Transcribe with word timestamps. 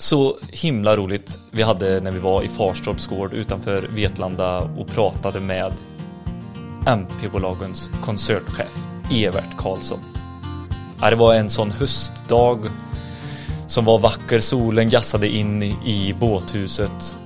Så 0.00 0.36
himla 0.52 0.96
roligt 0.96 1.40
vi 1.50 1.62
hade 1.62 2.00
när 2.00 2.10
vi 2.10 2.18
var 2.18 2.42
i 2.42 2.48
Farstorps 2.48 3.06
gård 3.06 3.32
utanför 3.32 3.88
Vetlanda 3.94 4.58
och 4.58 4.86
pratade 4.86 5.40
med 5.40 5.72
MP-bolagens 6.86 7.90
koncernchef 8.04 8.84
Evert 9.12 9.56
Karlsson. 9.58 9.98
Ja, 11.00 11.10
det 11.10 11.16
var 11.16 11.34
en 11.34 11.48
sån 11.48 11.70
höstdag 11.70 12.58
som 13.66 13.84
var 13.84 13.98
vacker. 13.98 14.40
Solen 14.40 14.88
gassade 14.88 15.28
in 15.28 15.62
i 15.62 16.14
båthuset. 16.20 17.16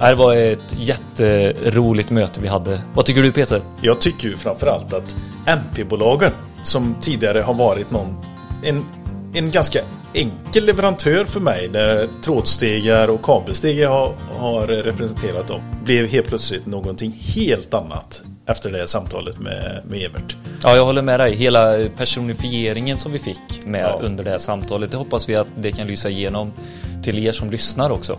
Ja, 0.00 0.08
det 0.08 0.14
var 0.14 0.34
ett 0.34 0.74
jätteroligt 0.78 2.10
möte 2.10 2.40
vi 2.40 2.48
hade. 2.48 2.80
Vad 2.94 3.06
tycker 3.06 3.22
du 3.22 3.32
Peter? 3.32 3.62
Jag 3.80 4.00
tycker 4.00 4.28
ju 4.28 4.36
framförallt 4.36 4.92
att 4.92 5.16
MP-bolagen 5.46 6.32
som 6.62 6.94
tidigare 7.00 7.40
har 7.40 7.54
varit 7.54 7.90
någon 7.90 8.16
en, 8.62 8.84
en 9.34 9.50
ganska 9.50 9.80
enkel 10.14 10.66
leverantör 10.66 11.24
för 11.24 11.40
mig 11.40 11.68
när 11.68 12.08
trådstegar 12.22 13.08
och 13.08 13.22
kabelstegar 13.22 13.88
har, 13.88 14.12
har 14.38 14.66
representerat 14.66 15.48
dem 15.48 15.60
blev 15.84 16.06
helt 16.06 16.26
plötsligt 16.26 16.66
någonting 16.66 17.10
helt 17.34 17.74
annat 17.74 18.22
efter 18.46 18.72
det 18.72 18.88
samtalet 18.88 19.38
med, 19.38 19.82
med 19.88 20.02
Evert. 20.02 20.36
Ja, 20.62 20.76
jag 20.76 20.84
håller 20.84 21.02
med 21.02 21.20
dig. 21.20 21.36
Hela 21.36 21.88
personifieringen 21.96 22.98
som 22.98 23.12
vi 23.12 23.18
fick 23.18 23.66
med 23.66 23.82
ja. 23.82 24.00
under 24.02 24.24
det 24.24 24.30
här 24.30 24.38
samtalet, 24.38 24.90
det 24.90 24.96
hoppas 24.96 25.28
vi 25.28 25.36
att 25.36 25.46
det 25.56 25.72
kan 25.72 25.86
lysa 25.86 26.10
igenom 26.10 26.52
till 27.02 27.26
er 27.26 27.32
som 27.32 27.50
lyssnar 27.50 27.90
också. 27.90 28.18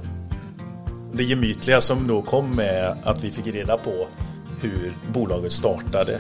Det 1.13 1.23
gemytliga 1.23 1.81
som 1.81 2.07
då 2.07 2.21
kom 2.21 2.55
med 2.55 2.97
att 3.03 3.23
vi 3.23 3.31
fick 3.31 3.47
reda 3.47 3.77
på 3.77 4.07
hur 4.61 4.93
bolaget 5.13 5.51
startade 5.51 6.19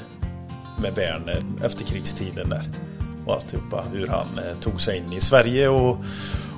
med 0.81 0.95
Werner 0.95 1.43
efter 1.63 1.85
krigstiden 1.85 2.49
där 2.49 2.63
och 3.25 3.33
alltihopa. 3.33 3.83
Hur 3.93 4.07
han 4.07 4.27
eh, 4.37 4.57
tog 4.61 4.81
sig 4.81 4.97
in 4.97 5.13
i 5.13 5.21
Sverige 5.21 5.67
och, 5.67 5.97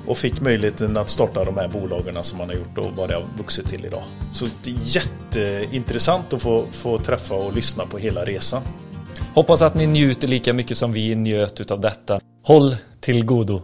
och 0.06 0.18
fick 0.18 0.40
möjligheten 0.40 0.96
att 0.96 1.10
starta 1.10 1.44
de 1.44 1.56
här 1.56 1.68
bolagen 1.68 2.24
som 2.24 2.40
han 2.40 2.48
har 2.48 2.56
gjort 2.56 2.78
och 2.78 2.92
vad 2.96 3.08
det 3.08 3.14
har 3.14 3.24
vuxit 3.38 3.66
till 3.66 3.84
idag. 3.84 4.02
Så 4.32 4.46
det 4.64 4.70
är 4.70 4.76
jätteintressant 4.82 6.32
att 6.32 6.42
få, 6.42 6.66
få 6.70 6.98
träffa 6.98 7.34
och 7.34 7.52
lyssna 7.52 7.86
på 7.86 7.98
hela 7.98 8.24
resan. 8.24 8.62
Hoppas 9.34 9.62
att 9.62 9.74
ni 9.74 9.86
njuter 9.86 10.28
lika 10.28 10.52
mycket 10.52 10.76
som 10.76 10.92
vi 10.92 11.14
njöt 11.14 11.70
av 11.70 11.80
detta. 11.80 12.20
Håll 12.44 12.76
till 13.00 13.24
godo! 13.24 13.62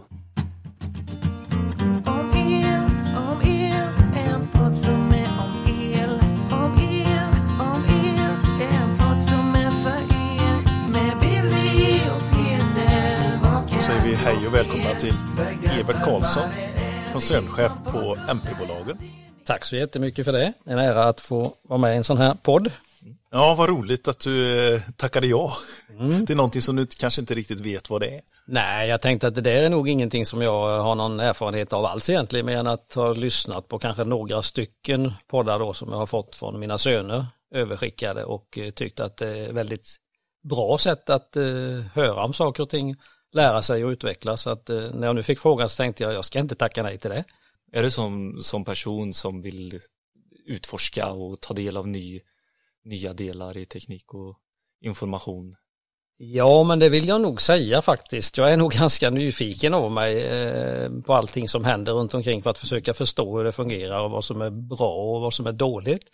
Välkomna 14.55 14.95
till 14.99 15.13
Evert 15.79 16.03
Karlsson, 16.03 16.49
koncernchef 17.11 17.71
på 17.91 18.17
MP-bolagen. 18.29 18.97
Tack 19.45 19.65
så 19.65 19.75
jättemycket 19.75 20.25
för 20.25 20.31
det. 20.31 20.53
En 20.65 20.79
ära 20.79 21.03
att 21.03 21.21
få 21.21 21.53
vara 21.63 21.77
med 21.77 21.93
i 21.93 21.97
en 21.97 22.03
sån 22.03 22.17
här 22.17 22.33
podd. 22.43 22.71
Ja, 23.31 23.55
vad 23.57 23.69
roligt 23.69 24.07
att 24.07 24.19
du 24.19 24.65
eh, 24.73 24.81
tackade 24.97 25.27
ja. 25.27 25.53
Mm. 25.99 26.25
Det 26.25 26.33
är 26.33 26.37
någonting 26.37 26.61
som 26.61 26.75
du 26.75 26.85
kanske 26.85 27.21
inte 27.21 27.35
riktigt 27.35 27.59
vet 27.59 27.89
vad 27.89 28.01
det 28.01 28.07
är. 28.07 28.21
Nej, 28.45 28.89
jag 28.89 29.01
tänkte 29.01 29.27
att 29.27 29.35
det 29.35 29.41
där 29.41 29.63
är 29.63 29.69
nog 29.69 29.89
ingenting 29.89 30.25
som 30.25 30.41
jag 30.41 30.81
har 30.81 30.95
någon 30.95 31.19
erfarenhet 31.19 31.73
av 31.73 31.85
alls 31.85 32.09
egentligen, 32.09 32.45
mer 32.45 32.57
än 32.57 32.67
att 32.67 32.93
ha 32.93 33.13
lyssnat 33.13 33.67
på 33.67 33.79
kanske 33.79 34.03
några 34.03 34.41
stycken 34.41 35.13
poddar 35.27 35.59
då 35.59 35.73
som 35.73 35.89
jag 35.91 35.97
har 35.97 36.05
fått 36.05 36.35
från 36.35 36.59
mina 36.59 36.77
söner 36.77 37.25
överskickade 37.51 38.23
och 38.23 38.57
eh, 38.57 38.69
tyckt 38.69 38.99
att 38.99 39.17
det 39.17 39.37
är 39.37 39.53
väldigt 39.53 39.95
bra 40.49 40.77
sätt 40.77 41.09
att 41.09 41.37
uh, 41.37 41.81
höra 41.93 42.23
om 42.23 42.33
saker 42.33 42.63
och 42.63 42.69
ting 42.69 42.95
lära 43.35 43.61
sig 43.61 43.85
och 43.85 43.89
utvecklas. 43.89 44.41
Så 44.41 44.49
att, 44.49 44.69
eh, 44.69 44.93
när 44.93 45.07
jag 45.07 45.15
nu 45.15 45.23
fick 45.23 45.39
frågan 45.39 45.69
så 45.69 45.77
tänkte 45.77 46.03
jag, 46.03 46.13
jag 46.13 46.25
ska 46.25 46.39
inte 46.39 46.55
tacka 46.55 46.83
nej 46.83 46.97
till 46.97 47.09
det. 47.09 47.23
Är 47.71 47.83
du 47.83 47.91
som, 47.91 48.37
som 48.41 48.65
person 48.65 49.13
som 49.13 49.41
vill 49.41 49.79
utforska 50.45 51.07
och 51.07 51.41
ta 51.41 51.53
del 51.53 51.77
av 51.77 51.87
ny, 51.87 52.21
nya 52.85 53.13
delar 53.13 53.57
i 53.57 53.65
teknik 53.65 54.13
och 54.13 54.37
information? 54.81 55.55
Ja, 56.17 56.63
men 56.63 56.79
det 56.79 56.89
vill 56.89 57.07
jag 57.07 57.21
nog 57.21 57.41
säga 57.41 57.81
faktiskt. 57.81 58.37
Jag 58.37 58.51
är 58.51 58.57
nog 58.57 58.71
ganska 58.79 59.09
nyfiken 59.09 59.73
av 59.73 59.91
mig 59.91 60.23
eh, 60.23 60.89
på 61.05 61.13
allting 61.13 61.49
som 61.49 61.65
händer 61.65 61.93
runt 61.93 62.13
omkring 62.13 62.43
för 62.43 62.49
att 62.49 62.57
försöka 62.57 62.93
förstå 62.93 63.37
hur 63.37 63.43
det 63.43 63.51
fungerar 63.51 64.03
och 64.03 64.11
vad 64.11 64.25
som 64.25 64.41
är 64.41 64.49
bra 64.49 64.95
och 64.95 65.21
vad 65.21 65.33
som 65.33 65.47
är 65.47 65.51
dåligt. 65.51 66.11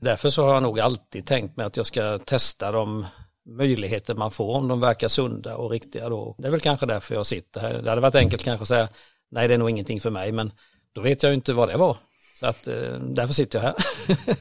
Därför 0.00 0.30
så 0.30 0.44
har 0.44 0.54
jag 0.54 0.62
nog 0.62 0.80
alltid 0.80 1.26
tänkt 1.26 1.56
mig 1.56 1.66
att 1.66 1.76
jag 1.76 1.86
ska 1.86 2.18
testa 2.18 2.72
de 2.72 3.06
möjligheter 3.50 4.14
man 4.14 4.30
får 4.30 4.54
om 4.54 4.68
de 4.68 4.80
verkar 4.80 5.08
sunda 5.08 5.56
och 5.56 5.70
riktiga 5.70 6.08
då. 6.08 6.34
Det 6.38 6.46
är 6.46 6.50
väl 6.50 6.60
kanske 6.60 6.86
därför 6.86 7.14
jag 7.14 7.26
sitter 7.26 7.60
här. 7.60 7.82
Det 7.82 7.88
hade 7.88 8.00
varit 8.00 8.14
enkelt 8.14 8.42
kanske 8.42 8.62
att 8.62 8.68
säga 8.68 8.88
nej 9.30 9.48
det 9.48 9.54
är 9.54 9.58
nog 9.58 9.70
ingenting 9.70 10.00
för 10.00 10.10
mig 10.10 10.32
men 10.32 10.52
då 10.92 11.00
vet 11.00 11.22
jag 11.22 11.30
ju 11.30 11.34
inte 11.34 11.52
vad 11.52 11.68
det 11.68 11.76
var. 11.76 11.96
Så 12.40 12.46
att 12.46 12.66
eh, 12.66 13.00
därför 13.00 13.34
sitter 13.34 13.58
jag 13.58 13.66
här. 13.66 13.74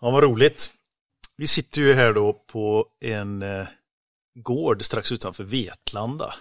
ja 0.00 0.10
vad 0.10 0.22
roligt. 0.22 0.70
Vi 1.36 1.46
sitter 1.46 1.80
ju 1.80 1.94
här 1.94 2.12
då 2.12 2.32
på 2.32 2.86
en 3.00 3.42
eh, 3.42 3.66
gård 4.34 4.84
strax 4.84 5.12
utanför 5.12 5.44
Vetlanda 5.44 6.34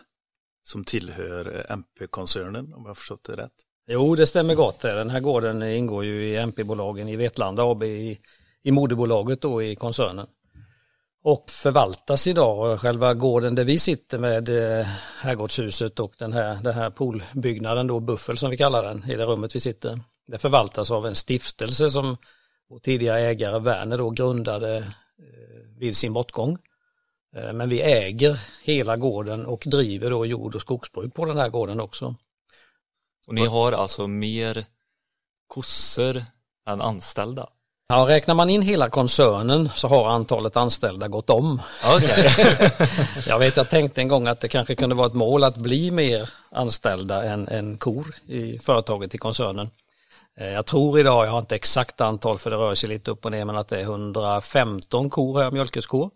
som 0.63 0.83
tillhör 0.83 1.55
eh, 1.55 1.71
MP-koncernen 1.71 2.73
om 2.73 2.81
jag 2.81 2.89
har 2.89 2.95
förstått 2.95 3.23
det 3.23 3.35
rätt. 3.35 3.53
Jo, 3.89 4.15
det 4.15 4.27
stämmer 4.27 4.55
gott. 4.55 4.79
Den 4.79 5.09
här 5.09 5.19
gården 5.19 5.63
ingår 5.63 6.05
ju 6.05 6.23
i 6.23 6.35
MP-bolagen 6.35 7.07
i 7.07 7.15
Vetlanda 7.15 7.63
AB 7.63 7.83
i, 7.83 8.19
i 8.63 8.71
moderbolaget 8.71 9.41
då 9.41 9.63
i 9.63 9.75
koncernen 9.75 10.27
och 11.27 11.49
förvaltas 11.49 12.27
idag. 12.27 12.79
Själva 12.79 13.13
gården 13.13 13.55
där 13.55 13.63
vi 13.63 13.79
sitter 13.79 14.19
med 14.19 14.49
eh, 14.49 14.85
herrgårdshuset 15.21 15.99
och 15.99 16.13
den 16.17 16.33
här, 16.33 16.55
den 16.55 16.73
här 16.73 16.89
poolbyggnaden 16.89 17.87
då, 17.87 17.99
Buffel 17.99 18.37
som 18.37 18.49
vi 18.49 18.57
kallar 18.57 18.83
den, 18.83 19.11
i 19.11 19.15
det 19.15 19.25
rummet 19.25 19.55
vi 19.55 19.59
sitter. 19.59 19.99
Det 20.27 20.37
förvaltas 20.37 20.91
av 20.91 21.07
en 21.07 21.15
stiftelse 21.15 21.89
som 21.89 22.17
vår 22.69 22.79
tidigare 22.79 23.19
ägare 23.19 23.59
Werner 23.59 23.97
då 23.97 24.09
grundade 24.09 24.77
eh, 24.77 24.83
vid 25.77 25.97
sin 25.97 26.13
bortgång. 26.13 26.57
Eh, 27.35 27.53
men 27.53 27.69
vi 27.69 27.81
äger 27.81 28.39
hela 28.63 28.97
gården 28.97 29.45
och 29.45 29.63
driver 29.65 30.09
då 30.09 30.25
jord 30.25 30.55
och 30.55 30.61
skogsbruk 30.61 31.13
på 31.13 31.25
den 31.25 31.37
här 31.37 31.49
gården 31.49 31.79
också. 31.79 32.15
Och 33.27 33.33
ni 33.33 33.45
har 33.45 33.71
alltså 33.71 34.07
mer 34.07 34.65
kossor 35.47 36.23
än 36.67 36.81
anställda? 36.81 37.49
Ja, 37.89 38.05
räknar 38.09 38.35
man 38.35 38.49
in 38.49 38.61
hela 38.61 38.89
koncernen 38.89 39.69
så 39.75 39.87
har 39.87 40.09
antalet 40.09 40.57
anställda 40.57 41.07
gått 41.07 41.29
om. 41.29 41.61
Okay. 41.95 42.29
jag 43.27 43.39
vet, 43.39 43.57
jag 43.57 43.69
tänkte 43.69 44.01
en 44.01 44.07
gång 44.07 44.27
att 44.27 44.39
det 44.39 44.47
kanske 44.47 44.75
kunde 44.75 44.95
vara 44.95 45.07
ett 45.07 45.13
mål 45.13 45.43
att 45.43 45.57
bli 45.57 45.91
mer 45.91 46.29
anställda 46.49 47.23
än, 47.23 47.47
än 47.47 47.77
kor 47.77 48.15
i 48.27 48.59
företaget 48.59 49.15
i 49.15 49.17
koncernen. 49.17 49.69
Eh, 50.37 50.47
jag 50.47 50.65
tror 50.65 50.99
idag, 50.99 51.25
jag 51.25 51.31
har 51.31 51.39
inte 51.39 51.55
exakt 51.55 52.01
antal 52.01 52.37
för 52.37 52.49
det 52.49 52.57
rör 52.57 52.75
sig 52.75 52.89
lite 52.89 53.11
upp 53.11 53.25
och 53.25 53.31
ner, 53.31 53.45
men 53.45 53.57
att 53.57 53.67
det 53.67 53.77
är 53.77 53.83
115 53.83 55.09
kor 55.09 55.39
här, 55.39 55.51
mjölkeskor. 55.51 56.11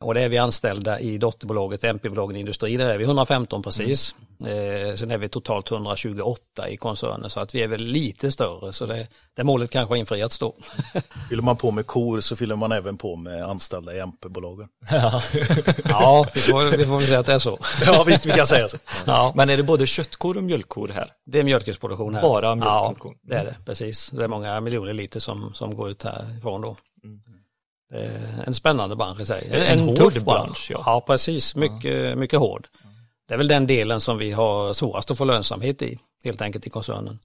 Och 0.00 0.14
det 0.14 0.20
är 0.20 0.28
vi 0.28 0.38
anställda 0.38 1.00
i 1.00 1.18
dotterbolaget 1.18 1.84
MP-bolagen 1.84 2.36
Industri, 2.36 2.76
där 2.76 2.86
är 2.86 2.98
vi 2.98 3.04
115 3.04 3.62
precis. 3.62 4.14
Mm. 4.18 4.29
Eh, 4.46 4.94
sen 4.94 5.10
är 5.10 5.18
vi 5.18 5.28
totalt 5.28 5.70
128 5.70 6.68
i 6.68 6.76
koncernen 6.76 7.30
så 7.30 7.40
att 7.40 7.54
vi 7.54 7.62
är 7.62 7.68
väl 7.68 7.80
lite 7.80 8.32
större 8.32 8.72
så 8.72 8.86
det, 8.86 9.08
det 9.36 9.44
målet 9.44 9.70
kanske 9.70 9.92
har 9.92 9.96
infriats 9.96 10.38
då. 10.38 10.54
Fyller 11.28 11.42
man 11.42 11.56
på 11.56 11.70
med 11.70 11.86
kor 11.86 12.20
så 12.20 12.36
fyller 12.36 12.56
man 12.56 12.72
även 12.72 12.96
på 12.96 13.16
med 13.16 13.42
anställda 13.42 13.94
i 13.94 13.98
MP-bolagen. 14.00 14.68
Ja, 14.90 15.22
ja 15.84 16.26
vi, 16.34 16.40
får, 16.40 16.76
vi 16.76 16.84
får 16.84 16.98
väl 16.98 17.06
säga 17.06 17.20
att 17.20 17.26
det 17.26 17.32
är 17.32 17.38
så. 17.38 17.58
Ja, 17.86 18.04
vi, 18.06 18.18
vi 18.24 18.30
kan 18.30 18.46
säga 18.46 18.68
så. 18.68 18.76
Ja. 19.06 19.32
Men 19.36 19.50
är 19.50 19.56
det 19.56 19.62
både 19.62 19.86
köttkor 19.86 20.36
och 20.36 20.44
mjölkkor 20.44 20.88
här? 20.88 21.12
Det 21.26 21.38
är 21.38 21.44
mjölkkorsproduktion 21.44 22.14
här. 22.14 22.22
Bara 22.22 22.54
mjölkkor? 22.54 23.14
Ja, 23.22 23.28
det 23.28 23.36
är 23.36 23.44
det, 23.44 23.56
precis. 23.66 24.10
Det 24.10 24.24
är 24.24 24.28
många 24.28 24.60
miljoner 24.60 24.92
liter 24.92 25.20
som, 25.20 25.54
som 25.54 25.76
går 25.76 25.90
ut 25.90 26.02
härifrån 26.02 26.60
då. 26.60 26.76
Mm. 27.04 27.20
Eh, 27.94 28.40
en 28.46 28.54
spännande 28.54 28.96
bransch 28.96 29.20
i 29.20 29.24
sig. 29.24 29.48
En, 29.50 29.62
en, 29.62 29.78
en 29.78 29.78
hård 29.78 29.96
bransch. 29.96 30.24
bransch 30.24 30.68
ja. 30.70 30.82
ja, 30.86 31.00
precis. 31.06 31.56
Mycket, 31.56 32.18
mycket 32.18 32.38
hård. 32.38 32.66
Det 33.30 33.34
är 33.34 33.38
väl 33.38 33.48
den 33.48 33.66
delen 33.66 34.00
som 34.00 34.18
vi 34.18 34.32
har 34.32 34.72
svårast 34.72 35.10
att 35.10 35.18
få 35.18 35.24
lönsamhet 35.24 35.82
i, 35.82 35.98
helt 36.24 36.42
enkelt 36.42 36.66
i 36.66 36.70
koncernen. 36.70 37.18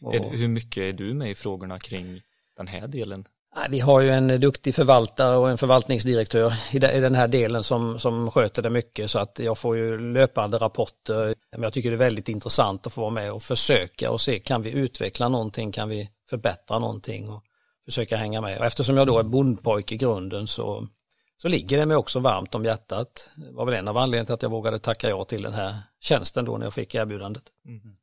Och, 0.00 0.14
hur 0.14 0.48
mycket 0.48 0.82
är 0.82 0.92
du 0.92 1.14
med 1.14 1.30
i 1.30 1.34
frågorna 1.34 1.78
kring 1.78 2.20
den 2.56 2.66
här 2.66 2.86
delen? 2.86 3.24
Vi 3.70 3.80
har 3.80 4.00
ju 4.00 4.10
en 4.10 4.40
duktig 4.40 4.74
förvaltare 4.74 5.36
och 5.36 5.50
en 5.50 5.58
förvaltningsdirektör 5.58 6.52
i 6.72 6.78
den 6.78 7.14
här 7.14 7.28
delen 7.28 7.64
som, 7.64 7.98
som 7.98 8.30
sköter 8.30 8.62
det 8.62 8.70
mycket 8.70 9.10
så 9.10 9.18
att 9.18 9.38
jag 9.38 9.58
får 9.58 9.76
ju 9.76 10.12
löpande 10.12 10.58
rapporter. 10.58 11.34
Men 11.52 11.62
jag 11.62 11.72
tycker 11.72 11.90
det 11.90 11.96
är 11.96 11.98
väldigt 11.98 12.28
intressant 12.28 12.86
att 12.86 12.92
få 12.92 13.00
vara 13.00 13.10
med 13.10 13.32
och 13.32 13.42
försöka 13.42 14.10
och 14.10 14.20
se 14.20 14.38
kan 14.38 14.62
vi 14.62 14.70
utveckla 14.70 15.28
någonting, 15.28 15.72
kan 15.72 15.88
vi 15.88 16.10
förbättra 16.30 16.78
någonting. 16.78 17.28
Och 17.28 17.42
försöka 17.84 18.16
hänga 18.16 18.40
med. 18.40 18.58
Och 18.58 18.64
eftersom 18.64 18.96
jag 18.96 19.06
då 19.06 19.18
är 19.18 19.22
bondpojke 19.22 19.94
i 19.94 19.98
grunden 19.98 20.46
så, 20.46 20.88
så 21.36 21.48
ligger 21.48 21.78
det 21.78 21.86
mig 21.86 21.96
också 21.96 22.20
varmt 22.20 22.54
om 22.54 22.64
hjärtat. 22.64 23.28
Det 23.36 23.52
var 23.52 23.64
väl 23.64 23.74
en 23.74 23.88
av 23.88 23.96
anledningarna 23.96 24.26
till 24.26 24.34
att 24.34 24.42
jag 24.42 24.50
vågade 24.50 24.78
tacka 24.78 25.08
ja 25.08 25.24
till 25.24 25.42
den 25.42 25.54
här 25.54 25.76
tjänsten 26.00 26.44
då 26.44 26.58
när 26.58 26.66
jag 26.66 26.74
fick 26.74 26.94
erbjudandet. 26.94 27.42
Mm. 27.66 27.96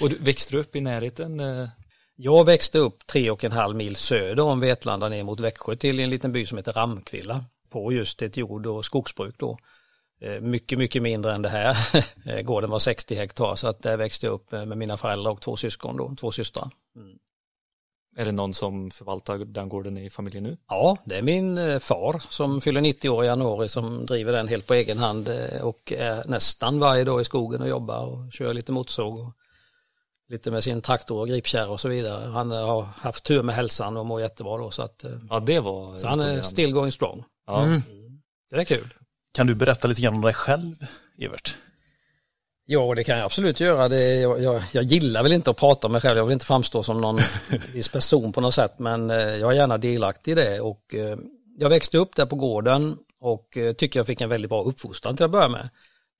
Och 0.00 0.10
du, 0.10 0.18
växte 0.18 0.54
du 0.54 0.60
upp 0.60 0.76
i 0.76 0.80
närheten? 0.80 1.40
Eh? 1.40 1.68
Jag 2.16 2.44
växte 2.44 2.78
upp 2.78 3.06
tre 3.06 3.30
och 3.30 3.44
en 3.44 3.52
halv 3.52 3.76
mil 3.76 3.96
söder 3.96 4.42
om 4.42 4.60
Vetlanda 4.60 5.08
ner 5.08 5.24
mot 5.24 5.40
Växjö 5.40 5.76
till 5.76 6.00
en 6.00 6.10
liten 6.10 6.32
by 6.32 6.46
som 6.46 6.58
heter 6.58 6.72
Ramkvilla 6.72 7.44
på 7.70 7.92
just 7.92 8.22
ett 8.22 8.36
jord 8.36 8.66
och 8.66 8.84
skogsbruk 8.84 9.34
då. 9.38 9.58
Eh, 10.20 10.40
mycket, 10.40 10.78
mycket 10.78 11.02
mindre 11.02 11.34
än 11.34 11.42
det 11.42 11.48
här. 11.48 11.76
Eh, 12.26 12.40
gården 12.42 12.70
var 12.70 12.78
60 12.78 13.14
hektar 13.14 13.56
så 13.56 13.68
att 13.68 13.82
där 13.82 13.96
växte 13.96 14.26
jag 14.26 14.32
upp 14.32 14.52
med 14.52 14.78
mina 14.78 14.96
föräldrar 14.96 15.30
och 15.30 15.40
två 15.40 15.56
syskon 15.56 15.96
då, 15.96 16.14
två 16.20 16.30
systrar. 16.30 16.70
Mm. 16.96 17.18
Är 18.20 18.24
det 18.24 18.32
någon 18.32 18.54
som 18.54 18.90
förvaltar 18.90 19.38
den 19.38 19.68
gården 19.68 19.98
i 19.98 20.10
familjen 20.10 20.44
nu? 20.44 20.56
Ja, 20.68 20.96
det 21.04 21.16
är 21.16 21.22
min 21.22 21.58
eh, 21.58 21.78
far 21.78 22.22
som 22.30 22.60
fyller 22.60 22.80
90 22.80 23.08
år 23.10 23.24
i 23.24 23.26
januari 23.26 23.68
som 23.68 24.06
driver 24.06 24.32
den 24.32 24.48
helt 24.48 24.66
på 24.66 24.74
egen 24.74 24.98
hand 24.98 25.28
och 25.62 25.92
är 25.92 26.24
nästan 26.28 26.78
varje 26.78 27.04
dag 27.04 27.20
i 27.20 27.24
skogen 27.24 27.62
och 27.62 27.68
jobbar 27.68 28.04
och 28.04 28.32
kör 28.32 28.54
lite 28.54 28.72
motorsåg 28.72 29.18
och 29.18 29.32
lite 30.28 30.50
med 30.50 30.64
sin 30.64 30.82
traktor 30.82 31.20
och 31.20 31.28
gripkärra 31.28 31.68
och 31.68 31.80
så 31.80 31.88
vidare. 31.88 32.30
Han 32.30 32.50
har 32.50 32.82
haft 32.82 33.24
tur 33.24 33.42
med 33.42 33.54
hälsan 33.54 33.96
och 33.96 34.06
mår 34.06 34.20
jättebra 34.20 34.58
då 34.58 34.70
så 34.70 34.82
att 34.82 35.04
Ja, 35.30 35.40
det 35.40 35.60
var 35.60 35.98
Så 35.98 36.08
han 36.08 36.20
är 36.20 36.42
still 36.42 36.72
going 36.72 36.92
strong. 36.92 37.24
Ja. 37.46 37.64
Mm. 37.64 37.82
Det 38.50 38.56
är 38.56 38.64
kul. 38.64 38.94
Kan 39.34 39.46
du 39.46 39.54
berätta 39.54 39.88
lite 39.88 40.02
grann 40.02 40.14
om 40.14 40.20
dig 40.20 40.34
själv, 40.34 40.74
Evert? 41.18 41.56
Ja, 42.72 42.94
det 42.94 43.04
kan 43.04 43.16
jag 43.16 43.24
absolut 43.24 43.60
göra. 43.60 43.88
Det, 43.88 44.14
jag, 44.14 44.42
jag, 44.42 44.62
jag, 44.72 44.84
gillar 44.84 45.22
väl 45.22 45.32
inte 45.32 45.50
att 45.50 45.56
prata 45.56 45.86
om 45.86 45.92
mig 45.92 46.00
själv. 46.00 46.18
Jag 46.18 46.24
vill 46.24 46.32
inte 46.32 46.46
framstå 46.46 46.82
som 46.82 47.00
någon 47.00 47.20
viss 47.74 47.88
person 47.88 48.32
på 48.32 48.40
något 48.40 48.54
sätt, 48.54 48.78
men 48.78 49.10
eh, 49.10 49.16
jag 49.16 49.50
är 49.50 49.56
gärna 49.56 49.78
delaktig 49.78 50.32
i 50.32 50.34
det. 50.34 50.60
Och, 50.60 50.94
eh, 50.94 51.16
jag 51.58 51.68
växte 51.68 51.98
upp 51.98 52.16
där 52.16 52.26
på 52.26 52.36
gården 52.36 52.96
och 53.20 53.56
eh, 53.56 53.72
tycker 53.72 53.98
jag 53.98 54.06
fick 54.06 54.20
en 54.20 54.28
väldigt 54.28 54.48
bra 54.48 54.62
uppfostran 54.62 55.16
till 55.16 55.24
att 55.24 55.30
börja 55.30 55.48
med. 55.48 55.68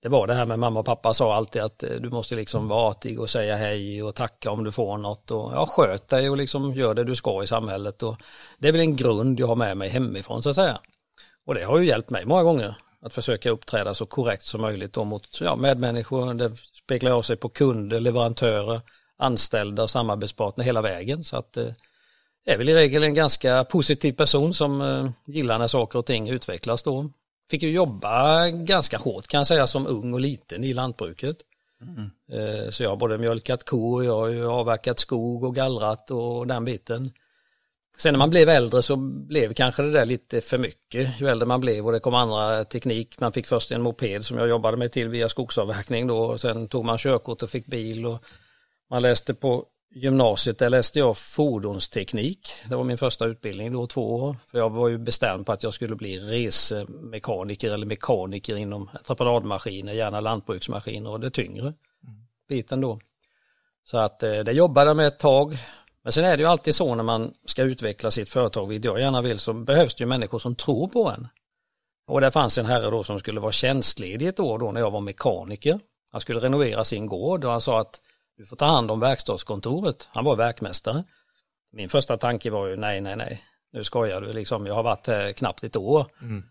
Det 0.02 0.08
var 0.08 0.26
det 0.26 0.34
här 0.34 0.46
med 0.46 0.58
mamma 0.58 0.80
och 0.80 0.86
pappa 0.86 1.14
sa 1.14 1.34
alltid 1.34 1.62
att 1.62 1.84
du 2.00 2.10
måste 2.10 2.36
liksom 2.36 2.68
vara 2.68 2.90
artig 2.90 3.20
och 3.20 3.30
säga 3.30 3.56
hej 3.56 4.02
och 4.02 4.14
tacka 4.14 4.50
om 4.50 4.64
du 4.64 4.72
får 4.72 4.98
något 4.98 5.30
och 5.30 5.52
ja, 5.54 5.66
sköt 5.66 6.08
dig 6.08 6.30
och 6.30 6.36
liksom 6.36 6.74
gör 6.74 6.94
det 6.94 7.04
du 7.04 7.14
ska 7.14 7.42
i 7.42 7.46
samhället. 7.46 8.02
Och 8.02 8.16
det 8.58 8.68
är 8.68 8.72
väl 8.72 8.80
en 8.80 8.96
grund 8.96 9.40
jag 9.40 9.46
har 9.46 9.56
med 9.56 9.76
mig 9.76 9.88
hemifrån 9.88 10.42
så 10.42 10.48
att 10.48 10.54
säga. 10.54 10.80
Och 11.46 11.54
det 11.54 11.64
har 11.64 11.78
ju 11.78 11.86
hjälpt 11.86 12.10
mig 12.10 12.26
många 12.26 12.42
gånger 12.42 12.76
att 13.02 13.14
försöka 13.14 13.50
uppträda 13.50 13.94
så 13.94 14.06
korrekt 14.06 14.46
som 14.46 14.60
möjligt 14.60 14.92
då 14.92 15.04
mot 15.04 15.40
ja, 15.40 15.56
medmänniskor. 15.56 16.34
Det 16.34 16.52
speglar 16.84 17.10
av 17.10 17.22
sig 17.22 17.36
på 17.36 17.48
kunder, 17.48 18.00
leverantörer, 18.00 18.80
anställda 19.16 19.82
och 19.82 19.90
samarbetspartner 19.90 20.64
hela 20.64 20.82
vägen. 20.82 21.24
Så 21.24 21.36
att 21.36 21.56
eh, 21.56 21.72
är 22.46 22.58
väl 22.58 22.68
i 22.68 22.74
regel 22.74 23.02
en 23.02 23.14
ganska 23.14 23.64
positiv 23.64 24.12
person 24.12 24.54
som 24.54 24.80
eh, 24.80 25.10
gillar 25.24 25.58
när 25.58 25.68
saker 25.68 25.98
och 25.98 26.06
ting 26.06 26.28
utvecklas 26.28 26.82
då. 26.82 27.10
Fick 27.50 27.62
ju 27.62 27.70
jobba 27.70 28.48
ganska 28.48 28.98
hårt 28.98 29.26
kan 29.26 29.38
jag 29.38 29.46
säga 29.46 29.66
som 29.66 29.86
ung 29.86 30.14
och 30.14 30.20
liten 30.20 30.64
i 30.64 30.72
lantbruket. 30.72 31.36
Mm. 31.82 32.10
Eh, 32.32 32.70
så 32.70 32.82
jag 32.82 32.90
har 32.90 32.96
både 32.96 33.18
mjölkat 33.18 33.64
kor, 33.64 34.04
jag 34.04 34.16
har 34.16 34.58
avverkat 34.60 34.98
skog 34.98 35.44
och 35.44 35.54
gallrat 35.54 36.10
och 36.10 36.46
den 36.46 36.64
biten. 36.64 37.12
Sen 38.00 38.12
när 38.14 38.18
man 38.18 38.30
blev 38.30 38.48
äldre 38.48 38.82
så 38.82 38.96
blev 38.96 39.54
kanske 39.54 39.82
det 39.82 39.90
där 39.90 40.06
lite 40.06 40.40
för 40.40 40.58
mycket. 40.58 41.20
Ju 41.20 41.28
äldre 41.28 41.46
man 41.46 41.60
blev 41.60 41.86
och 41.86 41.92
det 41.92 42.00
kom 42.00 42.14
andra 42.14 42.64
teknik. 42.64 43.20
Man 43.20 43.32
fick 43.32 43.46
först 43.46 43.70
en 43.70 43.82
moped 43.82 44.24
som 44.24 44.38
jag 44.38 44.48
jobbade 44.48 44.76
med 44.76 44.92
till 44.92 45.08
via 45.08 45.28
skogsavverkning 45.28 46.06
då. 46.06 46.18
Och 46.18 46.40
sen 46.40 46.68
tog 46.68 46.84
man 46.84 46.98
körkort 46.98 47.42
och 47.42 47.50
fick 47.50 47.66
bil. 47.66 48.06
Och 48.06 48.24
man 48.90 49.02
läste 49.02 49.34
på 49.34 49.64
gymnasiet, 49.94 50.58
där 50.58 50.70
läste 50.70 50.98
jag 50.98 51.18
fordonsteknik. 51.18 52.48
Det 52.68 52.76
var 52.76 52.84
min 52.84 52.98
första 52.98 53.26
utbildning 53.26 53.72
då, 53.72 53.86
två 53.86 54.14
år. 54.14 54.36
För 54.50 54.58
jag 54.58 54.70
var 54.70 54.88
ju 54.88 54.98
bestämd 54.98 55.46
på 55.46 55.52
att 55.52 55.62
jag 55.62 55.72
skulle 55.72 55.96
bli 55.96 56.18
resemekaniker 56.18 57.70
eller 57.70 57.86
mekaniker 57.86 58.56
inom 58.56 58.90
entreprenadmaskiner, 58.92 59.92
gärna 59.92 60.20
lantbruksmaskiner 60.20 61.10
och 61.10 61.20
det 61.20 61.30
tyngre 61.30 61.74
biten 62.48 62.80
då. 62.80 62.98
Så 63.90 63.98
att 63.98 64.22
eh, 64.22 64.38
det 64.38 64.52
jobbade 64.52 64.90
jag 64.90 64.96
med 64.96 65.06
ett 65.06 65.18
tag. 65.18 65.56
Men 66.02 66.12
sen 66.12 66.24
är 66.24 66.36
det 66.36 66.42
ju 66.42 66.48
alltid 66.48 66.74
så 66.74 66.94
när 66.94 67.04
man 67.04 67.32
ska 67.44 67.62
utveckla 67.62 68.10
sitt 68.10 68.30
företag, 68.30 68.66
vilket 68.66 68.84
jag 68.84 69.00
gärna 69.00 69.22
vill, 69.22 69.38
så 69.38 69.52
behövs 69.52 69.94
det 69.94 70.02
ju 70.02 70.08
människor 70.08 70.38
som 70.38 70.54
tror 70.54 70.88
på 70.88 71.10
en. 71.10 71.28
Och 72.06 72.20
det 72.20 72.30
fanns 72.30 72.58
en 72.58 72.66
herre 72.66 72.90
då 72.90 73.04
som 73.04 73.18
skulle 73.18 73.40
vara 73.40 73.52
tjänstledig 73.52 74.28
ett 74.28 74.40
år 74.40 74.58
då 74.58 74.70
när 74.70 74.80
jag 74.80 74.90
var 74.90 75.00
mekaniker. 75.00 75.80
Han 76.12 76.20
skulle 76.20 76.40
renovera 76.40 76.84
sin 76.84 77.06
gård 77.06 77.44
och 77.44 77.50
han 77.50 77.60
sa 77.60 77.80
att 77.80 78.00
du 78.36 78.46
får 78.46 78.56
ta 78.56 78.64
hand 78.64 78.90
om 78.90 79.00
verkstadskontoret. 79.00 80.08
Han 80.12 80.24
var 80.24 80.36
verkmästare. 80.36 81.04
Min 81.72 81.88
första 81.88 82.16
tanke 82.16 82.50
var 82.50 82.66
ju 82.66 82.76
nej, 82.76 83.00
nej, 83.00 83.16
nej, 83.16 83.44
nu 83.72 83.84
skojar 83.84 84.20
du 84.20 84.32
liksom, 84.32 84.66
jag 84.66 84.74
har 84.74 84.82
varit 84.82 85.06
här 85.06 85.32
knappt 85.32 85.64
ett 85.64 85.76
år. 85.76 86.06
Mm. 86.22 86.42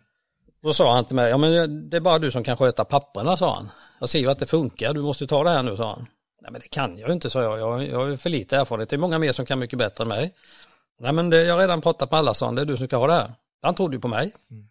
Då 0.62 0.74
sa 0.74 0.94
han 0.94 1.06
till 1.06 1.16
mig, 1.16 1.30
ja 1.30 1.38
men 1.38 1.90
det 1.90 1.98
är 1.98 2.01
bara 2.01 2.19
du 2.19 2.31
som 2.31 2.44
kan 2.44 2.57
sköta 2.57 2.86
papperna, 2.86 3.38
sa 3.38 3.56
han. 3.56 3.69
Jag 4.00 4.10
ser 4.10 4.19
ju 4.19 4.30
att 4.31 4.40
det 4.40 4.46
funkar, 4.46 4.94
du 4.94 5.01
måste 5.01 5.28
ta 5.28 5.44
det 5.44 5.50
här 5.50 5.63
nu, 5.63 5.78
sa 5.78 5.90
han. 5.90 6.07
Nej 6.41 6.51
men 6.51 6.62
det 6.62 6.68
kan 6.68 6.97
jag 6.97 7.12
inte, 7.12 7.30
sa 7.30 7.44
jag. 7.44 7.59
Jag, 7.59 7.88
jag 7.88 8.00
har 8.00 8.15
för 8.15 8.30
lite 8.30 8.57
erfarenhet. 8.57 8.89
Det 8.89 8.95
är 8.95 8.97
många 8.97 9.19
mer 9.19 9.31
som 9.31 9.45
kan 9.45 9.59
mycket 9.59 9.80
bättre 9.80 10.01
än 10.01 10.07
mig. 10.07 10.33
Nej 11.00 11.13
men 11.13 11.30
det, 11.30 11.44
jag 11.44 11.53
har 11.53 11.62
redan 11.62 11.81
pratat 11.81 12.12
med 12.12 12.18
alla, 12.18 12.33
sa. 12.33 12.51
Det 12.51 12.62
är 12.62 12.65
du 12.65 12.77
som 12.77 12.88
ska 12.88 12.97
ha 12.97 13.07
det 13.07 13.13
här. 13.13 13.33
Han 13.62 13.75
trodde 13.75 13.95
ju 13.95 14.01
på 14.01 14.07
mig. 14.07 14.33
Mm. 14.51 14.65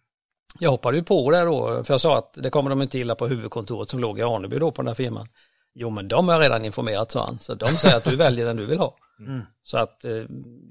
Jag 0.59 0.71
hoppade 0.71 0.97
ju 0.97 1.03
på 1.03 1.31
det 1.31 1.41
då, 1.41 1.83
för 1.83 1.93
jag 1.93 2.01
sa 2.01 2.17
att 2.17 2.33
det 2.33 2.49
kommer 2.49 2.69
de 2.69 2.81
inte 2.81 2.97
gilla 2.97 3.15
på 3.15 3.27
huvudkontoret 3.27 3.89
som 3.89 3.99
låg 3.99 4.19
i 4.19 4.23
Aneby 4.23 4.59
då 4.59 4.71
på 4.71 4.81
den 4.81 4.87
här 4.87 4.93
firman. 4.93 5.27
Jo 5.73 5.89
men 5.89 6.07
de 6.07 6.27
har 6.27 6.35
jag 6.35 6.43
redan 6.43 6.65
informerat, 6.65 7.11
sa 7.11 7.25
han. 7.25 7.39
Så 7.39 7.53
de 7.53 7.67
säger 7.67 7.97
att 7.97 8.03
du 8.03 8.15
väljer 8.15 8.45
den 8.45 8.57
du 8.57 8.65
vill 8.65 8.79
ha. 8.79 8.95
Mm. 9.27 9.41
Så 9.63 9.77
att 9.77 10.05
eh, 10.05 10.23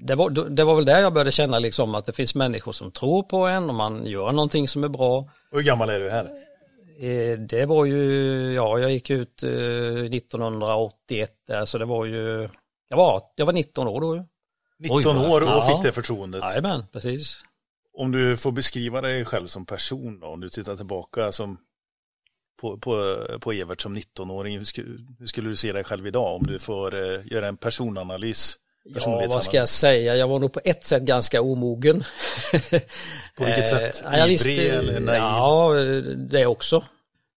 det 0.07 0.15
var, 0.15 0.29
det 0.29 0.63
var 0.63 0.75
väl 0.75 0.85
där 0.85 1.01
jag 1.01 1.13
började 1.13 1.31
känna 1.31 1.59
liksom 1.59 1.95
att 1.95 2.05
det 2.05 2.11
finns 2.11 2.35
människor 2.35 2.71
som 2.71 2.91
tror 2.91 3.23
på 3.23 3.37
en 3.37 3.69
och 3.69 3.75
man 3.75 4.05
gör 4.05 4.31
någonting 4.31 4.67
som 4.67 4.83
är 4.83 4.87
bra. 4.87 5.29
hur 5.51 5.61
gammal 5.61 5.89
är 5.89 5.99
du 5.99 6.09
här? 6.09 6.29
Eh, 6.99 7.39
det 7.39 7.65
var 7.65 7.85
ju, 7.85 8.03
ja 8.53 8.79
jag 8.79 8.91
gick 8.91 9.09
ut 9.09 9.43
1981 9.43 11.29
eh, 11.29 11.35
där 11.47 11.65
så 11.65 11.77
det 11.77 11.85
var 11.85 12.05
ju, 12.05 12.47
jag 12.89 12.97
var, 12.97 13.23
jag 13.35 13.45
var 13.45 13.53
19 13.53 13.87
år 13.87 14.01
då 14.01 14.25
19 14.79 15.17
Oj, 15.17 15.31
år 15.31 15.57
och 15.57 15.65
fick 15.65 15.83
det 15.83 15.91
förtroendet. 15.91 16.43
Jajamän, 16.43 16.85
precis. 16.91 17.37
Om 17.93 18.11
du 18.11 18.37
får 18.37 18.51
beskriva 18.51 19.01
dig 19.01 19.25
själv 19.25 19.47
som 19.47 19.65
person 19.65 20.19
då, 20.19 20.27
om 20.27 20.39
du 20.39 20.49
tittar 20.49 20.75
tillbaka 20.75 21.31
som 21.31 21.57
på, 22.61 22.77
på, 22.77 23.17
på 23.39 23.51
Evert 23.51 23.81
som 23.81 23.97
19-åring, 23.97 24.57
hur, 24.57 24.65
skulle, 24.65 25.05
hur 25.19 25.25
skulle 25.25 25.49
du 25.49 25.55
se 25.55 25.71
dig 25.71 25.83
själv 25.83 26.07
idag 26.07 26.35
om 26.35 26.47
du 26.47 26.59
får 26.59 26.95
uh, 26.95 27.27
göra 27.27 27.47
en 27.47 27.57
personanalys? 27.57 28.57
Ja, 28.83 29.25
vad 29.29 29.43
ska 29.43 29.57
jag 29.57 29.69
säga? 29.69 30.15
Jag 30.15 30.27
var 30.27 30.39
nog 30.39 30.53
på 30.53 30.61
ett 30.63 30.83
sätt 30.83 31.03
ganska 31.03 31.41
omogen. 31.41 32.03
på 33.35 33.45
vilket 33.45 33.69
sätt? 33.69 34.01
Ja, 34.03 34.17
jag 34.17 34.27
visste, 34.27 34.51
eller 34.51 34.99
naiv? 34.99 35.17
Ja, 35.17 35.73
det 36.17 36.45
också. 36.45 36.83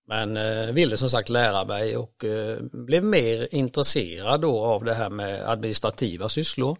Men 0.08 0.36
eh, 0.36 0.72
ville 0.72 0.96
som 0.96 1.10
sagt 1.10 1.28
lära 1.28 1.64
mig 1.64 1.96
och 1.96 2.24
eh, 2.24 2.58
blev 2.62 3.04
mer 3.04 3.48
intresserad 3.50 4.40
då 4.40 4.64
av 4.64 4.84
det 4.84 4.94
här 4.94 5.10
med 5.10 5.48
administrativa 5.48 6.28
sysslor. 6.28 6.78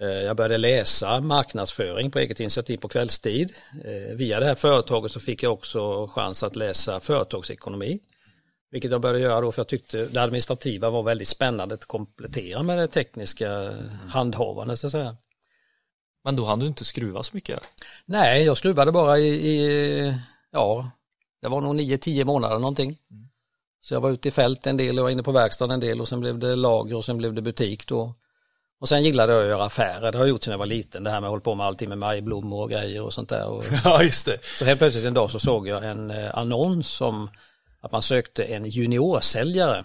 Eh, 0.00 0.08
jag 0.08 0.36
började 0.36 0.58
läsa 0.58 1.20
marknadsföring 1.20 2.10
på 2.10 2.18
eget 2.18 2.40
initiativ 2.40 2.78
på 2.78 2.88
kvällstid. 2.88 3.52
Eh, 3.84 4.16
via 4.16 4.40
det 4.40 4.46
här 4.46 4.54
företaget 4.54 5.12
så 5.12 5.20
fick 5.20 5.42
jag 5.42 5.52
också 5.52 6.06
chans 6.06 6.42
att 6.42 6.56
läsa 6.56 7.00
företagsekonomi. 7.00 8.00
Vilket 8.70 8.90
jag 8.90 9.00
började 9.00 9.20
göra 9.20 9.40
då 9.40 9.52
för 9.52 9.60
jag 9.60 9.68
tyckte 9.68 10.06
det 10.06 10.22
administrativa 10.22 10.90
var 10.90 11.02
väldigt 11.02 11.28
spännande 11.28 11.74
att 11.74 11.84
komplettera 11.84 12.62
med 12.62 12.78
det 12.78 12.88
tekniska 12.88 13.74
handhavandet 14.08 14.80
så 14.80 14.86
att 14.86 14.92
säga. 14.92 15.16
Men 16.24 16.36
då 16.36 16.44
hann 16.44 16.58
du 16.58 16.66
inte 16.66 16.84
skruva 16.84 17.22
så 17.22 17.30
mycket? 17.34 17.60
Nej, 18.04 18.44
jag 18.44 18.56
skruvade 18.56 18.92
bara 18.92 19.18
i, 19.18 19.28
i 19.28 20.14
ja, 20.50 20.90
det 21.42 21.48
var 21.48 21.60
nog 21.60 21.80
9-10 21.80 22.24
månader 22.24 22.58
någonting. 22.58 22.98
Mm. 23.10 23.28
Så 23.80 23.94
jag 23.94 24.00
var 24.00 24.10
ute 24.10 24.28
i 24.28 24.30
fält 24.30 24.66
en 24.66 24.76
del 24.76 24.98
och 24.98 25.02
var 25.02 25.10
inne 25.10 25.22
på 25.22 25.32
verkstaden 25.32 25.74
en 25.74 25.80
del 25.80 26.00
och 26.00 26.08
sen 26.08 26.20
blev 26.20 26.38
det 26.38 26.56
lager 26.56 26.96
och 26.96 27.04
sen 27.04 27.18
blev 27.18 27.34
det 27.34 27.42
butik 27.42 27.86
då. 27.86 28.14
Och 28.80 28.88
sen 28.88 29.02
gillade 29.02 29.32
jag 29.32 29.42
att 29.42 29.48
göra 29.48 29.64
affärer, 29.64 30.12
det 30.12 30.18
har 30.18 30.24
jag 30.24 30.28
gjort 30.28 30.42
sedan 30.42 30.50
jag 30.50 30.58
var 30.58 30.66
liten, 30.66 31.04
det 31.04 31.10
här 31.10 31.20
med 31.20 31.28
att 31.28 31.30
hålla 31.30 31.40
på 31.40 31.54
med 31.54 31.66
allting 31.66 31.88
med 31.88 31.98
majblommor 31.98 32.62
och 32.62 32.70
grejer 32.70 33.02
och 33.02 33.12
sånt 33.12 33.28
där. 33.28 33.48
Och 33.48 33.64
ja, 33.84 34.02
just 34.02 34.26
det. 34.26 34.38
Så 34.58 34.64
helt 34.64 34.78
plötsligt 34.78 35.04
en 35.04 35.14
dag 35.14 35.30
så 35.30 35.38
såg 35.38 35.68
jag 35.68 35.84
en 35.84 36.10
eh, 36.10 36.38
annons 36.38 36.88
som 36.88 37.30
att 37.88 37.92
man 37.92 38.02
sökte 38.02 38.44
en 38.44 38.64
juniorsäljare. 38.64 39.84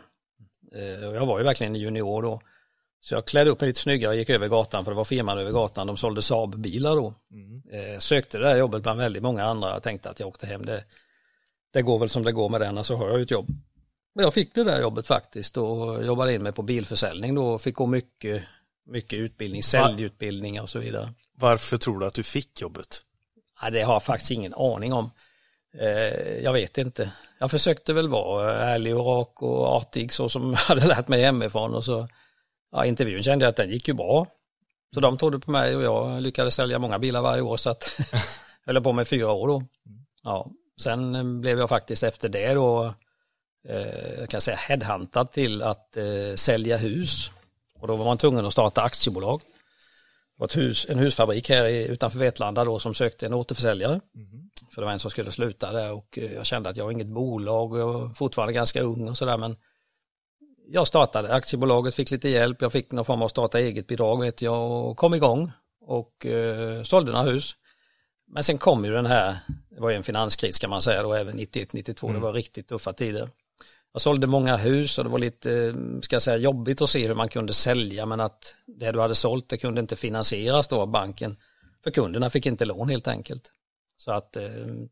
Eh, 0.76 1.08
och 1.08 1.16
jag 1.16 1.26
var 1.26 1.38
ju 1.38 1.44
verkligen 1.44 1.76
en 1.76 1.82
junior 1.82 2.22
då. 2.22 2.42
Så 3.02 3.16
jag 3.16 3.28
klädde 3.28 3.50
upp 3.50 3.62
mig 3.62 3.68
lite 3.68 3.80
snyggare 3.80 4.12
och 4.12 4.18
gick 4.18 4.30
över 4.30 4.48
gatan 4.48 4.84
för 4.84 4.92
det 4.92 4.96
var 4.96 5.04
firman 5.04 5.40
över 5.40 5.52
gatan, 5.52 5.88
de 5.88 5.98
sålde 5.98 6.22
Saab-bilar 6.22 6.96
då. 6.96 7.14
Mm. 7.32 7.62
Eh, 7.72 8.00
sökte 8.00 8.38
det 8.38 8.44
där 8.44 8.58
jobbet 8.58 8.84
bland 8.84 9.00
väldigt 9.00 9.24
många 9.24 9.46
andra, 9.46 9.70
jag 9.70 9.84
tänkte 9.84 10.10
att 10.10 10.20
jag 10.20 10.30
åkte 10.30 10.48
hem, 10.48 10.66
det, 10.66 10.84
det 11.74 11.82
går 11.82 12.00
väl 12.00 12.10
som 12.10 12.24
det 12.24 12.32
går 12.32 12.50
med 12.50 12.62
den, 12.62 12.74
så 12.74 12.78
alltså 12.78 12.96
har 12.96 13.08
jag 13.08 13.18
ju 13.18 13.24
ett 13.24 13.32
jobb. 13.32 13.48
Men 14.16 14.24
jag 14.24 14.34
fick 14.34 14.56
det 14.56 14.64
där 14.64 14.82
jobbet 14.82 15.08
faktiskt 15.08 15.58
och 15.58 16.06
jobbade 16.06 16.34
in 16.34 16.44
mig 16.44 16.52
på 16.52 16.62
bilförsäljning 16.62 17.36
då 17.36 17.60
fick 17.60 17.76
gå 17.76 17.86
mycket 17.86 18.44
mycket 18.86 19.20
utbildning, 19.20 19.64
säljutbildningar 19.64 20.62
och 20.62 20.70
så 20.70 20.80
vidare. 20.80 21.14
Varför 21.36 21.78
tror 21.78 22.00
du 22.00 22.06
att 22.06 22.14
du 22.14 22.24
fick 22.24 22.62
jobbet? 22.62 23.02
Ja, 23.62 23.70
det 23.70 23.82
har 23.82 23.94
jag 23.94 24.04
faktiskt 24.04 24.32
ingen 24.32 24.54
aning 24.54 24.94
om. 24.94 25.12
Eh, 25.80 26.44
jag 26.44 26.54
vet 26.54 26.78
inte. 26.78 27.12
Jag 27.44 27.52
försökte 27.52 27.94
väl 27.94 28.10
vara 28.10 28.52
eh, 28.52 28.70
ärlig 28.70 28.98
och 28.98 29.06
rak 29.06 29.42
och 29.42 29.68
artig 29.68 30.14
så 30.14 30.30
som 30.30 30.50
jag 30.52 30.58
hade 30.58 30.88
lärt 30.88 31.08
mig 31.08 31.22
hemifrån 31.22 31.74
och 31.74 31.86
så 31.86 32.08
ja, 32.72 32.86
intervjun 32.86 33.24
kände 33.24 33.46
jag 33.46 33.50
att 33.50 33.56
den 33.56 33.70
gick 33.70 33.88
ju 33.88 33.94
bra. 33.94 34.28
Så 34.94 35.00
de 35.00 35.18
trodde 35.18 35.40
på 35.40 35.52
mig 35.52 35.76
och 35.76 35.84
jag 35.84 36.22
lyckades 36.22 36.56
sälja 36.56 36.80
många 36.80 37.00
bilar 37.00 37.22
varje 37.22 37.42
år 37.42 37.58
så 37.58 37.70
att 37.70 38.00
jag 38.66 38.74
höll 38.74 38.84
på 38.84 38.94
med 38.94 39.08
fyra 39.08 39.32
år 39.32 39.48
då. 39.48 39.64
Ja, 40.24 40.52
sen 40.82 41.16
eh, 41.16 41.24
blev 41.24 41.60
jag 41.60 41.70
faktiskt 41.70 42.04
efter 42.04 42.30
det 42.30 42.54
då 42.54 42.94
eh, 43.70 44.20
jag 44.20 44.30
kan 44.30 44.42
säga 44.42 44.58
headhuntad 44.58 45.32
till 45.32 45.64
att 45.64 45.98
eh, 45.98 46.36
sälja 46.36 46.78
hus 46.78 47.32
och 47.80 47.88
då 47.88 47.96
var 47.96 48.06
man 48.06 48.18
tvungen 48.18 48.46
att 48.46 48.54
starta 48.54 48.82
aktiebolag. 48.82 49.42
Det 49.42 50.40
var 50.40 50.46
ett 50.48 50.58
hus, 50.58 50.86
en 50.90 51.00
husfabrik 51.00 51.50
här 51.50 51.66
utanför 51.66 52.20
Vetlanda 52.20 52.66
då 52.66 52.80
som 52.80 52.94
sökte 52.94 53.26
en 53.26 53.34
återförsäljare. 53.34 54.00
Mm. 54.16 54.50
För 54.74 54.82
det 54.82 54.86
var 54.86 54.94
en 54.94 55.00
som 55.00 55.12
skulle 55.12 55.32
sluta 55.32 55.72
där 55.72 55.92
och 55.92 56.18
eh, 56.18 56.34
jag 56.34 56.46
kände 56.46 56.70
att 56.70 56.78
jag 56.78 56.84
har 56.84 56.92
inget 56.92 57.08
bolag 57.08 57.72
och 57.72 57.80
jag 57.80 57.94
var 57.94 58.10
fortfarande 58.10 58.54
ganska 58.54 58.82
ung 58.82 59.10
och 59.10 59.18
sådär 59.18 59.38
men 59.38 59.56
jag 60.68 60.88
startade 60.88 61.34
aktiebolaget, 61.34 61.96
fick 61.96 62.12
lite 62.12 62.30
hjälp, 62.30 62.62
jag 62.62 62.72
fick 62.72 62.92
någon 62.92 63.06
form 63.06 63.22
av 63.22 63.28
starta 63.28 63.60
eget 63.60 63.88
bidrag 63.88 64.22
vet 64.22 64.42
jag 64.42 64.72
och 64.72 64.98
kom 64.98 65.14
igång 65.14 65.52
och 65.82 66.26
eh, 66.26 66.84
sålde 66.84 67.12
några 67.12 67.26
hus. 67.26 67.56
Men 68.28 68.44
sen 68.44 68.58
kom 68.58 68.86
ju 68.86 68.92
den 68.92 69.06
här, 69.06 69.38
det 69.70 69.82
var 69.82 69.90
ju 69.90 69.96
en 69.96 70.04
finanskris 70.04 70.60
kan 70.60 70.70
man 70.70 70.82
säga 70.82 71.04
då, 71.04 71.14
även 71.14 71.40
91-92, 71.40 72.04
mm. 72.04 72.14
det 72.14 72.20
var 72.20 72.34
riktigt 72.34 72.68
tuffa 72.68 72.94
tider. 72.94 73.30
Jag 73.94 74.02
sålde 74.02 74.28
många 74.28 74.58
hus 74.58 74.98
och 74.98 75.04
det 75.04 75.10
var 75.10 75.20
lite, 75.20 75.76
ska 76.02 76.16
jag 76.16 76.22
säga, 76.22 76.38
jobbigt 76.38 76.82
att 76.82 76.90
se 76.90 77.08
hur 77.08 77.16
man 77.16 77.30
kunde 77.30 77.54
sälja 77.54 78.06
men 78.06 78.20
att 78.20 78.56
det 78.66 78.92
du 78.92 79.00
hade 79.00 79.16
sålt 79.16 79.50
det 79.50 79.58
kunde 79.58 79.82
inte 79.82 79.96
finansieras 79.96 80.68
då 80.68 80.82
av 80.82 80.88
banken. 80.88 81.38
För 81.84 81.92
kunderna 81.92 82.30
fick 82.30 82.46
inte 82.46 82.66
lån 82.66 82.90
helt 82.90 83.08
enkelt. 83.08 83.52
Så 84.04 84.12
att 84.12 84.36
eh, 84.36 84.44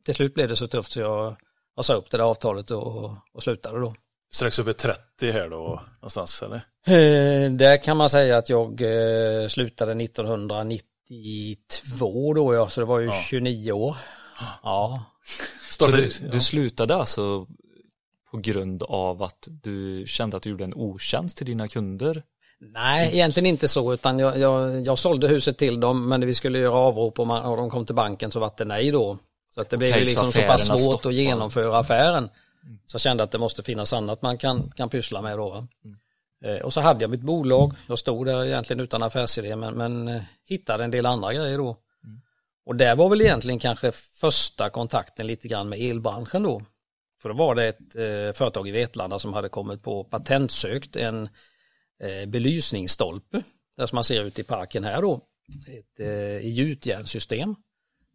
till 0.05 0.15
slut 0.15 0.33
blev 0.33 0.47
det 0.47 0.55
så 0.55 0.67
tufft 0.67 0.91
så 0.91 0.99
jag, 0.99 1.35
jag 1.75 1.85
sa 1.85 1.93
upp 1.93 2.11
det 2.11 2.17
där 2.17 2.23
avtalet 2.23 2.71
och, 2.71 3.05
och 3.33 3.43
slutade 3.43 3.79
då. 3.79 3.95
Strax 4.33 4.59
över 4.59 4.73
30 4.73 5.31
här 5.31 5.49
då 5.49 5.81
någonstans 5.95 6.43
eller? 6.43 6.55
Eh, 6.87 7.51
där 7.51 7.83
kan 7.83 7.97
man 7.97 8.09
säga 8.09 8.37
att 8.37 8.49
jag 8.49 8.81
eh, 8.81 9.47
slutade 9.47 10.03
1992 10.03 12.33
då 12.33 12.53
ja, 12.53 12.69
så 12.69 12.81
det 12.81 12.85
var 12.85 12.99
ju 12.99 13.05
ja. 13.05 13.21
29 13.25 13.71
år. 13.71 13.97
Ja. 14.63 15.05
Så 15.69 15.87
du, 15.87 16.11
du 16.31 16.41
slutade 16.41 16.95
alltså 16.95 17.47
på 18.31 18.37
grund 18.37 18.83
av 18.83 19.23
att 19.23 19.47
du 19.63 20.03
kände 20.07 20.37
att 20.37 20.43
du 20.43 20.49
gjorde 20.49 20.63
en 20.63 20.73
otjänst 20.73 21.37
till 21.37 21.45
dina 21.45 21.67
kunder? 21.67 22.23
Nej, 22.63 23.09
egentligen 23.13 23.45
inte 23.45 23.67
så, 23.67 23.93
utan 23.93 24.19
jag, 24.19 24.39
jag, 24.39 24.81
jag 24.81 24.99
sålde 24.99 25.27
huset 25.27 25.57
till 25.57 25.79
dem, 25.79 26.09
men 26.09 26.25
vi 26.25 26.33
skulle 26.33 26.59
göra 26.59 26.77
avrop 26.77 27.19
och, 27.19 27.27
man, 27.27 27.43
och 27.43 27.57
de 27.57 27.69
kom 27.69 27.85
till 27.85 27.95
banken 27.95 28.31
så 28.31 28.39
var 28.39 28.51
det 28.57 28.65
nej 28.65 28.91
då. 28.91 29.17
Så 29.55 29.61
att 29.61 29.69
det 29.69 29.77
blev 29.77 29.95
liksom 29.95 30.31
så, 30.31 30.39
så 30.39 30.47
pass 30.47 30.65
svårt 30.65 30.79
stoppa. 30.79 31.09
att 31.09 31.15
genomföra 31.15 31.77
affären. 31.77 32.29
Mm. 32.63 32.79
Så 32.85 32.95
jag 32.95 33.01
kände 33.01 33.23
att 33.23 33.31
det 33.31 33.37
måste 33.37 33.63
finnas 33.63 33.93
annat 33.93 34.21
man 34.21 34.37
kan, 34.37 34.71
kan 34.75 34.89
pyssla 34.89 35.21
med 35.21 35.37
då. 35.37 35.67
Mm. 35.85 35.97
Eh, 36.45 36.61
och 36.61 36.73
så 36.73 36.81
hade 36.81 37.03
jag 37.03 37.11
mitt 37.11 37.21
bolag, 37.21 37.73
jag 37.87 37.99
stod 37.99 38.25
där 38.25 38.45
egentligen 38.45 38.79
utan 38.79 39.03
affärsidé, 39.03 39.55
men, 39.55 39.73
men 39.73 40.07
eh, 40.07 40.21
hittade 40.45 40.83
en 40.83 40.91
del 40.91 41.05
andra 41.05 41.33
grejer 41.33 41.57
då. 41.57 41.77
Mm. 42.03 42.21
Och 42.65 42.75
det 42.75 42.95
var 42.95 43.09
väl 43.09 43.21
egentligen 43.21 43.59
kanske 43.59 43.91
första 43.91 44.69
kontakten 44.69 45.27
lite 45.27 45.47
grann 45.47 45.69
med 45.69 45.79
elbranschen 45.79 46.43
då. 46.43 46.61
För 47.21 47.29
då 47.29 47.35
var 47.35 47.55
det 47.55 47.67
ett 47.67 47.95
eh, 47.95 48.37
företag 48.37 48.67
i 48.67 48.71
Vetlanda 48.71 49.19
som 49.19 49.33
hade 49.33 49.49
kommit 49.49 49.83
på 49.83 50.03
patentsökt 50.03 50.95
en 50.95 51.29
Eh, 52.03 52.25
belysningsstolpe, 52.29 53.43
där 53.77 53.87
som 53.87 53.95
man 53.95 54.03
ser 54.03 54.23
ute 54.23 54.41
i 54.41 54.43
parken 54.43 54.83
här 54.83 55.01
då, 55.01 55.21
ett 55.67 55.99
eh, 55.99 56.47
gjutjärnssystem 56.47 57.55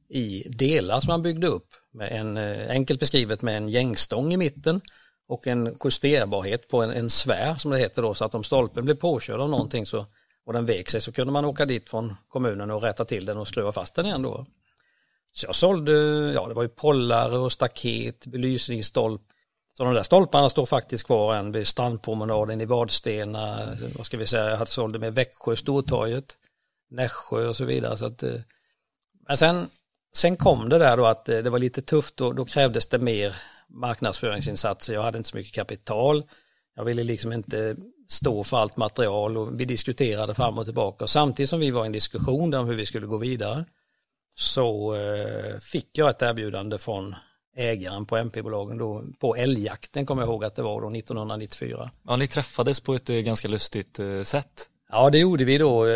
i 0.09 0.49
delar 0.49 1.01
som 1.01 1.09
man 1.09 1.23
byggde 1.23 1.47
upp 1.47 1.69
med 1.93 2.13
en, 2.13 2.37
eh, 2.37 2.71
enkelt 2.71 3.01
beskrivet 3.01 3.43
med 3.43 3.57
en 3.57 3.69
gängstång 3.69 4.33
i 4.33 4.37
mitten 4.37 4.81
och 5.29 5.47
en 5.47 5.77
justerbarhet 5.85 6.69
på 6.69 6.83
en, 6.83 6.91
en 6.91 7.11
sfär 7.11 7.55
som 7.55 7.71
det 7.71 7.79
heter 7.79 8.03
då 8.03 8.15
så 8.15 8.25
att 8.25 8.35
om 8.35 8.45
stolpen 8.45 8.85
blev 8.85 8.95
påkörd 8.95 9.41
av 9.41 9.51
någonting 9.51 9.87
så 9.87 10.07
och 10.47 10.53
den 10.53 10.67
vek 10.67 10.91
sig 10.91 11.01
så 11.01 11.13
kunde 11.13 11.33
man 11.33 11.45
åka 11.45 11.65
dit 11.65 11.91
från 11.91 12.17
kommunen 12.29 12.71
och 12.71 12.83
rätta 12.83 13.05
till 13.05 13.25
den 13.27 13.37
och 13.37 13.49
skruva 13.49 13.73
fast 13.73 13.95
den 13.95 14.07
igen 14.07 14.23
då. 14.23 14.47
Så 15.33 15.47
jag 15.47 15.55
sålde, 15.55 15.93
ja 16.35 16.49
det 16.49 16.55
var 16.55 16.63
ju 16.63 16.69
pollare 16.69 17.39
och 17.39 17.53
staket, 17.53 18.27
belysningsstolp. 18.27 19.23
Så 19.77 19.85
de 19.85 19.95
där 19.95 20.03
stolparna 20.03 20.51
står 20.51 20.67
faktiskt 20.67 21.07
kvar 21.07 21.35
än 21.35 21.53
vid 21.53 21.67
strandpromenaden 21.67 22.61
i 22.61 22.65
Vadstena, 22.65 23.77
vad 23.97 24.07
ska 24.07 24.17
vi 24.17 24.27
säga, 24.27 24.51
jag 24.51 24.69
sålde 24.69 24.99
med 24.99 25.15
Växjö, 25.15 25.57
Stortorget, 25.57 26.37
Nässjö 26.91 27.47
och 27.49 27.57
så 27.57 27.65
vidare. 27.65 27.97
Så 27.97 28.07
att, 28.07 28.23
eh, 28.23 28.41
men 29.29 29.37
sen, 29.37 29.69
sen 30.17 30.37
kom 30.37 30.69
det 30.69 30.79
där 30.79 30.97
då 30.97 31.07
att 31.07 31.29
eh, 31.29 31.39
det 31.39 31.51
var 31.51 31.59
lite 31.59 31.83
tufft 31.83 32.21
och 32.21 32.35
då 32.35 32.45
krävdes 32.45 32.87
det 32.87 32.99
mer 32.99 33.37
marknadsföringsinsatser. 33.69 34.95
Jag 34.95 35.03
hade 35.03 35.19
inte 35.19 35.31
så 35.31 35.37
mycket 35.37 35.55
kapital. 35.55 36.23
Jag 36.77 36.85
ville 36.85 37.05
liksom 37.05 37.33
inte 37.33 37.77
stå 38.09 38.45
för 38.45 38.57
allt 38.57 38.77
material 38.77 39.37
och 39.37 39.61
vi 39.61 39.65
diskuterade 39.65 40.35
fram 40.35 40.59
och 40.59 40.65
tillbaka. 40.65 41.05
Och 41.05 41.11
samtidigt 41.11 41.51
som 41.51 41.61
vi 41.61 41.71
var 41.71 41.85
i 41.85 41.87
en 41.87 41.93
diskussion 41.93 42.55
om 42.55 42.67
hur 42.67 42.77
vi 42.77 42.87
skulle 42.87 43.07
gå 43.07 43.17
vidare 43.17 43.65
så 44.37 44.95
eh, 44.95 45.59
fick 45.59 45.99
jag 45.99 46.11
ett 46.11 46.23
erbjudande 46.23 46.79
från 46.79 47.15
ägaren 47.57 48.07
på 48.07 48.17
MP-bolagen 48.17 48.79
då 48.79 49.05
på 49.21 49.37
älgjakten 49.37 50.07
kommer 50.07 50.23
jag 50.23 50.29
ihåg 50.29 50.45
att 50.45 50.55
det 50.55 50.63
var 50.63 50.81
då 50.81 50.91
1994. 50.91 51.91
Ja, 52.07 52.17
ni 52.17 52.27
träffades 52.27 52.81
på 52.81 52.95
ett 52.95 53.11
eh, 53.11 53.17
ganska 53.17 53.49
lustigt 53.49 53.99
eh, 53.99 54.23
sätt. 54.23 54.69
Ja, 54.91 55.11
det 55.11 55.19
gjorde 55.19 55.45
vi 55.45 55.59
då. 55.59 55.87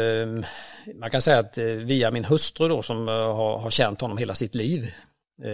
Man 0.94 1.10
kan 1.10 1.20
säga 1.20 1.38
att 1.38 1.58
via 1.58 2.10
min 2.10 2.24
hustru 2.24 2.68
då 2.68 2.82
som 2.82 3.08
har, 3.08 3.58
har 3.58 3.70
känt 3.70 4.00
honom 4.00 4.18
hela 4.18 4.34
sitt 4.34 4.54
liv 4.54 4.92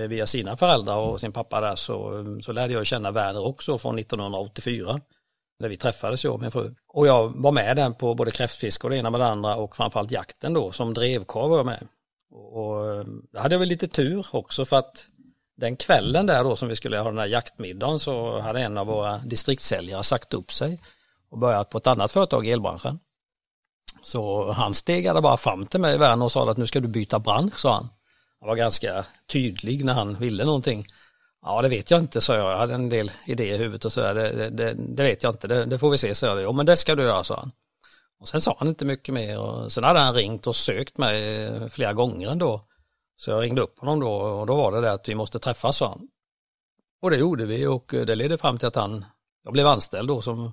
via 0.08 0.26
sina 0.26 0.56
föräldrar 0.56 0.96
och 0.96 1.20
sin 1.20 1.32
pappa 1.32 1.60
där 1.60 1.76
så, 1.76 2.24
så 2.42 2.52
lärde 2.52 2.72
jag 2.72 2.86
känna 2.86 3.10
Werner 3.10 3.44
också 3.44 3.78
från 3.78 3.98
1984 3.98 5.00
när 5.58 5.68
vi 5.68 5.76
träffades 5.76 6.24
jag 6.24 6.34
och 6.34 6.40
min 6.40 6.50
fru. 6.50 6.74
Och 6.88 7.06
jag 7.06 7.42
var 7.42 7.52
med 7.52 7.76
där 7.76 7.90
på 7.90 8.14
både 8.14 8.30
kräftfiske 8.30 8.86
och 8.86 8.90
det 8.90 8.96
ena 8.96 9.10
med 9.10 9.20
det 9.20 9.26
andra 9.26 9.56
och 9.56 9.76
framförallt 9.76 10.10
jakten 10.10 10.54
då 10.54 10.72
som 10.72 10.94
drevkarl 10.94 11.48
var 11.48 11.56
jag 11.56 11.66
med. 11.66 11.88
Och 12.30 12.94
eh, 12.94 13.04
då 13.32 13.40
hade 13.40 13.54
jag 13.54 13.60
väl 13.60 13.68
lite 13.68 13.88
tur 13.88 14.26
också 14.32 14.64
för 14.64 14.76
att 14.76 15.06
den 15.56 15.76
kvällen 15.76 16.26
där 16.26 16.44
då 16.44 16.56
som 16.56 16.68
vi 16.68 16.76
skulle 16.76 16.98
ha 16.98 17.10
den 17.10 17.18
här 17.18 17.26
jaktmiddagen 17.26 17.98
så 17.98 18.40
hade 18.40 18.60
en 18.60 18.78
av 18.78 18.86
våra 18.86 19.18
distriktssäljare 19.18 20.04
sagt 20.04 20.34
upp 20.34 20.52
sig 20.52 20.80
och 21.30 21.38
börjat 21.38 21.70
på 21.70 21.78
ett 21.78 21.86
annat 21.86 22.12
företag 22.12 22.46
i 22.46 22.50
elbranschen. 22.50 22.98
Så 24.02 24.52
han 24.52 24.74
stegade 24.74 25.20
bara 25.20 25.36
fram 25.36 25.66
till 25.66 25.80
mig 25.80 25.98
Werner 25.98 26.24
och 26.24 26.32
sa 26.32 26.50
att 26.50 26.56
nu 26.56 26.66
ska 26.66 26.80
du 26.80 26.88
byta 26.88 27.18
bransch, 27.18 27.58
sa 27.58 27.74
han. 27.74 27.88
Han 28.40 28.48
var 28.48 28.56
ganska 28.56 29.04
tydlig 29.32 29.84
när 29.84 29.94
han 29.94 30.14
ville 30.14 30.44
någonting. 30.44 30.86
Ja, 31.42 31.62
det 31.62 31.68
vet 31.68 31.90
jag 31.90 32.00
inte, 32.00 32.20
sa 32.20 32.36
jag. 32.36 32.52
Jag 32.52 32.58
hade 32.58 32.74
en 32.74 32.88
del 32.88 33.10
idéer 33.26 33.54
i 33.54 33.58
huvudet 33.58 33.84
och 33.84 33.92
så. 33.92 34.00
Det, 34.00 34.50
det, 34.50 34.74
det 34.74 35.02
vet 35.02 35.22
jag 35.22 35.34
inte, 35.34 35.48
det, 35.48 35.64
det, 35.64 35.78
får 35.78 35.90
vi 35.90 35.98
se, 35.98 36.14
sa 36.14 36.26
jag. 36.26 36.42
Jo, 36.42 36.52
men 36.52 36.66
det 36.66 36.76
ska 36.76 36.94
du 36.94 37.02
göra, 37.02 37.24
sa 37.24 37.36
han. 37.36 37.52
Och 38.20 38.28
sen 38.28 38.40
sa 38.40 38.56
han 38.58 38.68
inte 38.68 38.84
mycket 38.84 39.14
mer 39.14 39.38
och 39.38 39.72
sen 39.72 39.84
hade 39.84 40.00
han 40.00 40.14
ringt 40.14 40.46
och 40.46 40.56
sökt 40.56 40.98
mig 40.98 41.44
eh, 41.44 41.68
flera 41.68 41.92
gånger 41.92 42.30
ändå. 42.30 42.60
Så 43.16 43.30
jag 43.30 43.42
ringde 43.42 43.62
upp 43.62 43.78
honom 43.78 44.00
då 44.00 44.10
och 44.10 44.46
då 44.46 44.56
var 44.56 44.72
det 44.72 44.80
det 44.80 44.92
att 44.92 45.08
vi 45.08 45.14
måste 45.14 45.38
träffas 45.38 45.76
sa 45.76 45.88
han. 45.88 46.08
Och 47.02 47.10
det 47.10 47.16
gjorde 47.16 47.46
vi 47.46 47.66
och 47.66 47.94
eh, 47.94 48.06
det 48.06 48.14
ledde 48.14 48.38
fram 48.38 48.58
till 48.58 48.68
att 48.68 48.76
han, 48.76 49.04
jag 49.44 49.52
blev 49.52 49.66
anställd 49.66 50.08
då 50.08 50.22
som 50.22 50.52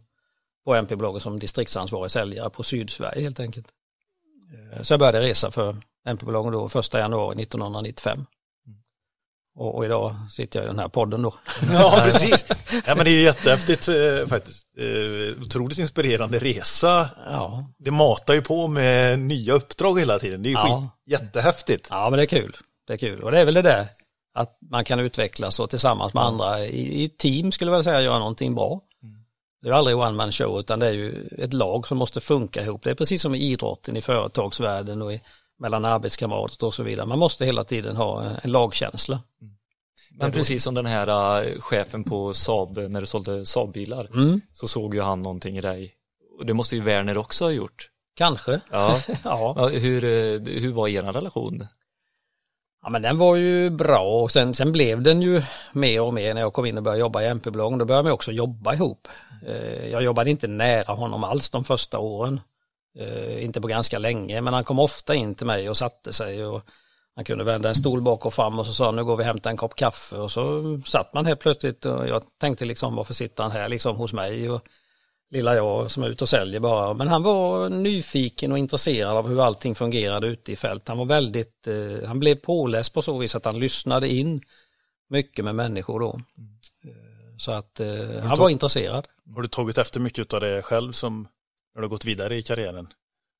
på 0.65 0.75
MP-bolaget 0.75 1.23
som 1.23 1.39
distriktsansvarig 1.39 2.11
säljare 2.11 2.49
på 2.49 2.63
Sydsverige 2.63 3.21
helt 3.21 3.39
enkelt. 3.39 3.67
Eh, 4.73 4.81
så 4.81 4.93
jag 4.93 4.99
började 4.99 5.21
resa 5.21 5.51
för 5.51 5.75
MP-bolagen 6.05 6.51
då 6.51 6.69
första 6.69 6.99
januari 6.99 7.41
1995. 7.43 8.25
Och, 9.55 9.75
och, 9.75 9.85
idag 9.85 10.15
sitter 10.31 10.59
jag 10.59 10.65
i 10.65 10.67
den 10.67 10.79
här 10.79 10.87
podden 10.87 11.21
då. 11.21 11.33
Ja, 11.71 12.01
precis. 12.03 12.45
Ja, 12.85 12.95
men 12.95 13.05
det 13.05 13.11
är 13.11 13.15
ju 13.15 13.21
jättehäftigt 13.23 13.87
eh, 13.87 14.27
faktiskt. 14.27 14.65
Eh, 14.79 15.41
otroligt 15.41 15.77
inspirerande 15.77 16.39
resa. 16.39 17.09
Ja. 17.25 17.73
Det 17.79 17.91
matar 17.91 18.33
ju 18.33 18.41
på 18.41 18.67
med 18.67 19.19
nya 19.19 19.53
uppdrag 19.53 19.99
hela 19.99 20.19
tiden. 20.19 20.43
Det 20.43 20.47
är 20.47 20.51
ju 20.51 20.57
ja. 20.57 20.91
skit, 21.05 21.11
jättehäftigt. 21.11 21.87
Ja, 21.89 22.09
men 22.09 22.17
det 22.17 22.23
är 22.23 22.41
kul. 22.41 22.57
Det 22.87 22.93
är 22.93 22.97
kul. 22.97 23.23
Och 23.23 23.31
det 23.31 23.39
är 23.39 23.45
väl 23.45 23.53
det 23.53 23.61
där 23.61 23.87
att 24.33 24.57
man 24.71 24.85
kan 24.85 24.99
utvecklas 24.99 25.59
och 25.59 25.69
tillsammans 25.69 26.13
med 26.13 26.21
ja. 26.21 26.27
andra 26.27 26.65
i, 26.65 27.03
i 27.03 27.09
team 27.09 27.51
skulle 27.51 27.71
jag 27.71 27.83
säga 27.83 28.01
göra 28.01 28.19
någonting 28.19 28.55
bra. 28.55 28.81
Mm. 29.03 29.15
Det 29.61 29.69
är 29.69 29.73
aldrig 29.73 29.97
one 29.97 30.11
man 30.11 30.31
show 30.31 30.59
utan 30.59 30.79
det 30.79 30.87
är 30.87 30.91
ju 30.91 31.27
ett 31.37 31.53
lag 31.53 31.87
som 31.87 31.97
måste 31.97 32.19
funka 32.19 32.61
ihop. 32.61 32.83
Det 32.83 32.89
är 32.89 32.95
precis 32.95 33.21
som 33.21 33.35
i 33.35 33.39
idrotten, 33.39 33.97
i 33.97 34.01
företagsvärlden 34.01 35.01
och 35.01 35.13
i 35.13 35.21
mellan 35.63 35.85
arbetskamrater 35.85 36.67
och 36.67 36.73
så 36.73 36.83
vidare. 36.83 37.05
Man 37.05 37.19
måste 37.19 37.45
hela 37.45 37.63
tiden 37.63 37.95
ha 37.95 38.23
en 38.23 38.51
lagkänsla. 38.51 39.19
Mm. 39.41 39.53
Men 40.19 40.31
precis 40.31 40.63
som 40.63 40.73
den 40.73 40.85
här 40.85 41.41
uh, 41.43 41.59
chefen 41.59 42.03
på 42.03 42.33
Saab, 42.33 42.77
när 42.77 43.01
du 43.01 43.07
sålde 43.07 43.45
Saab-bilar, 43.45 44.07
mm. 44.13 44.41
så 44.51 44.67
såg 44.67 44.95
ju 44.95 45.01
han 45.01 45.21
någonting 45.21 45.57
i 45.57 45.61
dig. 45.61 45.93
Och 46.39 46.45
det 46.45 46.53
måste 46.53 46.75
ju 46.75 46.81
Werner 46.81 47.17
också 47.17 47.45
ha 47.45 47.51
gjort. 47.51 47.89
Kanske. 48.15 48.59
Ja. 48.71 48.99
ja. 49.23 49.69
Hur, 49.69 50.03
uh, 50.03 50.41
hur 50.45 50.71
var 50.71 50.87
er 50.87 51.03
relation? 51.03 51.67
Ja 52.83 52.89
men 52.89 53.01
den 53.01 53.17
var 53.17 53.35
ju 53.35 53.69
bra 53.69 54.21
och 54.23 54.31
sen, 54.31 54.53
sen 54.53 54.71
blev 54.71 55.01
den 55.01 55.21
ju 55.21 55.41
mer 55.73 56.01
och 56.01 56.13
mer 56.13 56.33
när 56.33 56.41
jag 56.41 56.53
kom 56.53 56.65
in 56.65 56.77
och 56.77 56.83
började 56.83 56.99
jobba 56.99 57.21
i 57.21 57.27
MP-bolagen. 57.27 57.79
Då 57.79 57.85
började 57.85 58.05
vi 58.05 58.11
också 58.11 58.31
jobba 58.31 58.73
ihop. 58.73 59.07
Jag 59.91 60.03
jobbade 60.03 60.29
inte 60.29 60.47
nära 60.47 60.93
honom 60.93 61.23
alls 61.23 61.49
de 61.49 61.63
första 61.63 61.99
åren. 61.99 62.39
Eh, 62.95 63.43
inte 63.43 63.61
på 63.61 63.67
ganska 63.67 63.99
länge, 63.99 64.41
men 64.41 64.53
han 64.53 64.63
kom 64.63 64.79
ofta 64.79 65.15
in 65.15 65.35
till 65.35 65.47
mig 65.47 65.69
och 65.69 65.77
satte 65.77 66.13
sig 66.13 66.45
och 66.45 66.63
han 67.15 67.25
kunde 67.25 67.43
vända 67.43 67.69
en 67.69 67.75
stol 67.75 68.01
bak 68.01 68.25
och 68.25 68.33
fram 68.33 68.59
och 68.59 68.65
så 68.65 68.73
sa 68.73 68.91
nu 68.91 69.03
går 69.03 69.17
vi 69.17 69.23
och 69.23 69.27
hämtar 69.27 69.49
en 69.49 69.57
kopp 69.57 69.75
kaffe 69.75 70.15
och 70.15 70.31
så 70.31 70.63
satt 70.85 71.13
man 71.13 71.25
helt 71.25 71.39
plötsligt 71.39 71.85
och 71.85 72.07
jag 72.07 72.23
tänkte 72.37 72.65
liksom 72.65 72.95
varför 72.95 73.13
sitter 73.13 73.43
han 73.43 73.51
här 73.51 73.69
liksom 73.69 73.97
hos 73.97 74.13
mig 74.13 74.49
och 74.49 74.67
lilla 75.33 75.55
jag 75.55 75.91
som 75.91 76.03
är 76.03 76.09
ute 76.09 76.23
och 76.23 76.29
säljer 76.29 76.59
bara. 76.59 76.93
Men 76.93 77.07
han 77.07 77.23
var 77.23 77.69
nyfiken 77.69 78.51
och 78.51 78.57
intresserad 78.57 79.17
av 79.17 79.27
hur 79.27 79.45
allting 79.45 79.75
fungerade 79.75 80.27
ute 80.27 80.51
i 80.51 80.55
fält. 80.55 80.87
Han 80.87 80.97
var 80.97 81.05
väldigt, 81.05 81.67
eh, 81.67 82.07
han 82.07 82.19
blev 82.19 82.35
påläst 82.35 82.93
på 82.93 83.01
så 83.01 83.17
vis 83.17 83.35
att 83.35 83.45
han 83.45 83.59
lyssnade 83.59 84.13
in 84.13 84.41
mycket 85.09 85.45
med 85.45 85.55
människor 85.55 85.99
då. 85.99 86.21
Eh, 86.83 87.37
så 87.37 87.51
att 87.51 87.79
eh, 87.79 88.19
han 88.23 88.39
var 88.39 88.49
intresserad. 88.49 89.07
Har 89.35 89.41
du 89.41 89.47
tagit 89.47 89.77
efter 89.77 89.99
mycket 89.99 90.33
av 90.33 90.41
det 90.41 90.61
själv 90.61 90.91
som 90.91 91.27
när 91.75 91.81
du 91.81 91.85
har 91.87 91.89
gått 91.89 92.05
vidare 92.05 92.35
i 92.35 92.43
karriären? 92.43 92.87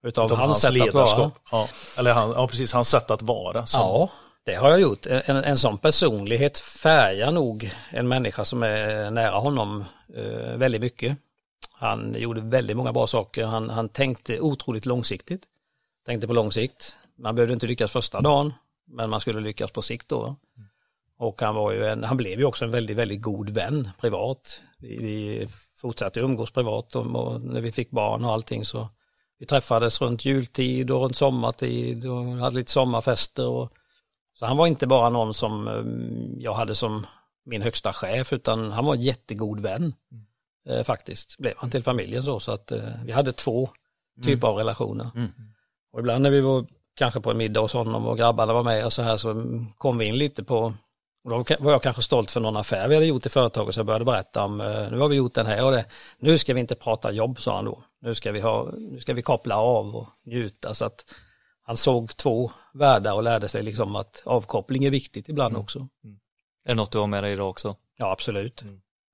utav, 0.03 0.25
Utav 0.25 0.37
hans, 0.37 0.65
att 0.65 0.93
vara. 0.93 1.31
Ja, 1.51 1.67
eller 1.97 2.13
han, 2.13 2.29
ja, 2.29 2.47
precis, 2.47 2.73
hans 2.73 2.89
sätt 2.89 3.11
att 3.11 3.21
vara. 3.21 3.65
Som, 3.65 3.81
Ja, 3.81 4.09
det 4.45 4.55
har 4.55 4.69
jag 4.69 4.81
gjort. 4.81 5.05
En, 5.05 5.35
en 5.35 5.57
sån 5.57 5.77
personlighet 5.77 6.59
färgar 6.59 7.31
nog 7.31 7.71
en 7.89 8.07
människa 8.07 8.45
som 8.45 8.63
är 8.63 9.11
nära 9.11 9.35
honom 9.35 9.85
eh, 10.15 10.57
väldigt 10.57 10.81
mycket. 10.81 11.17
Han 11.73 12.15
gjorde 12.17 12.41
väldigt 12.41 12.77
många 12.77 12.93
bra 12.93 13.07
saker. 13.07 13.45
Han, 13.45 13.69
han 13.69 13.89
tänkte 13.89 14.39
otroligt 14.39 14.85
långsiktigt. 14.85 15.43
Tänkte 16.05 16.27
på 16.27 16.33
lång 16.33 16.51
sikt. 16.51 16.95
Man 17.17 17.35
behövde 17.35 17.53
inte 17.53 17.67
lyckas 17.67 17.91
första 17.91 18.21
dagen, 18.21 18.53
men 18.87 19.09
man 19.09 19.19
skulle 19.19 19.39
lyckas 19.41 19.71
på 19.71 19.81
sikt 19.81 20.09
då. 20.09 20.35
Och 21.17 21.41
han 21.41 21.55
var 21.55 21.71
ju 21.71 21.87
en, 21.87 22.03
han 22.03 22.17
blev 22.17 22.39
ju 22.39 22.45
också 22.45 22.65
en 22.65 22.71
väldigt, 22.71 22.97
väldigt 22.97 23.21
god 23.21 23.49
vän 23.49 23.89
privat. 24.01 24.61
Vi, 24.77 24.97
vi 24.97 25.47
fortsatte 25.83 26.19
umgås 26.19 26.51
privat 26.51 26.95
och, 26.95 27.41
när 27.41 27.61
vi 27.61 27.71
fick 27.71 27.91
barn 27.91 28.25
och 28.25 28.33
allting 28.33 28.65
så 28.65 28.89
vi 29.39 29.45
träffades 29.45 30.01
runt 30.01 30.25
jultid 30.25 30.91
och 30.91 31.01
runt 31.01 31.15
sommartid 31.15 32.05
och 32.05 32.25
hade 32.25 32.55
lite 32.55 32.71
sommarfester. 32.71 33.47
Och, 33.47 33.71
så 34.33 34.45
han 34.45 34.57
var 34.57 34.67
inte 34.67 34.87
bara 34.87 35.09
någon 35.09 35.33
som 35.33 35.67
eh, 35.67 36.43
jag 36.43 36.53
hade 36.53 36.75
som 36.75 37.05
min 37.45 37.61
högsta 37.61 37.93
chef 37.93 38.33
utan 38.33 38.71
han 38.71 38.85
var 38.85 38.95
en 38.95 39.01
jättegod 39.01 39.59
vän. 39.59 39.93
Eh, 40.69 40.83
faktiskt 40.83 41.37
blev 41.37 41.53
han 41.57 41.71
till 41.71 41.83
familjen 41.83 42.23
så, 42.23 42.39
så 42.39 42.51
att 42.51 42.71
eh, 42.71 42.89
vi 43.05 43.11
hade 43.11 43.33
två 43.33 43.69
typer 44.23 44.47
av 44.47 44.55
relationer. 44.55 45.07
Och 45.93 45.99
ibland 45.99 46.23
när 46.23 46.31
vi 46.31 46.41
var 46.41 46.65
kanske 46.95 47.21
på 47.21 47.31
en 47.31 47.37
middag 47.37 47.61
hos 47.61 47.73
honom 47.73 48.07
och 48.07 48.17
grabbarna 48.17 48.53
var 48.53 48.63
med 48.63 48.85
och 48.85 48.93
så 48.93 49.01
här 49.01 49.17
så 49.17 49.45
kom 49.77 49.97
vi 49.97 50.05
in 50.05 50.17
lite 50.17 50.43
på 50.43 50.73
och 51.23 51.29
då 51.29 51.55
var 51.59 51.71
jag 51.71 51.83
kanske 51.83 52.01
stolt 52.01 52.31
för 52.31 52.39
någon 52.39 52.57
affär 52.57 52.87
vi 52.87 52.95
hade 52.95 53.05
gjort 53.05 53.25
i 53.25 53.29
företaget 53.29 53.73
så 53.73 53.79
jag 53.79 53.85
började 53.85 54.05
berätta 54.05 54.43
om 54.43 54.61
eh, 54.61 54.91
nu 54.91 54.97
har 54.97 55.07
vi 55.07 55.15
gjort 55.15 55.33
den 55.33 55.45
här 55.45 55.65
och 55.65 55.71
det. 55.71 55.85
Nu 56.19 56.37
ska 56.37 56.53
vi 56.53 56.59
inte 56.59 56.75
prata 56.75 57.11
jobb 57.11 57.41
sa 57.41 57.55
han 57.55 57.65
då. 57.65 57.83
Nu 58.01 58.15
ska 58.15 58.31
vi, 58.31 58.39
ha, 58.39 58.69
nu 58.77 58.99
ska 58.99 59.13
vi 59.13 59.21
koppla 59.21 59.57
av 59.57 59.95
och 59.95 60.07
njuta 60.25 60.73
så 60.73 60.85
att 60.85 61.05
han 61.61 61.77
såg 61.77 62.17
två 62.17 62.51
världar 62.73 63.13
och 63.13 63.23
lärde 63.23 63.49
sig 63.49 63.63
liksom 63.63 63.95
att 63.95 64.21
avkoppling 64.25 64.85
är 64.85 64.89
viktigt 64.89 65.29
ibland 65.29 65.57
också. 65.57 65.87
Är 66.65 66.69
det 66.69 66.73
något 66.73 66.91
du 66.91 66.97
har 66.97 67.07
med 67.07 67.23
dig 67.23 67.33
idag 67.33 67.49
också? 67.49 67.75
Ja 67.97 68.11
absolut. 68.11 68.63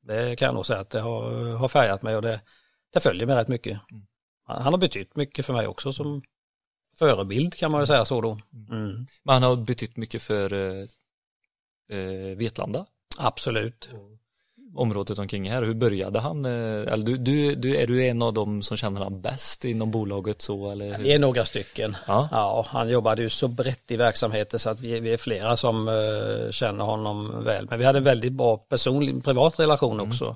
Det 0.01 0.35
kan 0.35 0.45
jag 0.45 0.55
nog 0.55 0.65
säga 0.65 0.79
att 0.79 0.89
det 0.89 1.01
har, 1.01 1.55
har 1.55 1.67
färgat 1.67 2.01
mig 2.01 2.15
och 2.15 2.21
det, 2.21 2.41
det 2.93 2.99
följer 2.99 3.27
mig 3.27 3.35
rätt 3.35 3.47
mycket. 3.47 3.79
Han, 4.43 4.61
han 4.61 4.73
har 4.73 4.79
betytt 4.79 5.15
mycket 5.15 5.45
för 5.45 5.53
mig 5.53 5.67
också 5.67 5.93
som 5.93 6.21
förebild 6.95 7.55
kan 7.55 7.71
man 7.71 7.81
ju 7.81 7.87
säga 7.87 8.05
så 8.05 8.21
då. 8.21 8.39
Mm. 8.71 9.07
Men 9.23 9.33
han 9.33 9.43
har 9.43 9.55
betytt 9.55 9.97
mycket 9.97 10.21
för 10.21 10.53
eh, 11.89 12.37
Vetlanda, 12.37 12.85
Absolut. 13.17 13.89
området 14.75 15.19
omkring 15.19 15.49
här. 15.49 15.63
Hur 15.63 15.73
började 15.73 16.19
han? 16.19 16.45
Eh, 16.45 16.51
eller 16.93 17.05
du, 17.05 17.17
du, 17.17 17.55
du, 17.55 17.75
är 17.75 17.87
du 17.87 18.05
en 18.05 18.21
av 18.21 18.33
dem 18.33 18.61
som 18.61 18.77
känner 18.77 19.01
han 19.01 19.21
bäst 19.21 19.65
inom 19.65 19.91
bolaget 19.91 20.41
så 20.41 20.71
eller? 20.71 20.97
hur? 20.97 21.07
Är 21.07 21.19
några 21.19 21.45
stycken. 21.45 21.95
Ja. 22.07 22.29
Ja, 22.31 22.65
han 22.67 22.89
jobbade 22.89 23.21
ju 23.21 23.29
så 23.29 23.47
brett 23.47 23.91
i 23.91 23.97
verksamheten 23.97 24.59
så 24.59 24.69
att 24.69 24.79
vi, 24.79 24.99
vi 24.99 25.13
är 25.13 25.17
flera 25.17 25.57
som 25.57 25.87
eh, 25.87 26.51
känner 26.51 26.83
honom 26.83 27.43
väl. 27.43 27.67
Men 27.69 27.79
vi 27.79 27.85
hade 27.85 27.97
en 27.97 28.03
väldigt 28.03 28.33
bra 28.33 28.57
personlig, 28.57 29.23
privat 29.23 29.59
relation 29.59 29.99
också. 29.99 30.35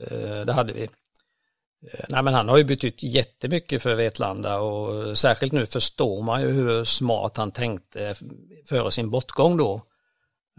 Eh, 0.00 0.40
det 0.40 0.52
hade 0.52 0.72
vi. 0.72 0.82
Eh, 0.82 2.04
nej 2.08 2.22
men 2.22 2.34
han 2.34 2.48
har 2.48 2.58
ju 2.58 2.64
betytt 2.64 3.02
jättemycket 3.02 3.82
för 3.82 3.94
Vetlanda 3.94 4.58
och 4.58 5.18
särskilt 5.18 5.52
nu 5.52 5.66
förstår 5.66 6.22
man 6.22 6.40
ju 6.42 6.50
hur 6.50 6.84
smart 6.84 7.36
han 7.36 7.50
tänkte 7.50 8.14
före 8.66 8.90
sin 8.90 9.10
bortgång 9.10 9.56
då. 9.56 9.82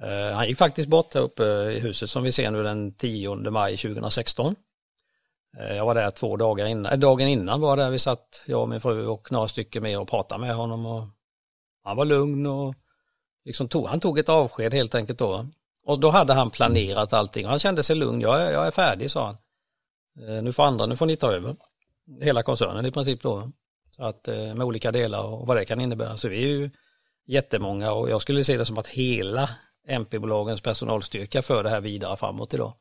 Eh, 0.01 0.35
han 0.35 0.47
gick 0.47 0.57
faktiskt 0.57 0.89
bort 0.89 1.13
här 1.13 1.21
uppe 1.21 1.43
i 1.43 1.79
huset 1.79 2.09
som 2.09 2.23
vi 2.23 2.31
ser 2.31 2.51
nu 2.51 2.63
den 2.63 2.93
10 2.93 3.35
maj 3.35 3.77
2016. 3.77 4.55
Eh, 5.57 5.75
jag 5.75 5.85
var 5.85 5.95
där 5.95 6.11
två 6.11 6.37
dagar 6.37 6.65
innan, 6.65 6.91
eh, 6.91 6.99
dagen 6.99 7.27
innan 7.27 7.61
var 7.61 7.77
där 7.77 7.89
vi 7.89 7.99
satt, 7.99 8.43
jag 8.45 8.61
och 8.61 8.69
min 8.69 8.81
fru 8.81 9.07
och 9.07 9.31
några 9.31 9.47
stycken 9.47 9.83
mer 9.83 9.99
och 9.99 10.09
pratade 10.09 10.41
med 10.41 10.55
honom 10.55 10.85
och 10.85 11.07
han 11.83 11.97
var 11.97 12.05
lugn 12.05 12.45
och 12.45 12.75
liksom 13.45 13.67
tog, 13.67 13.87
han 13.87 13.99
tog 13.99 14.19
ett 14.19 14.29
avsked 14.29 14.73
helt 14.73 14.95
enkelt 14.95 15.19
då. 15.19 15.47
Och 15.85 15.99
då 15.99 16.09
hade 16.09 16.33
han 16.33 16.49
planerat 16.49 17.13
allting 17.13 17.45
och 17.45 17.49
han 17.49 17.59
kände 17.59 17.83
sig 17.83 17.95
lugn, 17.95 18.21
jag 18.21 18.41
är, 18.41 18.51
jag 18.51 18.67
är 18.67 18.71
färdig 18.71 19.11
sa 19.11 19.25
han. 19.25 19.37
Nu 20.43 20.53
får 20.53 20.63
andra, 20.63 20.85
nu 20.85 20.95
får 20.95 21.05
ni 21.05 21.15
ta 21.15 21.31
över. 21.31 21.55
Hela 22.21 22.43
koncernen 22.43 22.85
i 22.85 22.91
princip 22.91 23.21
då. 23.21 23.51
Så 23.89 24.03
att 24.03 24.27
med 24.27 24.61
olika 24.61 24.91
delar 24.91 25.23
och 25.23 25.47
vad 25.47 25.57
det 25.57 25.65
kan 25.65 25.81
innebära. 25.81 26.17
Så 26.17 26.27
vi 26.27 26.43
är 26.43 26.47
ju 26.47 26.69
jättemånga 27.27 27.91
och 27.91 28.09
jag 28.09 28.21
skulle 28.21 28.43
se 28.43 28.57
det 28.57 28.65
som 28.65 28.77
att 28.77 28.87
hela 28.87 29.49
MP-bolagens 29.87 30.61
personalstyrka 30.61 31.41
för 31.41 31.63
det 31.63 31.69
här 31.69 31.81
vidare 31.81 32.17
framåt 32.17 32.53
idag. 32.53 32.73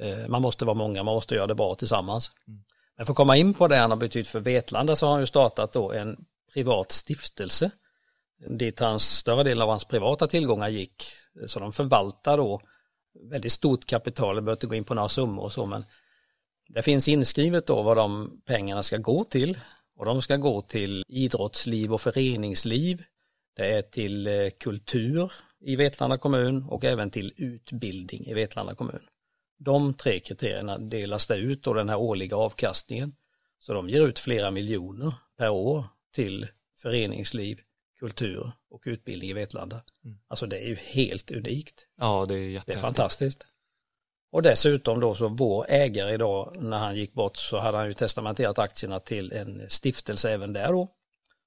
Eh, 0.00 0.28
Man 0.28 0.42
måste 0.42 0.64
vara 0.64 0.74
många, 0.74 1.02
man 1.02 1.14
måste 1.14 1.34
göra 1.34 1.46
det 1.46 1.54
bra 1.54 1.74
tillsammans. 1.74 2.30
Men 2.96 3.06
för 3.06 3.12
att 3.12 3.16
komma 3.16 3.36
in 3.36 3.54
på 3.54 3.68
det 3.68 3.76
han 3.76 3.90
har 3.90 3.98
betytt 3.98 4.28
för 4.28 4.40
Vetlanda 4.40 4.96
så 4.96 5.06
har 5.06 5.12
han 5.12 5.22
ju 5.22 5.26
startat 5.26 5.72
då 5.72 5.92
en 5.92 6.16
privat 6.54 6.92
stiftelse 6.92 7.70
dit 8.48 8.80
hans, 8.80 9.16
större 9.18 9.42
delen 9.42 9.62
av 9.62 9.68
hans 9.68 9.84
privata 9.84 10.26
tillgångar 10.26 10.68
gick. 10.68 11.04
Så 11.46 11.58
de 11.60 11.72
förvaltar 11.72 12.36
då 12.36 12.60
väldigt 13.30 13.52
stort 13.52 13.86
kapital, 13.86 14.36
jag 14.36 14.44
behöver 14.44 14.56
inte 14.56 14.66
gå 14.66 14.74
in 14.74 14.84
på 14.84 14.94
några 14.94 15.08
summor 15.08 15.42
och 15.42 15.52
så 15.52 15.66
men 15.66 15.84
det 16.68 16.82
finns 16.82 17.08
inskrivet 17.08 17.66
då 17.66 17.82
vad 17.82 17.96
de 17.96 18.40
pengarna 18.46 18.82
ska 18.82 18.96
gå 18.96 19.24
till 19.24 19.58
och 19.96 20.04
de 20.04 20.22
ska 20.22 20.36
gå 20.36 20.62
till 20.62 21.04
idrottsliv 21.08 21.92
och 21.92 22.00
föreningsliv. 22.00 23.02
Det 23.56 23.66
är 23.66 23.82
till 23.82 24.26
eh, 24.26 24.50
kultur 24.60 25.32
i 25.60 25.76
Vetlanda 25.76 26.18
kommun 26.18 26.64
och 26.68 26.84
även 26.84 27.10
till 27.10 27.32
utbildning 27.36 28.26
i 28.26 28.34
Vetlanda 28.34 28.74
kommun. 28.74 29.00
De 29.58 29.94
tre 29.94 30.20
kriterierna 30.20 30.78
delas 30.78 31.26
det 31.26 31.36
ut 31.36 31.66
och 31.66 31.74
den 31.74 31.88
här 31.88 31.96
årliga 31.96 32.36
avkastningen. 32.36 33.14
Så 33.58 33.72
de 33.72 33.88
ger 33.88 34.06
ut 34.06 34.18
flera 34.18 34.50
miljoner 34.50 35.14
per 35.38 35.48
år 35.48 35.84
till 36.14 36.48
föreningsliv, 36.78 37.60
kultur 37.98 38.52
och 38.70 38.82
utbildning 38.86 39.30
i 39.30 39.32
Vetlanda. 39.32 39.82
Alltså 40.28 40.46
det 40.46 40.58
är 40.64 40.68
ju 40.68 40.74
helt 40.74 41.30
unikt. 41.30 41.88
Ja, 41.98 42.26
det 42.28 42.34
är 42.34 42.38
Det 42.38 42.44
är 42.44 42.48
jättehäftigt. 42.48 42.80
fantastiskt. 42.80 43.46
Och 44.32 44.42
dessutom 44.42 45.00
då 45.00 45.14
så 45.14 45.28
vår 45.28 45.66
ägare 45.68 46.14
idag 46.14 46.56
när 46.58 46.78
han 46.78 46.96
gick 46.96 47.12
bort 47.12 47.36
så 47.36 47.58
hade 47.58 47.76
han 47.78 47.86
ju 47.86 47.94
testamenterat 47.94 48.58
aktierna 48.58 49.00
till 49.00 49.32
en 49.32 49.70
stiftelse 49.70 50.30
även 50.30 50.52
där 50.52 50.72
då. 50.72 50.88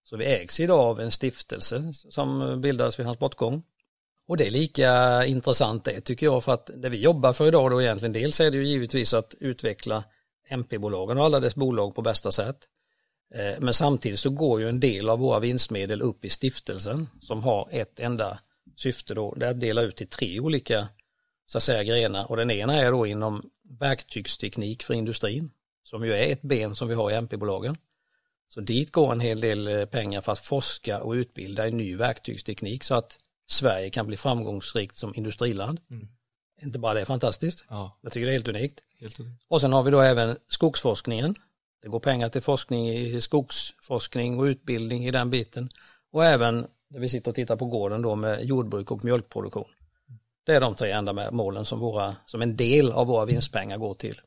Så 0.04 0.18
vi 0.18 0.26
ägs 0.26 0.60
idag 0.60 0.80
av 0.80 1.00
en 1.00 1.12
stiftelse 1.12 1.94
som 1.94 2.62
bildades 2.62 3.00
vid 3.00 3.06
hans 3.06 3.20
bortgång. 3.20 3.64
Och 4.28 4.38
det 4.38 4.48
är 4.48 4.52
lika 4.52 5.26
intressant 5.26 5.86
det 5.86 6.02
tycker 6.02 6.26
jag 6.26 6.44
för 6.44 6.52
att 6.54 6.70
det 6.76 6.90
vi 6.90 6.98
jobbar 6.98 7.34
för 7.34 7.48
idag 7.48 7.72
då 7.72 7.82
egentligen 7.82 8.14
dels 8.14 8.40
är 8.40 8.52
det 8.52 8.58
ju 8.58 8.68
givetvis 8.68 9.14
att 9.14 9.36
utveckla 9.40 10.04
MP-bolagen 10.50 11.18
och 11.18 11.26
alla 11.26 11.40
dess 11.40 11.56
bolag 11.56 11.96
på 11.96 12.02
bästa 12.02 12.32
sätt. 12.32 12.58
Eh, 13.36 13.60
men 13.60 13.74
samtidigt 13.74 14.20
så 14.20 14.30
går 14.30 14.62
ju 14.62 14.70
en 14.70 14.80
del 14.80 15.10
av 15.10 15.20
våra 15.20 15.40
vinstmedel 15.40 16.02
upp 16.02 16.26
i 16.26 16.30
stiftelsen 16.30 17.10
som 17.22 17.44
har 17.44 17.68
ett 17.72 18.00
enda 18.00 18.40
syfte 18.78 19.14
då, 19.14 19.34
det 19.34 19.46
är 19.46 19.52
att 19.52 19.60
dela 19.60 19.82
ut 19.82 19.96
till 19.96 20.08
tre 20.08 20.40
olika 20.40 20.88
så 21.46 21.58
att 21.58 21.64
säga 21.64 21.84
grenar 21.84 22.32
och 22.32 22.38
den 22.38 22.52
ena 22.52 22.76
är 22.76 22.92
då 22.92 23.06
inom 23.08 23.44
verktygsteknik 23.80 24.84
för 24.84 24.94
industrin 24.94 25.52
som 25.84 26.06
ju 26.06 26.14
är 26.14 26.32
ett 26.32 26.42
ben 26.42 26.76
som 26.76 26.88
vi 26.88 26.96
har 26.96 27.12
i 27.12 27.16
MP-bolagen. 27.16 27.78
Så 28.50 28.62
dit 28.62 28.92
går 28.92 29.12
en 29.12 29.20
hel 29.20 29.42
del 29.42 29.68
eh, 29.68 29.86
pengar 29.86 30.22
för 30.22 30.32
att 30.32 30.40
forska 30.40 31.04
och 31.04 31.12
utbilda 31.12 31.68
i 31.68 31.72
ny 31.72 31.96
verktygsteknik 31.96 32.84
så 32.84 32.96
att 32.96 33.18
Sverige 33.48 33.90
kan 33.90 34.08
bli 34.08 34.18
framgångsrikt 34.18 34.98
som 34.98 35.16
industriland. 35.16 35.80
Inte 36.62 36.80
bara 36.80 36.94
det 36.94 37.02
är 37.02 37.06
fantastiskt, 37.06 37.66
Ja, 37.70 37.98
jag 38.02 38.12
tycker 38.12 38.26
det 38.26 38.32
är 38.32 38.34
helt 38.34 38.48
unikt. 38.48 38.80
helt 39.00 39.14
otroligt. 39.14 39.42
Och 39.48 39.62
sen 39.62 39.74
har 39.74 39.84
vi 39.84 39.92
då 39.92 40.02
även 40.02 40.38
skogsforskningen. 40.48 41.36
Det 41.82 41.88
går 41.88 42.00
pengar 42.00 42.30
till 42.30 42.42
forskning 42.42 42.90
i 42.90 43.22
skogsforskning 43.22 44.40
och 44.40 44.44
utbildning 44.44 45.06
i 45.08 45.12
den 45.12 45.30
biten. 45.30 45.70
Och 46.12 46.26
även 46.26 46.68
där 46.90 47.00
vi 47.00 47.10
sitter 47.10 47.32
och 47.32 47.36
tittar 47.36 47.56
på 47.56 47.66
gården 47.66 48.02
då 48.02 48.16
med 48.16 48.46
jordbruk 48.46 48.92
och 48.92 49.06
mjölkproduktion. 49.06 49.68
Det 50.46 50.56
är 50.56 50.62
de 50.62 50.76
tre 50.76 50.92
enda 50.92 51.14
med 51.14 51.34
målen 51.34 51.66
som, 51.66 51.80
våra, 51.80 52.16
som 52.26 52.42
en 52.42 52.56
del 52.58 52.92
av 52.92 53.08
våra 53.08 53.26
vinstpengar 53.26 53.78
går 53.78 53.94
till. 53.94 54.22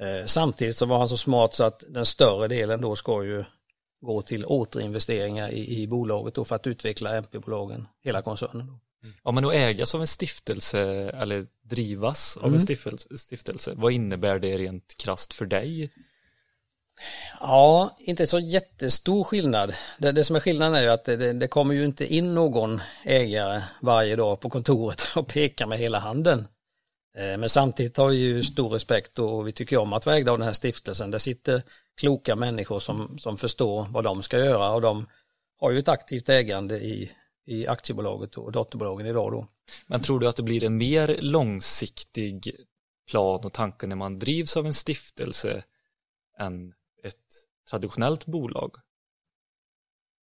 Eh, 0.00 0.26
samtidigt 0.26 0.76
så 0.76 0.86
var 0.86 0.98
han 0.98 1.08
så 1.08 1.16
smart 1.16 1.54
så 1.54 1.64
att 1.64 1.84
den 1.88 2.06
större 2.06 2.48
delen 2.48 2.80
då 2.80 2.96
ska 2.96 3.24
ju 3.24 3.44
gå 4.00 4.22
till 4.22 4.44
återinvesteringar 4.44 5.50
i, 5.50 5.82
i 5.82 5.86
bolaget 5.86 6.34
då 6.34 6.44
för 6.44 6.56
att 6.56 6.66
utveckla 6.66 7.16
MP-bolagen, 7.16 7.88
hela 8.04 8.22
koncernen. 8.22 8.66
Då. 8.66 8.78
Ja, 9.24 9.30
men 9.30 9.44
att 9.44 9.52
ägas 9.52 9.94
av 9.94 10.00
en 10.00 10.06
stiftelse 10.06 10.80
eller 11.10 11.46
drivas 11.62 12.36
av 12.36 12.44
Mm. 12.44 12.54
en 12.54 12.60
stiftelse, 12.60 13.16
stiftelse, 13.18 13.72
vad 13.76 13.92
innebär 13.92 14.38
det 14.38 14.58
rent 14.58 14.94
krasst 14.98 15.34
för 15.34 15.46
dig? 15.46 15.90
Ja, 17.40 17.96
inte 17.98 18.26
så 18.26 18.38
jättestor 18.38 19.24
skillnad. 19.24 19.74
Det, 19.98 20.12
det 20.12 20.24
som 20.24 20.36
är 20.36 20.40
skillnaden 20.40 20.74
är 20.74 20.82
ju 20.82 20.88
att 20.88 21.04
det, 21.04 21.16
det, 21.16 21.32
det 21.32 21.48
kommer 21.48 21.74
ju 21.74 21.84
inte 21.84 22.14
in 22.14 22.34
någon 22.34 22.80
ägare 23.04 23.62
varje 23.82 24.16
dag 24.16 24.40
på 24.40 24.50
kontoret 24.50 25.02
och 25.16 25.26
pekar 25.28 25.66
med 25.66 25.78
hela 25.78 25.98
handen. 25.98 26.48
Eh, 27.18 27.38
Men 27.38 27.48
samtidigt 27.48 27.96
har 27.96 28.08
vi 28.08 28.16
ju 28.16 28.42
stor 28.42 28.68
respekt 28.68 29.18
och 29.18 29.48
vi 29.48 29.52
tycker 29.52 29.76
om 29.76 29.92
att 29.92 30.06
vara 30.06 30.16
ägda 30.16 30.32
av 30.32 30.38
den 30.38 30.46
här 30.46 30.52
stiftelsen. 30.52 31.10
Där 31.10 31.18
sitter 31.18 31.62
kloka 32.00 32.36
människor 32.36 32.78
som, 32.80 33.18
som 33.18 33.36
förstår 33.36 33.86
vad 33.90 34.04
de 34.04 34.22
ska 34.22 34.38
göra 34.38 34.70
och 34.70 34.80
de 34.80 35.06
har 35.60 35.70
ju 35.70 35.78
ett 35.78 35.88
aktivt 35.88 36.28
ägande 36.28 36.78
i, 36.78 37.12
i 37.46 37.66
aktiebolaget 37.66 38.38
och 38.38 38.52
dotterbolagen 38.52 39.06
idag 39.06 39.32
då. 39.32 39.46
Men 39.86 40.00
tror 40.02 40.20
du 40.20 40.28
att 40.28 40.36
det 40.36 40.42
blir 40.42 40.64
en 40.64 40.76
mer 40.76 41.16
långsiktig 41.20 42.56
plan 43.10 43.44
och 43.44 43.52
tanke 43.52 43.86
när 43.86 43.96
man 43.96 44.18
drivs 44.18 44.56
av 44.56 44.66
en 44.66 44.74
stiftelse 44.74 45.64
än 46.38 46.72
ett 47.04 47.14
traditionellt 47.70 48.26
bolag? 48.26 48.76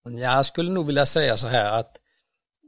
Jag 0.04 0.46
skulle 0.46 0.72
nog 0.72 0.86
vilja 0.86 1.06
säga 1.06 1.38
så 1.38 1.48
här 1.48 1.80
att 1.80 2.00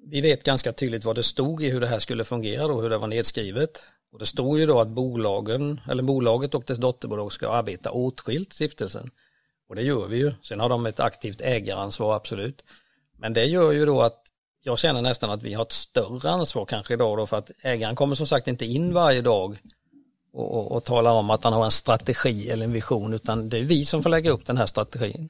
vi 0.05 0.21
vet 0.21 0.43
ganska 0.43 0.73
tydligt 0.73 1.05
vad 1.05 1.15
det 1.15 1.23
stod 1.23 1.63
i 1.63 1.69
hur 1.69 1.81
det 1.81 1.87
här 1.87 1.99
skulle 1.99 2.23
fungera 2.23 2.65
och 2.73 2.81
hur 2.81 2.89
det 2.89 2.97
var 2.97 3.07
nedskrivet. 3.07 3.83
Och 4.17 4.21
det 4.21 4.25
står 4.25 4.59
ju 4.59 4.65
då 4.65 4.79
att 4.79 4.87
bolagen, 4.87 5.81
eller 5.89 6.03
bolaget 6.03 6.55
och 6.55 6.63
dess 6.67 6.77
dotterbolag 6.77 7.31
ska 7.31 7.49
arbeta 7.49 7.91
åtskilt 7.91 8.53
stiftelsen. 8.53 9.11
Och 9.69 9.75
det 9.75 9.81
gör 9.81 10.07
vi 10.07 10.17
ju. 10.17 10.33
Sen 10.41 10.59
har 10.59 10.69
de 10.69 10.85
ett 10.85 10.99
aktivt 10.99 11.41
ägaransvar, 11.41 12.15
absolut. 12.15 12.63
Men 13.17 13.33
det 13.33 13.45
gör 13.45 13.71
ju 13.71 13.85
då 13.85 14.01
att 14.01 14.23
jag 14.63 14.79
känner 14.79 15.01
nästan 15.01 15.29
att 15.29 15.43
vi 15.43 15.53
har 15.53 15.63
ett 15.63 15.71
större 15.71 16.29
ansvar 16.29 16.65
kanske 16.65 16.93
idag 16.93 17.17
då 17.17 17.25
för 17.25 17.37
att 17.37 17.51
ägaren 17.61 17.95
kommer 17.95 18.15
som 18.15 18.27
sagt 18.27 18.47
inte 18.47 18.65
in 18.65 18.93
varje 18.93 19.21
dag 19.21 19.57
och, 20.33 20.57
och, 20.57 20.71
och 20.71 20.83
talar 20.83 21.11
om 21.11 21.29
att 21.29 21.43
han 21.43 21.53
har 21.53 21.65
en 21.65 21.71
strategi 21.71 22.49
eller 22.49 22.65
en 22.65 22.73
vision 22.73 23.13
utan 23.13 23.49
det 23.49 23.57
är 23.57 23.63
vi 23.63 23.85
som 23.85 24.03
får 24.03 24.09
lägga 24.09 24.31
upp 24.31 24.45
den 24.45 24.57
här 24.57 24.65
strategin, 24.65 25.29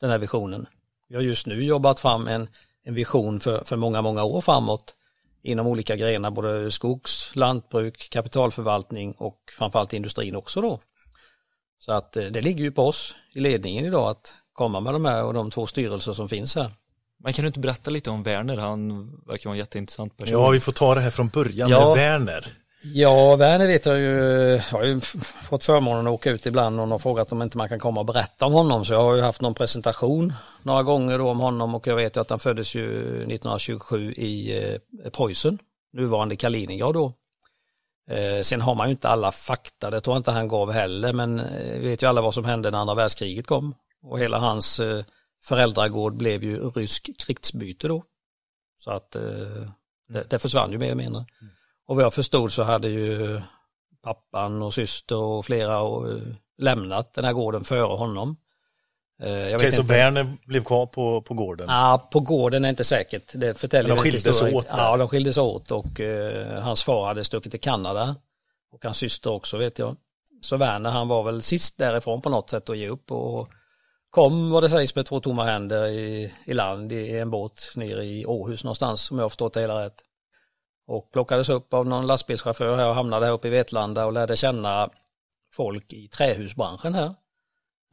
den 0.00 0.10
här 0.10 0.18
visionen. 0.18 0.66
Vi 1.08 1.14
har 1.14 1.22
just 1.22 1.46
nu 1.46 1.64
jobbat 1.64 2.00
fram 2.00 2.28
en, 2.28 2.48
en 2.84 2.94
vision 2.94 3.40
för, 3.40 3.64
för 3.64 3.76
många, 3.76 4.02
många 4.02 4.24
år 4.24 4.40
framåt 4.40 4.94
inom 5.42 5.66
olika 5.66 5.96
grenar, 5.96 6.30
både 6.30 6.70
skogs, 6.70 7.30
lantbruk, 7.34 8.08
kapitalförvaltning 8.10 9.12
och 9.12 9.38
framförallt 9.58 9.92
industrin 9.92 10.36
också 10.36 10.60
då. 10.60 10.80
Så 11.78 11.92
att 11.92 12.16
eh, 12.16 12.24
det 12.24 12.40
ligger 12.42 12.64
ju 12.64 12.72
på 12.72 12.82
oss 12.86 13.14
i 13.32 13.40
ledningen 13.40 13.84
idag 13.84 14.10
att 14.10 14.34
komma 14.52 14.80
med 14.80 14.92
de 14.94 15.04
här 15.04 15.24
och 15.24 15.34
de 15.34 15.50
två 15.50 15.66
styrelser 15.66 16.12
som 16.12 16.28
finns 16.28 16.54
här. 16.56 16.70
Men 17.22 17.32
kan 17.32 17.42
du 17.42 17.46
inte 17.46 17.60
berätta 17.60 17.90
lite 17.90 18.10
om 18.10 18.22
Werner? 18.22 18.56
Han 18.56 19.10
verkar 19.26 19.50
vara 19.50 19.54
en 19.54 19.58
jätteintressant 19.58 20.16
person. 20.16 20.32
Ja, 20.42 20.50
vi 20.50 20.60
får 20.60 20.72
ta 20.72 20.94
det 20.94 21.00
här 21.00 21.10
från 21.10 21.28
början 21.28 21.70
Ja. 21.70 21.94
med 21.94 21.96
Werner. 21.96 22.54
Ja, 22.82 23.36
Werner 23.36 23.66
vet 23.66 23.86
jag 23.86 23.98
ju, 23.98 24.16
jag 24.70 24.78
har 24.78 24.84
ju 24.84 25.00
fått 25.00 25.64
förmånen 25.64 26.06
att 26.06 26.12
åka 26.12 26.30
ut 26.30 26.46
ibland 26.46 26.80
och 26.80 26.88
har 26.88 26.98
frågat 26.98 27.32
om 27.32 27.42
inte 27.42 27.58
man 27.58 27.68
kan 27.68 27.78
komma 27.78 28.00
och 28.00 28.06
berätta 28.06 28.46
om 28.46 28.52
honom. 28.52 28.84
Så 28.84 28.92
jag 28.92 29.02
har 29.02 29.14
ju 29.14 29.22
haft 29.22 29.40
någon 29.40 29.54
presentation 29.54 30.32
några 30.62 30.82
gånger 30.82 31.18
då 31.18 31.30
om 31.30 31.40
honom 31.40 31.74
och 31.74 31.86
jag 31.86 31.96
vet 31.96 32.16
ju 32.16 32.20
att 32.20 32.30
han 32.30 32.38
föddes 32.38 32.74
ju 32.74 32.88
1927 33.16 34.12
i 34.12 34.64
eh, 34.64 35.10
Preussen, 35.10 35.58
nuvarande 35.92 36.36
Kaliningrad 36.36 36.94
då. 36.94 37.12
Eh, 38.10 38.42
sen 38.42 38.60
har 38.60 38.74
man 38.74 38.88
ju 38.88 38.90
inte 38.90 39.08
alla 39.08 39.32
fakta, 39.32 39.90
det 39.90 40.00
tror 40.00 40.14
jag 40.14 40.20
inte 40.20 40.30
han 40.30 40.48
gav 40.48 40.72
heller, 40.72 41.12
men 41.12 41.40
eh, 41.40 41.80
vi 41.80 41.88
vet 41.88 42.02
ju 42.02 42.06
alla 42.06 42.20
vad 42.20 42.34
som 42.34 42.44
hände 42.44 42.70
när 42.70 42.78
andra 42.78 42.94
världskriget 42.94 43.46
kom. 43.46 43.74
Och 44.02 44.18
hela 44.18 44.38
hans 44.38 44.80
eh, 44.80 45.04
föräldragård 45.44 46.16
blev 46.16 46.44
ju 46.44 46.68
rysk 46.68 47.10
krigsbyte 47.18 47.88
då. 47.88 48.04
Så 48.78 48.90
att 48.90 49.16
eh, 49.16 49.22
det, 50.08 50.30
det 50.30 50.38
försvann 50.38 50.72
ju 50.72 50.78
mer 50.78 50.86
eller 50.86 50.94
mindre. 50.94 51.24
Mm. 51.40 51.54
Och 51.90 51.96
vad 51.96 52.04
jag 52.04 52.14
förstod 52.14 52.52
så 52.52 52.62
hade 52.62 52.88
ju 52.88 53.40
pappan 54.02 54.62
och 54.62 54.74
syster 54.74 55.16
och 55.16 55.44
flera 55.44 55.80
och, 55.80 56.12
eh, 56.12 56.18
lämnat 56.58 57.14
den 57.14 57.24
här 57.24 57.32
gården 57.32 57.64
före 57.64 57.96
honom. 57.96 58.36
Eh, 59.22 59.28
Okej, 59.28 59.58
vet 59.58 59.74
så. 59.74 59.82
Werner 59.82 60.36
blev 60.46 60.64
kvar 60.64 60.86
på, 60.86 61.22
på 61.22 61.34
gården. 61.34 61.66
Ja, 61.68 62.08
på 62.12 62.20
gården 62.20 62.64
är 62.64 62.68
inte 62.68 62.84
säkert. 62.84 63.32
Det 63.34 63.58
förtäljer 63.58 63.94
Men 63.94 63.96
de 63.96 64.10
skildes 64.10 64.42
åt. 64.42 64.66
Ja, 64.68 64.96
de 64.96 65.08
skildes 65.08 65.38
åt 65.38 65.70
och 65.70 66.00
eh, 66.00 66.62
hans 66.62 66.82
far 66.82 67.06
hade 67.06 67.24
stuckit 67.24 67.50
till 67.50 67.60
Kanada. 67.60 68.16
Och 68.72 68.84
hans 68.84 68.98
syster 68.98 69.30
också 69.30 69.56
vet 69.56 69.78
jag. 69.78 69.96
Så 70.40 70.56
Werner 70.56 70.90
han 70.90 71.08
var 71.08 71.22
väl 71.22 71.42
sist 71.42 71.78
därifrån 71.78 72.20
på 72.20 72.28
något 72.28 72.50
sätt 72.50 72.70
att 72.70 72.78
ge 72.78 72.88
upp 72.88 73.12
och 73.12 73.48
kom 74.10 74.50
vad 74.50 74.62
det 74.62 74.70
sägs 74.70 74.94
med 74.94 75.06
två 75.06 75.20
tomma 75.20 75.44
händer 75.44 75.86
i, 75.86 76.32
i 76.44 76.54
land 76.54 76.92
i 76.92 77.18
en 77.18 77.30
båt 77.30 77.72
nere 77.76 78.04
i 78.04 78.26
Åhus 78.26 78.64
någonstans 78.64 79.10
om 79.10 79.18
jag 79.18 79.24
har 79.24 79.28
förstått 79.28 79.54
det 79.54 79.60
hela 79.60 79.84
rätt. 79.84 80.04
Och 80.90 81.10
plockades 81.12 81.48
upp 81.48 81.74
av 81.74 81.86
någon 81.86 82.06
lastbilschaufför 82.06 82.76
här 82.76 82.88
och 82.88 82.94
hamnade 82.94 83.26
här 83.26 83.32
uppe 83.32 83.48
i 83.48 83.50
Vetlanda 83.50 84.06
och 84.06 84.12
lärde 84.12 84.36
känna 84.36 84.88
folk 85.54 85.92
i 85.92 86.08
trähusbranschen 86.08 86.94
här. 86.94 87.14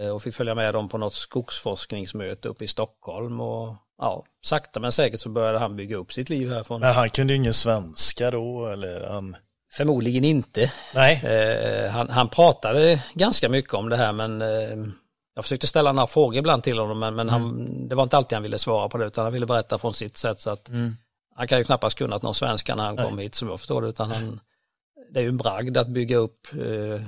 Eh, 0.02 0.10
Och 0.10 0.22
fick 0.22 0.36
följa 0.36 0.56
med 0.56 0.74
dem 0.74 0.90
på 0.90 0.98
något 0.98 1.14
skogsforskningsmöte 1.14 2.48
uppe 2.48 2.64
i 2.64 2.68
Stockholm 2.68 3.42
och 3.42 3.76
ja, 3.98 4.24
sakta 4.46 4.80
men 4.80 4.92
säkert 4.92 5.20
så 5.20 5.30
började 5.30 5.60
han 5.60 5.76
bygga 5.76 5.98
upp 5.98 6.14
sitt 6.14 6.30
liv 6.30 6.52
härifrån. 6.52 6.82
Men 6.82 6.94
han 6.94 7.10
kunde 7.10 7.34
ju 7.34 7.38
ingen 7.40 7.54
svenska 7.54 8.32
då, 8.32 8.66
eller 8.68 9.08
han... 9.08 9.36
Förmodligen 9.72 10.24
inte. 10.24 10.72
Nej, 10.94 11.22
Eh, 11.26 11.92
han, 11.92 12.10
han 12.10 12.30
pratade 12.30 13.04
ganska 13.14 13.50
mycket 13.50 13.74
om 13.74 13.90
det 13.90 13.98
här 13.98 14.14
men 14.14 14.42
eh, 14.42 14.88
jag 15.36 15.44
försökte 15.46 15.68
ställa 15.68 15.92
några 15.92 16.08
frågor 16.08 16.36
ibland 16.40 16.64
till 16.64 16.80
honom 16.80 17.00
men, 17.00 17.16
men 17.16 17.30
han, 17.30 17.88
det 17.88 17.96
var 17.96 18.04
inte 18.04 18.18
alltid 18.18 18.36
han 18.36 18.44
ville 18.44 18.60
svara 18.60 18.90
på 18.90 18.98
det 18.98 19.06
utan 19.06 19.24
han 19.24 19.34
ville 19.34 19.46
berätta 19.46 19.78
från 19.78 19.94
sitt 19.94 20.18
sätt 20.18 20.42
så 20.42 20.50
att 20.50 20.70
han 21.38 21.48
kan 21.48 21.58
ju 21.58 21.64
knappast 21.64 21.98
kunnat 21.98 22.22
någon 22.22 22.36
svenska 22.36 22.76
när 22.76 22.84
han 22.84 22.98
kom 22.98 23.18
hit 23.18 23.36
som 23.36 23.50
jag 23.50 23.60
förstår 23.60 23.82
det 23.82 23.88
utan 23.88 24.12
han, 24.12 24.40
det 25.12 25.20
är 25.20 25.24
ju 25.24 25.30
en 25.30 25.38
bragd 25.38 25.78
att 25.78 25.88
bygga 25.88 26.18
upp 26.18 26.48
eh, 26.54 27.02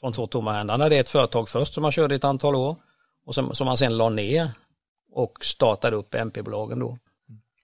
från 0.00 0.12
två 0.12 0.26
tomma 0.26 0.52
händer. 0.52 0.72
Han 0.72 0.80
hade 0.80 0.96
ett 0.96 1.08
företag 1.08 1.48
först 1.48 1.74
som 1.74 1.82
han 1.82 1.92
körde 1.92 2.14
ett 2.14 2.24
antal 2.24 2.54
år 2.54 2.76
och 3.26 3.34
som, 3.34 3.54
som 3.54 3.66
han 3.66 3.76
sen 3.76 3.96
la 3.96 4.08
ner 4.08 4.50
och 5.12 5.44
startade 5.44 5.96
upp 5.96 6.14
MP-bolagen 6.14 6.78
då. 6.78 6.98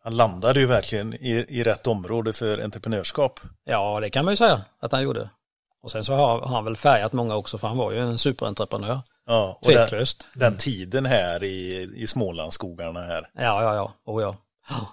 han 0.00 0.16
landade 0.16 0.60
ju 0.60 0.66
verkligen 0.66 1.14
i, 1.14 1.46
i 1.48 1.62
rätt 1.62 1.86
område 1.86 2.32
för 2.32 2.58
entreprenörskap. 2.58 3.40
Ja, 3.64 4.00
det 4.00 4.10
kan 4.10 4.24
man 4.24 4.32
ju 4.32 4.36
säga 4.36 4.64
att 4.80 4.92
han 4.92 5.02
gjorde. 5.02 5.30
Och 5.82 5.90
sen 5.90 6.04
så 6.04 6.14
har 6.14 6.40
har 6.40 6.54
han 6.54 6.64
väl 6.64 6.76
färgat 6.76 7.12
många 7.12 7.36
också 7.36 7.58
för 7.58 7.68
han 7.68 7.76
var 7.76 7.92
ju 7.92 7.98
en 7.98 8.18
superentreprenör. 8.18 9.00
Ja, 9.26 9.58
och 9.62 9.72
den, 9.72 10.06
den 10.34 10.56
tiden 10.56 11.06
här 11.06 11.44
i, 11.44 11.88
i 11.96 12.06
Smålandsskogarna 12.06 13.00
här, 13.02 13.30
Ja, 13.34 13.62
ja, 13.62 13.74
ja. 13.74 13.92
Oh, 14.04 14.22
ja. 14.22 14.36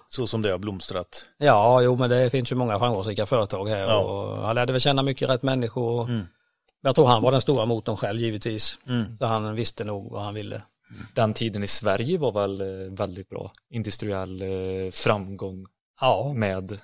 Så 0.10 0.28
som 0.28 0.42
det 0.42 0.50
har 0.52 0.58
blomstrat. 0.58 1.26
Ja, 1.38 1.82
jo, 1.82 1.96
men 1.96 2.10
det 2.10 2.30
finns 2.30 2.52
ju 2.52 2.56
många 2.56 2.80
framgångsrika 2.80 3.26
företag 3.26 3.70
här 3.70 3.80
Ja. 3.80 4.00
och 4.00 4.46
han 4.46 4.56
lärde 4.56 4.74
väl 4.74 4.82
känna 4.82 5.04
mycket 5.04 5.30
rätt 5.30 5.44
människor. 5.44 6.00
och 6.02 6.10
Mm. 6.10 6.26
Jag 6.82 6.96
tror 6.96 7.06
han 7.08 7.22
var 7.22 7.32
den 7.32 7.42
stora 7.42 7.66
motorn 7.66 7.98
själv 7.98 8.20
givetvis. 8.20 8.80
Så 9.20 9.26
han 9.26 9.56
visste 9.56 9.84
nog 9.84 10.12
vad 10.12 10.22
han 10.24 10.34
ville. 10.34 10.62
Den 11.14 11.34
tiden 11.34 11.64
i 11.64 11.68
Sverige 11.68 12.18
var 12.18 12.32
väl 12.32 12.62
eh, 12.62 12.68
väldigt 12.94 13.30
bra. 13.30 13.52
Industriell 13.70 14.42
eh, 14.42 14.92
framgång 14.92 15.66
Ja, 16.02 16.34
med 16.36 16.80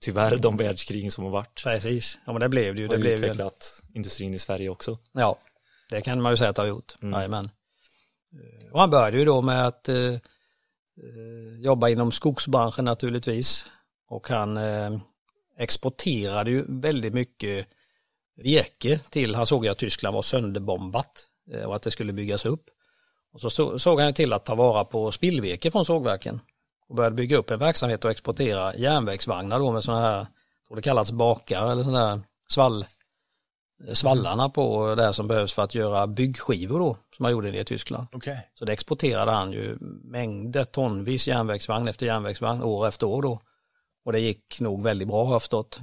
tyvärr 0.00 0.36
de 0.36 0.56
världskrigen 0.56 1.10
som 1.10 1.24
har 1.24 1.30
varit. 1.30 1.62
precis. 1.64 2.18
Ja, 2.26 2.32
men 2.32 2.40
det 2.40 2.48
blev 2.48 2.74
det 2.74 2.80
ju. 2.80 2.86
har 2.86 2.94
Det 2.94 3.00
blev 3.00 3.12
ju, 3.12 3.24
utvecklat 3.24 3.82
industrin 3.94 4.34
i 4.34 4.38
Sverige 4.38 4.68
också. 4.68 4.98
ja, 5.12 5.38
det 5.90 6.00
kan 6.00 6.22
man 6.22 6.32
ju 6.32 6.36
säga 6.36 6.50
att 6.50 6.56
det 6.56 6.62
har 6.62 6.66
gjort. 6.68 6.94
Mm. 7.02 7.12
Jajamän. 7.14 7.50
Eh, 8.32 8.72
Och 8.72 8.80
han 8.80 8.90
började 8.90 9.18
ju 9.18 9.24
då 9.24 9.42
med 9.42 9.66
att 9.66 9.88
Eh, 11.02 11.60
jobba 11.60 11.88
inom 11.88 12.12
skogsbranschen 12.12 12.84
naturligtvis. 12.84 13.70
Och 14.08 14.28
han 14.28 14.56
eh, 14.56 14.98
exporterade 15.58 16.50
ju 16.50 16.64
väldigt 16.68 17.14
mycket 17.14 17.68
virke 18.36 18.98
till, 18.98 19.34
han 19.34 19.46
såg 19.46 19.64
ju 19.64 19.70
att 19.70 19.78
Tyskland 19.78 20.14
var 20.14 20.22
sönderbombat 20.22 21.26
eh, 21.52 21.62
och 21.62 21.76
att 21.76 21.82
det 21.82 21.90
skulle 21.90 22.12
byggas 22.12 22.46
upp. 22.46 22.64
Och 23.32 23.40
så 23.40 23.78
såg 23.78 24.00
han 24.00 24.08
ju 24.08 24.12
till 24.12 24.32
att 24.32 24.44
ta 24.44 24.54
vara 24.54 24.84
på 24.84 25.12
spillvirke 25.12 25.70
från 25.70 25.84
sågverken 25.84 26.40
och 26.88 26.96
började 26.96 27.16
bygga 27.16 27.36
upp 27.36 27.50
en 27.50 27.58
verksamhet 27.58 28.04
och 28.04 28.10
exportera 28.10 28.76
järnvägsvagnar 28.76 29.58
då 29.58 29.72
med 29.72 29.84
sådana 29.84 30.00
här, 30.00 30.26
tror 30.66 30.76
det 30.76 30.82
kallas 30.82 31.10
bakar 31.12 31.70
eller 31.70 31.82
sådana 31.82 32.06
här 32.06 32.20
svall, 32.48 32.86
eh, 33.88 33.92
svallarna 33.92 34.48
på 34.48 34.94
det 34.94 35.02
här 35.02 35.12
som 35.12 35.28
behövs 35.28 35.54
för 35.54 35.62
att 35.62 35.74
göra 35.74 36.06
byggskivor 36.06 36.78
då, 36.78 36.96
som 37.16 37.22
man 37.22 37.32
gjorde 37.32 37.50
det 37.50 37.58
i 37.58 37.64
Tyskland. 37.64 38.06
Okej. 38.12 38.50
Så 38.54 38.64
det 38.64 38.72
exporterade 38.72 39.30
han 39.30 39.52
ju 39.52 39.78
mängder, 40.04 40.64
tonvis 40.64 41.28
järnvägsvagn 41.28 41.88
efter 41.88 42.06
järnvägsvagn 42.06 42.62
år 42.62 42.88
efter 42.88 43.06
år 43.06 43.22
då. 43.22 43.40
Och 44.04 44.12
det 44.12 44.20
gick 44.20 44.60
nog 44.60 44.82
väldigt 44.82 45.08
bra 45.08 45.24
har 45.24 45.32
jag 45.32 45.42
förstått. 45.42 45.78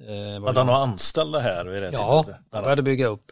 Eh, 0.00 0.40
vad 0.40 0.48
Hade 0.48 0.60
han 0.60 0.66
några 0.66 0.78
anställda 0.78 1.38
här 1.38 1.64
vid 1.64 1.82
det 1.82 1.90
Ja, 1.92 2.22
tillfället? 2.22 2.46
han 2.50 2.62
började 2.62 2.82
bygga 2.82 3.06
upp. 3.06 3.24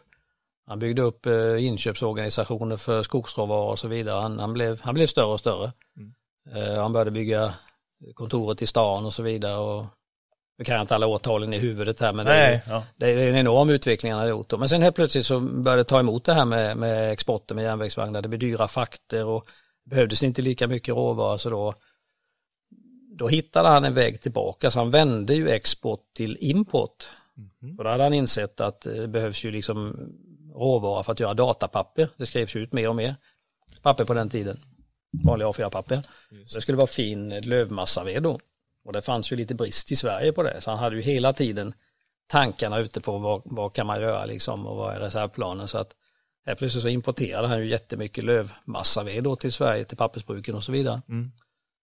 Han 0.67 0.79
byggde 0.79 1.01
upp 1.01 1.25
eh, 1.25 1.65
inköpsorganisationer 1.65 2.77
för 2.77 3.03
skogsråvaror 3.03 3.71
och 3.71 3.79
så 3.79 3.87
vidare. 3.87 4.21
Han, 4.21 4.39
han, 4.39 4.53
blev, 4.53 4.81
han 4.81 4.93
blev 4.93 5.07
större 5.07 5.33
och 5.33 5.39
större. 5.39 5.71
Eh, 6.55 6.81
han 6.81 6.93
började 6.93 7.11
bygga 7.11 7.53
kontoret 8.13 8.61
i 8.61 8.67
stan 8.67 9.05
och 9.05 9.13
så 9.13 9.23
vidare. 9.23 9.57
Och, 9.57 9.85
nu 10.61 10.65
kan 10.65 10.75
jag 10.75 10.83
inte 10.83 10.95
alla 10.95 11.07
årtalen 11.07 11.53
i 11.53 11.57
huvudet 11.57 11.99
här 11.99 12.13
men 12.13 12.25
det, 12.25 12.31
är, 12.31 12.49
Nej, 12.49 12.61
ja. 12.67 12.83
det 12.97 13.09
är 13.09 13.29
en 13.29 13.35
enorm 13.35 13.69
utveckling 13.69 14.11
han 14.11 14.21
har 14.21 14.27
gjort. 14.27 14.49
då. 14.49 14.57
Men 14.57 14.69
sen 14.69 14.81
helt 14.81 14.95
plötsligt 14.95 15.25
så 15.25 15.39
började 15.39 15.79
det 15.79 15.87
ta 15.89 15.99
emot 15.99 16.25
det 16.25 16.33
här 16.33 16.45
med, 16.45 16.77
med 16.77 17.11
exporten 17.11 17.55
med 17.55 17.63
järnvägsvagnar. 17.63 18.21
Det 18.21 18.29
blev 18.29 18.39
dyra 18.39 18.67
frakter 18.67 19.25
och 19.25 19.45
behövdes 19.89 20.23
inte 20.23 20.41
lika 20.41 20.67
mycket 20.67 20.95
råvaror 20.95 21.37
så 21.37 21.49
då 21.49 21.73
då 23.17 23.27
hittade 23.27 23.69
han 23.69 23.85
en 23.85 23.93
väg 23.93 24.21
tillbaka 24.21 24.71
så 24.71 24.79
han 24.79 24.91
vände 24.91 25.35
ju 25.35 25.49
export 25.49 26.13
till 26.15 26.37
import. 26.39 27.09
För 27.77 27.83
då 27.83 27.89
hade 27.89 28.03
han 28.03 28.13
insett 28.13 28.61
att 28.61 28.81
det 28.81 29.07
behövs 29.07 29.43
ju 29.43 29.51
liksom 29.51 30.09
råvara 30.53 31.03
för 31.03 31.11
att 31.11 31.19
göra 31.19 31.33
datapapper. 31.33 32.09
Det 32.17 32.25
skrevs 32.25 32.55
ut 32.55 32.73
mer 32.73 32.89
och 32.89 32.95
mer 32.95 33.15
papper 33.81 34.03
på 34.03 34.13
den 34.13 34.29
tiden. 34.29 34.59
Vanliga 35.25 35.47
A4-papper. 35.47 36.03
Det 36.53 36.61
skulle 36.61 36.77
vara 36.77 36.87
fin 36.87 37.29
lövmassaved 37.29 38.23
då. 38.23 38.39
Och 38.85 38.93
det 38.93 39.01
fanns 39.01 39.31
ju 39.31 39.35
lite 39.35 39.55
brist 39.55 39.91
i 39.91 39.95
Sverige 39.95 40.31
på 40.31 40.43
det. 40.43 40.61
Så 40.61 40.69
han 40.69 40.79
hade 40.79 40.95
ju 40.95 41.01
hela 41.01 41.33
tiden 41.33 41.73
tankarna 42.27 42.79
ute 42.79 43.01
på 43.01 43.17
vad, 43.17 43.41
vad 43.45 43.73
kan 43.73 43.87
man 43.87 44.01
göra 44.01 44.25
liksom 44.25 44.67
och 44.67 44.77
vad 44.77 44.95
är 44.95 44.99
reservplanen. 44.99 45.67
Så 45.67 45.77
att 45.77 45.95
här 46.45 46.55
plötsligt 46.55 46.81
så 46.81 46.87
importerade 46.87 47.47
han 47.47 47.59
ju 47.59 47.69
jättemycket 47.69 48.23
lövmassaved 48.23 49.23
då 49.23 49.35
till 49.35 49.53
Sverige, 49.53 49.85
till 49.85 49.97
pappersbruken 49.97 50.55
och 50.55 50.63
så 50.63 50.71
vidare. 50.71 51.01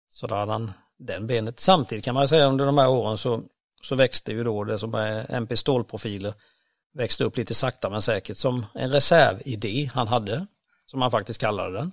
Så 0.08 0.26
då 0.26 0.34
hade 0.34 0.52
han 0.52 0.72
den 0.98 1.26
benet. 1.26 1.60
Samtidigt 1.60 2.04
kan 2.04 2.14
man 2.14 2.28
säga 2.28 2.46
under 2.46 2.66
de 2.66 2.78
här 2.78 2.88
åren 2.88 3.18
så, 3.18 3.42
så 3.82 3.94
växte 3.94 4.32
ju 4.32 4.44
då 4.44 4.64
det 4.64 4.78
som 4.78 4.94
är 4.94 5.34
MP 5.34 5.56
stålprofiler 5.56 6.34
växte 6.96 7.24
upp 7.24 7.36
lite 7.36 7.54
sakta 7.54 7.90
men 7.90 8.02
säkert 8.02 8.36
som 8.36 8.66
en 8.74 8.90
reservidé 8.90 9.90
han 9.94 10.08
hade, 10.08 10.46
som 10.86 11.02
han 11.02 11.10
faktiskt 11.10 11.40
kallade 11.40 11.78
den. 11.78 11.92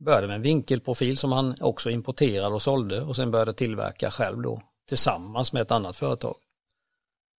Började 0.00 0.26
med 0.26 0.36
en 0.36 0.42
vinkelprofil 0.42 1.16
som 1.16 1.32
han 1.32 1.54
också 1.60 1.90
importerade 1.90 2.54
och 2.54 2.62
sålde 2.62 3.02
och 3.02 3.16
sen 3.16 3.30
började 3.30 3.52
tillverka 3.52 4.10
själv 4.10 4.42
då 4.42 4.62
tillsammans 4.88 5.52
med 5.52 5.62
ett 5.62 5.70
annat 5.70 5.96
företag. 5.96 6.34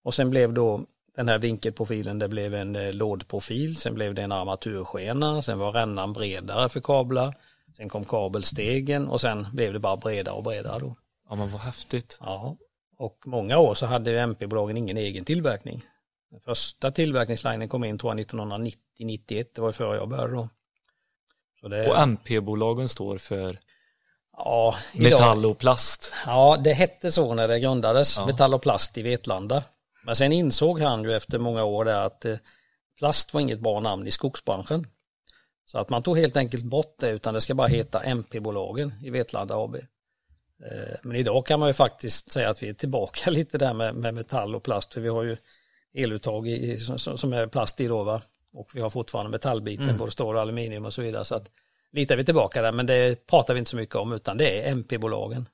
Och 0.03 0.13
sen 0.13 0.29
blev 0.29 0.53
då 0.53 0.85
den 1.15 1.29
här 1.29 1.39
vinkelprofilen, 1.39 2.19
det 2.19 2.27
blev 2.27 2.53
en 2.55 2.75
eh, 2.75 2.93
lådprofil, 2.93 3.75
sen 3.77 3.93
blev 3.93 4.13
det 4.13 4.21
en 4.21 4.31
armaturskena, 4.31 5.41
sen 5.41 5.59
var 5.59 5.71
rännan 5.71 6.13
bredare 6.13 6.69
för 6.69 6.81
kablar, 6.81 7.35
sen 7.77 7.89
kom 7.89 8.05
kabelstegen 8.05 9.07
och 9.07 9.21
sen 9.21 9.47
blev 9.53 9.73
det 9.73 9.79
bara 9.79 9.97
bredare 9.97 10.35
och 10.35 10.43
bredare 10.43 10.79
då. 10.79 10.95
Ja 11.29 11.35
men 11.35 11.51
vad 11.51 11.61
häftigt. 11.61 12.17
Ja, 12.21 12.57
och 12.97 13.17
många 13.25 13.57
år 13.57 13.73
så 13.73 13.85
hade 13.85 14.19
MP-bolagen 14.19 14.77
ingen 14.77 14.97
egen 14.97 15.25
tillverkning. 15.25 15.81
Den 16.31 16.39
första 16.39 16.91
tillverkningslinjen 16.91 17.69
kom 17.69 17.83
in 17.83 17.97
tror 17.97 18.17
jag 18.17 18.27
1990-91, 18.27 19.45
det 19.55 19.61
var 19.61 19.71
före 19.71 19.97
jag 19.97 20.09
började 20.09 20.33
då. 20.33 20.49
Det... 21.61 21.87
Och 21.87 21.97
MP-bolagen 21.97 22.89
står 22.89 23.17
för 23.17 23.59
ja, 24.37 24.75
idag... 24.93 25.11
metall 25.11 25.45
och 25.45 25.57
plast? 25.57 26.13
Ja, 26.25 26.61
det 26.63 26.73
hette 26.73 27.11
så 27.11 27.33
när 27.33 27.47
det 27.47 27.59
grundades, 27.59 28.17
ja. 28.17 28.25
metall 28.25 28.53
och 28.53 28.61
plast 28.61 28.97
i 28.97 29.01
Vetlanda. 29.01 29.63
Men 30.03 30.15
sen 30.15 30.31
insåg 30.31 30.79
han 30.79 31.03
ju 31.03 31.15
efter 31.15 31.39
många 31.39 31.63
år 31.63 31.85
där 31.85 32.01
att 32.01 32.25
eh, 32.25 32.37
plast 32.97 33.33
var 33.33 33.41
inget 33.41 33.59
bra 33.59 33.79
namn 33.79 34.07
i 34.07 34.11
skogsbranschen. 34.11 34.87
Så 35.65 35.77
att 35.77 35.89
man 35.89 36.03
tog 36.03 36.17
helt 36.17 36.37
enkelt 36.37 36.63
bort 36.63 36.95
det 36.99 37.09
utan 37.09 37.33
det 37.33 37.41
ska 37.41 37.53
bara 37.53 37.67
heta 37.67 38.03
MP-bolagen 38.03 38.93
i 39.01 39.09
Vetlanda 39.09 39.55
AB. 39.55 39.75
Eh, 39.75 40.95
men 41.03 41.15
idag 41.15 41.45
kan 41.45 41.59
man 41.59 41.69
ju 41.69 41.73
faktiskt 41.73 42.31
säga 42.31 42.49
att 42.49 42.63
vi 42.63 42.69
är 42.69 42.73
tillbaka 42.73 43.29
lite 43.31 43.57
där 43.57 43.73
med, 43.73 43.95
med 43.95 44.13
metall 44.13 44.55
och 44.55 44.63
plast 44.63 44.93
för 44.93 45.01
vi 45.01 45.09
har 45.09 45.23
ju 45.23 45.37
eluttag 45.93 46.47
i, 46.47 46.77
som, 46.77 47.17
som 47.17 47.33
är 47.33 47.47
plast 47.47 47.81
i 47.81 47.87
då 47.87 48.03
va. 48.03 48.21
Och 48.53 48.69
vi 48.73 48.81
har 48.81 48.89
fortfarande 48.89 49.31
metallbiten, 49.31 49.85
mm. 49.85 49.97
både 49.97 50.11
stål 50.11 50.35
och 50.35 50.41
aluminium 50.41 50.85
och 50.85 50.93
så 50.93 51.01
vidare. 51.01 51.25
Så 51.25 51.35
att 51.35 51.51
lite 51.91 52.13
är 52.13 52.17
vi 52.17 52.25
tillbaka 52.25 52.61
där 52.61 52.71
men 52.71 52.85
det 52.85 53.27
pratar 53.27 53.53
vi 53.53 53.57
inte 53.57 53.71
så 53.71 53.77
mycket 53.77 53.95
om 53.95 54.13
utan 54.13 54.37
det 54.37 54.61
är 54.61 54.71
MP-bolagen. 54.71 55.49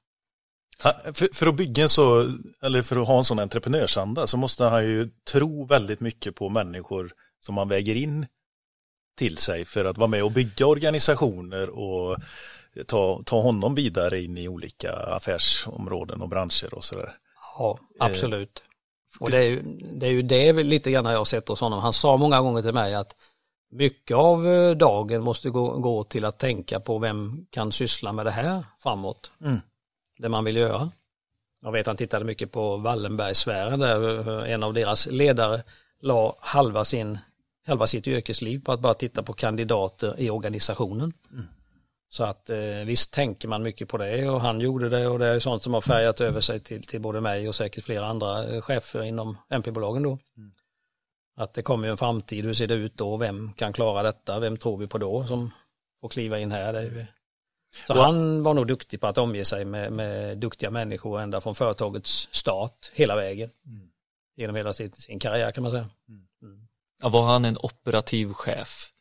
För, 1.14 1.34
för, 1.34 1.48
att 1.48 1.56
bygga 1.56 1.88
så, 1.88 2.34
eller 2.62 2.82
för 2.82 3.02
att 3.02 3.08
ha 3.08 3.18
en 3.18 3.24
sån 3.24 3.40
entreprenörsanda 3.40 4.28
så 4.28 4.38
måste 4.38 4.64
han 4.64 4.86
ju 4.86 5.10
tro 5.32 5.66
väldigt 5.66 6.00
mycket 6.00 6.36
på 6.36 6.50
människor 6.50 7.12
som 7.40 7.56
man 7.56 7.70
väger 7.70 7.96
in 7.96 8.26
till 9.18 9.38
sig 9.38 9.66
för 9.66 9.86
att 9.86 9.98
vara 9.98 10.08
med 10.08 10.24
och 10.24 10.32
bygga 10.32 10.66
organisationer 10.66 11.70
och 11.70 12.18
ta, 12.86 13.22
ta 13.26 13.42
honom 13.42 13.76
vidare 13.76 14.22
in 14.22 14.38
i 14.38 14.48
olika 14.48 14.94
affärsområden 14.94 16.22
och 16.22 16.30
branscher 16.30 16.74
och 16.74 16.84
sådär. 16.84 17.14
Ja, 17.58 17.80
absolut. 18.00 18.64
Eh, 19.20 19.24
och 19.24 19.32
det 19.32 19.38
är, 19.38 19.44
ju, 19.44 19.62
det 19.96 20.08
är 20.08 20.12
ju 20.12 20.22
det 20.22 20.54
lite 20.54 20.92
grann 20.92 21.06
jag 21.06 21.18
har 21.18 21.26
sett 21.26 21.48
hos 21.48 21.60
honom. 21.60 21.80
Han 21.80 21.94
sa 21.94 22.18
många 22.18 22.42
gånger 22.42 22.62
till 22.62 22.74
mig 22.74 22.94
att 22.94 23.16
mycket 23.72 24.18
av 24.18 24.48
eh, 24.48 24.72
dagen 24.72 25.24
måste 25.24 25.50
gå, 25.50 25.78
gå 25.78 26.04
till 26.04 26.26
att 26.26 26.40
tänka 26.40 26.80
på 26.80 27.00
vem 27.00 27.46
kan 27.50 27.72
syssla 27.72 28.14
med 28.14 28.26
det 28.26 28.32
här 28.32 28.66
framåt. 28.80 29.32
Mm 29.42 29.60
det 30.18 30.30
man 30.30 30.44
vill 30.44 30.56
göra. 30.56 30.92
Jag 31.62 31.72
vet 31.72 31.88
han 31.88 31.98
tittade 31.98 32.26
mycket 32.26 32.52
på 32.52 32.78
Wallenbergsfären 32.78 33.80
där 33.80 34.46
en 34.46 34.64
av 34.64 34.74
deras 34.74 35.08
ledare 35.08 35.64
la 36.02 36.36
halva, 36.40 36.86
sin, 36.86 37.18
halva 37.68 37.88
sitt 37.88 38.08
yrkesliv 38.08 38.64
på 38.64 38.72
att 38.72 38.80
bara 38.80 38.94
titta 38.94 39.24
på 39.24 39.34
kandidater 39.34 40.16
i 40.18 40.30
organisationen. 40.30 41.14
Mm. 41.32 41.46
Så 42.10 42.24
att 42.24 42.50
eh, 42.50 42.86
visst 42.86 43.14
tänker 43.14 43.48
man 43.48 43.64
mycket 43.64 43.90
på 43.90 43.98
det 43.98 44.30
och 44.30 44.42
han 44.42 44.60
gjorde 44.60 44.90
det 44.90 45.08
och 45.08 45.20
det 45.20 45.28
är 45.28 45.40
sånt 45.40 45.64
som 45.64 45.74
har 45.74 45.82
färgat 45.82 46.22
över 46.22 46.42
sig 46.42 46.60
till, 46.60 46.84
till 46.84 47.02
både 47.02 47.20
mig 47.22 47.48
och 47.48 47.56
säkert 47.56 47.84
flera 47.84 48.06
andra 48.06 48.48
eh, 48.48 48.62
chefer 48.62 49.04
inom 49.04 49.38
MP-bolagen 49.50 50.04
då. 50.04 50.18
Mm. 50.38 50.52
Att 51.36 51.54
det 51.54 51.62
kommer 51.62 51.88
ju 51.88 51.92
en 51.92 51.98
framtid, 51.98 52.46
hur 52.46 52.54
ser 52.54 52.68
det 52.68 52.74
ut 52.74 52.98
då, 52.98 53.18
vem 53.18 53.54
kan 53.54 53.74
klara 53.74 54.04
detta, 54.04 54.40
vem 54.40 54.58
tror 54.58 54.78
vi 54.78 54.88
på 54.88 54.98
då 54.98 55.24
som 55.24 55.52
får 56.02 56.10
kliva 56.10 56.40
in 56.40 56.52
här. 56.52 56.74
Det 56.74 56.80
är 56.80 57.08
så 57.88 57.94
och, 57.94 58.04
han 58.04 58.44
var 58.44 58.54
nog 58.54 58.68
duktig 58.68 59.02
på 59.02 59.08
att 59.08 59.18
omge 59.18 59.46
sig 59.46 59.66
med, 59.66 59.92
med 59.92 60.38
duktiga 60.38 60.72
människor 60.72 61.22
ända 61.22 61.42
från 61.42 61.56
företagets 61.56 62.28
start 62.32 62.92
hela 62.94 63.16
vägen. 63.16 63.50
Mm. 63.66 63.90
Genom 64.36 64.56
hela 64.56 64.74
sin, 64.74 64.92
sin 64.92 65.20
karriär 65.20 65.52
kan 65.52 65.64
man 65.64 65.72
säga. 65.72 65.90
Mm. 66.10 66.28
mm. 66.42 66.68
Ja, 67.02 67.10
var 67.10 67.26
han 67.26 67.46
en 67.46 67.58
operativ 67.58 68.34
chef? 68.34 68.92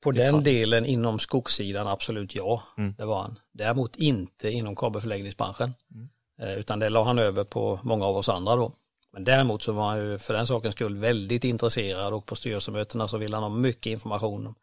På 0.00 0.10
den 0.10 0.42
delen 0.42 0.86
inom 0.86 1.18
skogssidan 1.18 1.86
absolut 1.86 2.34
ja, 2.34 2.62
mm. 2.78 2.94
det 2.98 3.04
var 3.04 3.22
han. 3.22 3.38
Däremot 3.52 3.96
inte 3.96 4.50
inom 4.50 4.76
kabelförläggningsbranschen. 4.76 5.74
Mm. 5.94 6.08
Eh, 6.40 6.58
utan 6.58 6.78
det 6.78 6.88
la 6.88 7.04
han 7.04 7.18
över 7.18 7.44
på 7.44 7.80
många 7.82 8.06
av 8.06 8.16
oss 8.16 8.28
andra 8.28 8.56
då. 8.56 8.72
Men 9.12 9.24
däremot 9.24 9.62
så 9.62 9.72
var 9.72 9.88
han 9.88 9.98
ju 9.98 10.18
för 10.18 10.34
den 10.34 10.46
sakens 10.46 10.74
skull 10.74 10.96
väldigt 10.96 11.44
intresserad 11.44 12.12
och 12.12 12.26
på 12.26 12.34
styrelsemötena 12.34 13.08
så 13.08 13.18
ville 13.18 13.36
han 13.36 13.42
ha 13.42 13.50
mycket 13.50 13.90
information 13.90 14.54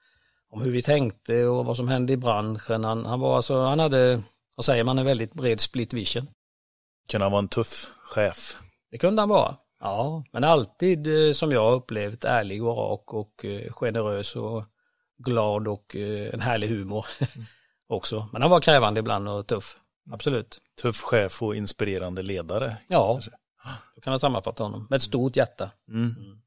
om 0.50 0.62
hur 0.62 0.72
vi 0.72 0.82
tänkte 0.82 1.46
och 1.46 1.66
vad 1.66 1.78
som 1.78 1.88
hände 1.88 2.14
i 2.14 2.18
branschen. 2.18 2.84
Han, 2.84 3.06
han 3.06 3.20
var 3.20 3.36
alltså, 3.36 3.62
han 3.62 3.80
hade, 3.80 4.22
vad 4.56 4.66
säger 4.66 4.84
man, 4.84 5.00
en 5.00 5.06
väldigt 5.06 5.34
bred 5.34 5.62
split 5.62 5.94
vision. 5.94 6.28
Kan 7.08 7.22
han 7.22 7.32
vara 7.32 7.40
en 7.40 7.48
tuff 7.48 7.92
chef? 8.00 8.58
Det 8.92 8.98
kunde 8.98 9.22
han 9.22 9.30
vara. 9.30 9.56
Ja, 9.80 10.24
men 10.32 10.44
alltid 10.44 11.28
eh, 11.28 11.34
som 11.34 11.52
jag 11.52 11.74
upplevt 11.74 12.24
ärlig 12.24 12.64
och 12.64 12.78
rak 12.78 13.14
och 13.14 13.46
eh, 13.46 13.72
generös 13.72 14.36
och 14.36 14.64
glad 15.18 15.68
och 15.68 15.96
eh, 15.96 16.34
en 16.34 16.42
härlig 16.42 16.68
humor 16.68 17.06
också. 17.88 18.30
Men 18.34 18.42
han 18.42 18.52
var 18.52 18.62
krävande 18.62 19.00
ibland 19.00 19.30
och 19.30 19.48
tuff, 19.48 19.78
absolut. 20.12 20.60
Tuff 20.82 21.02
chef 21.02 21.44
och 21.44 21.56
inspirerande 21.56 22.22
ledare. 22.22 22.78
Ja, 22.88 23.14
kanske. 23.14 23.32
då 23.96 24.02
kan 24.02 24.12
man 24.12 24.20
sammanfatta 24.20 24.64
honom 24.64 24.88
med 24.90 24.98
ett 24.98 25.04
stort 25.04 25.36
hjärta. 25.36 25.72
Mm. 25.90 26.16
Mm. 26.18 26.40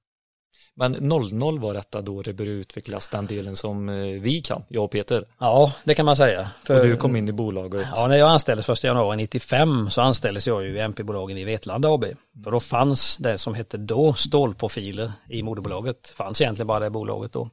Men 0.75 0.93
00 0.93 1.59
var 1.59 1.75
detta 1.75 2.03
då 2.03 2.23
det 2.23 2.33
började 2.33 2.57
utvecklas 2.57 3.09
den 3.09 3.27
delen 3.27 3.57
som 3.57 3.89
eh, 3.89 4.21
vi 4.21 4.41
kan, 4.41 4.63
jag 4.69 4.85
och 4.85 4.91
Peter. 4.91 5.25
Ja, 5.39 5.73
det 5.85 5.95
kan 5.95 6.07
man 6.07 6.17
säga. 6.17 6.51
För, 6.65 6.81
och 6.81 6.87
du 6.87 6.97
kom 6.97 7.17
in 7.17 7.29
i 7.29 7.33
bolaget. 7.33 7.87
Ja, 7.95 8.07
när 8.07 8.17
jag 8.17 8.31
anställdes 8.31 8.69
1 8.69 8.85
januari 8.85 9.17
95 9.17 9.91
så 9.91 10.01
anställdes 10.01 10.47
jag 10.47 10.63
ju 10.63 10.77
i 10.77 10.81
MP-bolagen 10.81 11.39
i 11.39 11.45
Vetlanda 11.45 11.89
AB. 11.89 12.05
För 12.45 12.51
då 12.51 12.61
fanns 12.61 13.17
det 13.17 13.39
som 13.39 13.55
hette 13.55 13.77
då 13.77 14.15
stålprofiler 14.15 15.13
i 15.29 15.43
moderbolaget. 15.43 16.09
Fanns 16.09 16.41
egentligen 16.41 16.67
bara 16.67 16.81
det 16.81 16.91
bolaget 16.91 17.33
då. 17.33 17.51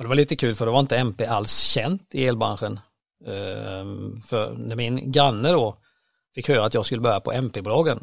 Och 0.00 0.04
det 0.04 0.08
var 0.08 0.16
lite 0.16 0.36
kul 0.36 0.54
för 0.54 0.66
det 0.66 0.72
var 0.72 0.80
inte 0.80 0.98
MP 0.98 1.26
alls 1.26 1.58
känt 1.58 2.14
i 2.14 2.26
elbranschen. 2.26 2.80
Ehm, 3.26 4.20
för 4.22 4.54
när 4.56 4.76
min 4.76 5.12
granne 5.12 5.52
då 5.52 5.76
fick 6.34 6.48
höra 6.48 6.64
att 6.64 6.74
jag 6.74 6.86
skulle 6.86 7.00
börja 7.00 7.20
på 7.20 7.32
MP-bolagen 7.32 8.00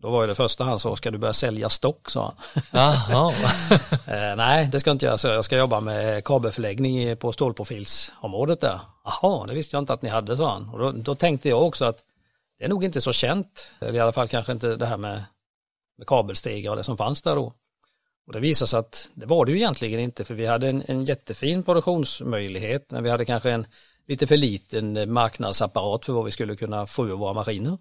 då 0.00 0.10
var 0.10 0.26
det 0.26 0.34
första 0.34 0.64
han 0.64 0.78
sa, 0.78 0.96
ska 0.96 1.10
du 1.10 1.18
börja 1.18 1.32
sälja 1.32 1.68
stock, 1.68 2.10
sa 2.10 2.34
han. 2.72 3.32
eh, 4.06 4.36
nej, 4.36 4.68
det 4.72 4.80
ska 4.80 4.90
jag 4.90 4.94
inte 4.94 5.06
göra 5.06 5.18
så. 5.18 5.28
Jag 5.28 5.44
ska 5.44 5.56
jobba 5.56 5.80
med 5.80 6.24
kabelförläggning 6.24 7.16
på 7.16 7.32
stålprofilsområdet 7.32 8.60
där. 8.60 8.80
Jaha, 9.04 9.46
det 9.46 9.54
visste 9.54 9.76
jag 9.76 9.82
inte 9.82 9.92
att 9.92 10.02
ni 10.02 10.08
hade, 10.08 10.36
sa 10.36 10.52
han. 10.52 10.68
Och 10.68 10.78
då, 10.78 10.92
då, 10.92 11.14
tänkte 11.14 11.48
jag 11.48 11.62
också 11.62 11.84
att 11.84 11.98
det 12.58 12.64
är 12.64 12.68
nog 12.68 12.84
inte 12.84 13.00
så 13.00 13.12
känt, 13.12 13.66
eller 13.80 13.94
i 13.94 14.00
alla 14.00 14.12
fall 14.12 14.28
kanske 14.28 14.52
inte 14.52 14.76
det 14.76 14.86
här 14.86 14.96
med, 14.96 15.24
med 15.98 16.06
kabelstegar 16.06 16.70
och 16.70 16.76
det 16.76 16.84
som 16.84 16.96
fanns 16.96 17.22
där 17.22 17.36
då. 17.36 17.52
Och 18.28 18.34
det 18.34 18.40
visade 18.40 18.68
sig 18.68 18.78
att 18.78 19.08
det 19.14 19.26
var 19.26 19.44
det 19.44 19.52
ju 19.52 19.58
egentligen 19.58 20.00
inte, 20.00 20.24
för 20.24 20.34
vi 20.34 20.46
hade 20.46 20.68
en, 20.68 20.82
en 20.86 21.04
jättefin 21.04 21.62
produktionsmöjlighet, 21.62 22.90
men 22.90 23.02
vi 23.04 23.10
hade 23.10 23.24
kanske 23.24 23.50
en 23.50 23.66
lite 24.06 24.26
för 24.26 24.36
liten 24.36 25.12
marknadsapparat 25.12 26.04
för 26.04 26.12
vad 26.12 26.24
vi 26.24 26.30
skulle 26.30 26.56
kunna 26.56 26.86
få 26.86 27.06
ur 27.06 27.12
våra 27.12 27.32
maskiner. 27.32 27.78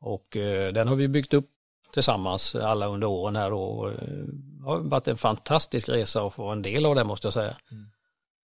Och 0.00 0.36
eh, 0.36 0.72
den 0.72 0.88
har 0.88 0.96
vi 0.96 1.08
byggt 1.08 1.34
upp 1.34 1.50
tillsammans 1.92 2.54
alla 2.54 2.86
under 2.86 3.06
åren 3.06 3.36
här 3.36 3.52
och 3.52 3.90
eh, 3.90 3.98
det 3.98 4.64
har 4.64 4.78
varit 4.78 5.08
en 5.08 5.16
fantastisk 5.16 5.88
resa 5.88 6.26
att 6.26 6.34
få 6.34 6.48
en 6.48 6.62
del 6.62 6.86
av 6.86 6.94
det 6.94 7.04
måste 7.04 7.26
jag 7.26 7.34
säga. 7.34 7.56
Mm. 7.70 7.84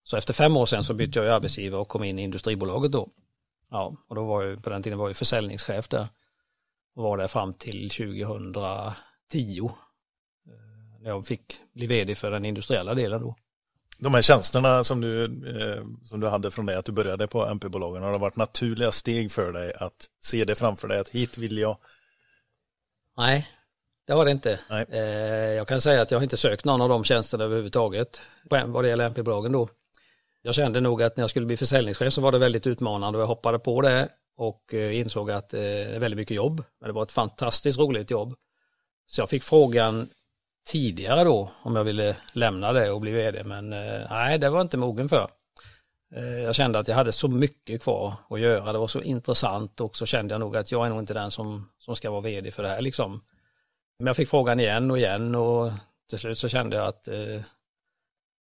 Så 0.03 0.17
efter 0.17 0.33
fem 0.33 0.57
år 0.57 0.65
sedan 0.65 0.83
så 0.83 0.93
bytte 0.93 1.19
jag 1.19 1.27
arbetsgivare 1.27 1.81
och 1.81 1.87
kom 1.87 2.03
in 2.03 2.19
i 2.19 2.23
industribolaget 2.23 2.91
då. 2.91 3.09
Ja, 3.71 3.95
och 4.07 4.15
då 4.15 4.25
var 4.25 4.43
jag 4.43 4.63
på 4.63 4.69
den 4.69 4.83
tiden 4.83 4.99
var 4.99 5.09
jag 5.09 5.15
försäljningschef 5.15 5.89
där. 5.89 6.07
Och 6.95 7.03
var 7.03 7.17
där 7.17 7.27
fram 7.27 7.53
till 7.53 7.89
2010. 7.89 9.69
När 11.01 11.09
jag 11.09 11.27
fick 11.27 11.61
bli 11.73 11.87
vd 11.87 12.15
för 12.15 12.31
den 12.31 12.45
industriella 12.45 12.93
delen 12.93 13.21
då. 13.21 13.35
De 13.97 14.13
här 14.13 14.21
tjänsterna 14.21 14.83
som 14.83 15.01
du, 15.01 15.23
eh, 15.23 15.83
som 16.05 16.19
du 16.19 16.27
hade 16.27 16.51
från 16.51 16.65
det 16.65 16.77
att 16.77 16.85
du 16.85 16.91
började 16.91 17.27
på 17.27 17.45
MP-bolagen, 17.45 18.03
har 18.03 18.11
det 18.11 18.17
varit 18.17 18.35
naturliga 18.35 18.91
steg 18.91 19.31
för 19.31 19.51
dig 19.51 19.73
att 19.75 20.07
se 20.21 20.45
det 20.45 20.55
framför 20.55 20.87
dig, 20.87 20.99
att 20.99 21.09
hit 21.09 21.37
vill 21.37 21.57
jag? 21.57 21.77
Nej, 23.17 23.47
det 24.07 24.13
har 24.13 24.25
det 24.25 24.31
inte. 24.31 24.59
Eh, 24.69 24.99
jag 25.53 25.67
kan 25.67 25.81
säga 25.81 26.01
att 26.01 26.11
jag 26.11 26.17
har 26.17 26.23
inte 26.23 26.37
sökt 26.37 26.65
någon 26.65 26.81
av 26.81 26.89
de 26.89 27.03
tjänsterna 27.03 27.43
överhuvudtaget, 27.43 28.21
vad 28.65 28.83
det 28.83 28.89
gäller 28.89 29.05
MP-bolagen 29.05 29.51
då. 29.51 29.69
Jag 30.41 30.55
kände 30.55 30.81
nog 30.81 31.03
att 31.03 31.17
när 31.17 31.23
jag 31.23 31.29
skulle 31.29 31.45
bli 31.45 31.57
försäljningschef 31.57 32.13
så 32.13 32.21
var 32.21 32.31
det 32.31 32.39
väldigt 32.39 32.67
utmanande 32.67 33.17
och 33.17 33.21
jag 33.21 33.27
hoppade 33.27 33.59
på 33.59 33.81
det 33.81 34.09
och 34.37 34.73
eh, 34.73 34.99
insåg 34.99 35.31
att 35.31 35.53
eh, 35.53 35.59
det 35.59 35.95
är 35.95 35.99
väldigt 35.99 36.17
mycket 36.17 36.37
jobb, 36.37 36.63
men 36.79 36.89
det 36.89 36.93
var 36.93 37.03
ett 37.03 37.11
fantastiskt 37.11 37.79
roligt 37.79 38.11
jobb. 38.11 38.35
Så 39.07 39.21
jag 39.21 39.29
fick 39.29 39.43
frågan 39.43 40.09
tidigare 40.69 41.23
då 41.23 41.51
om 41.61 41.75
jag 41.75 41.83
ville 41.83 42.15
lämna 42.33 42.73
det 42.73 42.91
och 42.91 43.01
bli 43.01 43.11
vd 43.11 43.43
men 43.43 43.73
eh, 43.73 44.01
nej 44.09 44.37
det 44.37 44.49
var 44.49 44.61
inte 44.61 44.77
mogen 44.77 45.09
för. 45.09 45.29
Eh, 46.15 46.39
jag 46.39 46.55
kände 46.55 46.79
att 46.79 46.87
jag 46.87 46.95
hade 46.95 47.11
så 47.11 47.27
mycket 47.27 47.81
kvar 47.81 48.13
att 48.29 48.39
göra, 48.39 48.73
det 48.73 48.79
var 48.79 48.87
så 48.87 49.01
intressant 49.01 49.81
och 49.81 49.97
så 49.97 50.05
kände 50.05 50.33
jag 50.33 50.39
nog 50.39 50.57
att 50.57 50.71
jag 50.71 50.85
är 50.85 50.89
nog 50.89 50.99
inte 50.99 51.13
den 51.13 51.31
som, 51.31 51.69
som 51.79 51.95
ska 51.95 52.11
vara 52.11 52.21
vd 52.21 52.51
för 52.51 52.63
det 52.63 52.69
här 52.69 52.81
liksom. 52.81 53.23
Men 53.99 54.07
jag 54.07 54.15
fick 54.15 54.29
frågan 54.29 54.59
igen 54.59 54.91
och 54.91 54.97
igen 54.97 55.35
och 55.35 55.71
till 56.09 56.19
slut 56.19 56.39
så 56.39 56.49
kände 56.49 56.77
jag 56.77 56.87
att 56.87 57.07
eh, 57.07 57.41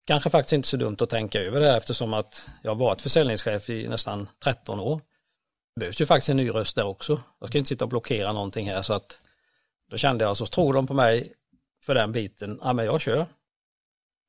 kanske 0.06 0.30
faktiskt 0.30 0.52
inte 0.52 0.68
så 0.68 0.76
dumt 0.76 0.96
att 1.00 1.10
tänka 1.10 1.40
över 1.40 1.60
det 1.60 1.66
här 1.66 1.76
eftersom 1.76 2.14
att 2.14 2.46
jag 2.62 2.70
har 2.70 2.76
varit 2.76 3.02
försäljningschef 3.02 3.70
i 3.70 3.88
nästan 3.88 4.28
13 4.44 4.80
år. 4.80 5.00
Det 5.74 5.80
behövs 5.80 6.00
ju 6.00 6.06
faktiskt 6.06 6.28
en 6.28 6.36
ny 6.36 6.50
röst 6.50 6.76
där 6.76 6.86
också. 6.86 7.20
Jag 7.40 7.48
ska 7.48 7.58
inte 7.58 7.68
sitta 7.68 7.84
och 7.84 7.88
blockera 7.88 8.32
någonting 8.32 8.70
här 8.70 8.82
så 8.82 8.92
att 8.92 9.18
då 9.90 9.96
kände 9.96 10.24
jag 10.24 10.36
så 10.36 10.46
tror 10.46 10.72
de 10.72 10.86
på 10.86 10.94
mig 10.94 11.32
för 11.84 11.94
den 11.94 12.12
biten, 12.12 12.60
ja 12.62 12.72
men 12.72 12.84
jag 12.84 13.00
kör. 13.00 13.26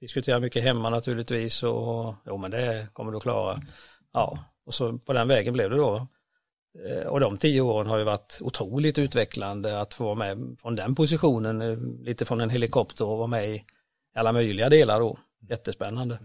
Diskuterar 0.02 0.40
mycket 0.40 0.64
hemma 0.64 0.90
naturligtvis 0.90 1.64
och 1.64 2.16
jo 2.26 2.38
men 2.38 2.52
det 2.52 2.88
kommer 2.94 3.12
du 3.12 3.18
att 3.18 3.24
klara. 3.24 3.62
Ja, 4.14 4.40
och 4.66 4.74
så 4.74 4.98
på 4.98 5.14
den 5.14 5.28
vägen 5.28 5.54
blev 5.54 5.70
det 5.70 5.78
då. 5.78 6.08
Eh, 6.86 7.08
och 7.08 7.20
de 7.20 7.38
tio 7.38 7.62
åren 7.62 7.88
har 7.88 7.98
ju 7.98 8.04
varit 8.04 8.38
otroligt 8.42 8.98
utvecklande 8.98 9.82
att 9.82 9.94
få 9.94 10.04
vara 10.04 10.16
med 10.16 10.58
från 10.62 10.76
den 10.76 10.96
positionen, 10.96 11.62
eh, 11.62 11.78
lite 12.06 12.26
från 12.26 12.42
en 12.42 12.50
helikopter 12.50 13.06
och 13.06 13.18
vara 13.18 13.28
med 13.28 13.50
i 13.50 13.64
alla 14.16 14.32
möjliga 14.32 14.70
delar 14.70 15.00
då. 15.00 15.18
Jättespännande. 15.50 16.20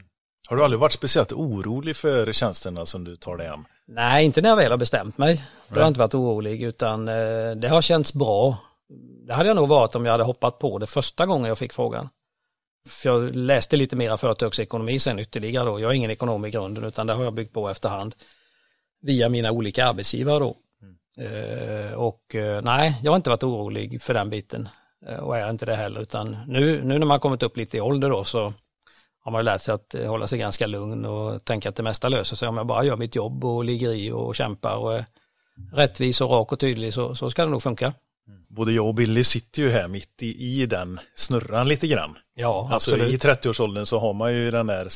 Har 0.49 0.57
du 0.57 0.65
aldrig 0.65 0.81
varit 0.81 0.93
speciellt 0.93 1.33
orolig 1.33 1.97
för 1.97 2.33
tjänsterna 2.33 2.87
som 2.87 3.05
du 3.05 3.17
tar 3.17 3.37
dig 3.37 3.47
an? 3.49 3.65
Nej, 3.87 4.25
inte 4.25 4.41
när 4.41 4.49
jag 4.49 4.57
väl 4.57 4.71
har 4.71 4.79
bestämt 4.79 5.19
mig. 5.19 5.45
Då 5.69 5.75
har 5.75 5.81
jag 5.81 5.89
inte 5.89 6.01
varit 6.01 6.15
orolig 6.15 6.63
utan 6.63 7.09
eh, 7.09 7.51
det 7.57 7.69
har 7.69 7.83
känts 7.83 8.15
bra. 8.15 8.59
Det 9.27 9.35
hade 9.35 9.49
jag 9.49 9.57
nog 9.57 9.69
varit 9.69 9.95
om 9.95 10.05
jag 10.05 10.13
hade 10.13 10.25
hoppat 10.25 10.59
på 10.59 10.79
det 10.79 10.87
första 10.87 11.27
gången 11.27 11.49
jag 11.49 11.59
fick 11.59 11.73
frågan. 11.73 12.09
För 12.89 13.09
jag 13.09 13.35
läste 13.35 13.77
lite 13.77 13.97
mera 13.97 14.17
företagsekonomi 14.17 14.99
sen 14.99 15.19
ytterligare 15.19 15.65
då. 15.65 15.81
Jag 15.81 15.91
är 15.91 15.95
ingen 15.95 16.11
ekonom 16.11 16.45
i 16.45 16.51
grunden 16.51 16.85
utan 16.85 17.07
det 17.07 17.13
har 17.13 17.25
jag 17.25 17.35
byggt 17.35 17.53
på 17.53 17.69
efterhand 17.69 18.15
via 19.03 19.29
mina 19.29 19.51
olika 19.51 19.87
arbetsgivare 19.87 20.39
då. 20.39 20.57
Mm. 20.81 21.95
och 21.95 22.35
eh, 22.35 22.61
nej, 22.63 23.01
jag 23.03 23.13
har 23.13 23.17
inte 23.17 23.31
varit 23.31 23.43
orolig 23.43 24.03
för 24.03 24.15
den 24.15 24.31
biten 24.31 24.69
eh, 25.07 25.19
och 25.19 25.37
är 25.37 25.51
inte 25.51 25.67
det 25.67 25.75
heller 25.75 26.01
utan 26.01 26.37
nu, 26.47 26.83
nu 26.83 26.99
när 26.99 27.07
man 27.07 27.21
kommit 27.21 27.43
upp 27.43 27.57
lite 27.57 27.77
i 27.77 27.81
ålder 27.81 28.11
då 28.11 28.25
så 28.25 28.53
har 29.21 29.33
man 29.33 29.45
lärt 29.45 29.61
sig 29.61 29.75
att 29.75 29.95
eh, 29.95 30.09
hålla 30.09 30.27
sig 30.27 30.39
ganska 30.39 30.67
lugn 30.67 31.05
och 31.05 31.45
tänka 31.45 31.69
att 31.69 31.77
det 31.77 31.83
mesta 31.83 32.09
löser 32.09 32.37
sig 32.37 32.49
om 32.49 32.57
jag 32.57 32.67
bara 32.67 32.85
gör 32.85 32.97
mitt 32.97 33.15
jobb 33.15 33.45
och 33.45 33.65
ligger 33.65 33.93
i 33.93 34.11
och 34.11 34.35
kämpar 34.35 34.77
och 34.77 34.95
är 34.95 35.05
rättvis 35.73 36.21
och 36.21 36.31
rak 36.31 36.53
och 36.53 36.61
tydlig 36.61 36.95
så, 36.95 37.15
så 37.15 37.31
ska 37.31 37.45
det 37.45 37.51
nog 37.51 37.63
funka. 37.63 37.93
Mm. 38.29 38.45
Både 38.49 38.73
jag 38.73 38.87
och 38.87 38.95
Billy 38.95 39.25
sitter 39.25 39.63
ju 39.63 39.69
här 39.69 39.89
mitt 39.89 40.23
i, 40.23 40.61
i 40.63 40.67
den 40.67 41.01
snurran 41.15 41.69
lite 41.69 41.87
grann. 41.87 42.19
Ja, 42.35 42.69
alltså 42.73 42.97
I 42.97 43.17
30-årsåldern 43.17 43.87
så 43.87 43.99
har 43.99 44.13
man 44.13 44.35
ju 44.35 44.51
den 44.51 44.67
där 44.67 44.89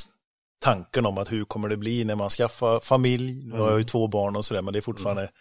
tanken 0.61 1.07
om 1.07 1.19
att 1.19 1.33
hur 1.33 1.45
kommer 1.45 1.69
det 1.69 1.77
bli 1.77 2.05
när 2.05 2.15
man 2.15 2.31
skaffar 2.31 2.81
familj. 2.81 3.45
Nu 3.45 3.53
har 3.53 3.67
jag 3.67 3.71
ju 3.71 3.75
mm. 3.75 3.87
två 3.87 4.07
barn 4.07 4.37
och 4.37 4.45
sådär 4.45 4.63
men 4.63 4.73
det 4.73 4.79
är 4.79 4.81
fortfarande 4.81 5.23
mm. 5.23 5.33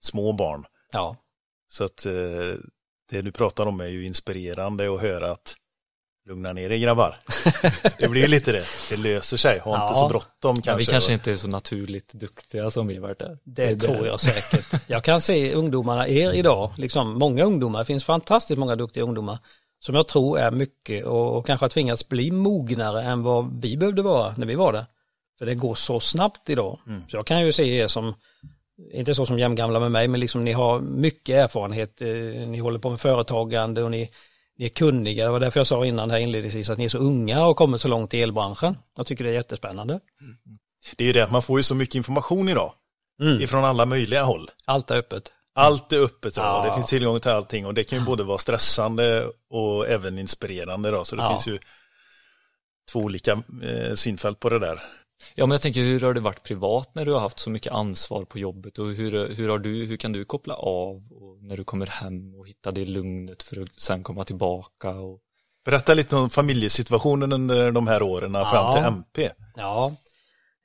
små 0.00 0.32
barn. 0.32 0.64
Ja. 0.92 1.16
Så 1.68 1.84
att 1.84 2.06
eh, 2.06 2.12
det 3.10 3.22
du 3.22 3.32
pratar 3.32 3.66
om 3.66 3.80
är 3.80 3.88
ju 3.88 4.06
inspirerande 4.06 4.94
att 4.94 5.00
höra 5.00 5.32
att 5.32 5.54
lugna 6.26 6.52
ner 6.52 6.70
er 6.70 6.78
grabbar. 6.78 7.18
det 7.98 8.08
blir 8.08 8.22
ju 8.22 8.28
lite 8.28 8.52
det, 8.52 8.64
det 8.90 8.96
löser 8.96 9.36
sig, 9.36 9.58
ha 9.58 9.76
ja. 9.76 9.88
inte 9.88 10.00
så 10.00 10.08
bråttom 10.08 10.54
kanske. 10.54 10.70
Men 10.70 10.78
vi 10.78 10.86
kanske 10.86 11.12
inte 11.12 11.32
är 11.32 11.36
så 11.36 11.48
naturligt 11.48 12.12
duktiga 12.12 12.70
som 12.70 12.86
vi 12.86 12.98
varit 12.98 13.18
där. 13.18 13.38
Det, 13.44 13.66
det 13.66 13.76
tror 13.76 14.06
jag 14.06 14.20
säkert. 14.20 14.82
Jag 14.86 15.04
kan 15.04 15.20
se 15.20 15.54
ungdomarna, 15.54 16.08
er 16.08 16.32
idag, 16.32 16.72
liksom 16.76 17.18
många 17.18 17.44
ungdomar, 17.44 17.78
det 17.78 17.84
finns 17.84 18.04
fantastiskt 18.04 18.58
många 18.58 18.76
duktiga 18.76 19.04
ungdomar 19.04 19.38
som 19.80 19.94
jag 19.94 20.08
tror 20.08 20.38
är 20.38 20.50
mycket 20.50 21.04
och, 21.04 21.36
och 21.36 21.46
kanske 21.46 21.64
har 21.64 21.68
tvingats 21.68 22.08
bli 22.08 22.30
mognare 22.30 23.02
än 23.02 23.22
vad 23.22 23.60
vi 23.60 23.76
behövde 23.76 24.02
vara 24.02 24.34
när 24.36 24.46
vi 24.46 24.54
var 24.54 24.72
där. 24.72 24.84
För 25.38 25.46
det 25.46 25.54
går 25.54 25.74
så 25.74 26.00
snabbt 26.00 26.50
idag. 26.50 26.78
Mm. 26.86 27.02
Så 27.08 27.16
jag 27.16 27.26
kan 27.26 27.46
ju 27.46 27.52
se 27.52 27.76
er 27.76 27.86
som, 27.86 28.14
inte 28.92 29.14
så 29.14 29.26
som 29.26 29.38
jämngamla 29.38 29.80
med 29.80 29.90
mig, 29.90 30.08
men 30.08 30.20
liksom 30.20 30.44
ni 30.44 30.52
har 30.52 30.80
mycket 30.80 31.36
erfarenhet. 31.36 32.02
Eh, 32.02 32.08
ni 32.48 32.58
håller 32.58 32.78
på 32.78 32.90
med 32.90 33.00
företagande 33.00 33.82
och 33.82 33.90
ni, 33.90 34.10
ni 34.58 34.64
är 34.64 34.68
kunniga. 34.68 35.24
Det 35.24 35.30
var 35.30 35.40
därför 35.40 35.60
jag 35.60 35.66
sa 35.66 35.86
innan 35.86 36.10
här 36.10 36.18
inledningsvis 36.18 36.70
att 36.70 36.78
ni 36.78 36.84
är 36.84 36.88
så 36.88 36.98
unga 36.98 37.46
och 37.46 37.56
kommit 37.56 37.80
så 37.80 37.88
långt 37.88 38.14
i 38.14 38.22
elbranschen. 38.22 38.76
Jag 38.96 39.06
tycker 39.06 39.24
det 39.24 39.30
är 39.30 39.34
jättespännande. 39.34 40.00
Det 40.96 41.04
är 41.04 41.06
ju 41.06 41.12
det 41.12 41.24
att 41.24 41.32
man 41.32 41.42
får 41.42 41.58
ju 41.58 41.62
så 41.62 41.74
mycket 41.74 41.94
information 41.94 42.48
idag. 42.48 42.72
Mm. 43.20 43.42
Ifrån 43.42 43.64
alla 43.64 43.86
möjliga 43.86 44.22
håll. 44.22 44.50
Allt 44.64 44.90
är 44.90 44.96
öppet. 44.96 45.32
Allt 45.54 45.92
är 45.92 46.00
öppet, 46.00 46.36
ja. 46.36 46.64
det 46.64 46.74
finns 46.74 46.86
tillgång 46.86 47.20
till 47.20 47.30
allting 47.30 47.66
och 47.66 47.74
det 47.74 47.84
kan 47.84 47.98
ju 47.98 48.04
både 48.04 48.22
vara 48.24 48.38
stressande 48.38 49.26
och 49.50 49.88
även 49.88 50.18
inspirerande 50.18 50.90
då, 50.90 51.04
så 51.04 51.16
det 51.16 51.22
ja. 51.22 51.30
finns 51.30 51.46
ju 51.46 51.58
två 52.92 53.00
olika 53.00 53.32
eh, 53.62 53.94
synfält 53.94 54.40
på 54.40 54.48
det 54.48 54.58
där. 54.58 54.82
Ja, 55.34 55.46
men 55.46 55.50
jag 55.50 55.62
tänker 55.62 55.80
hur 55.80 56.00
har 56.00 56.14
det 56.14 56.20
varit 56.20 56.42
privat 56.42 56.94
när 56.94 57.04
du 57.04 57.12
har 57.12 57.20
haft 57.20 57.38
så 57.38 57.50
mycket 57.50 57.72
ansvar 57.72 58.24
på 58.24 58.38
jobbet 58.38 58.78
och 58.78 58.86
hur, 58.86 59.34
hur, 59.34 59.48
har 59.48 59.58
du, 59.58 59.84
hur 59.84 59.96
kan 59.96 60.12
du 60.12 60.24
koppla 60.24 60.54
av 60.54 61.02
när 61.40 61.56
du 61.56 61.64
kommer 61.64 61.86
hem 61.86 62.34
och 62.34 62.48
hitta 62.48 62.70
det 62.70 62.84
lugnet 62.84 63.42
för 63.42 63.62
att 63.62 63.80
sen 63.80 64.02
komma 64.02 64.24
tillbaka? 64.24 64.90
Och... 64.90 65.20
Berätta 65.64 65.94
lite 65.94 66.16
om 66.16 66.30
familjesituationen 66.30 67.32
under 67.32 67.72
de 67.72 67.86
här 67.86 68.02
åren 68.02 68.34
ja. 68.34 68.46
fram 68.46 68.74
till 68.74 68.84
MP. 68.84 69.30
Ja, 69.56 69.94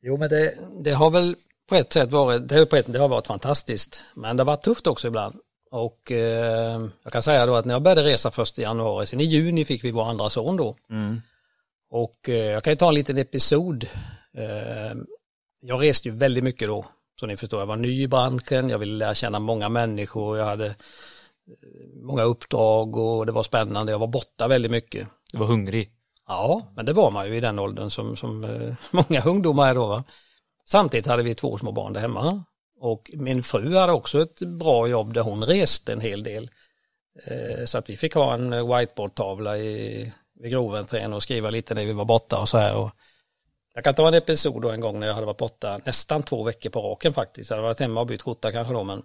jo 0.02 0.18
men 0.18 0.30
det, 0.30 0.58
det 0.84 0.92
har 0.92 1.10
väl 1.10 1.36
på 1.70 1.76
ett 1.76 1.94
sätt 1.94 2.12
varit, 2.12 2.50
det, 2.50 2.66
på 2.66 2.76
ett, 2.76 2.94
det 2.94 3.00
har 3.00 3.08
varit 3.08 3.28
fantastiskt. 3.28 4.04
Men 4.16 4.38
det 4.38 4.42
har 4.44 4.46
varit 4.46 4.64
tufft 4.64 4.88
också 4.88 5.08
ibland. 5.08 5.36
Och 5.72 6.12
eh, 6.12 6.82
jag 7.04 7.14
kan 7.14 7.22
säga 7.22 7.46
då 7.46 7.56
att 7.56 7.66
när 7.66 7.74
jag 7.74 7.82
började 7.82 8.04
resa 8.04 8.32
först 8.32 8.60
i 8.60 8.62
januari, 8.62 9.06
sen 9.06 9.22
i 9.22 9.24
juni 9.24 9.66
fick 9.66 9.84
vi 9.84 9.92
vår 9.92 10.10
andra 10.10 10.30
son 10.30 10.58
då. 10.58 10.76
Mm. 10.90 11.22
Och 11.90 12.30
eh, 12.30 12.36
jag 12.36 12.64
kan 12.64 12.74
ju 12.74 12.78
ta 12.78 12.88
en 12.88 12.94
liten 12.94 13.18
episod. 13.18 13.88
Eh, 14.38 14.94
jag 15.62 15.82
reste 15.82 16.10
ju 16.10 16.16
väldigt 16.16 16.44
mycket 16.44 16.68
då. 16.68 16.86
Som 17.20 17.30
ni 17.30 17.38
förstår, 17.38 17.60
jag 17.60 17.68
var 17.68 17.76
ny 17.76 18.02
i 18.02 18.08
branschen, 18.08 18.70
jag 18.70 18.80
ville 18.80 18.98
lära 18.98 19.16
känna 19.16 19.40
många 19.40 19.70
människor, 19.70 20.38
jag 20.38 20.46
hade 20.46 20.66
eh, 20.68 20.76
många 22.04 22.24
uppdrag 22.24 22.98
och 22.98 23.26
det 23.26 23.32
var 23.32 23.44
spännande. 23.44 23.92
Jag 23.92 24.00
var 24.00 24.08
borta 24.08 24.48
väldigt 24.48 24.72
mycket. 24.72 25.08
Du 25.32 25.38
var 25.38 25.48
hungrig? 25.48 25.92
Ja, 26.28 26.72
men 26.76 26.86
det 26.86 26.94
var 26.94 27.12
man 27.12 27.28
ju 27.28 27.38
i 27.38 27.40
den 27.40 27.60
åldern 27.60 27.90
som, 27.90 28.16
som 28.16 28.44
eh, 28.44 28.76
många 28.92 29.24
ungdomar 29.24 29.70
är 29.70 29.76
då. 29.76 29.88
Va? 29.88 30.04
Samtidigt 30.66 31.08
hade 31.08 31.24
vi 31.24 31.36
två 31.36 31.58
små 31.58 31.72
barn 31.72 31.94
där 31.94 32.02
hemma. 32.02 32.44
Och 32.80 33.12
min 33.14 33.44
fru 33.44 33.76
hade 33.76 33.94
också 33.94 34.22
ett 34.22 34.40
bra 34.40 34.88
jobb 34.88 35.14
där 35.14 35.22
hon 35.22 35.44
reste 35.44 35.94
en 35.94 36.02
hel 36.02 36.24
del. 36.24 36.50
Eh, 37.26 37.66
så 37.66 37.78
att 37.78 37.90
vi 37.90 37.98
fick 37.98 38.14
ha 38.14 38.34
en 38.34 38.50
whiteboardtavla 38.50 39.58
i, 39.58 40.14
vid 40.40 40.52
Groventrén 40.52 41.14
och 41.14 41.24
skriva 41.24 41.50
lite 41.50 41.74
när 41.74 41.86
vi 41.86 41.94
var 41.94 42.06
borta 42.06 42.40
och 42.40 42.50
så 42.50 42.58
här. 42.58 42.76
Och 42.76 42.92
jag 43.74 43.84
kan 43.84 43.94
ta 43.94 44.08
en 44.08 44.14
episod 44.14 44.62
då 44.62 44.70
en 44.70 44.82
gång 44.82 45.00
när 45.00 45.08
jag 45.08 45.14
hade 45.14 45.26
varit 45.26 45.38
borta 45.38 45.80
nästan 45.86 46.24
två 46.24 46.44
veckor 46.44 46.70
på 46.70 46.82
raken 46.82 47.14
faktiskt. 47.14 47.50
Jag 47.50 47.58
hade 47.58 47.68
varit 47.68 47.80
hemma 47.80 48.00
och 48.00 48.08
bytt 48.08 48.22
skjorta 48.22 48.52
kanske 48.52 48.74
då 48.74 48.84
men 48.84 49.04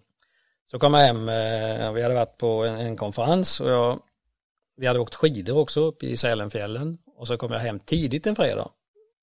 så 0.71 0.79
kom 0.79 0.95
jag 0.95 1.01
hem, 1.01 1.29
eh, 1.29 1.93
vi 1.93 2.03
hade 2.03 2.15
varit 2.15 2.39
på 2.39 2.65
en, 2.65 2.81
en 2.81 2.97
konferens 2.97 3.61
och 3.61 3.71
jag, 3.71 4.01
vi 4.77 4.87
hade 4.87 4.99
åkt 4.99 5.15
skidor 5.15 5.59
också 5.59 5.81
upp 5.81 6.03
i 6.03 6.17
Sälenfjällen 6.17 6.99
och 7.17 7.27
så 7.27 7.37
kom 7.37 7.53
jag 7.53 7.61
hem 7.61 7.79
tidigt 7.79 8.27
en 8.27 8.37
fredag 8.37 8.69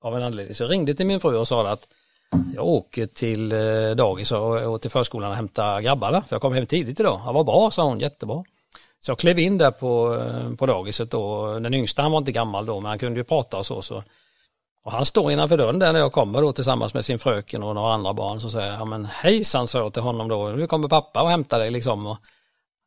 av 0.02 0.16
en 0.16 0.24
anledning. 0.24 0.56
Så 0.56 0.64
jag 0.64 0.72
ringde 0.72 0.96
till 0.96 1.06
min 1.06 1.20
fru 1.20 1.38
och 1.38 1.48
sa 1.48 1.70
att 1.70 1.88
jag 2.56 2.66
åker 2.66 3.06
till 3.06 3.52
eh, 3.52 3.92
dagis 3.96 4.32
och 4.32 4.82
till 4.82 4.92
förskolan 4.92 5.30
och 5.30 5.36
hämtar 5.36 5.82
grabbarna 5.82 6.22
för 6.22 6.36
jag 6.36 6.42
kom 6.42 6.54
hem 6.54 6.66
tidigt 6.66 7.00
idag. 7.00 7.22
Ja, 7.26 7.32
vad 7.32 7.46
bra, 7.46 7.72
sa 7.72 7.84
hon, 7.84 8.00
jättebra. 8.00 8.44
Så 9.00 9.12
jag 9.12 9.20
klev 9.20 9.40
in 9.40 9.58
där 9.58 9.72
på, 9.72 10.16
eh, 10.16 10.56
på 10.56 10.66
dagiset 10.66 11.12
då. 11.12 11.54
Den 11.60 11.74
yngsta 11.74 12.02
han 12.02 12.12
var 12.12 12.18
inte 12.20 12.32
gammal 12.32 12.66
då 12.66 12.80
men 12.80 12.90
han 12.90 13.00
kunde 13.00 13.20
ju 13.20 13.24
prata 13.24 13.58
och 13.58 13.66
så. 13.66 13.82
så. 13.82 14.04
Och 14.84 14.92
han 14.92 15.06
står 15.06 15.32
innanför 15.32 15.58
dörren 15.58 15.80
där 15.80 15.94
när 15.94 16.00
jag 16.00 16.12
kommer 16.12 16.42
då 16.42 16.54
tillsammans 16.54 16.94
med 16.94 17.06
sin 17.06 17.20
fröken 17.20 17.64
och 17.64 17.76
några 17.76 17.94
andra 17.94 18.14
barn 18.14 18.42
så 18.42 18.50
säger 18.50 18.68
jag, 18.68 18.80
ja 18.80 18.86
men 18.86 19.06
hejsan 19.06 19.68
sa 19.68 19.80
jag 19.80 19.94
till 19.94 20.02
honom 20.02 20.28
då, 20.28 20.46
nu 20.46 20.68
kommer 20.68 20.88
pappa 20.88 21.22
och 21.22 21.30
hämtar 21.30 21.60
dig 21.60 21.72
liksom. 21.72 22.08
Och 22.08 22.18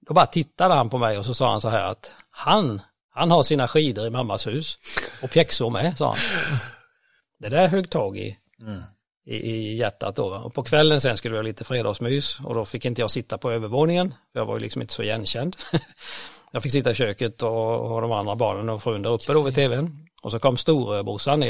då 0.06 0.14
bara 0.14 0.26
tittade 0.26 0.74
han 0.74 0.90
på 0.90 0.98
mig 0.98 1.18
och 1.18 1.26
så 1.26 1.34
sa 1.34 1.50
han 1.50 1.60
så 1.60 1.68
här 1.68 1.84
att 1.84 2.10
han, 2.30 2.80
han 3.10 3.30
har 3.30 3.42
sina 3.42 3.68
skidor 3.68 4.06
i 4.06 4.10
mammas 4.10 4.46
hus 4.46 4.78
och 5.22 5.30
pjäxor 5.30 5.70
med, 5.70 5.98
sa 5.98 6.08
han. 6.08 6.18
Det 7.38 7.48
där 7.48 7.68
högg 7.68 7.90
tag 7.90 8.18
i. 8.18 8.36
Mm 8.60 8.82
i, 9.26 9.36
i 9.36 9.76
hjärtat 9.76 10.16
då. 10.16 10.24
Och 10.26 10.54
på 10.54 10.62
kvällen 10.62 11.00
sen 11.00 11.16
skulle 11.16 11.32
vi 11.32 11.38
ha 11.38 11.42
lite 11.42 11.64
fredagsmys 11.64 12.38
och 12.44 12.54
då 12.54 12.64
fick 12.64 12.84
inte 12.84 13.00
jag 13.00 13.10
sitta 13.10 13.38
på 13.38 13.50
övervåningen. 13.50 14.14
För 14.32 14.40
jag 14.40 14.46
var 14.46 14.54
ju 14.56 14.60
liksom 14.60 14.82
inte 14.82 14.94
så 14.94 15.02
igenkänd. 15.02 15.56
jag 16.52 16.62
fick 16.62 16.72
sitta 16.72 16.90
i 16.90 16.94
köket 16.94 17.42
och, 17.42 17.94
och 17.94 18.00
de 18.00 18.12
andra 18.12 18.36
barnen 18.36 18.68
och 18.68 18.82
frun 18.82 19.02
där 19.02 19.10
uppe 19.10 19.32
då 19.32 19.42
vid 19.42 19.54
tvn. 19.54 20.05
Och 20.26 20.32
så 20.32 20.38
kom 20.38 20.56
storebrorsan, 20.56 21.44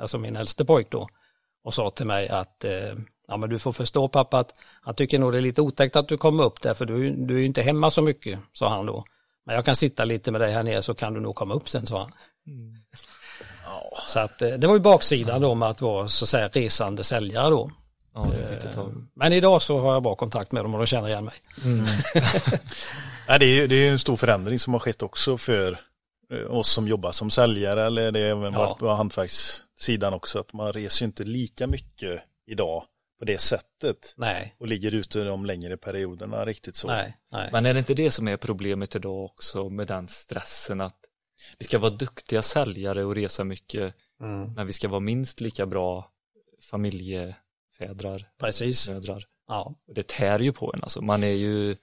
alltså 0.00 0.18
min 0.18 0.36
äldste 0.36 0.64
pojk 0.64 0.86
då, 0.90 1.08
och 1.64 1.74
sa 1.74 1.90
till 1.90 2.06
mig 2.06 2.28
att 2.28 2.64
eh, 2.64 2.92
ja 3.26 3.36
men 3.36 3.50
du 3.50 3.58
får 3.58 3.72
förstå 3.72 4.08
pappa 4.08 4.38
att 4.38 4.52
han 4.82 4.94
tycker 4.94 5.18
nog 5.18 5.32
det 5.32 5.38
är 5.38 5.42
lite 5.42 5.62
otäckt 5.62 5.96
att 5.96 6.08
du 6.08 6.16
kommer 6.16 6.44
upp 6.44 6.60
där 6.62 6.74
för 6.74 6.86
du, 6.86 7.10
du 7.10 7.34
är 7.34 7.38
ju 7.38 7.46
inte 7.46 7.62
hemma 7.62 7.90
så 7.90 8.02
mycket, 8.02 8.38
sa 8.52 8.68
han 8.68 8.86
då. 8.86 9.04
Men 9.46 9.54
jag 9.54 9.64
kan 9.64 9.76
sitta 9.76 10.04
lite 10.04 10.30
med 10.30 10.40
dig 10.40 10.52
här 10.52 10.62
nere 10.62 10.82
så 10.82 10.94
kan 10.94 11.14
du 11.14 11.20
nog 11.20 11.34
komma 11.34 11.54
upp 11.54 11.68
sen, 11.68 11.86
sa 11.86 11.98
han. 11.98 12.12
Mm. 12.46 12.74
Så 14.08 14.18
att 14.18 14.42
eh, 14.42 14.50
det 14.50 14.66
var 14.66 14.74
ju 14.74 14.80
baksidan 14.80 15.40
då 15.40 15.54
med 15.54 15.68
att 15.68 15.80
vara 15.80 16.08
så 16.08 16.24
att 16.24 16.28
säga 16.28 16.48
resande 16.48 17.04
säljare 17.04 17.50
då. 17.50 17.70
Ja, 18.14 18.24
eh, 18.24 18.86
Men 19.14 19.32
idag 19.32 19.62
så 19.62 19.80
har 19.80 19.92
jag 19.92 20.02
bra 20.02 20.14
kontakt 20.14 20.52
med 20.52 20.64
dem 20.64 20.74
och 20.74 20.80
de 20.80 20.86
känner 20.86 21.08
igen 21.08 21.24
mig. 21.24 21.34
Mm. 21.64 21.86
ja, 23.26 23.38
det, 23.38 23.46
är, 23.46 23.68
det 23.68 23.74
är 23.74 23.90
en 23.92 23.98
stor 23.98 24.16
förändring 24.16 24.58
som 24.58 24.72
har 24.72 24.80
skett 24.80 25.02
också 25.02 25.38
för 25.38 25.72
eh, 25.72 25.78
oss 26.48 26.72
som 26.72 26.88
jobbar 26.88 27.12
som 27.12 27.30
säljare 27.30 27.86
eller 27.86 28.12
det 28.12 28.20
är 28.20 28.30
även 28.30 28.52
ja. 28.52 28.76
på 28.80 28.88
hantverkssidan 28.88 30.12
också 30.12 30.40
att 30.40 30.52
man 30.52 30.72
reser 30.72 31.06
inte 31.06 31.24
lika 31.24 31.66
mycket 31.66 32.22
idag 32.46 32.84
på 33.18 33.24
det 33.24 33.40
sättet. 33.40 34.14
Nej. 34.16 34.54
Och 34.58 34.66
ligger 34.66 34.94
ute 34.94 35.24
de 35.24 35.46
längre 35.46 35.76
perioderna 35.76 36.44
riktigt 36.44 36.76
så. 36.76 36.86
Nej, 36.88 37.16
nej. 37.32 37.48
Men 37.52 37.66
är 37.66 37.74
det 37.74 37.78
inte 37.78 37.94
det 37.94 38.10
som 38.10 38.28
är 38.28 38.36
problemet 38.36 38.96
idag 38.96 39.24
också 39.24 39.68
med 39.68 39.86
den 39.86 40.08
stressen 40.08 40.80
att 40.80 40.96
vi 41.58 41.64
ska 41.64 41.78
vara 41.78 41.90
duktiga 41.90 42.42
säljare 42.42 43.04
och 43.04 43.14
resa 43.14 43.44
mycket 43.44 43.94
Mm. 44.20 44.52
Men 44.54 44.66
vi 44.66 44.72
ska 44.72 44.88
vara 44.88 45.00
minst 45.00 45.40
lika 45.40 45.66
bra 45.66 46.10
familjefädrar, 46.70 48.28
Precis. 48.38 48.88
mödrar. 48.88 49.24
Ja. 49.48 49.74
Och 49.88 49.94
Det 49.94 50.06
tär 50.06 50.38
ju 50.38 50.52
på 50.52 50.72
en 50.74 50.82
alltså. 50.82 51.02
Man 51.02 51.24
är 51.24 51.32
ju 51.32 51.76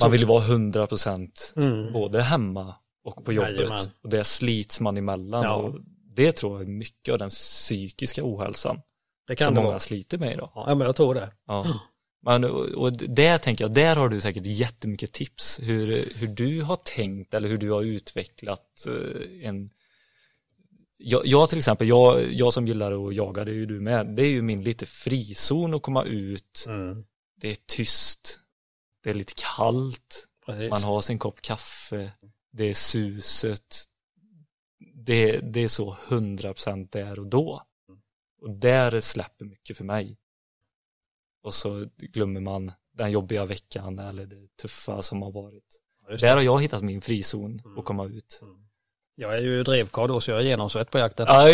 Man 0.00 0.10
vill 0.10 0.20
ju 0.20 0.26
vara 0.26 0.44
100 0.44 0.86
procent 0.86 1.52
Mm. 1.56 1.92
både 1.92 2.22
hemma 2.22 2.74
och 3.04 3.24
på 3.24 3.32
jobbet. 3.32 3.56
Jajamän. 3.56 3.86
Och 4.02 4.08
det 4.10 4.24
slits 4.24 4.80
man 4.80 4.96
emellan. 4.96 5.42
Ja. 5.42 5.54
Och 5.54 5.80
det 6.16 6.32
tror 6.32 6.52
jag 6.52 6.62
är 6.68 6.72
mycket 6.72 7.12
av 7.12 7.18
den 7.18 7.30
psykiska 7.30 8.20
ohälsan 8.24 8.80
Det 9.26 9.36
kan 9.36 9.44
som 9.44 9.54
det 9.54 9.60
många 9.60 9.68
vara. 9.68 9.78
sliter 9.78 10.18
med 10.18 10.32
idag. 10.32 10.50
Ja, 10.54 10.74
men 10.74 10.80
jag 10.86 10.96
tror 10.96 11.14
det. 11.14 11.32
Ja. 11.46 11.80
Men, 12.22 12.44
och, 12.44 12.64
och 12.68 12.92
där 12.92 13.38
tänker 13.38 13.64
jag, 13.64 13.74
där 13.74 13.96
har 13.96 14.08
du 14.08 14.20
säkert 14.20 14.46
jättemycket 14.46 15.12
tips 15.12 15.60
hur, 15.62 16.08
hur 16.16 16.26
du 16.28 16.62
har 16.62 16.76
tänkt 16.76 17.34
eller 17.34 17.48
hur 17.48 17.58
du 17.58 17.70
har 17.70 17.82
utvecklat 17.82 18.86
eh, 18.88 19.46
en 19.48 19.70
jag, 20.98 21.26
jag 21.26 21.48
till 21.48 21.58
exempel, 21.58 21.88
jag, 21.88 22.32
jag 22.32 22.52
som 22.52 22.66
gillar 22.66 23.08
att 23.08 23.14
jaga, 23.14 23.44
det 23.44 23.50
är 23.50 23.54
ju 23.54 23.66
du 23.66 23.80
med, 23.80 24.06
det 24.16 24.22
är 24.22 24.30
ju 24.30 24.42
min 24.42 24.62
lite 24.64 24.86
frizon 24.86 25.74
att 25.74 25.82
komma 25.82 26.04
ut, 26.04 26.64
Mm. 26.68 27.04
det 27.40 27.50
är 27.50 27.56
tyst, 27.66 28.40
det 29.02 29.10
är 29.10 29.14
lite 29.14 29.32
kallt, 29.56 30.26
Precis. 30.46 30.70
man 30.70 30.82
har 30.82 31.00
sin 31.00 31.18
kopp 31.18 31.42
kaffe, 31.42 32.12
det 32.56 32.64
är 32.64 32.74
suset, 32.74 33.84
det, 34.94 35.40
det 35.40 35.60
är 35.60 35.68
så 35.68 35.96
100% 36.08 36.88
där 36.90 37.18
och 37.18 37.26
då. 37.26 37.62
Och 38.42 38.50
där 38.50 39.00
släpper 39.00 39.44
mycket 39.44 39.76
för 39.76 39.84
mig. 39.84 40.16
Och 41.42 41.54
så 41.54 41.86
glömmer 41.96 42.40
man 42.40 42.72
den 42.92 43.10
jobbiga 43.10 43.44
veckan 43.44 43.98
eller 43.98 44.26
det 44.26 44.56
tuffa 44.62 45.02
som 45.02 45.22
har 45.22 45.30
varit. 45.30 45.80
Just 46.10 46.20
Där 46.20 46.34
har 46.34 46.42
jag 46.42 46.62
hittat 46.62 46.82
min 46.82 47.00
frizon 47.00 47.60
att 47.78 47.84
komma 47.84 48.04
ut. 48.04 48.40
Jag 49.14 49.36
är 49.36 49.40
ju 49.40 49.62
drevkarl 49.62 50.08
då 50.08 50.20
så 50.20 50.30
jag 50.30 50.40
är 50.40 50.44
genomsvett 50.44 50.90
på 50.90 50.98
jakten. 50.98 51.26
Ja. 51.28 51.44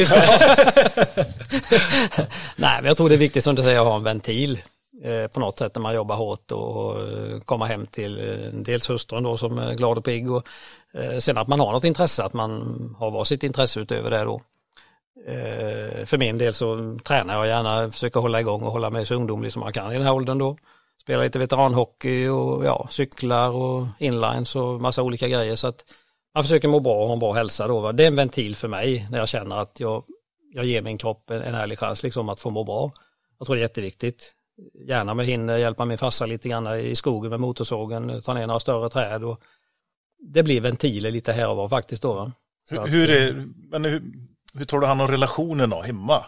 Nej, 2.57 2.76
men 2.76 2.84
jag 2.84 2.96
tror 2.96 3.09
det 3.09 3.14
är 3.14 3.18
viktigt 3.18 3.44
som 3.44 3.55
du 3.55 3.62
säger 3.62 3.80
att 3.80 3.86
ha 3.86 3.96
en 3.96 4.03
ventil 4.03 4.59
Eh, 5.03 5.26
på 5.26 5.40
något 5.40 5.59
sätt 5.59 5.74
när 5.74 5.82
man 5.82 5.94
jobbar 5.94 6.16
hårt 6.16 6.53
och 6.53 7.09
eh, 7.09 7.40
komma 7.40 7.66
hem 7.66 7.86
till 7.86 8.18
eh, 8.18 8.53
dels 8.53 8.90
hustrun 8.90 9.22
då 9.22 9.36
som 9.36 9.59
är 9.59 9.74
glad 9.74 9.98
och 9.98 10.05
pigg 10.05 10.30
och 10.30 10.46
sen 11.18 11.38
att 11.38 11.48
man 11.48 11.61
har 11.61 11.72
något 11.72 11.84
intresse, 11.84 12.24
att 12.24 12.32
man 12.32 12.94
har 12.98 13.11
varsitt 13.11 13.42
intresse 13.42 13.80
utöver 13.80 14.11
det 14.11 14.24
då. 14.24 14.40
För 16.07 16.18
min 16.18 16.38
del 16.38 16.55
så 16.55 16.98
tränar 17.05 17.34
jag 17.34 17.46
gärna, 17.46 17.90
försöker 17.90 18.20
hålla 18.20 18.40
igång 18.40 18.62
och 18.62 18.72
hålla 18.72 18.90
mig 18.90 19.07
så 19.07 19.14
ungdomlig 19.14 19.53
som 19.53 19.61
man 19.61 19.72
kan 19.72 19.90
i 19.90 19.94
den 19.94 20.03
här 20.03 20.12
åldern 20.12 20.38
då. 20.38 20.57
Spelar 21.03 21.24
lite 21.24 21.38
veteranhockey 21.38 22.28
och 22.28 22.64
ja, 22.64 22.88
cyklar 22.90 23.51
och 23.51 23.86
inlines 23.98 24.57
och 24.57 24.80
massa 24.80 25.03
olika 25.03 25.28
grejer 25.28 25.57
så 25.57 25.66
att 25.66 25.84
man 26.34 26.44
försöker 26.44 26.68
må 26.68 26.80
bra 26.80 26.94
och 26.94 27.07
ha 27.07 27.12
en 27.12 27.18
bra 27.18 27.32
hälsa 27.32 27.68
då. 27.68 27.80
Va? 27.80 27.92
Det 27.92 28.03
är 28.03 28.09
en 28.09 28.16
ventil 28.16 28.57
för 28.57 28.68
mig 28.68 29.07
när 29.11 29.18
jag 29.18 29.28
känner 29.28 29.57
att 29.57 29.80
jag, 29.80 30.05
jag 30.55 30.64
ger 30.64 30.82
min 30.82 30.98
kropp 30.98 31.30
en, 31.30 31.42
en 31.42 31.55
ärlig 31.55 31.78
chans 31.78 32.03
liksom 32.03 32.28
att 32.28 32.40
få 32.40 32.51
må 32.51 32.64
bra. 32.64 32.92
Jag 33.38 33.46
tror 33.46 33.57
det 33.57 33.61
är 33.61 33.64
jätteviktigt. 33.64 34.34
Gärna 34.88 35.14
med 35.14 35.26
hinner 35.26 35.56
hjälpa 35.56 35.84
min 35.84 35.98
farsa 35.98 36.26
lite 36.26 36.48
grann 36.48 36.78
i 36.80 36.96
skogen 36.96 37.30
med 37.30 37.40
motorsågen, 37.40 38.22
ta 38.22 38.34
ner 38.34 38.46
några 38.46 38.61
större 38.61 38.90
träd 38.90 39.24
och 39.24 39.40
det 40.22 40.42
blir 40.42 40.61
ventiler 40.61 41.11
lite 41.11 41.32
här 41.32 41.48
och 41.48 41.56
var 41.56 41.68
faktiskt 41.68 42.02
då. 42.02 42.32
Hur, 42.70 42.78
att- 42.82 42.92
hur, 42.92 43.11
är, 43.11 43.46
men 43.70 43.84
hur, 43.84 44.02
hur 44.54 44.64
tar 44.64 44.78
du 44.80 44.86
hand 44.86 45.02
om 45.02 45.08
relationen 45.08 45.70
då, 45.70 45.82
hemma? 45.82 46.24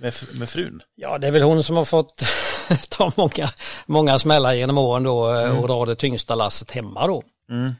Med, 0.00 0.14
med 0.38 0.48
frun? 0.48 0.82
Ja, 0.94 1.18
det 1.18 1.26
är 1.26 1.30
väl 1.30 1.42
hon 1.42 1.62
som 1.62 1.76
har 1.76 1.84
fått 1.84 2.22
ta 2.90 3.12
många, 3.16 3.50
många 3.86 4.18
smällar 4.18 4.54
genom 4.54 4.78
åren 4.78 5.02
då 5.02 5.34
eh, 5.34 5.60
och 5.60 5.68
dra 5.68 5.86
det 5.86 5.94
tyngsta 5.96 6.34
lasset 6.34 6.70
hemma 6.70 7.06
då. 7.06 7.22
Mm. 7.50 7.72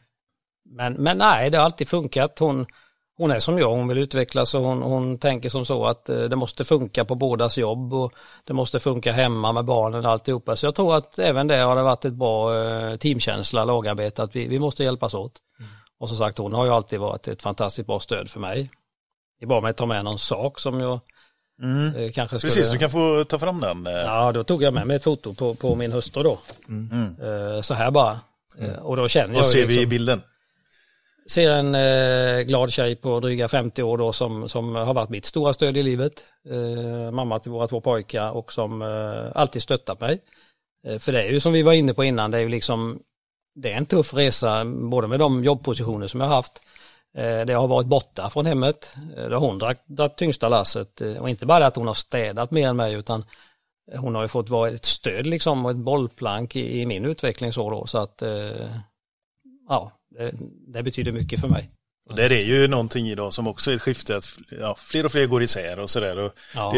Men, 0.70 0.92
men 0.92 1.18
nej, 1.18 1.50
det 1.50 1.58
har 1.58 1.64
alltid 1.64 1.88
funkat. 1.88 2.38
Hon, 2.38 2.66
hon 3.18 3.30
är 3.30 3.38
som 3.38 3.58
jag, 3.58 3.70
hon 3.70 3.88
vill 3.88 3.98
utvecklas 3.98 4.54
och 4.54 4.62
hon, 4.62 4.82
hon 4.82 5.18
tänker 5.18 5.48
som 5.48 5.64
så 5.64 5.86
att 5.86 6.08
eh, 6.08 6.20
det 6.20 6.36
måste 6.36 6.64
funka 6.64 7.04
på 7.04 7.14
bådas 7.14 7.58
jobb 7.58 7.94
och 7.94 8.12
det 8.44 8.52
måste 8.52 8.78
funka 8.78 9.12
hemma 9.12 9.52
med 9.52 9.64
barnen 9.64 10.04
och 10.06 10.12
alltihopa. 10.12 10.56
Så 10.56 10.66
jag 10.66 10.74
tror 10.74 10.96
att 10.96 11.18
även 11.18 11.46
det 11.46 11.56
har 11.56 11.76
det 11.76 11.82
varit 11.82 12.04
ett 12.04 12.12
bra 12.12 12.64
eh, 12.64 12.96
teamkänsla, 12.96 13.64
lagarbete, 13.64 14.22
att 14.22 14.36
vi, 14.36 14.48
vi 14.48 14.58
måste 14.58 14.84
hjälpas 14.84 15.14
åt. 15.14 15.32
Och 16.00 16.08
som 16.08 16.18
sagt, 16.18 16.38
hon 16.38 16.52
har 16.52 16.64
ju 16.64 16.70
alltid 16.70 17.00
varit 17.00 17.28
ett 17.28 17.42
fantastiskt 17.42 17.86
bra 17.86 18.00
stöd 18.00 18.30
för 18.30 18.40
mig. 18.40 18.70
Det 19.38 19.44
är 19.44 19.48
bara 19.48 19.60
med 19.60 19.70
att 19.70 19.76
ta 19.76 19.86
med 19.86 20.04
någon 20.04 20.18
sak 20.18 20.58
som 20.58 20.80
jag 20.80 21.00
Mm. 21.62 21.94
eh, 21.94 22.12
kanske 22.12 22.38
skulle... 22.38 22.50
Precis, 22.50 22.72
du 22.72 22.78
kan 22.78 22.90
få 22.90 23.24
ta 23.24 23.38
fram 23.38 23.60
den. 23.60 23.84
Ja, 23.84 24.32
då 24.32 24.44
tog 24.44 24.62
jag 24.62 24.74
med 24.74 24.86
mig 24.86 24.96
ett 24.96 25.02
foto 25.04 25.34
på, 25.34 25.54
på 25.54 25.74
min 25.74 25.92
hustru 25.92 26.22
då. 26.22 26.38
Mm. 26.68 27.16
Eh, 27.22 27.62
så 27.62 27.74
här 27.74 27.90
bara. 27.90 28.20
Eh, 28.58 28.72
och 28.72 28.96
då 28.96 29.08
känner 29.08 29.34
jag 29.34 29.34
Vad 29.34 29.46
ser 29.46 29.66
vi 29.66 29.74
i 29.74 29.76
liksom, 29.76 29.88
bilden? 29.90 30.22
Ser 31.30 31.50
en 31.50 31.74
eh, 31.74 32.42
glad 32.42 32.72
tjej 32.72 32.96
på 32.96 33.20
dryga 33.20 33.48
50 33.48 33.82
år 33.82 33.98
då 33.98 34.12
som, 34.12 34.48
som 34.48 34.74
har 34.74 34.94
varit 34.94 35.08
mitt 35.08 35.24
stora 35.24 35.52
stöd 35.52 35.76
i 35.76 35.82
livet. 35.82 36.24
Eh, 36.50 37.10
mamma 37.10 37.38
till 37.38 37.50
våra 37.50 37.68
två 37.68 37.80
pojkar 37.80 38.30
och 38.30 38.52
som 38.52 38.82
eh, 38.82 39.26
alltid 39.34 39.62
stöttat 39.62 40.00
mig. 40.00 40.20
Eh, 40.86 40.98
för 40.98 41.12
det 41.12 41.22
är 41.22 41.30
ju 41.30 41.40
som 41.40 41.52
vi 41.52 41.62
var 41.62 41.72
inne 41.72 41.94
på 41.94 42.04
innan, 42.04 42.30
det 42.30 42.38
är 42.38 42.42
ju 42.42 42.48
liksom 42.48 42.98
det 43.54 43.72
är 43.72 43.76
en 43.76 43.86
tuff 43.86 44.14
resa 44.14 44.64
både 44.64 45.08
med 45.08 45.18
de 45.18 45.44
jobbpositioner 45.44 46.06
som 46.06 46.20
jag 46.20 46.28
har 46.28 46.36
haft. 46.36 46.62
Eh, 47.16 47.46
det 47.46 47.52
har 47.52 47.68
varit 47.68 47.86
borta 47.86 48.30
från 48.30 48.46
hemmet. 48.46 48.90
Eh, 49.16 49.28
det 49.28 49.36
har 49.36 49.46
hon 49.46 49.58
dragit, 49.58 50.16
tyngsta 50.16 50.48
lasset 50.48 51.00
eh, 51.00 51.16
och 51.16 51.30
inte 51.30 51.46
bara 51.46 51.58
det 51.58 51.66
att 51.66 51.76
hon 51.76 51.86
har 51.86 51.94
städat 51.94 52.50
mer 52.50 52.68
än 52.68 52.76
mig 52.76 52.94
utan 52.94 53.24
eh, 53.92 54.00
hon 54.00 54.14
har 54.14 54.22
ju 54.22 54.28
fått 54.28 54.48
vara 54.48 54.70
ett 54.70 54.84
stöd 54.84 55.26
liksom 55.26 55.64
och 55.64 55.70
ett 55.70 55.76
bollplank 55.76 56.56
i, 56.56 56.80
i 56.80 56.86
min 56.86 57.04
utveckling 57.04 57.52
så 57.52 57.70
då 57.70 57.86
så 57.86 57.98
att 57.98 58.22
eh, 58.22 58.74
ja, 59.68 59.92
det, 60.18 60.32
det 60.72 60.82
betyder 60.82 61.12
mycket 61.12 61.40
för 61.40 61.48
mig. 61.48 61.70
Och 62.08 62.16
där 62.16 62.32
är 62.32 62.44
ju 62.44 62.68
någonting 62.68 63.08
idag 63.08 63.34
som 63.34 63.46
också 63.46 63.70
är 63.70 63.74
ett 63.74 63.82
skifte, 63.82 64.16
att 64.16 64.38
ja, 64.50 64.76
fler 64.78 65.04
och 65.04 65.12
fler 65.12 65.26
går 65.26 65.42
isär 65.42 65.78
och 65.78 65.90
sådär. 65.90 66.18
Och 66.18 66.32
Ja. 66.54 66.74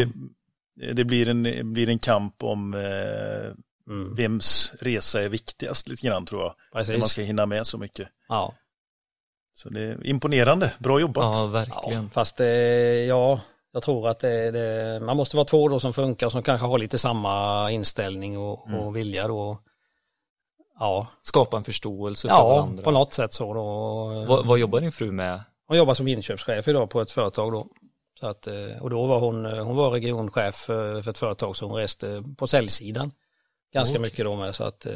det, 0.75 0.93
det 0.93 1.03
blir, 1.03 1.27
en, 1.29 1.73
blir 1.73 1.89
en 1.89 1.99
kamp 1.99 2.43
om 2.43 2.73
eh, 2.73 3.53
Mm, 3.89 4.15
vems 4.15 4.73
resa 4.79 5.23
är 5.23 5.29
viktigast 5.29 5.87
lite 5.87 6.07
grann 6.07 6.25
tror 6.25 6.41
jag. 6.41 6.55
När 6.73 6.79
man 6.79 6.85
precis. 6.99 7.11
ska 7.11 7.21
hinna 7.21 7.45
med 7.45 7.67
så 7.67 7.77
mycket. 7.77 8.07
Ja. 8.27 8.53
Så 9.53 9.69
det 9.69 9.81
är 9.81 10.07
imponerande, 10.07 10.71
bra 10.79 10.99
jobbat. 10.99 11.23
Ja, 11.23 11.39
ja, 11.39 11.45
verkligen. 11.47 12.09
fast 12.09 12.37
det, 12.37 13.05
ja, 13.05 13.41
jag 13.73 13.83
tror 13.83 14.07
att 14.09 14.19
det, 14.19 14.51
det, 14.51 14.99
man 15.05 15.17
måste 15.17 15.35
vara 15.35 15.45
två 15.45 15.67
då 15.69 15.79
som 15.79 15.93
funkar 15.93 16.29
som 16.29 16.43
kanske 16.43 16.67
har 16.67 16.79
lite 16.79 16.97
samma 16.97 17.71
inställning 17.71 18.37
och, 18.37 18.67
Mm. 18.67 18.79
och 18.79 18.95
vilja 18.95 19.27
då. 19.27 19.59
Ja, 20.81 21.07
Skapa 21.21 21.57
en 21.57 21.63
förståelse 21.63 22.27
för 22.27 22.35
ja 22.35 22.47
varandra. 22.49 22.83
på 22.83 22.91
något 22.91 23.13
sätt 23.13 23.33
så 23.33 23.53
då. 23.53 23.63
Vad, 24.27 24.45
vad 24.45 24.59
jobbar 24.59 24.79
din 24.79 24.91
fru 24.91 25.11
med? 25.11 25.43
Hon 25.67 25.77
jobbar 25.77 25.93
som 25.93 26.07
inköpschef 26.07 26.67
idag 26.67 26.89
på 26.89 27.01
ett 27.01 27.11
företag 27.11 27.51
då. 27.51 27.67
Så 28.19 28.27
att, 28.27 28.47
eh, 28.47 28.53
och 28.81 28.89
då 28.89 29.05
var 29.05 29.19
hon, 29.19 29.45
hon 29.45 29.75
var 29.75 29.89
regionchef 29.91 30.55
för 30.55 31.01
för 31.01 31.11
ett 31.11 31.17
företag 31.17 31.55
hon 31.61 31.71
reste 31.73 32.23
på 32.37 32.47
säljsidan 32.47 33.11
ganska 33.73 33.93
Okej. 33.97 34.01
mycket 34.01 34.25
då 34.25 34.35
med 34.35 34.55
så 34.55 34.63
att 34.63 34.85
eh, 34.85 34.93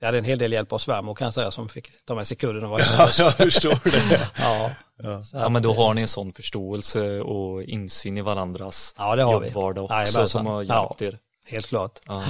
jag 0.00 0.06
hade 0.08 0.18
en 0.18 0.24
hel 0.24 0.38
del 0.38 0.52
hjälp 0.52 0.72
av 0.72 0.78
svärmor 0.78 1.14
kan 1.14 1.24
jag 1.24 1.34
säga 1.34 1.50
som 1.50 1.68
fick 1.68 2.04
ta 2.04 2.14
med 2.14 2.26
sig 2.26 2.36
kudden 2.36 2.64
och 2.64 2.70
vara 2.70 2.82
Ja, 2.98 3.08
jag 3.18 3.34
förstår 3.34 3.90
det. 3.90 4.30
ja, 4.38 4.70
Ja. 5.02 5.22
Ja, 5.32 5.48
men 5.48 5.62
då 5.62 5.72
har 5.72 5.94
ni 5.94 6.02
en 6.02 6.08
sån 6.08 6.32
förståelse 6.32 7.20
och 7.20 7.62
insyn 7.62 8.18
i 8.18 8.20
varandras 8.20 8.94
ja 8.98 9.16
det 9.16 9.22
har 9.22 9.40
vi. 9.40 9.46
jobbvardag 9.46 9.84
också 9.84 9.94
Jajamensan. 9.94 10.28
som 10.28 10.46
har 10.46 10.62
Ja. 10.62 10.86
hjälpt 10.98 11.02
er. 11.02 11.18
Helt 11.46 11.66
klart. 11.66 12.00
Ja. 12.06 12.22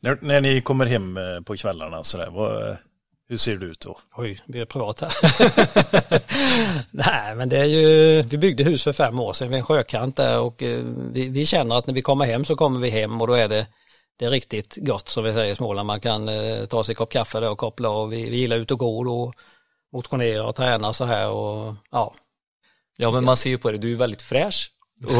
När, 0.00 0.18
när 0.20 0.40
ni 0.40 0.60
kommer 0.60 0.86
hem 0.86 1.16
eh, 1.16 1.40
på 1.40 1.56
kvällarna 1.56 2.04
sådär, 2.04 2.30
vad, 2.30 2.76
hur 3.28 3.36
ser 3.36 3.56
det 3.56 3.66
ut 3.66 3.80
då? 3.80 3.98
Oj, 4.16 4.42
vi 4.46 4.60
är 4.60 4.64
privat 4.64 5.00
här. 5.00 5.12
Nej, 6.90 7.34
men 7.34 7.48
det 7.48 7.58
är 7.58 7.64
ju, 7.64 8.22
vi 8.22 8.38
byggde 8.38 8.64
hus 8.64 8.84
för 8.84 8.92
fem 8.92 9.20
år 9.20 9.32
sedan 9.32 9.48
vid 9.48 9.58
en 9.58 9.64
sjökant 9.64 10.16
där 10.16 10.40
och 10.40 10.62
eh, 10.62 10.84
vi, 11.12 11.28
vi 11.28 11.46
känner 11.46 11.78
att 11.78 11.86
när 11.86 11.94
vi 11.94 12.02
kommer 12.02 12.24
hem 12.24 12.44
så 12.44 12.56
kommer 12.56 12.80
vi 12.80 12.90
hem 12.90 13.20
och 13.20 13.26
då 13.26 13.34
är 13.34 13.48
det, 13.48 13.66
det 14.18 14.24
är 14.24 14.30
riktigt 14.30 14.76
gott 14.76 15.08
som 15.08 15.24
vi 15.24 15.32
säger 15.32 15.52
i 15.52 15.56
Småland. 15.56 15.86
Man 15.86 16.00
kan 16.00 16.28
eh, 16.28 16.66
ta 16.66 16.84
sig 16.84 16.92
en 16.92 16.96
kopp 16.96 17.12
kaffe 17.12 17.40
där 17.40 17.50
och 17.50 17.58
koppla 17.58 17.90
och 17.90 18.12
vi, 18.12 18.30
vi 18.30 18.36
gillar 18.36 18.56
ut 18.56 18.70
och 18.70 18.78
gå 18.78 19.04
då, 19.04 19.32
motionera 19.92 20.46
och 20.46 20.56
träna 20.56 20.92
så 20.92 21.04
här 21.04 21.28
och 21.28 21.74
ja. 21.90 22.14
ja, 22.96 23.10
men 23.10 23.24
man 23.24 23.36
ser 23.36 23.50
ju 23.50 23.58
på 23.58 23.70
det, 23.70 23.78
du 23.78 23.92
är 23.92 23.96
väldigt 23.96 24.22
fräsch. 24.22 24.70
Och, 25.06 25.12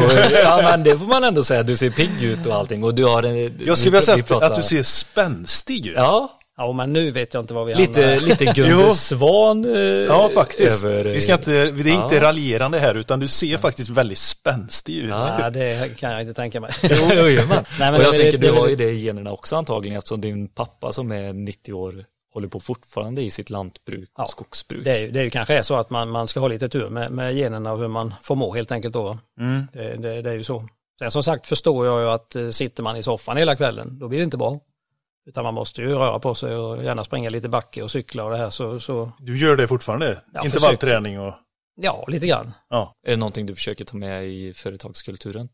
ja, 0.45 0.61
men 0.63 0.83
det 0.85 0.99
får 0.99 1.07
man 1.07 1.25
ändå 1.25 1.45
säga, 1.45 1.63
du 1.63 1.77
ser 1.77 1.91
pigg 1.91 2.23
ut 2.23 2.47
och 2.47 2.55
allting 2.55 2.85
och 2.85 2.95
du 2.95 3.05
har 3.05 3.23
en... 3.23 3.37
Jag 3.37 3.79
skulle 3.79 3.91
vi- 3.91 4.07
vilja 4.07 4.25
säga 4.27 4.47
att, 4.47 4.57
du 4.57 4.63
ser 4.63 4.83
spänstig 4.83 5.87
ut. 5.87 5.93
Ja, 5.97 6.35
Ja, 6.61 6.73
men 6.73 6.93
nu 6.93 7.11
vet 7.11 7.35
jag 7.35 7.43
inte 7.43 7.55
vad 7.55 7.67
vi 7.67 7.75
lite, 7.75 8.01
hamnar. 8.01 8.21
lite. 8.21 8.45
Gunde 8.55 8.95
Svan 8.95 9.65
eh, 9.75 9.81
Ja, 9.81 10.31
faktiskt. 10.35 10.85
över... 10.85 11.05
Vi 11.05 11.21
ska 11.21 11.33
inte, 11.33 11.51
det 11.71 11.91
är 11.91 12.03
inte 12.05 12.15
Ja. 12.17 12.23
raljerande 12.23 12.79
här, 12.79 12.95
utan 12.95 13.21
du 13.21 13.29
ser 13.29 13.57
faktiskt 13.57 13.91
väldigt 13.91 14.19
spänstig 14.19 14.97
ut. 14.97 15.11
Ja, 15.39 15.51
det 15.51 15.97
kan 15.99 16.13
jag 16.13 16.21
inte 16.21 16.35
tänka 16.35 16.61
mig. 16.61 16.71
Jo, 16.83 16.89
jo. 17.11 17.21
Nej, 17.21 17.65
men 17.79 17.95
och 17.95 18.01
jag 18.03 18.13
det- 18.15 18.19
tänker, 18.19 18.39
det- 18.39 18.47
du 18.47 18.53
har 18.53 18.69
ju 18.69 18.77
det 18.77 18.91
i 18.91 19.05
generna 19.05 19.33
också 19.33 19.57
antagligen 19.57 19.99
eftersom 19.99 20.21
din 20.21 20.49
pappa 20.49 20.93
som 20.93 21.13
är 21.13 21.33
90 21.33 21.73
år 21.73 22.05
håller 22.35 22.49
på 22.49 22.61
fortfarande 22.61 23.23
i 23.23 23.31
sitt 23.31 23.51
lantbruk 23.51 24.09
och 24.15 24.21
Ja, 24.23 24.27
skogsbruk. 24.27 24.85
Det 24.85 24.91
är, 24.93 24.99
ju- 25.01 25.11
det 25.11 25.21
är 25.21 25.25
ju 25.25 25.31
kanske 25.31 25.55
är 25.59 25.63
så 25.63 25.77
att 25.77 25.91
man, 25.91 26.11
man 26.11 26.29
ska 26.29 26.41
ha 26.41 26.49
lite 26.49 26.69
tur 26.69 26.91
med, 26.91 27.13
med 27.13 27.35
generna 27.37 27.73
och 27.73 27.79
hur 27.79 27.89
man 27.89 28.15
får 28.23 28.35
må 28.35 28.55
helt 28.55 28.73
enkelt 28.73 28.95
då. 28.95 29.19
Mm. 29.41 29.63
Det, 29.73 29.97
det, 29.97 30.23
det 30.23 30.31
är 30.31 30.35
ju 30.35 30.45
så. 30.45 30.69
Sen 30.99 31.11
som 31.11 31.23
sagt 31.23 31.47
förstår 31.47 31.87
jag 31.87 32.01
ju 32.03 32.09
att 32.09 32.37
eh, 32.37 32.51
sitter 32.51 32.83
man 32.83 32.97
i 32.97 33.03
soffan 33.03 33.37
hela 33.37 33.57
kvällen, 33.57 33.99
då 33.99 34.09
blir 34.09 34.19
det 34.19 34.25
inte 34.25 34.37
bra. 34.37 34.61
Utan 35.27 35.45
man 35.45 35.55
måste 35.55 35.81
ju 35.83 35.89
röra 35.95 36.19
på 36.19 36.35
sig 36.35 36.57
och 36.57 36.85
gärna 36.85 37.05
springa 37.05 37.31
lite 37.31 37.49
backe 37.49 37.83
och 37.83 37.91
cykla 37.91 38.25
och 38.25 38.31
det 38.31 38.37
här 38.37 38.51
så, 38.51 38.81
så 38.81 39.13
Du 39.19 39.39
gör 39.39 39.57
det 39.57 39.69
fortfarande? 39.69 40.23
Ja, 40.35 40.45
Intervallträning 40.45 41.21
och... 41.21 41.35
Ja, 41.81 42.05
lite 42.09 42.27
grann. 42.27 42.53
Ja. 42.69 42.93
Är 43.07 43.11
det 43.11 43.17
någonting 43.17 43.47
du 43.47 43.55
försöker 43.55 43.85
ta 43.85 43.97
med 43.97 44.27
i 44.29 44.55
företagskulturen? 44.55 45.49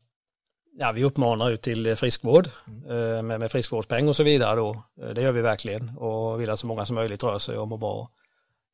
Ja, 0.77 0.93
vi 0.93 1.05
uppmanar 1.05 1.51
ut 1.51 1.63
till 1.63 1.97
friskvård 1.97 2.47
eh, 2.89 3.23
med, 3.23 3.41
med 3.41 3.51
friskvårdspeng 3.51 4.09
och 4.09 4.17
så 4.17 4.23
vidare 4.23 4.57
då. 4.57 4.83
Eh, 5.03 5.09
Det 5.09 5.23
gör 5.23 5.33
vi 5.33 5.41
verkligen 5.43 5.89
och 5.99 6.41
vill 6.41 6.51
att 6.51 6.59
så 6.61 6.67
många 6.67 6.87
som 6.87 6.95
möjligt 6.95 7.23
rör 7.23 7.39
sig 7.39 7.59
och 7.59 7.69
mår 7.69 7.79
bra. 7.79 8.11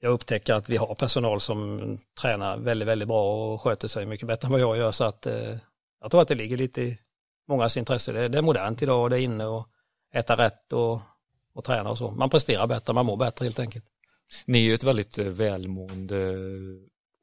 Jag 0.00 0.12
upptäcker 0.12 0.54
att 0.54 0.68
vi 0.68 0.76
har 0.76 0.94
personal 0.94 1.40
som 1.40 1.96
tränar 2.20 2.56
väldigt, 2.58 2.88
väldigt 2.88 3.08
bra 3.08 3.52
och 3.52 3.60
sköter 3.60 3.88
sig 3.88 4.06
mycket 4.06 4.26
bättre 4.28 4.46
än 4.46 4.52
vad 4.52 4.60
jag 4.60 4.76
gör 4.76 4.92
så 4.92 5.04
att 5.04 5.26
eh, 5.26 5.56
jag 6.00 6.10
tror 6.10 6.22
att 6.22 6.28
det 6.28 6.34
ligger 6.34 6.56
lite 6.56 6.82
i 6.82 6.98
mångas 7.48 7.76
intresse. 7.76 8.12
Det, 8.12 8.28
det 8.28 8.38
är 8.38 8.42
modernt 8.42 8.82
idag 8.82 9.02
och 9.02 9.10
det 9.10 9.16
är 9.16 9.20
inne 9.22 9.46
och 9.46 9.66
äta 10.14 10.36
rätt 10.36 10.72
och, 10.72 11.00
och 11.54 11.64
träna 11.64 11.90
och 11.90 11.98
så. 11.98 12.10
Man 12.10 12.30
presterar 12.30 12.66
bättre, 12.66 12.92
man 12.92 13.06
mår 13.06 13.16
bättre 13.16 13.44
helt 13.44 13.58
enkelt. 13.60 13.84
Ni 14.46 14.58
är 14.58 14.62
ju 14.62 14.74
ett 14.74 14.84
väldigt 14.84 15.18
välmående 15.18 16.34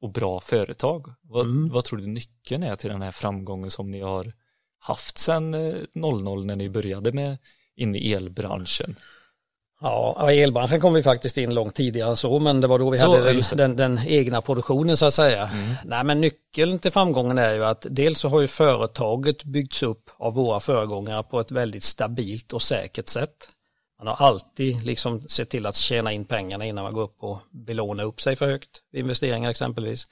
och 0.01 0.09
bra 0.11 0.39
företag. 0.39 1.07
Vad, 1.21 1.45
Mm. 1.45 1.69
vad 1.69 1.85
tror 1.85 1.99
du 1.99 2.07
nyckeln 2.07 2.63
är 2.63 2.75
till 2.75 2.89
den 2.89 3.01
här 3.01 3.11
framgången 3.11 3.71
som 3.71 3.91
ni 3.91 4.01
har 4.01 4.33
haft 4.79 5.17
sedan 5.17 5.53
eh, 5.53 5.75
00 5.93 6.45
när 6.45 6.55
ni 6.55 6.69
började 6.69 7.11
med 7.11 7.37
in 7.75 7.95
i 7.95 8.13
elbranschen? 8.13 8.95
Ja, 9.81 10.31
elbranschen 10.31 10.81
kom 10.81 10.93
vi 10.93 11.03
faktiskt 11.03 11.37
in 11.37 11.53
långt 11.53 11.75
tidigare 11.75 12.09
än 12.09 12.15
så, 12.15 12.39
men 12.39 12.61
det 12.61 12.67
var 12.67 12.79
då 12.79 12.89
vi 12.89 12.97
Så, 12.97 13.11
hade 13.11 13.33
den, 13.33 13.43
den, 13.57 13.75
den 13.75 13.99
egna 14.07 14.41
produktionen 14.41 14.97
så 14.97 15.05
att 15.05 15.13
säga. 15.13 15.49
Nej, 15.85 16.03
men 16.03 16.21
nyckeln 16.21 16.79
till 16.79 16.91
framgången 16.91 17.37
är 17.37 17.53
ju 17.53 17.65
att 17.65 17.85
dels 17.89 18.19
så 18.19 18.29
har 18.29 18.41
ju 18.41 18.47
företaget 18.47 19.43
byggts 19.43 19.83
upp 19.83 20.09
av 20.17 20.33
våra 20.33 20.59
föregångare 20.59 21.23
på 21.23 21.39
ett 21.39 21.51
väldigt 21.51 21.83
stabilt 21.83 22.53
och 22.53 22.61
säkert 22.61 23.07
sätt. 23.07 23.49
Man 23.97 24.07
har 24.07 24.27
alltid 24.27 24.85
liksom 24.85 25.21
sett 25.21 25.49
till 25.49 25.65
att 25.65 25.75
tjäna 25.75 26.11
in 26.11 26.25
pengarna 26.25 26.65
innan 26.65 26.83
man 26.83 26.93
går 26.93 27.03
upp 27.03 27.23
och 27.23 27.39
belåna 27.51 28.03
upp 28.03 28.21
sig 28.21 28.35
för 28.35 28.47
högt 28.47 28.81
investeringar 28.93 29.49
exempelvis. 29.49 30.05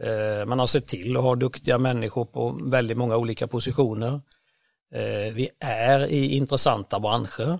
Eh, 0.00 0.46
man 0.46 0.58
har 0.58 0.66
sett 0.66 0.86
till 0.86 1.16
att 1.16 1.22
ha 1.22 1.34
duktiga 1.34 1.78
människor 1.78 2.24
på 2.24 2.58
väldigt 2.62 2.96
många 2.96 3.16
olika 3.16 3.46
positioner. 3.46 4.20
Eh, 4.94 5.34
vi 5.34 5.50
är 5.60 6.06
i 6.06 6.36
intressanta 6.36 7.00
branscher. 7.00 7.58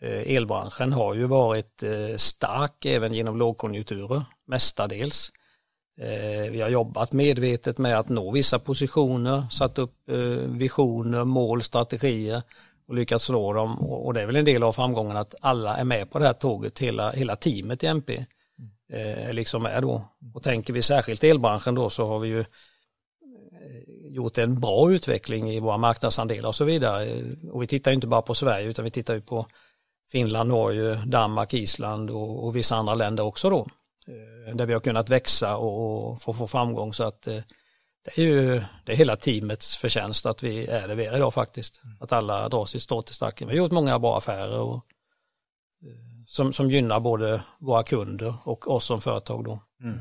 Eh, 0.00 0.36
elbranschen 0.36 0.92
har 0.92 1.14
ju 1.14 1.24
varit 1.24 1.82
stark 2.16 2.84
även 2.84 3.14
genom 3.14 3.36
lågkonjunkturer, 3.38 4.22
mestadels. 4.46 5.32
Vi 6.50 6.60
har 6.60 6.68
jobbat 6.68 7.12
medvetet 7.12 7.78
med 7.78 7.98
att 7.98 8.08
nå 8.08 8.30
vissa 8.30 8.58
positioner, 8.58 9.46
satt 9.50 9.78
upp 9.78 9.94
visioner, 10.46 11.24
mål, 11.24 11.62
strategier 11.62 12.42
och 12.88 12.94
lyckats 12.94 13.30
nå 13.30 13.52
dem. 13.52 13.78
Och 13.78 14.06
och 14.06 14.14
det 14.14 14.22
är 14.22 14.26
väl 14.26 14.36
en 14.36 14.44
del 14.44 14.62
av 14.62 14.72
framgången 14.72 15.16
att 15.16 15.34
alla 15.40 15.76
är 15.76 15.84
med 15.84 16.10
på 16.10 16.18
det 16.18 16.26
här 16.26 16.32
tåget, 16.32 16.78
hela, 16.78 17.10
hela 17.10 17.36
teamet 17.36 17.84
i 17.84 17.86
MP 17.86 18.24
eh, 18.92 19.28
är 19.28 19.32
liksom 19.32 19.62
med 19.62 19.82
då. 19.82 20.08
Och 20.34 20.42
tänker 20.42 20.72
vi 20.72 20.82
särskilt 20.82 21.24
elbranschen 21.24 21.74
då 21.74 21.90
så 21.90 22.06
har 22.06 22.18
vi 22.18 22.28
ju 22.28 22.40
eh, 22.40 22.46
gjort 24.08 24.38
en 24.38 24.60
bra 24.60 24.92
utveckling 24.92 25.50
i 25.50 25.60
våra 25.60 25.76
marknadsandelar 25.76 26.48
och 26.48 26.54
så 26.54 26.64
vidare. 26.64 27.22
Och 27.52 27.62
vi 27.62 27.66
tittar 27.66 27.90
ju 27.90 27.94
inte 27.94 28.06
bara 28.06 28.22
på 28.22 28.34
Sverige 28.34 28.68
utan 28.68 28.84
vi 28.84 28.90
tittar 28.90 29.14
ju 29.14 29.20
på 29.20 29.46
Finland, 30.12 30.48
Norge, 30.48 30.94
Danmark, 31.06 31.54
Island 31.54 32.10
och, 32.10 32.44
och 32.44 32.56
vissa 32.56 32.76
andra 32.76 32.94
länder 32.94 33.22
också 33.22 33.50
då. 33.50 33.66
Eh, 34.08 34.56
Där 34.56 34.66
vi 34.66 34.72
har 34.72 34.80
kunnat 34.80 35.08
växa 35.08 35.56
och, 35.56 36.10
och 36.12 36.22
få, 36.22 36.32
få 36.32 36.46
framgång 36.46 36.94
så 36.94 37.04
att 37.04 37.26
eh, 37.26 37.40
det 38.04 38.18
är 38.18 38.26
ju 38.26 38.62
det 38.84 38.92
är 38.92 38.96
hela 38.96 39.16
teamets 39.16 39.76
förtjänst 39.76 40.26
att 40.26 40.42
vi 40.42 40.66
är 40.66 40.88
där 40.88 40.94
vi 40.94 41.04
är 41.04 41.16
idag 41.16 41.34
faktiskt. 41.34 41.82
Att 42.00 42.12
alla 42.12 42.48
drar 42.48 42.64
sitt 42.64 42.82
strå 42.82 43.02
till 43.02 43.14
stacken. 43.14 43.48
Vi 43.48 43.54
har 43.54 43.58
gjort 43.64 43.72
många 43.72 43.98
bra 43.98 44.18
affärer 44.18 44.58
och, 44.58 44.80
som, 46.26 46.52
som 46.52 46.70
gynnar 46.70 47.00
både 47.00 47.42
våra 47.58 47.82
kunder 47.82 48.34
och 48.44 48.70
oss 48.70 48.84
som 48.84 49.00
företag 49.00 49.44
då. 49.44 49.58
Mm. 49.82 50.00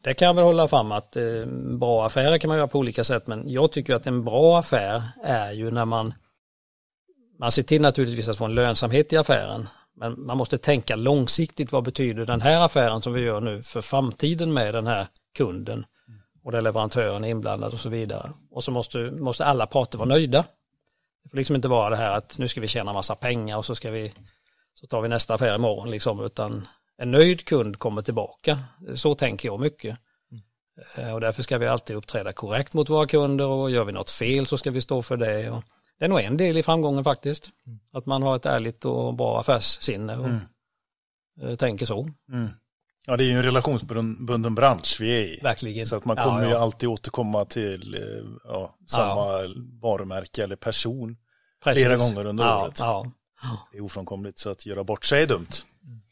Det 0.00 0.14
kan 0.14 0.26
jag 0.26 0.34
väl 0.34 0.44
hålla 0.44 0.68
fram 0.68 0.92
att 0.92 1.16
eh, 1.16 1.46
bra 1.78 2.06
affärer 2.06 2.38
kan 2.38 2.48
man 2.48 2.56
göra 2.56 2.68
på 2.68 2.78
olika 2.78 3.04
sätt 3.04 3.26
men 3.26 3.50
jag 3.50 3.72
tycker 3.72 3.94
att 3.94 4.06
en 4.06 4.24
bra 4.24 4.58
affär 4.58 5.02
är 5.24 5.52
ju 5.52 5.70
när 5.70 5.84
man 5.84 6.14
man 7.38 7.52
ser 7.52 7.62
till 7.62 7.82
naturligtvis 7.82 8.28
att 8.28 8.38
få 8.38 8.44
en 8.44 8.54
lönsamhet 8.54 9.12
i 9.12 9.16
affären 9.16 9.68
men 9.96 10.26
man 10.26 10.36
måste 10.36 10.58
tänka 10.58 10.96
långsiktigt 10.96 11.72
vad 11.72 11.84
betyder 11.84 12.26
den 12.26 12.40
här 12.40 12.64
affären 12.64 13.02
som 13.02 13.12
vi 13.12 13.20
gör 13.20 13.40
nu 13.40 13.62
för 13.62 13.80
framtiden 13.80 14.52
med 14.52 14.74
den 14.74 14.86
här 14.86 15.06
kunden 15.36 15.84
och 16.44 16.52
där 16.52 16.62
leverantören 16.62 17.24
är 17.24 17.28
inblandad 17.28 17.72
och 17.72 17.80
så 17.80 17.88
vidare. 17.88 18.30
Och 18.50 18.64
så 18.64 18.70
måste, 18.70 18.98
måste 18.98 19.44
alla 19.44 19.66
parter 19.66 19.98
vara 19.98 20.08
nöjda. 20.08 20.44
Det 21.22 21.28
får 21.28 21.36
liksom 21.36 21.56
inte 21.56 21.68
vara 21.68 21.90
det 21.90 21.96
här 21.96 22.16
att 22.16 22.38
nu 22.38 22.48
ska 22.48 22.60
vi 22.60 22.68
tjäna 22.68 22.92
massa 22.92 23.14
pengar 23.14 23.56
och 23.56 23.66
så 23.66 23.74
ska 23.74 23.90
vi 23.90 24.12
så 24.74 24.86
tar 24.86 25.00
vi 25.00 25.08
nästa 25.08 25.34
affär 25.34 25.54
imorgon 25.54 25.90
liksom 25.90 26.24
utan 26.24 26.68
en 26.98 27.10
nöjd 27.10 27.44
kund 27.44 27.78
kommer 27.78 28.02
tillbaka. 28.02 28.58
Så 28.94 29.14
tänker 29.14 29.48
jag 29.48 29.60
mycket. 29.60 29.98
Eh, 30.96 31.14
Och 31.14 31.20
därför 31.20 31.42
ska 31.42 31.58
vi 31.58 31.66
alltid 31.66 31.96
uppträda 31.96 32.32
korrekt 32.32 32.74
mot 32.74 32.90
våra 32.90 33.06
kunder 33.06 33.46
och 33.46 33.70
gör 33.70 33.84
vi 33.84 33.92
något 33.92 34.10
fel 34.10 34.46
så 34.46 34.58
ska 34.58 34.70
vi 34.70 34.80
stå 34.80 35.02
för 35.02 35.16
det. 35.16 35.50
Och 35.50 35.62
det 35.98 36.04
är 36.04 36.08
nog 36.08 36.20
en 36.20 36.36
del 36.36 36.56
i 36.56 36.62
framgången 36.62 37.04
faktiskt. 37.04 37.50
Att 37.92 38.06
man 38.06 38.22
har 38.22 38.36
ett 38.36 38.46
ärligt 38.46 38.84
och 38.84 39.14
bra 39.14 39.40
affärssinne 39.40 40.16
och 40.16 40.28
eh, 41.48 41.56
tänker 41.56 41.86
så. 41.86 42.08
Mm. 42.32 42.48
Ja, 43.06 43.16
det 43.16 43.24
är 43.24 43.26
ju 43.26 43.36
en 43.36 43.42
relationsbunden 43.42 44.54
bransch 44.54 44.96
vi 45.00 45.16
är 45.16 45.22
i. 45.22 45.40
Verkligen. 45.42 45.86
Så 45.86 45.96
att 45.96 46.04
man 46.04 46.16
Ja, 46.16 46.24
kommer 46.24 46.44
ju 46.44 46.50
ja. 46.50 46.58
alltid 46.58 46.88
återkomma 46.88 47.44
till 47.44 47.94
eh, 47.94 48.00
ja, 48.44 48.76
samma 48.86 49.26
varumärke 49.82 50.44
eller 50.44 50.56
person 50.56 51.16
Precis. 51.64 51.82
flera 51.84 51.96
gånger 51.96 52.24
under 52.24 52.44
ja, 52.44 52.62
året. 52.64 52.78
Det 53.72 53.78
är 53.78 53.82
ofrånkomligt 53.82 54.38
så 54.38 54.50
att 54.50 54.66
göra 54.66 54.84
bort 54.84 55.04
sig 55.04 55.22
är 55.22 55.26
dumt. 55.26 55.50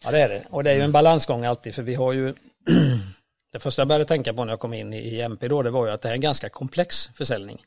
Ja 0.04 0.10
det 0.10 0.20
är 0.20 0.28
det. 0.28 0.44
Och 0.50 0.64
det 0.64 0.70
är 0.70 0.74
ju 0.74 0.82
en 0.82 0.92
balansgång 0.92 1.44
alltid 1.44 1.74
för 1.74 1.82
vi 1.82 1.94
har 1.94 2.12
ju 2.12 2.34
Det 3.52 3.58
första 3.58 3.80
jag 3.80 3.88
började 3.88 4.04
tänka 4.04 4.34
på 4.34 4.44
när 4.44 4.52
jag 4.52 4.60
kom 4.60 4.74
in 4.74 4.92
i 4.92 5.20
MP 5.20 5.48
då 5.48 5.62
det 5.62 5.70
var 5.70 5.86
ju 5.86 5.92
att 5.92 6.02
det 6.02 6.08
är 6.08 6.12
en 6.12 6.20
ganska 6.20 6.48
komplex 6.48 7.06
försäljning. 7.06 7.64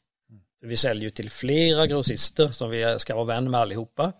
För 0.59 0.68
Vi 0.68 0.76
säljer 0.76 1.03
ju 1.03 1.09
till 1.09 1.30
flera 1.30 1.88
grossister 1.88 2.47
som 2.47 2.70
vi 2.70 2.95
ska 2.99 3.16
vara 3.16 3.26
vän 3.26 3.51
med 3.51 3.59
allihopa. 3.59 4.14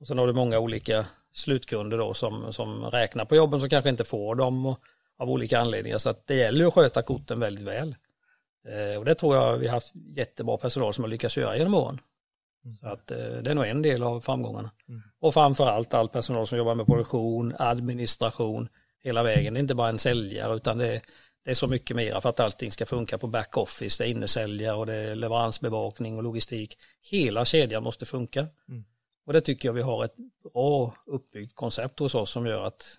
Och 0.00 0.06
sen 0.06 0.18
har 0.18 0.26
du 0.26 0.32
många 0.32 0.58
olika 0.58 1.06
slutkunder 1.32 1.98
då 1.98 2.14
som, 2.14 2.52
som 2.52 2.84
räknar 2.84 3.24
på 3.24 3.36
jobben 3.36 3.60
som 3.60 3.68
kanske 3.68 3.90
inte 3.90 4.04
får 4.04 4.34
dem 4.34 4.66
och, 4.66 4.78
av 5.18 5.30
olika 5.30 5.60
anledningar. 5.60 5.98
Så 5.98 6.10
att 6.10 6.26
det 6.26 6.34
gäller 6.34 6.66
att 6.66 6.74
sköta 6.74 7.02
korten 7.02 7.40
väldigt 7.40 7.64
väl. 7.64 7.96
Eh, 8.68 8.98
och 8.98 9.04
det 9.04 9.14
tror 9.14 9.36
jag 9.36 9.56
vi 9.56 9.66
har 9.66 9.74
haft 9.74 9.92
jättebra 9.94 10.56
personal 10.56 10.94
som 10.94 11.04
har 11.04 11.08
lyckats 11.08 11.36
göra 11.36 11.56
genom 11.56 11.74
åren. 11.74 12.00
Så 12.80 12.88
att 12.88 13.10
eh, 13.10 13.18
det 13.18 13.50
är 13.50 13.54
nog 13.54 13.66
en 13.66 13.82
del 13.82 14.02
av 14.02 14.20
framgångarna. 14.20 14.70
Och 15.20 15.34
framförallt 15.34 15.94
all 15.94 16.08
personal 16.08 16.46
som 16.46 16.58
jobbar 16.58 16.74
med 16.74 16.86
produktion, 16.86 17.54
administration, 17.58 18.68
hela 19.02 19.22
vägen. 19.22 19.54
Det 19.54 19.58
är 19.58 19.62
inte 19.62 19.74
bara 19.74 19.88
en 19.88 19.98
säljare 19.98 20.56
utan 20.56 20.78
det 20.78 20.86
är, 20.86 21.00
det 21.44 21.50
är 21.50 21.54
så 21.54 21.66
mycket 21.66 21.96
mer 21.96 22.20
för 22.20 22.28
att 22.28 22.40
allting 22.40 22.70
ska 22.70 22.86
funka 22.86 23.18
på 23.18 23.26
backoffice. 23.26 23.98
Det 23.98 24.08
är 24.08 24.10
innesäljare 24.10 24.76
och 24.76 24.86
det 24.86 24.94
är 24.94 25.14
leveransbevakning 25.14 26.16
och 26.16 26.22
logistik. 26.22 26.76
Hela 27.10 27.44
kedjan 27.44 27.82
måste 27.82 28.04
funka. 28.04 28.46
Och 29.26 29.32
det 29.32 29.40
tycker 29.40 29.68
jag 29.68 29.72
vi 29.72 29.82
har 29.82 30.04
ett 30.04 30.14
bra 30.52 30.94
uppbyggt 31.06 31.54
koncept 31.54 31.98
hos 31.98 32.14
oss 32.14 32.30
som 32.30 32.46
gör 32.46 32.64
att 32.64 32.98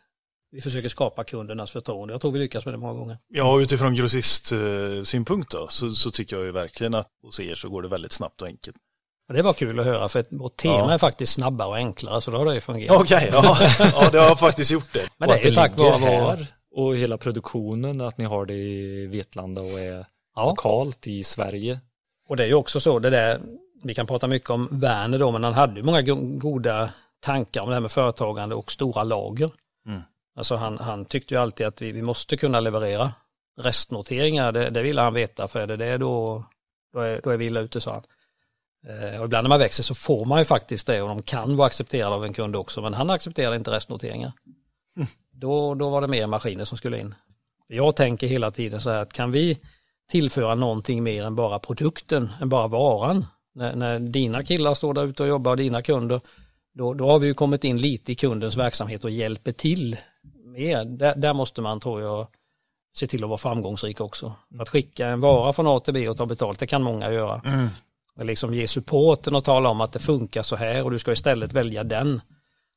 vi 0.51 0.61
försöker 0.61 0.89
skapa 0.89 1.23
kundernas 1.23 1.71
förtroende. 1.71 2.13
Jag 2.13 2.21
tror 2.21 2.31
vi 2.31 2.39
lyckas 2.39 2.65
med 2.65 2.73
det 2.73 2.77
många 2.77 2.93
gånger. 2.93 3.17
Ja, 3.27 3.61
utifrån 3.61 3.95
grossistsynpunkt 3.95 5.51
då, 5.51 5.67
så, 5.67 5.91
så 5.91 6.11
tycker 6.11 6.35
jag 6.35 6.45
ju 6.45 6.51
verkligen 6.51 6.93
att 6.93 7.09
hos 7.21 7.39
er 7.39 7.55
så 7.55 7.69
går 7.69 7.81
det 7.81 7.87
väldigt 7.87 8.11
snabbt 8.11 8.41
och 8.41 8.47
enkelt. 8.47 8.77
Det 9.33 9.41
var 9.41 9.53
kul 9.53 9.79
att 9.79 9.85
höra 9.85 10.09
för 10.09 10.19
att 10.19 10.27
vårt 10.31 10.57
tema 10.57 10.75
Ja. 10.77 10.93
är 10.93 10.97
faktiskt 10.97 11.33
snabbare 11.33 11.67
och 11.67 11.75
enklare 11.75 12.21
så 12.21 12.31
då 12.31 12.37
har 12.37 12.45
det 12.45 12.53
ju 12.53 12.61
fungerat. 12.61 13.01
Okej, 13.01 13.29
ja. 13.31 13.57
ja, 13.93 14.09
det 14.09 14.19
har 14.19 14.35
faktiskt 14.35 14.71
gjort 14.71 14.93
det. 14.93 15.09
Men 15.17 15.29
det 15.29 15.35
att 15.35 15.41
är 15.45 15.49
ju 15.49 15.55
tack 15.55 15.77
vare 15.77 15.97
här 15.97 16.47
och 16.75 16.95
hela 16.97 17.17
produktionen, 17.17 18.01
att 18.01 18.17
ni 18.17 18.25
har 18.25 18.45
det 18.45 18.53
i 18.53 19.07
Vetlanda 19.07 19.61
och 19.61 19.79
är 19.79 20.05
Ja. 20.35 20.49
lokalt 20.49 21.07
i 21.07 21.23
Sverige. 21.23 21.79
Och 22.29 22.37
det 22.37 22.43
är 22.43 22.47
ju 22.47 22.53
också 22.53 22.79
så, 22.79 22.99
det 22.99 23.09
där, 23.09 23.41
vi 23.83 23.93
kan 23.93 24.07
prata 24.07 24.27
mycket 24.27 24.49
om 24.49 24.67
Werner 24.71 25.19
då, 25.19 25.31
men 25.31 25.43
han 25.43 25.53
hade 25.53 25.75
ju 25.79 25.83
många 25.83 26.01
go- 26.01 26.37
goda 26.37 26.89
tankar 27.19 27.61
om 27.61 27.69
det 27.69 27.73
här 27.75 27.81
med 27.81 27.91
företagande 27.91 28.55
och 28.55 28.71
stora 28.71 29.03
lager. 29.03 29.49
Mm. 29.87 30.01
Alltså 30.37 30.55
han, 30.55 30.77
han 30.79 31.05
tyckte 31.05 31.33
ju 31.33 31.41
alltid 31.41 31.67
att 31.67 31.81
vi, 31.81 31.91
vi 31.91 32.01
måste 32.01 32.37
kunna 32.37 32.59
leverera 32.59 33.11
restnoteringar, 33.61 34.51
det, 34.51 34.69
det 34.69 34.81
ville 34.81 35.01
han 35.01 35.13
veta, 35.13 35.47
för 35.47 35.59
är 35.59 35.67
det 35.67 35.77
det 35.77 35.97
då, 35.97 36.43
då, 36.93 36.99
är, 36.99 37.21
då 37.23 37.29
är 37.29 37.37
vi 37.37 37.45
illa 37.45 37.59
ute, 37.59 37.81
sa 37.81 37.91
han. 37.93 38.03
Eh, 38.87 39.19
och 39.19 39.25
ibland 39.25 39.43
när 39.43 39.49
man 39.49 39.59
växer 39.59 39.83
så 39.83 39.95
får 39.95 40.25
man 40.25 40.39
ju 40.39 40.45
faktiskt 40.45 40.87
det 40.87 41.01
och 41.01 41.09
de 41.09 41.21
kan 41.21 41.55
vara 41.55 41.67
accepterade 41.67 42.15
av 42.15 42.25
en 42.25 42.33
kund 42.33 42.55
också, 42.55 42.81
men 42.81 42.93
han 42.93 43.09
accepterade 43.09 43.55
inte 43.55 43.71
restnoteringar. 43.71 44.31
Då, 45.31 45.75
då 45.75 45.89
var 45.89 46.01
det 46.01 46.07
mer 46.07 46.27
maskiner 46.27 46.65
som 46.65 46.77
skulle 46.77 46.99
in. 46.99 47.15
Jag 47.67 47.95
tänker 47.95 48.27
hela 48.27 48.51
tiden 48.51 48.81
så 48.81 48.89
här 48.89 49.01
att 49.01 49.13
kan 49.13 49.31
vi 49.31 49.59
tillföra 50.11 50.55
någonting 50.55 51.03
mer 51.03 51.23
än 51.23 51.35
bara 51.35 51.59
produkten, 51.59 52.29
än 52.41 52.49
bara 52.49 52.67
varan. 52.67 53.25
När, 53.55 53.75
när 53.75 53.99
dina 53.99 54.43
killar 54.43 54.73
står 54.73 54.93
där 54.93 55.03
ute 55.03 55.23
och 55.23 55.29
jobbar 55.29 55.51
och 55.51 55.57
dina 55.57 55.81
kunder, 55.81 56.21
då, 56.73 56.93
då 56.93 57.09
har 57.09 57.19
vi 57.19 57.27
ju 57.27 57.33
kommit 57.33 57.63
in 57.63 57.77
lite 57.77 58.11
i 58.11 58.15
kundens 58.15 58.57
verksamhet 58.57 59.03
och 59.03 59.09
hjälper 59.11 59.51
till 59.51 59.97
mer. 60.45 60.85
Där, 60.85 61.15
där 61.15 61.33
måste 61.33 61.61
man, 61.61 61.79
tror 61.79 62.01
jag, 62.01 62.27
se 62.95 63.07
till 63.07 63.23
att 63.23 63.29
vara 63.29 63.37
framgångsrik 63.37 64.01
också. 64.01 64.33
Att 64.59 64.69
skicka 64.69 65.07
en 65.07 65.19
vara 65.19 65.53
från 65.53 65.67
A 65.67 65.79
till 65.79 65.93
B 65.93 66.09
och 66.09 66.17
ta 66.17 66.25
betalt, 66.25 66.59
det 66.59 66.67
kan 66.67 66.83
många 66.83 67.11
göra. 67.11 67.41
Mm. 67.45 67.67
Liksom 68.21 68.53
ge 68.53 68.67
supporten 68.67 69.35
och 69.35 69.43
tala 69.43 69.69
om 69.69 69.81
att 69.81 69.91
det 69.91 69.99
funkar 69.99 70.43
så 70.43 70.55
här 70.55 70.83
och 70.83 70.91
du 70.91 70.99
ska 70.99 71.11
istället 71.11 71.53
välja 71.53 71.83
den 71.83 72.21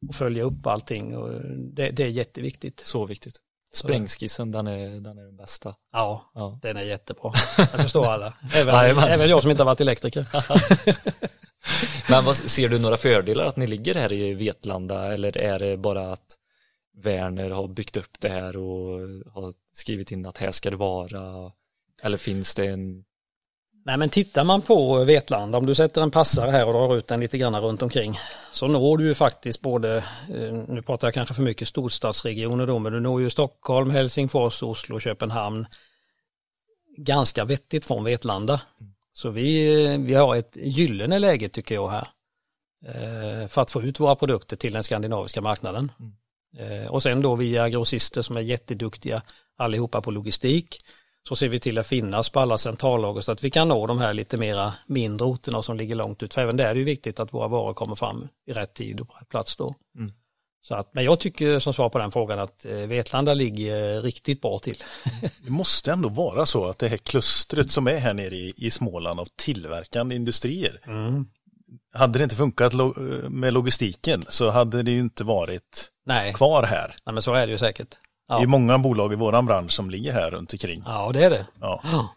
och 0.09 0.15
följa 0.15 0.43
upp 0.43 0.67
allting. 0.67 1.17
Och 1.17 1.41
det, 1.75 1.91
det 1.91 2.03
är 2.03 2.09
jätteviktigt. 2.09 2.81
Så 2.87 3.07
viktigt. 3.07 3.41
Sprängskissen, 3.73 4.51
den 4.53 4.67
är, 4.67 5.01
den 5.01 5.19
är 5.19 5.23
den 5.25 5.37
bästa. 5.37 5.75
Ja, 5.93 6.31
Ja. 6.35 6.59
den 6.63 6.77
är 6.77 6.83
jättebra. 6.83 7.33
Jag 7.59 7.69
förstår 7.69 8.07
alla. 8.07 8.35
Även, 8.55 8.75
Jajamän. 8.75 9.05
även 9.09 9.29
jag 9.29 9.43
som 9.43 9.51
inte 9.51 9.63
har 9.63 9.67
varit 9.67 9.81
elektriker. 9.81 10.27
Men 12.11 12.25
vad, 12.25 12.37
ser 12.37 12.69
du 12.69 12.79
några 12.79 12.97
fördelar 12.97 13.45
att 13.45 13.57
ni 13.57 13.67
ligger 13.67 13.95
här 13.95 14.13
i 14.13 14.35
Vetlanda 14.35 15.13
eller 15.15 15.39
är 15.39 15.59
det 15.59 15.77
bara 15.77 16.13
att 16.13 16.37
Werner 17.03 17.51
har 17.51 17.69
byggt 17.69 17.97
upp 17.97 18.21
det 18.21 18.29
här 18.29 18.57
och 18.57 18.99
har 19.33 19.53
skrivit 19.73 20.11
in 20.13 20.27
att 20.27 20.39
här 20.39 20.53
ska 20.53 20.71
det 20.71 20.77
vara? 20.77 21.53
Eller 22.03 22.19
finns 22.19 22.55
det 22.55 22.67
en 22.67 23.05
Nej 23.89 23.97
men 23.97 24.09
tittar 24.09 24.45
man 24.45 24.63
på 24.63 25.05
Vetlanda, 25.05 25.59
om 25.59 25.67
du 25.67 25.75
sätter 25.75 26.03
en 26.03 26.11
passare 26.11 26.51
här 26.51 26.67
och 26.67 26.73
drar 26.73 26.97
ut 26.97 27.07
den 27.07 27.21
lite 27.21 27.39
grann 27.39 27.61
runt 27.61 27.83
omkring 27.83 28.19
så 28.53 28.69
når 28.69 28.99
du 28.99 29.07
ju 29.07 29.15
faktiskt 29.15 29.61
både, 29.61 29.97
eh, 30.35 30.53
nu 30.69 30.83
pratar 30.83 31.07
jag 31.07 31.15
kanske 31.15 31.35
för 31.35 31.43
mycket 31.43 31.69
storstadsregioner 31.69 32.67
då, 32.67 32.79
men 32.79 32.93
du 32.93 33.01
når 33.01 33.21
ju 33.21 33.31
Stockholm, 33.31 33.91
Helsingfors, 33.91 34.63
Oslo, 34.63 35.01
Köpenhamn 35.01 35.67
ganska 36.97 37.45
vettigt 37.45 37.85
från 37.85 38.05
Vetlanda. 38.05 38.61
Så 39.13 39.31
vi, 39.31 39.97
vi 39.97 40.15
har 40.15 40.37
ett 40.37 40.57
gyllene 40.57 41.19
läge 41.19 41.49
tycker 41.49 41.75
jag 41.75 41.89
här 41.89 42.09
eh, 42.87 43.49
för 43.49 43.63
att 43.63 43.71
få 43.71 43.83
ut 43.83 44.01
våra 44.01 44.17
produkter 44.17 44.57
till 44.57 44.73
den 44.73 44.83
skandinaviska 44.83 45.41
marknaden. 45.41 45.93
Eh, 46.59 46.91
Och 46.91 47.03
sen 47.03 47.23
då 47.23 47.37
via 47.37 47.69
grossister 47.69 48.23
som 48.23 48.37
är 48.37 48.41
jätteduktiga 48.41 49.23
allihopa 49.57 50.01
på 50.01 50.11
logistik 50.11 50.79
så 51.29 51.37
ser 51.37 51.49
vi 51.49 51.61
till 51.61 51.79
att 51.79 51.87
finnas 51.87 52.31
på 52.31 52.41
alla 52.41 52.59
centrallager 52.59 53.21
så 53.21 53.33
att 53.33 53.45
vi 53.45 53.51
kan 53.51 53.69
nå 53.69 53.87
de 53.87 53.99
här 53.99 54.15
lite 54.15 54.37
mera 54.37 54.75
mindre 54.87 55.27
orterna 55.27 55.63
som 55.63 55.77
ligger 55.77 55.95
långt 55.95 56.23
ut. 56.23 56.35
För 56.35 56.41
även 56.41 56.57
där 56.57 56.67
är 56.67 56.75
det 56.75 56.83
viktigt 56.83 57.21
att 57.21 57.35
våra 57.35 57.49
varor 57.49 57.75
kommer 57.75 57.95
fram 57.95 58.29
i 58.47 58.53
rätt 58.53 58.75
tid 58.75 59.01
och 59.01 59.09
på 59.09 59.15
rätt 59.15 59.29
plats 59.29 59.57
då. 59.57 59.75
Mm. 59.99 60.13
Så 60.63 60.75
att, 60.75 60.95
men 60.95 61.05
jag 61.05 61.21
tycker 61.21 61.59
som 61.59 61.75
svar 61.75 61.89
på 61.89 61.99
den 61.99 62.11
frågan 62.11 62.39
att 62.39 62.65
eh, 62.65 62.73
Vetlanda 62.73 63.35
ligger 63.35 63.97
eh, 63.97 64.03
riktigt 64.03 64.41
bra 64.41 64.59
till. 64.59 64.77
Det 65.45 65.51
måste 65.51 65.93
ändå 65.93 66.09
vara 66.09 66.47
så 66.47 66.67
att 66.67 66.79
det 66.79 66.89
här 66.89 66.97
klustret 66.97 67.71
som 67.71 67.87
är 67.87 67.99
här 67.99 68.15
nere 68.15 68.35
i, 68.35 68.55
i 68.57 68.71
Småland 68.71 69.21
av 69.21 69.29
tillverkande 69.37 70.17
industrier. 70.17 70.81
Hade 71.93 72.19
det 72.19 72.23
inte 72.23 72.37
funkat 72.37 72.73
lo 72.73 72.95
med 73.29 73.53
logistiken 73.53 74.25
så 74.29 74.51
hade 74.51 74.83
det 74.83 74.91
ju 74.91 74.99
inte 74.99 75.25
varit 75.25 75.91
Nej, 76.07 76.35
kvar 76.35 76.63
här. 76.63 76.97
Nej 77.07 77.13
men 77.13 77.23
så 77.23 77.35
är 77.35 77.47
det 77.47 77.53
ju 77.53 77.59
säkert. 77.59 77.99
Det 78.29 78.35
är 78.35 78.41
Ja, 78.41 78.47
många 78.47 78.79
bolag 78.79 79.13
i 79.13 79.17
våran 79.17 79.47
bransch 79.47 79.73
som 79.73 79.91
ligger 79.91 80.13
här 80.13 80.31
runt 80.31 80.53
omkring. 80.53 80.83
ja 80.87 81.11
det 81.13 81.25
är 81.25 81.31
det. 81.31 81.47
Ja. 81.61 81.81
Ja. 81.93 82.09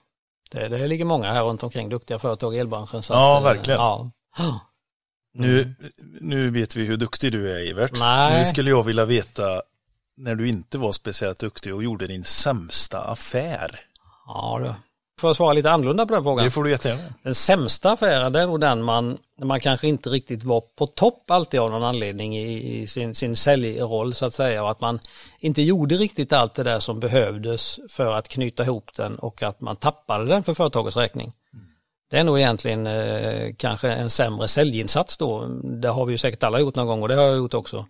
Det, 0.51 0.67
det 0.67 0.87
ligger 0.87 1.05
många 1.05 1.31
här 1.33 1.41
runt 1.43 1.63
omkring, 1.63 1.89
duktiga 1.89 2.19
företag 2.19 2.55
i 2.55 2.59
elbranschen. 2.59 3.03
Så 3.03 3.13
Ja, 3.13 3.37
att, 3.37 3.43
eh, 3.43 3.53
verkligen. 3.53 3.79
Ja. 3.79 4.09
Nu, 5.33 5.75
nu 6.21 6.49
vet 6.49 6.75
vi 6.75 6.85
hur 6.85 6.97
duktig 6.97 7.31
du 7.31 7.51
är 7.51 7.71
Evert. 7.71 7.91
Nej. 7.99 8.37
Nu 8.39 8.45
skulle 8.45 8.69
jag 8.69 8.83
vilja 8.83 9.05
veta 9.05 9.61
när 10.17 10.35
du 10.35 10.47
inte 10.47 10.77
var 10.77 10.91
speciellt 10.91 11.39
duktig 11.39 11.75
och 11.75 11.83
gjorde 11.83 12.07
din 12.07 12.23
sämsta 12.23 13.01
affär. 13.01 13.79
Ja, 14.27 14.59
då. 14.63 14.75
Får 15.21 15.29
jag 15.29 15.35
svara 15.35 15.53
lite 15.53 15.71
annorlunda 15.71 16.05
på 16.05 16.13
den 16.13 16.23
frågan? 16.23 16.45
Det 16.45 16.51
får 16.51 16.63
du 16.63 16.69
jättegärna. 16.69 17.01
Den 17.23 17.35
sämsta 17.35 17.91
affären 17.91 18.33
det 18.33 18.41
är 18.41 18.47
nog 18.47 18.59
den 18.59 18.83
man, 18.83 19.17
man 19.43 19.59
kanske 19.59 19.87
inte 19.87 20.09
riktigt 20.09 20.43
var 20.43 20.61
på 20.61 20.87
topp 20.87 21.31
alltid 21.31 21.59
av 21.59 21.71
någon 21.71 21.83
anledning 21.83 22.37
i, 22.37 22.81
i 22.81 22.87
sin, 22.87 23.15
sin 23.15 23.35
säljroll 23.35 24.13
så 24.13 24.25
att 24.25 24.33
säga 24.33 24.63
och 24.63 24.71
att 24.71 24.81
man 24.81 24.99
inte 25.39 25.61
gjorde 25.61 25.95
riktigt 25.95 26.33
allt 26.33 26.53
det 26.53 26.63
där 26.63 26.79
som 26.79 26.99
behövdes 26.99 27.79
för 27.89 28.13
att 28.13 28.27
knyta 28.27 28.63
ihop 28.63 28.93
den 28.95 29.15
och 29.15 29.43
att 29.43 29.61
man 29.61 29.75
tappade 29.75 30.25
den 30.25 30.43
för 30.43 30.53
företagets 30.53 30.97
räkning. 30.97 31.33
Det 32.09 32.17
är 32.17 32.23
nog 32.23 32.39
egentligen 32.39 32.87
eh, 32.87 33.53
kanske 33.57 33.91
en 33.91 34.09
sämre 34.09 34.47
säljinsats 34.47 35.17
då. 35.17 35.45
Det 35.81 35.89
har 35.89 36.05
vi 36.05 36.11
ju 36.11 36.17
säkert 36.17 36.43
alla 36.43 36.59
gjort 36.59 36.75
någon 36.75 36.87
gång 36.87 37.01
och 37.01 37.07
det 37.07 37.15
har 37.15 37.23
jag 37.23 37.37
gjort 37.37 37.53
också. 37.53 37.85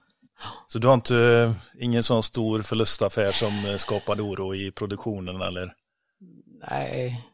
Så 0.68 0.80
du 0.80 0.88
har 0.88 0.94
inte, 0.94 1.18
eh, 1.18 1.52
ingen 1.84 2.04
sån 2.04 2.24
stor 2.24 2.62
förlustaffär 2.62 3.32
som 3.32 3.66
eh, 3.66 3.78
skapade 3.78 4.22
oro 4.22 4.56
i 4.56 4.72
produktionen 4.72 5.42
eller? 5.42 5.74
Nej, 6.70 7.28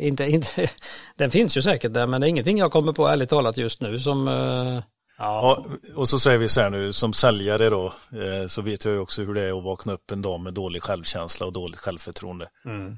inte, 0.00 0.24
inte, 0.24 0.70
den 1.16 1.30
finns 1.30 1.56
ju 1.56 1.62
säkert 1.62 1.92
där 1.92 2.06
men 2.06 2.20
det 2.20 2.26
är 2.26 2.28
ingenting 2.28 2.58
jag 2.58 2.72
kommer 2.72 2.92
på 2.92 3.06
ärligt 3.08 3.28
talat 3.30 3.56
just 3.56 3.80
nu 3.80 3.98
som 3.98 4.28
eh, 4.28 4.82
Ja, 5.18 5.64
och 5.94 6.08
så 6.08 6.18
säger 6.18 6.38
vi 6.38 6.48
så 6.48 6.60
här 6.60 6.70
nu, 6.70 6.92
som 6.92 7.12
säljare 7.12 7.70
då, 7.70 7.86
eh, 7.86 8.46
så 8.48 8.62
vet 8.62 8.84
jag 8.84 8.94
ju 8.94 9.00
också 9.00 9.22
hur 9.22 9.34
det 9.34 9.42
är 9.42 9.58
att 9.58 9.64
vakna 9.64 9.92
upp 9.92 10.10
en 10.10 10.22
dag 10.22 10.40
med 10.40 10.54
dålig 10.54 10.82
självkänsla 10.82 11.46
och 11.46 11.52
dåligt 11.52 11.80
självförtroende. 11.80 12.48
mm. 12.64 12.96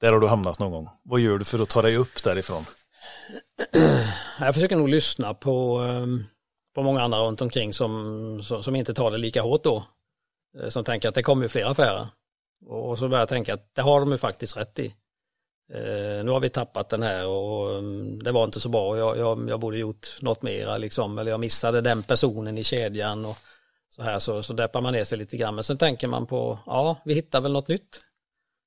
Där 0.00 0.12
har 0.12 0.20
du 0.20 0.26
hamnat 0.26 0.58
någon 0.58 0.72
gång. 0.72 0.88
Vad 1.02 1.20
gör 1.20 1.38
du 1.38 1.44
för 1.44 1.58
att 1.58 1.68
ta 1.68 1.82
dig 1.82 1.96
upp 1.96 2.22
därifrån? 2.22 2.64
Jag 4.40 4.54
försöker 4.54 4.76
nog 4.76 4.88
lyssna 4.88 5.34
på, 5.34 5.78
ehm, 5.78 6.24
på 6.74 6.82
många 6.82 7.02
andra 7.02 7.18
runt 7.18 7.40
omkring 7.40 7.72
som, 7.72 8.40
som, 8.42 8.62
som 8.62 8.76
inte 8.76 8.94
tar 8.94 9.10
det 9.10 9.18
lika 9.18 9.42
hårt 9.42 9.64
då. 9.64 9.84
Eh, 10.62 10.68
Som 10.68 10.84
tänker 10.84 11.08
att 11.08 11.14
det 11.14 11.22
kommer 11.22 11.42
ju 11.42 11.48
fler 11.48 11.64
affärer. 11.64 12.08
Och 12.66 12.98
så 12.98 13.08
börjar 13.08 13.22
jag 13.22 13.28
tänka 13.28 13.54
att 13.54 13.74
det 13.74 13.82
har 13.82 14.00
de 14.00 14.12
ju 14.12 14.18
faktiskt 14.18 14.56
rätt 14.56 14.78
i. 14.78 14.94
Eh, 15.72 16.24
nu 16.24 16.30
har 16.30 16.40
vi 16.40 16.48
tappat 16.48 16.88
den 16.88 17.02
här 17.02 17.26
och 17.26 17.78
mm, 17.78 18.22
det 18.22 18.32
var 18.32 18.44
inte 18.44 18.60
så 18.60 18.68
bra. 18.68 18.98
Jag, 18.98 19.18
jag, 19.18 19.48
jag 19.48 19.60
borde 19.60 19.78
gjort 19.78 20.08
något 20.20 20.42
mera 20.42 20.78
liksom. 20.78 21.18
Eller 21.18 21.30
jag 21.30 21.40
missade 21.40 21.80
den 21.80 22.02
personen 22.02 22.58
i 22.58 22.64
kedjan 22.64 23.24
och 23.24 23.36
så 23.90 24.02
här 24.02 24.18
så, 24.18 24.42
så 24.42 24.52
deppar 24.52 24.80
man 24.80 24.92
ner 24.92 25.04
sig 25.04 25.18
lite 25.18 25.36
grann. 25.36 25.54
Men 25.54 25.64
sen 25.64 25.78
tänker 25.78 26.08
man 26.08 26.26
på, 26.26 26.58
ja 26.66 26.96
vi 27.04 27.14
hittar 27.14 27.40
väl 27.40 27.52
något 27.52 27.68
nytt. 27.68 28.00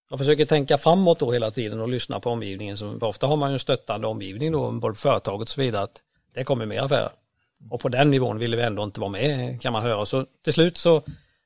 Jag 0.10 0.20
försöker 0.20 0.46
tänka 0.46 0.78
framåt 0.78 1.20
då 1.20 1.32
hela 1.32 1.52
tiden 1.52 1.82
och 1.82 1.90
lyssna 1.90 2.20
på 2.20 2.30
omgivningen. 2.30 2.78
Så 2.78 2.98
ofta 3.02 3.28
har 3.28 3.36
man 3.36 3.50
ju 3.50 3.54
en 3.54 3.60
stöttande 3.60 4.08
omgivning 4.08 4.52
då, 4.52 4.72
både 4.72 4.96
företaget 4.96 5.42
och 5.42 5.50
så 5.50 5.62
vidare, 5.62 5.84
att 5.84 6.02
det 6.34 6.44
kommer 6.44 6.66
mer 6.66 6.82
affärer. 6.82 7.10
Och 7.70 7.80
på 7.80 7.90
den 7.90 8.12
nivån 8.12 8.40
ville 8.40 8.58
vi 8.58 8.64
ändå 8.64 8.84
inte 8.84 9.00
vara 9.00 9.12
med 9.12 9.62
kan 9.62 9.74
man 9.74 9.84
höra. 9.84 10.06
Så 10.06 10.26
till 10.44 10.54
slut 10.54 10.78
så, 10.78 11.02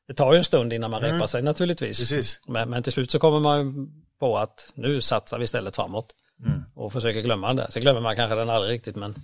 det 0.07 0.13
tar 0.13 0.31
ju 0.33 0.37
en 0.37 0.43
stund 0.43 0.73
innan 0.73 0.91
man 0.91 1.01
repar 1.01 1.27
sig 1.27 1.41
naturligtvis. 1.41 1.99
Precis. 1.99 2.39
Men, 2.47 2.69
men 2.69 2.83
till 2.83 2.93
slut 2.93 3.11
så 3.11 3.19
kommer 3.19 3.39
man 3.39 3.89
på 4.19 4.37
att 4.37 4.71
nu 4.75 5.01
satsar 5.01 5.37
vi 5.37 5.43
istället 5.43 5.75
framåt. 5.75 6.15
Mm. 6.45 6.63
Och 6.75 6.93
försöker 6.93 7.21
glömma 7.21 7.47
den 7.47 7.55
där. 7.55 7.67
Så 7.69 7.79
glömmer 7.79 8.01
man 8.01 8.15
kanske 8.15 8.35
den 8.35 8.49
aldrig 8.49 8.73
riktigt 8.73 8.95
men 8.95 9.15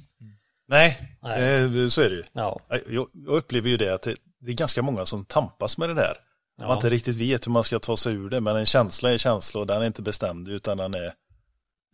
Nej, 0.67 1.17
Nej. 1.21 1.63
Eh, 1.63 1.87
så 1.87 2.01
är 2.01 2.09
det 2.09 2.15
ju. 2.15 2.23
ja. 2.33 2.59
Jag, 2.69 3.07
jag 3.13 3.35
upplever 3.35 3.69
ju 3.69 3.77
det 3.77 3.93
att 3.93 4.01
det, 4.01 4.15
det 4.39 4.51
är 4.51 4.55
ganska 4.55 4.81
många 4.81 5.05
som 5.05 5.25
tampas 5.25 5.77
med 5.77 5.89
det 5.89 5.95
där. 5.95 6.13
Man 6.59 6.67
Ja. 6.69 6.75
inte 6.75 6.89
riktigt 6.89 7.15
vet 7.15 7.47
hur 7.47 7.51
man 7.51 7.63
ska 7.63 7.79
ta 7.79 7.97
sig 7.97 8.13
ur 8.13 8.29
det, 8.29 8.41
men 8.41 8.55
en 8.55 8.65
känsla 8.65 9.09
är 9.09 9.13
en 9.13 9.19
känsla 9.19 9.59
och 9.59 9.67
den 9.67 9.81
är 9.81 9.85
inte 9.85 10.01
bestämd 10.01 10.47
utan 10.47 10.77
den 10.77 10.93
är, 10.93 11.01
den 11.01 11.13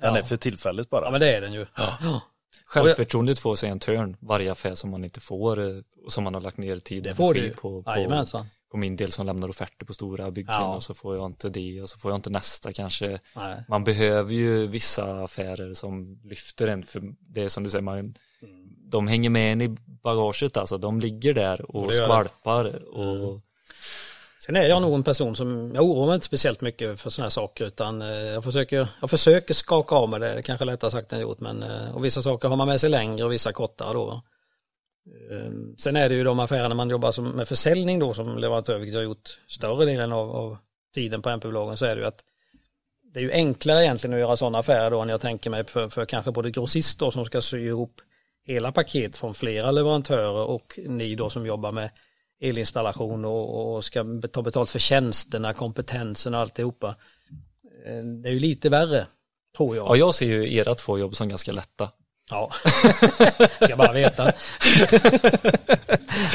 Ja. 0.01 0.17
är 0.17 0.23
för 0.23 0.37
tillfället 0.37 0.89
bara. 0.89 1.05
ja 1.05 1.11
men 1.11 1.19
det 1.19 1.35
är 1.35 1.41
den 1.41 1.53
ju. 1.53 1.65
Ja. 1.77 1.97
Ja. 2.01 2.21
Självförtroendet 2.65 3.39
får 3.39 3.55
sig 3.55 3.69
en 3.69 3.79
törn 3.79 4.17
varje 4.19 4.51
affär 4.51 4.75
som 4.75 4.89
man 4.89 5.03
inte 5.03 5.19
får 5.19 5.59
eh, 5.59 5.81
och 6.05 6.13
som 6.13 6.23
man 6.23 6.33
har 6.33 6.41
lagt 6.41 6.57
ner 6.57 6.79
tid 6.79 6.97
och 6.97 7.03
Det 7.09 7.15
får 7.15 7.33
det 7.33 7.39
energi 7.39 7.55
ju. 7.55 7.61
på, 7.61 7.83
på, 7.83 7.91
Jajamensan. 7.91 8.45
På 8.75 8.79
min 8.79 8.95
del 8.95 9.11
som 9.11 9.25
lämnar 9.25 9.49
offerter 9.49 9.85
på 9.85 9.93
stora 9.93 10.31
byggen 10.31 10.53
Ja. 10.53 10.75
och 10.75 10.83
så 10.83 10.93
får 10.93 11.15
jag 11.15 11.25
inte 11.25 11.49
det 11.49 11.81
och 11.81 11.89
så 11.89 11.99
får 11.99 12.11
jag 12.11 12.17
inte 12.17 12.29
nästa 12.29 12.73
kanske. 12.73 13.19
Nej. 13.35 13.63
Man 13.67 13.83
behöver 13.83 14.33
ju 14.33 14.67
vissa 14.67 15.23
affärer 15.23 15.73
som 15.73 16.19
lyfter 16.23 16.67
en 16.67 16.83
för 16.83 17.01
det 17.19 17.43
är 17.43 17.49
som 17.49 17.63
du 17.63 17.69
säger, 17.69 17.81
man, 17.81 18.13
de 18.91 19.07
hänger 19.07 19.29
med 19.29 19.53
en 19.53 19.61
i 19.61 19.67
bagaget 20.03 20.57
alltså, 20.57 20.77
de 20.77 20.99
ligger 20.99 21.33
där 21.33 21.75
och 21.75 21.93
skvalpar 21.93 22.89
och 22.97 23.39
Sen 24.39 24.55
är 24.55 24.67
jag 24.67 24.81
nog 24.81 24.93
en 24.93 25.03
person 25.03 25.35
som, 25.35 25.71
jag 25.75 25.83
oroar 25.83 26.05
mig 26.05 26.15
inte 26.15 26.25
speciellt 26.25 26.61
mycket 26.61 27.01
för 27.01 27.09
sådana 27.09 27.25
här 27.25 27.29
saker 27.29 27.65
utan 27.65 28.01
eh, 28.01 28.07
jag 28.07 28.43
försöker, 28.43 28.87
jag 29.01 29.09
försöker 29.09 29.53
skaka 29.53 29.95
av 29.95 30.09
mig 30.09 30.19
det, 30.19 30.41
kanske 30.43 30.65
lättare 30.65 30.91
sagt 30.91 31.13
än 31.13 31.19
gjort 31.19 31.39
men 31.39 31.63
eh, 31.63 31.95
och 31.95 32.05
vissa 32.05 32.21
saker 32.21 32.47
har 32.47 32.55
man 32.55 32.67
med 32.67 32.81
sig 32.81 32.89
längre 32.89 33.25
och 33.25 33.31
vissa 33.31 33.51
kortare 33.51 33.93
då. 33.93 34.21
Ehm, 35.31 35.75
sen 35.77 35.95
är 35.95 36.09
det 36.09 36.15
ju 36.15 36.23
de 36.23 36.39
affärerna 36.39 36.75
man 36.75 36.89
jobbar 36.89 37.11
som, 37.11 37.29
med 37.29 37.47
försäljning 37.47 37.99
då 37.99 38.13
som 38.13 38.37
leverantör, 38.37 38.77
vilket 38.77 38.93
jag 38.93 38.99
har 38.99 39.05
gjort 39.05 39.39
större 39.47 39.85
delen 39.85 40.11
av, 40.11 40.31
av 40.31 40.57
tiden 40.93 41.21
på 41.21 41.29
MP-bolagen, 41.29 41.77
så 41.77 41.85
är 41.85 41.95
det 41.95 42.01
ju 42.01 42.07
att 42.07 42.23
det 43.13 43.19
är 43.19 43.23
ju 43.23 43.31
enklare 43.31 43.83
egentligen 43.83 44.13
att 44.13 44.19
göra 44.19 44.37
sådana 44.37 44.57
affärer 44.57 44.91
då 44.91 45.01
än 45.01 45.09
jag 45.09 45.21
tänker 45.21 45.49
mig 45.49 45.65
för, 45.65 45.89
för 45.89 46.05
kanske 46.05 46.31
både 46.31 46.51
grossister 46.51 47.11
som 47.11 47.25
ska 47.25 47.41
sy 47.41 47.65
ihop 47.65 48.01
hela 48.43 48.71
paket 48.71 49.17
från 49.17 49.33
flera 49.33 49.71
leverantörer 49.71 50.47
och 50.47 50.79
ni 50.87 51.15
då 51.15 51.29
som 51.29 51.45
jobbar 51.45 51.71
med 51.71 51.89
elinstallation 52.41 53.25
och, 53.25 53.75
och 53.75 53.85
ska 53.85 54.05
ta 54.31 54.41
betalt 54.41 54.69
för 54.69 54.79
tjänsterna, 54.79 55.53
kompetensen 55.53 56.33
och 56.33 56.39
alltihopa. 56.39 56.95
Ehm, 57.85 58.21
det 58.21 58.29
är 58.29 58.33
ju 58.33 58.39
lite 58.39 58.69
värre, 58.69 59.07
tror 59.57 59.75
jag. 59.75 59.85
ja, 59.85 59.95
jag 59.95 60.15
ser 60.15 60.25
ju 60.25 60.55
era 60.55 60.75
två 60.75 60.97
jobb 60.97 61.15
som 61.15 61.29
ganska 61.29 61.51
lätta. 61.51 61.91
Ja, 62.29 62.51
ska 63.61 63.75
bara 63.75 63.91
veta. 63.93 64.31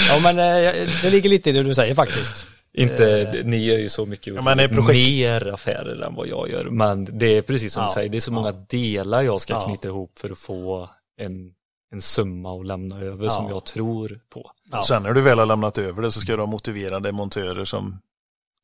ja, 0.09 0.19
men 0.23 0.39
eh, 0.39 0.89
det 1.03 1.11
ligger 1.11 1.31
lite 1.31 1.51
i 1.51 1.53
det 1.53 1.63
du 1.63 1.75
säger 1.75 1.95
faktiskt. 1.95 2.45
Inte, 2.73 3.33
ni 3.45 3.57
gör 3.57 3.79
ju 3.79 3.89
så 3.89 4.07
mycket 4.07 4.35
Ja, 4.35 4.43
men 4.43 4.57
det 4.59 4.65
är 4.65 4.69
projekt- 4.69 4.89
mer 4.97 5.53
affärer 5.53 6.03
än 6.03 6.15
vad 6.15 6.27
jag 6.29 6.51
gör. 6.51 6.65
Men 6.65 7.19
det 7.19 7.37
är 7.37 7.43
precis 7.43 7.73
som 7.73 7.83
Ja, 7.83 7.89
du 7.89 7.93
säger, 7.95 8.09
det 8.09 8.17
är 8.19 8.21
så 8.21 8.31
ja. 8.31 8.35
många 8.35 8.53
delar 8.53 9.23
jag 9.23 9.41
ska 9.41 9.53
Ja. 9.53 9.61
knyta 9.61 9.89
ihop 9.89 10.19
för 10.19 10.31
att 10.31 10.39
få 10.39 10.89
en, 11.21 11.53
en 11.95 12.01
summa 12.01 12.61
att 12.61 12.67
lämna 12.67 13.01
över 13.01 13.25
Ja. 13.25 13.31
som 13.31 13.49
jag 13.49 13.65
tror 13.65 14.21
på. 14.33 14.51
Ja. 14.71 14.83
Sen 14.83 15.03
när 15.03 15.13
du 15.13 15.21
väl 15.21 15.39
har 15.39 15.47
lämnat 15.47 15.79
över 15.79 16.03
det 16.03 16.13
så 16.13 16.21
ska 16.21 16.33
du 16.33 16.39
ha 16.43 16.47
motiverade 16.47 17.13
montörer 17.13 17.65
som, 17.65 18.01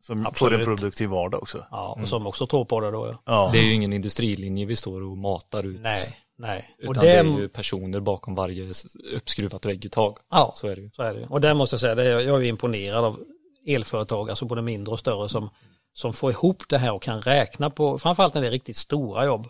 som 0.03 0.27
får 0.35 0.55
en 0.55 0.65
produktiv 0.65 1.09
vardag 1.09 1.43
också. 1.43 1.67
Ja, 1.71 1.99
och 2.03 2.09
som 2.09 2.27
också 2.27 2.47
tror 2.47 2.65
på 2.65 2.81
det 2.81 2.91
då. 2.91 3.07
Ja. 3.07 3.21
Ja, 3.27 3.51
Det 3.53 3.59
är 3.59 3.63
ju 3.63 3.73
ingen 3.73 3.93
industrilinje 3.93 4.67
vi 4.67 4.77
står 4.77 5.03
och 5.11 5.17
matar 5.19 5.67
ut. 5.67 5.81
Nej, 5.81 6.17
nej. 6.39 6.75
Utan 6.79 6.89
Och 6.89 6.95
det 6.95 7.01
det, 7.01 7.13
är 7.13 7.25
ju 7.25 7.49
personer 7.49 8.01
bakom 8.01 8.35
varje 8.35 8.73
uppskruvat 9.15 9.65
vägguttag. 9.65 10.19
ja, 10.31 10.53
Så 10.57 10.69
är 10.69 10.77
det 10.77 10.83
ju. 10.83 10.91
så 10.91 11.03
är 11.03 11.15
det. 11.15 11.27
Och 11.27 11.41
där 11.41 11.55
måste 11.55 11.75
jag 11.75 11.81
säga, 11.81 11.95
det 11.95 12.03
är, 12.03 12.21
jag 12.21 12.43
är 12.43 12.49
imponerad 12.49 13.05
av 13.05 13.25
elföretag, 13.67 14.31
alltså 14.31 14.45
både 14.45 14.63
mindre 14.63 14.93
och 14.93 14.99
större 14.99 15.29
som, 15.29 15.51
som 15.93 16.13
får 16.13 16.31
ihop 16.31 16.63
det 16.69 16.79
här 16.79 16.93
och 16.93 17.03
kan 17.03 17.23
räkna 17.23 17.71
på, 17.71 17.99
framförallt 17.99 18.35
när 18.35 18.41
det 18.43 18.47
är 18.47 18.51
riktigt 18.53 18.77
stora 18.77 19.25
jobb. 19.25 19.49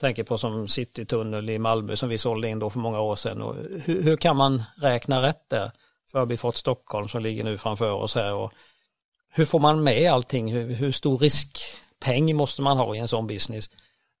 Tänker 0.00 0.24
på 0.24 0.38
som 0.38 0.68
Citytunnel 0.68 1.50
i 1.50 1.58
Malmö 1.58 1.96
som 1.96 2.08
vi 2.08 2.18
sålde 2.18 2.48
in 2.48 2.58
då 2.58 2.70
för 2.70 2.78
många 2.78 3.00
år 3.00 3.16
sedan. 3.16 3.42
Och 3.42 3.54
hur, 3.84 4.02
hur 4.02 4.16
kan 4.16 4.36
man 4.36 4.62
räkna 4.76 5.22
rätt 5.22 5.48
där? 5.48 5.70
Förbifart 6.12 6.56
Stockholm 6.56 7.08
som 7.08 7.22
ligger 7.22 7.44
nu 7.44 7.58
framför 7.58 7.92
oss 7.92 8.14
här. 8.14 8.34
Och 8.34 8.52
hur 9.28 9.44
får 9.44 9.60
man 9.60 9.82
med 9.82 10.12
allting? 10.12 10.52
Hur, 10.52 10.74
hur 10.74 10.92
stor 10.92 11.18
riskpeng 11.18 12.36
måste 12.36 12.62
man 12.62 12.76
ha 12.78 12.94
i 12.94 12.98
en 12.98 13.08
sån 13.08 13.26
business? 13.26 13.70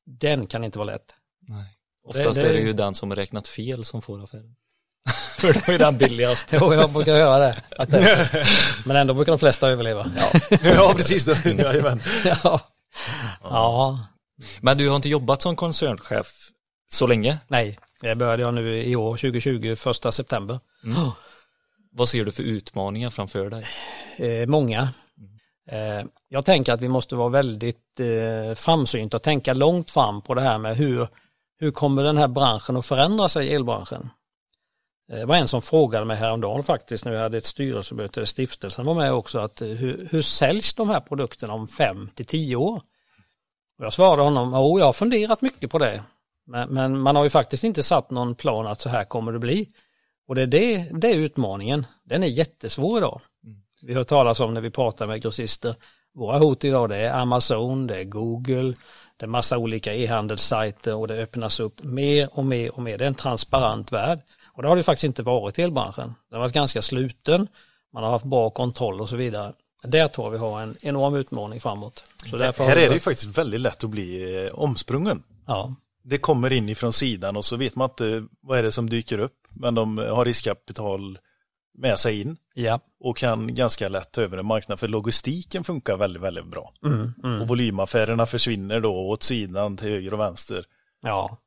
Den 0.04 0.46
kan 0.46 0.64
inte 0.64 0.78
vara 0.78 0.90
lätt. 0.92 1.14
Nej. 1.40 1.75
Oftast 2.06 2.34
det, 2.34 2.40
det... 2.40 2.50
är 2.50 2.54
det 2.54 2.60
ju 2.60 2.72
den 2.72 2.94
som 2.94 3.14
räknat 3.14 3.48
fel 3.48 3.84
som 3.84 4.02
får 4.02 4.24
affären. 4.24 4.54
För 5.38 5.52
då 5.52 5.72
är 5.72 5.78
den 5.78 5.98
billigast 5.98 6.52
och 6.52 6.74
jag 6.74 6.90
brukar 6.90 7.16
göra 7.16 7.38
det. 7.38 7.62
Men 8.84 8.96
ändå 8.96 9.14
brukar 9.14 9.32
de 9.32 9.38
flesta 9.38 9.68
överleva. 9.68 10.10
Ja, 10.16 10.40
ja 10.62 10.92
precis. 10.96 11.44
Jajamän. 11.44 12.00
ja. 12.24 12.60
ja. 13.42 13.98
Men 14.60 14.78
du 14.78 14.88
har 14.88 14.96
inte 14.96 15.08
jobbat 15.08 15.42
som 15.42 15.56
koncernchef 15.56 16.50
så 16.92 17.06
länge? 17.06 17.38
Nej, 17.48 17.78
det 18.00 18.14
började 18.14 18.42
jag 18.42 18.54
nu 18.54 18.82
i 18.82 18.96
år, 18.96 19.16
2020, 19.16 19.74
första 19.76 20.12
september. 20.12 20.60
Mm. 20.84 21.10
Vad 21.92 22.08
ser 22.08 22.24
du 22.24 22.32
för 22.32 22.42
utmaningar 22.42 23.10
framför 23.10 23.50
dig? 23.50 23.64
Eh, 24.16 24.46
många. 24.46 24.88
Eh, 25.70 26.06
jag 26.28 26.44
tänker 26.44 26.72
att 26.72 26.80
vi 26.80 26.88
måste 26.88 27.14
vara 27.16 27.28
väldigt 27.28 28.00
eh, 28.00 28.54
framsynta 28.54 29.16
och 29.16 29.22
tänka 29.22 29.54
långt 29.54 29.90
fram 29.90 30.22
på 30.22 30.34
det 30.34 30.40
här 30.40 30.58
med 30.58 30.76
hur, 30.76 31.08
hur 31.58 31.70
kommer 31.70 32.02
den 32.02 32.16
här 32.16 32.28
branschen 32.28 32.76
att 32.76 32.86
förändra 32.86 33.28
sig, 33.28 33.54
elbranschen? 33.54 34.10
Eh, 35.12 35.18
det 35.18 35.26
var 35.26 35.36
en 35.36 35.48
som 35.48 35.62
frågade 35.62 36.04
mig 36.04 36.16
häromdagen 36.16 36.62
faktiskt 36.62 37.04
när 37.04 37.12
vi 37.12 37.18
hade 37.18 37.36
ett 37.36 37.46
styrelsemöte, 37.46 38.20
där 38.20 38.24
stiftelsen 38.24 38.84
var 38.84 38.94
med 38.94 39.12
också, 39.12 39.38
att 39.38 39.62
eh, 39.62 39.68
hur, 39.68 40.08
hur 40.10 40.22
säljs 40.22 40.74
de 40.74 40.90
här 40.90 41.00
produkterna 41.00 41.52
om 41.52 41.68
fem 41.68 42.08
till 42.14 42.26
tio 42.26 42.56
år? 42.56 42.82
Jag 43.78 43.92
svarade 43.92 44.22
honom, 44.22 44.52
jo 44.52 44.78
jag 44.78 44.86
har 44.86 44.92
funderat 44.92 45.42
mycket 45.42 45.70
på 45.70 45.78
det. 45.78 46.02
Men, 46.46 46.68
men, 46.68 47.00
man 47.00 47.16
har 47.16 47.24
ju 47.24 47.30
faktiskt 47.30 47.64
inte 47.64 47.82
satt 47.82 48.10
någon 48.10 48.34
plan 48.34 48.66
att 48.66 48.80
så 48.80 48.88
här 48.88 49.04
kommer 49.04 49.32
det 49.32 49.38
bli. 49.38 49.68
Och 50.28 50.34
det 50.34 50.42
är, 50.42 50.46
det, 50.46 50.88
det 50.92 51.12
är 51.12 51.16
utmaningen. 51.16 51.86
Den 52.04 52.22
är 52.22 52.26
jättesvår 52.26 52.98
idag. 52.98 53.20
Vi 53.82 53.94
hör 53.94 54.04
talas 54.04 54.40
om 54.40 54.54
när 54.54 54.60
vi 54.60 54.70
pratar 54.70 55.06
med 55.06 55.22
grossister. 55.22 55.74
Våra 56.14 56.38
hot 56.38 56.64
idag 56.64 56.88
det 56.88 56.96
är 56.96 57.14
Amazon, 57.14 57.86
det 57.86 57.96
är 57.96 58.04
Google, 58.04 58.74
det 59.16 59.24
är 59.24 59.28
massa 59.28 59.58
olika 59.58 59.94
e-handelssajter 59.94 60.94
och 60.94 61.08
det 61.08 61.22
öppnas 61.22 61.60
upp 61.60 61.82
mer 61.82 62.28
och 62.32 62.44
mer 62.44 62.74
och 62.74 62.82
mer. 62.82 62.98
Det 62.98 63.04
är 63.04 63.08
en 63.08 63.14
transparent 63.14 63.92
värld. 63.92 64.20
Och 64.44 64.62
det 64.62 64.68
har 64.68 64.76
det 64.76 64.82
faktiskt 64.82 65.04
inte 65.04 65.22
varit 65.22 65.58
i 65.58 65.62
elbranschen. 65.62 66.14
Den 66.30 66.36
har 66.36 66.40
varit 66.40 66.54
ganska 66.54 66.82
sluten, 66.82 67.48
man 67.92 68.02
har 68.02 68.10
haft 68.10 68.24
bra 68.24 68.50
kontroll 68.50 69.00
och 69.00 69.08
så 69.08 69.16
vidare. 69.16 69.52
Där 69.82 70.08
tror 70.08 70.30
vi 70.30 70.38
har 70.38 70.62
en 70.62 70.76
enorm 70.80 71.14
utmaning 71.14 71.60
framåt. 71.60 72.04
Så 72.30 72.36
därför 72.36 72.64
här 72.64 72.76
är 72.76 72.88
det 72.88 72.94
ju 72.94 73.00
faktiskt 73.00 73.38
väldigt 73.38 73.60
lätt 73.60 73.84
att 73.84 73.90
bli 73.90 74.36
eh, 74.44 74.54
omsprungen. 74.54 75.22
Ja. 75.46 75.74
Det 76.02 76.18
kommer 76.18 76.52
in 76.52 76.68
ifrån 76.68 76.92
sidan 76.92 77.36
och 77.36 77.44
så 77.44 77.56
vet 77.56 77.76
man 77.76 77.90
inte 77.90 78.26
vad 78.40 78.58
är 78.58 78.62
det 78.62 78.72
som 78.72 78.90
dyker 78.90 79.20
upp. 79.20 79.46
Men 79.50 79.74
de 79.74 79.98
har 79.98 80.24
riskkapital 80.24 81.18
med 81.78 81.98
sig 81.98 82.20
in 82.20 82.36
ja. 82.54 82.80
och 83.00 83.16
kan 83.16 83.54
ganska 83.54 83.88
lätt 83.88 84.12
ta 84.12 84.20
över 84.20 84.38
en 84.38 84.46
marknad 84.46 84.80
för 84.80 84.88
logistiken 84.88 85.64
funkar 85.64 85.96
väldigt, 85.96 86.22
väldigt 86.22 86.46
bra. 86.46 86.72
Mm, 86.84 87.14
mm. 87.24 87.42
Och 87.42 87.48
volymaffärerna 87.48 88.26
försvinner 88.26 88.80
då 88.80 89.08
åt 89.08 89.22
sidan 89.22 89.76
till 89.76 89.88
höger 89.88 90.14
och 90.14 90.20
vänster. 90.20 90.64
Ja, 91.02 91.38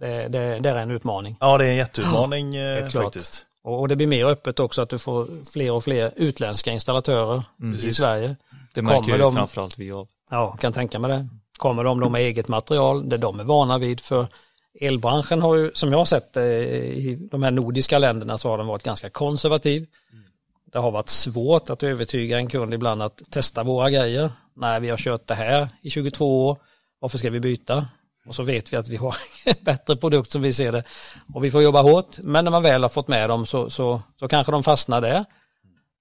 det, 0.00 0.28
det, 0.28 0.58
det 0.58 0.70
är 0.70 0.76
en 0.76 0.90
utmaning. 0.90 1.36
Ja, 1.40 1.58
det 1.58 1.66
är 1.66 1.70
en 1.70 1.76
jätteutmaning 1.76 2.56
eh, 2.56 2.88
faktiskt. 2.88 3.46
Och 3.62 3.88
det 3.88 3.96
blir 3.96 4.06
mer 4.06 4.24
öppet 4.24 4.60
också 4.60 4.82
att 4.82 4.88
du 4.88 4.98
får 4.98 5.44
fler 5.52 5.72
och 5.72 5.84
fler 5.84 6.12
utländska 6.16 6.72
installatörer 6.72 7.42
mm, 7.60 7.74
i 7.74 7.94
Sverige. 7.94 8.36
Det 8.74 8.82
märker 8.82 9.00
Kommer 9.00 9.12
ju 9.12 9.18
de, 9.18 9.34
framförallt 9.34 9.78
vi 9.78 9.92
av. 9.92 10.08
Ja, 10.30 10.56
kan 10.60 10.72
tänka 10.72 10.98
mig 10.98 11.10
det. 11.10 11.28
Kommer 11.58 11.84
de 11.84 12.00
då 12.00 12.08
med 12.08 12.20
eget 12.20 12.48
material, 12.48 13.08
det 13.08 13.16
de 13.16 13.40
är 13.40 13.44
vana 13.44 13.78
vid 13.78 14.00
för 14.00 14.26
elbranschen 14.80 15.42
har 15.42 15.56
ju, 15.56 15.70
som 15.74 15.90
jag 15.90 15.98
har 15.98 16.04
sett 16.04 16.36
eh, 16.36 16.44
i 16.44 17.28
de 17.30 17.42
här 17.42 17.50
nordiska 17.50 17.98
länderna 17.98 18.38
så 18.38 18.48
har 18.48 18.58
den 18.58 18.66
varit 18.66 18.82
ganska 18.82 19.10
konservativ. 19.10 19.86
Det 20.72 20.78
har 20.78 20.90
varit 20.90 21.08
svårt 21.08 21.70
att 21.70 21.82
övertyga 21.82 22.38
en 22.38 22.48
kund 22.48 22.74
ibland 22.74 23.02
att 23.02 23.22
testa 23.30 23.62
våra 23.62 23.90
grejer. 23.90 24.30
Nej, 24.54 24.80
vi 24.80 24.90
har 24.90 24.96
kört 24.96 25.26
det 25.26 25.34
här 25.34 25.68
i 25.82 25.90
22 25.90 26.46
år. 26.46 26.58
Varför 27.00 27.18
ska 27.18 27.30
vi 27.30 27.40
byta? 27.40 27.86
Och 28.26 28.34
så 28.34 28.42
vet 28.42 28.72
vi 28.72 28.76
att 28.76 28.88
vi 28.88 28.96
har 28.96 29.16
en 29.44 29.54
bättre 29.60 29.96
produkt 29.96 30.30
som 30.30 30.42
vi 30.42 30.52
ser 30.52 30.72
det. 30.72 30.84
Och 31.34 31.44
vi 31.44 31.50
får 31.50 31.62
jobba 31.62 31.82
hårt, 31.82 32.18
men 32.18 32.44
när 32.44 32.50
man 32.50 32.62
väl 32.62 32.82
har 32.82 32.88
fått 32.88 33.08
med 33.08 33.28
dem 33.28 33.46
så, 33.46 33.70
så, 33.70 34.02
så 34.20 34.28
kanske 34.28 34.52
de 34.52 34.62
fastnar 34.62 35.00
där. 35.00 35.24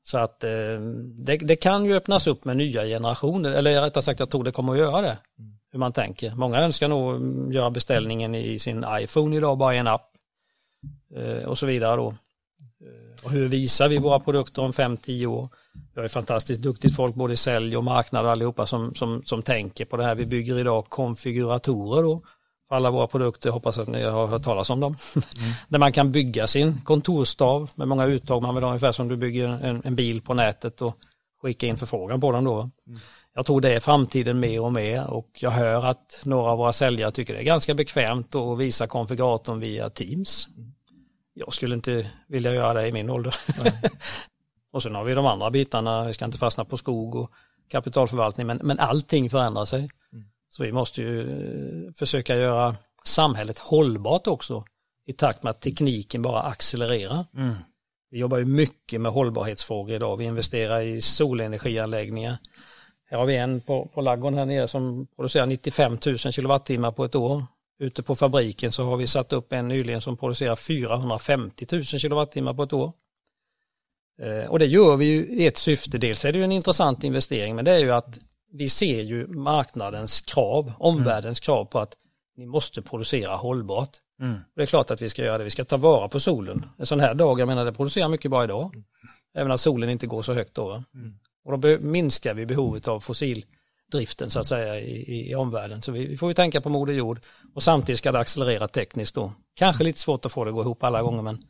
Så 0.03 0.17
att 0.17 0.43
eh, 0.43 0.79
det, 1.25 1.37
det, 1.37 1.55
kan 1.55 1.85
ju 1.85 1.95
öppnas 1.95 2.27
upp 2.27 2.45
med 2.45 2.57
nya 2.57 2.85
generationer, 2.85 3.51
eller 3.51 3.81
rättare 3.81 4.01
sagt 4.01 4.19
jag 4.19 4.29
tror 4.29 4.43
det 4.43 4.51
kommer 4.51 4.73
att 4.73 4.79
göra 4.79 5.01
det. 5.01 5.17
Hur 5.71 5.79
man 5.79 5.93
tänker. 5.93 6.35
Många 6.35 6.59
önskar 6.61 6.87
nog 6.87 7.53
göra 7.53 7.69
beställningen 7.69 8.35
i 8.35 8.59
sin 8.59 8.85
iPhone 8.89 9.37
idag, 9.37 9.57
bara 9.57 9.75
en 9.75 9.87
app. 9.87 10.11
Eh, 11.15 11.49
och 11.49 11.57
så 11.57 11.65
vidare 11.65 11.95
då. 11.95 12.07
Eh, 12.07 13.25
och 13.25 13.31
hur 13.31 13.47
visar 13.47 13.89
vi 13.89 13.97
våra 13.97 14.19
produkter 14.19 14.61
om 14.61 14.71
5-10 14.71 15.25
år? 15.25 15.47
Vi 15.73 15.99
har 15.99 16.03
ju 16.03 16.09
fantastiskt 16.09 16.61
duktigt 16.61 16.95
folk 16.95 17.15
både 17.15 17.33
i 17.33 17.37
sälj 17.37 17.77
och 17.77 17.83
marknad 17.83 18.25
och 18.25 18.31
allihopa 18.31 18.65
som, 18.65 18.93
som, 18.95 19.23
som 19.25 19.41
tänker 19.41 19.85
på 19.85 19.97
det 19.97 20.03
här. 20.03 20.15
Vi 20.15 20.25
bygger 20.25 20.59
idag 20.59 20.85
konfiguratorer 20.89 22.03
då 22.03 22.21
för 22.69 22.75
alla 22.75 22.91
våra 22.91 23.07
produkter. 23.07 23.49
Hoppas 23.49 23.77
att 23.77 23.87
ni 23.87 24.03
har 24.03 24.27
hört 24.27 24.43
talas 24.43 24.69
om 24.69 24.79
dem. 24.79 24.95
Mm. 25.15 25.51
Där 25.67 25.79
man 25.79 25.91
kan 25.91 26.11
bygga 26.11 26.47
sin 26.47 26.81
kontorstav 26.81 27.69
med 27.75 27.87
många 27.87 28.05
uttag. 28.05 28.41
Man 28.41 28.55
vill 28.55 28.63
ha 28.63 28.69
ungefär 28.69 28.91
som 28.91 29.07
du 29.07 29.15
bygger 29.17 29.47
en, 29.47 29.81
en 29.85 29.95
bil 29.95 30.21
på 30.21 30.33
nätet 30.33 30.81
och 30.81 30.97
skicka 31.41 31.67
in 31.67 31.77
förfrågan 31.77 32.21
på 32.21 32.31
den 32.31 32.43
då. 32.43 32.59
Mm. 32.59 32.99
Jag 33.33 33.45
tror 33.45 33.61
det 33.61 33.73
är 33.73 33.79
framtiden 33.79 34.39
mer 34.39 34.59
och 34.59 34.73
mer 34.73 35.09
och 35.09 35.29
jag 35.39 35.51
hör 35.51 35.85
att 35.85 36.21
några 36.25 36.51
av 36.51 36.57
våra 36.57 36.73
säljare 36.73 37.11
tycker 37.11 37.33
det 37.33 37.39
är 37.39 37.43
ganska 37.43 37.73
bekvämt 37.73 38.35
att 38.35 38.59
visa 38.59 38.87
konfiguratorn 38.87 39.59
via 39.59 39.89
Teams. 39.89 40.47
Jag 41.33 41.53
skulle 41.53 41.75
inte 41.75 42.11
vilja 42.27 42.53
göra 42.53 42.73
det 42.73 42.87
i 42.87 42.91
min 42.91 43.09
ålder. 43.09 43.35
Och 44.71 44.83
sen 44.83 44.95
har 44.95 45.03
vi 45.03 45.13
de 45.13 45.25
andra 45.25 45.51
bitarna, 45.51 46.05
vi 46.05 46.13
ska 46.13 46.25
inte 46.25 46.37
fastna 46.37 46.65
på 46.65 46.77
skog 46.77 47.15
och 47.15 47.31
kapitalförvaltning, 47.67 48.47
men, 48.47 48.59
men 48.63 48.79
allting 48.79 49.29
förändrar 49.29 49.65
sig. 49.65 49.89
Mm. 50.13 50.25
Så 50.49 50.63
vi 50.63 50.71
måste 50.71 51.01
ju 51.01 51.21
eh, 51.21 51.91
försöka 51.93 52.35
göra 52.35 52.75
samhället 53.03 53.59
hållbart 53.59 54.27
också 54.27 54.63
i 55.05 55.13
takt 55.13 55.43
med 55.43 55.51
att 55.51 55.61
tekniken 55.61 56.21
bara 56.21 56.41
accelererar. 56.41 57.25
Mm. 57.35 57.53
Vi 58.11 58.19
jobbar 58.19 58.37
ju 58.37 58.45
mycket 58.45 59.01
med 59.01 59.11
hållbarhetsfrågor 59.11 59.95
idag. 59.95 60.17
Vi 60.17 60.25
investerar 60.25 60.81
i 60.81 61.01
solenergianläggningar. 61.01 62.37
Här 63.09 63.17
har 63.17 63.25
vi 63.25 63.35
en 63.35 63.61
på, 63.61 63.85
på 63.93 64.01
laggården 64.01 64.39
här 64.39 64.45
nere 64.45 64.67
som 64.67 65.07
producerar 65.15 65.45
95 65.45 65.97
000 66.05 66.17
kilowattimmar 66.17 66.91
på 66.91 67.05
ett 67.05 67.15
år. 67.15 67.43
Ute 67.79 68.03
på 68.03 68.15
fabriken 68.15 68.71
så 68.71 68.83
har 68.83 68.97
vi 68.97 69.07
satt 69.07 69.33
upp 69.33 69.53
en 69.53 69.67
nyligen 69.67 70.01
som 70.01 70.17
producerar 70.17 70.55
450 70.55 71.65
000 71.71 71.83
kilowattimmar 71.83 72.53
på 72.53 72.63
ett 72.63 72.73
år. 72.73 72.91
Eh, 74.21 74.49
och 74.49 74.59
det 74.59 74.65
gör 74.65 74.97
vi 74.97 75.05
ju 75.05 75.27
i 75.27 75.47
ett 75.47 75.57
syfte. 75.57 75.97
Dels 75.97 76.25
är 76.25 76.31
det 76.31 76.37
ju 76.37 76.43
en 76.43 76.51
intressant 76.51 77.03
investering 77.03 77.55
men 77.55 77.65
det 77.65 77.71
är 77.71 77.79
ju 77.79 77.91
att 77.91 78.19
vi 78.51 78.69
ser 78.69 79.01
ju 79.01 79.27
marknadens 79.27 80.21
krav, 80.21 80.73
omvärldens 80.77 81.39
krav 81.39 81.65
på 81.65 81.79
att 81.79 81.95
ni 82.37 82.45
måste 82.45 82.81
producera 82.81 83.35
hållbart. 83.35 83.97
Mm. 84.21 84.39
Det 84.55 84.61
är 84.61 84.65
klart 84.65 84.91
att 84.91 85.01
vi 85.01 85.09
ska 85.09 85.23
göra 85.23 85.37
det. 85.37 85.43
Vi 85.43 85.49
ska 85.49 85.65
ta 85.65 85.77
vara 85.77 86.07
på 86.07 86.19
solen. 86.19 86.65
En 86.77 86.85
sån 86.85 86.99
här 86.99 87.13
dag, 87.13 87.39
jag 87.39 87.47
menar 87.47 87.65
det 87.65 87.73
producerar 87.73 88.07
mycket 88.07 88.31
bra 88.31 88.43
idag. 88.43 88.83
Även 89.35 89.51
att 89.51 89.61
solen 89.61 89.89
inte 89.89 90.07
går 90.07 90.21
så 90.21 90.33
högt 90.33 90.53
då. 90.53 90.83
Mm. 90.93 91.19
Och 91.49 91.59
då 91.59 91.77
minskar 91.81 92.33
vi 92.33 92.45
behovet 92.45 92.87
av 92.87 92.99
fossildriften 92.99 94.29
så 94.29 94.39
att 94.39 94.45
säga 94.45 94.79
i, 94.79 95.29
i, 95.29 95.35
omvärlden. 95.35 95.81
Så 95.81 95.91
vi, 95.91 96.07
vi, 96.07 96.17
får 96.17 96.29
ju 96.29 96.33
tänka 96.33 96.61
på 96.61 96.69
Moder 96.69 96.93
Jord 96.93 97.19
och 97.55 97.63
samtidigt 97.63 97.99
ska 97.99 98.11
det 98.11 98.19
accelerera 98.19 98.67
tekniskt 98.67 99.15
då. 99.15 99.33
Kanske 99.55 99.83
lite 99.83 99.99
svårt 99.99 100.25
att 100.25 100.31
få 100.31 100.43
det 100.43 100.49
att 100.49 100.55
gå 100.55 100.61
ihop 100.61 100.83
alla 100.83 101.01
gånger 101.01 101.21
men 101.21 101.43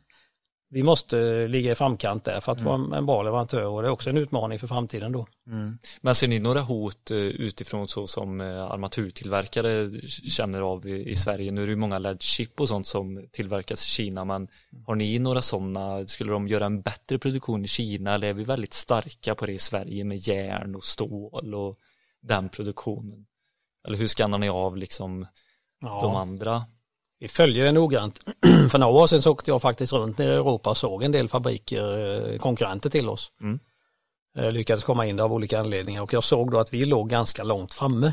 vi 0.72 0.82
måste 0.82 1.46
ligga 1.48 1.72
i 1.72 1.74
framkant 1.74 2.24
där 2.24 2.40
för 2.40 2.52
att 2.52 2.60
mm. 2.60 2.88
vara 2.88 2.98
en 2.98 3.06
bra 3.06 3.22
leverantör 3.22 3.64
och 3.64 3.82
det 3.82 3.88
är 3.88 3.92
också 3.92 4.10
en 4.10 4.16
utmaning 4.16 4.58
för 4.58 4.66
framtiden 4.66 5.12
då. 5.12 5.26
Mm. 5.46 5.78
Men 6.00 6.14
ser 6.14 6.28
ni 6.28 6.38
några 6.38 6.60
hot 6.60 7.10
eh, 7.10 7.16
utifrån 7.16 7.88
så 7.88 8.06
som 8.06 8.40
eh, 8.40 8.64
armaturtillverkare 8.64 9.90
känner 10.08 10.62
av 10.62 10.88
i 10.88 11.16
Sverige? 11.16 11.52
Nu 11.52 11.62
är 11.62 11.66
det 11.66 11.70
ju 11.70 11.76
många 11.76 11.98
LED-chip 11.98 12.60
och 12.60 12.68
sånt 12.68 12.86
som 12.86 13.26
tillverkas 13.32 13.86
i 13.86 13.90
Kina 13.90 14.24
men 14.24 14.48
har 14.86 14.94
ni 14.94 15.18
några 15.18 15.42
sådana, 15.42 16.06
skulle 16.06 16.32
de 16.32 16.48
göra 16.48 16.66
en 16.66 16.80
bättre 16.82 17.18
produktion 17.18 17.64
i 17.64 17.68
Kina 17.68 18.14
eller 18.14 18.28
är 18.28 18.34
vi 18.34 18.44
väldigt 18.44 18.72
starka 18.72 19.34
på 19.34 19.46
det 19.46 19.52
i 19.52 19.58
Sverige 19.58 20.04
med 20.04 20.18
järn 20.28 20.74
och 20.74 20.84
stål 20.84 21.54
och 21.54 21.78
den 22.20 22.48
produktionen? 22.48 23.26
Eller 23.86 23.98
hur 23.98 24.08
skannar 24.08 24.38
ni 24.38 24.48
av 24.48 24.76
liksom 24.76 25.26
ja. 25.80 26.00
de 26.02 26.16
andra? 26.16 26.64
Vi 27.20 27.28
följer 27.28 27.64
det 27.64 27.72
noggrant. 27.72 28.20
För 28.70 28.78
några 28.78 28.92
år 28.92 29.06
sedan 29.06 29.22
så 29.22 29.30
åkte 29.30 29.50
jag 29.50 29.62
faktiskt 29.62 29.92
runt 29.92 30.18
nere 30.18 30.32
i 30.32 30.34
Europa 30.34 30.70
och 30.70 30.76
såg 30.76 31.02
en 31.02 31.12
del 31.12 31.28
fabriker, 31.28 32.32
eh, 32.32 32.38
konkurrenter 32.38 32.90
till 32.90 33.08
oss. 33.08 33.32
Mm. 33.40 33.58
Eh, 34.36 34.52
lyckades 34.52 34.84
komma 34.84 35.06
in 35.06 35.16
där 35.16 35.24
av 35.24 35.32
olika 35.32 35.60
anledningar 35.60 36.02
och 36.02 36.12
jag 36.12 36.24
såg 36.24 36.50
då 36.50 36.58
att 36.58 36.72
vi 36.72 36.84
låg 36.84 37.08
ganska 37.08 37.44
långt 37.44 37.72
framme 37.72 38.12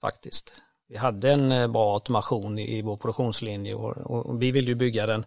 faktiskt. 0.00 0.52
Vi 0.88 0.96
hade 0.96 1.32
en 1.32 1.52
eh, 1.52 1.68
bra 1.68 1.94
automation 1.94 2.58
i 2.58 2.82
vår 2.82 2.96
produktionslinje 2.96 3.74
och, 3.74 4.42
vi 4.42 4.50
vill 4.50 4.68
ju 4.68 4.74
bygga 4.74 5.06
den. 5.06 5.24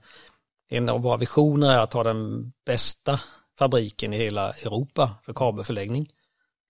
En 0.69 0.89
av 0.89 1.01
våra 1.01 1.17
visioner 1.17 1.71
är 1.71 1.79
att 1.79 1.93
ha 1.93 2.03
den 2.03 2.51
bästa 2.65 3.19
fabriken 3.59 4.13
i 4.13 4.17
hela 4.17 4.53
Europa 4.53 5.09
för 5.23 5.33
kabelförläggning. 5.33 6.09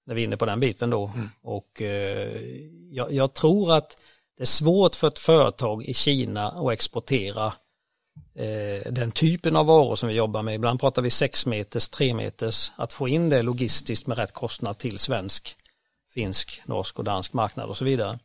När 0.06 0.16
vi 0.16 0.22
är 0.22 0.26
inne 0.26 0.38
på 0.38 0.46
den 0.46 0.60
biten 0.60 0.90
då. 0.90 1.12
Mm. 1.16 1.30
Och 1.42 1.82
jag, 2.92 3.14
jag 3.14 3.34
tror 3.34 3.74
att 3.74 3.96
det 4.40 4.44
är 4.44 4.46
svårt 4.46 4.96
för 4.96 5.08
ett 5.08 5.20
företag 5.20 5.84
i 5.86 5.94
Kina 5.94 6.48
att 6.48 6.72
exportera 6.74 7.46
eh, 8.36 8.92
den 8.92 9.12
typen 9.12 9.56
av 9.56 9.66
varor 9.66 9.96
som 9.96 10.10
vi 10.10 10.16
jobbar 10.16 10.42
med. 10.42 10.56
Ibland 10.56 10.80
pratar 10.80 11.02
vi 11.02 11.10
6 11.10 11.46
meters, 11.46 11.90
3 11.90 12.14
meters. 12.14 12.72
Att 12.76 12.94
få 12.94 13.08
in 13.08 13.30
det 13.30 13.42
logistiskt 13.42 14.08
med 14.08 14.18
rätt 14.18 14.34
kostnad 14.34 14.78
till 14.78 15.00
svensk, 15.00 15.56
finsk, 16.14 16.62
norsk 16.66 17.00
och 17.00 17.04
dansk 17.06 17.34
marknad 17.34 17.70
och 17.70 17.78
så 17.78 17.86
vidare. 17.86 18.20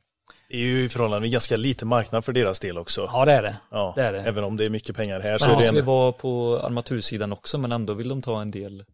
Det 0.49 0.55
är 0.55 0.61
ju 0.61 0.85
i 0.85 0.89
förhållande 0.89 1.29
ganska 1.29 1.57
liten 1.57 1.89
marknad 1.89 2.25
för 2.25 2.33
deras 2.33 2.61
del 2.61 2.79
också. 2.79 3.11
Ja 3.13 3.25
det 3.25 3.33
är 3.33 3.43
det. 3.43 3.57
Ja, 3.71 3.93
det 3.97 4.03
är 4.03 4.13
det. 4.13 4.21
Även 4.21 4.45
om 4.45 4.57
det 4.57 4.65
är 4.65 4.71
mycket 4.71 4.97
pengar 4.97 5.21
här 5.21 5.39
så 5.39 5.45
Så 5.45 5.51
är 5.51 5.51
det 5.51 5.57
måste 5.57 5.73
vi 5.73 5.79
en, 5.81 5.85
vara 5.87 6.13
på 6.13 6.59
armatursidan 6.63 7.33
också 7.33 7.59
men 7.59 7.73
ändå 7.73 7.95
vill 7.95 8.09
de 8.09 8.23
ta 8.23 8.41
en 8.41 8.51
del. 8.51 8.85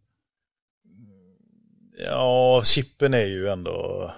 Ja, 2.07 2.63
chippen 2.65 3.15
är 3.15 3.27
ju 3.27 3.49
ändå 3.49 4.11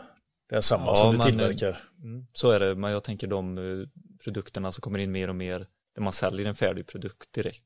den 0.50 0.62
samma 0.62 0.86
Ja, 0.86 0.94
som 0.94 1.10
du 1.12 1.18
men- 1.18 1.26
tillverkar. 1.26 1.80
Mm, 2.02 2.26
så 2.32 2.50
är 2.50 2.60
det, 2.60 2.74
men 2.74 2.92
jag 2.92 3.04
tänker 3.04 3.26
de 3.26 3.58
eh, 3.58 3.86
produkterna 4.24 4.72
som 4.72 4.80
kommer 4.82 4.98
in 4.98 5.12
mer 5.12 5.28
och 5.28 5.36
mer 5.36 5.66
där 5.94 6.02
man 6.02 6.12
säljer 6.12 6.46
en 6.46 6.54
färdig 6.54 6.86
produkt 6.86 7.32
direkt. 7.32 7.64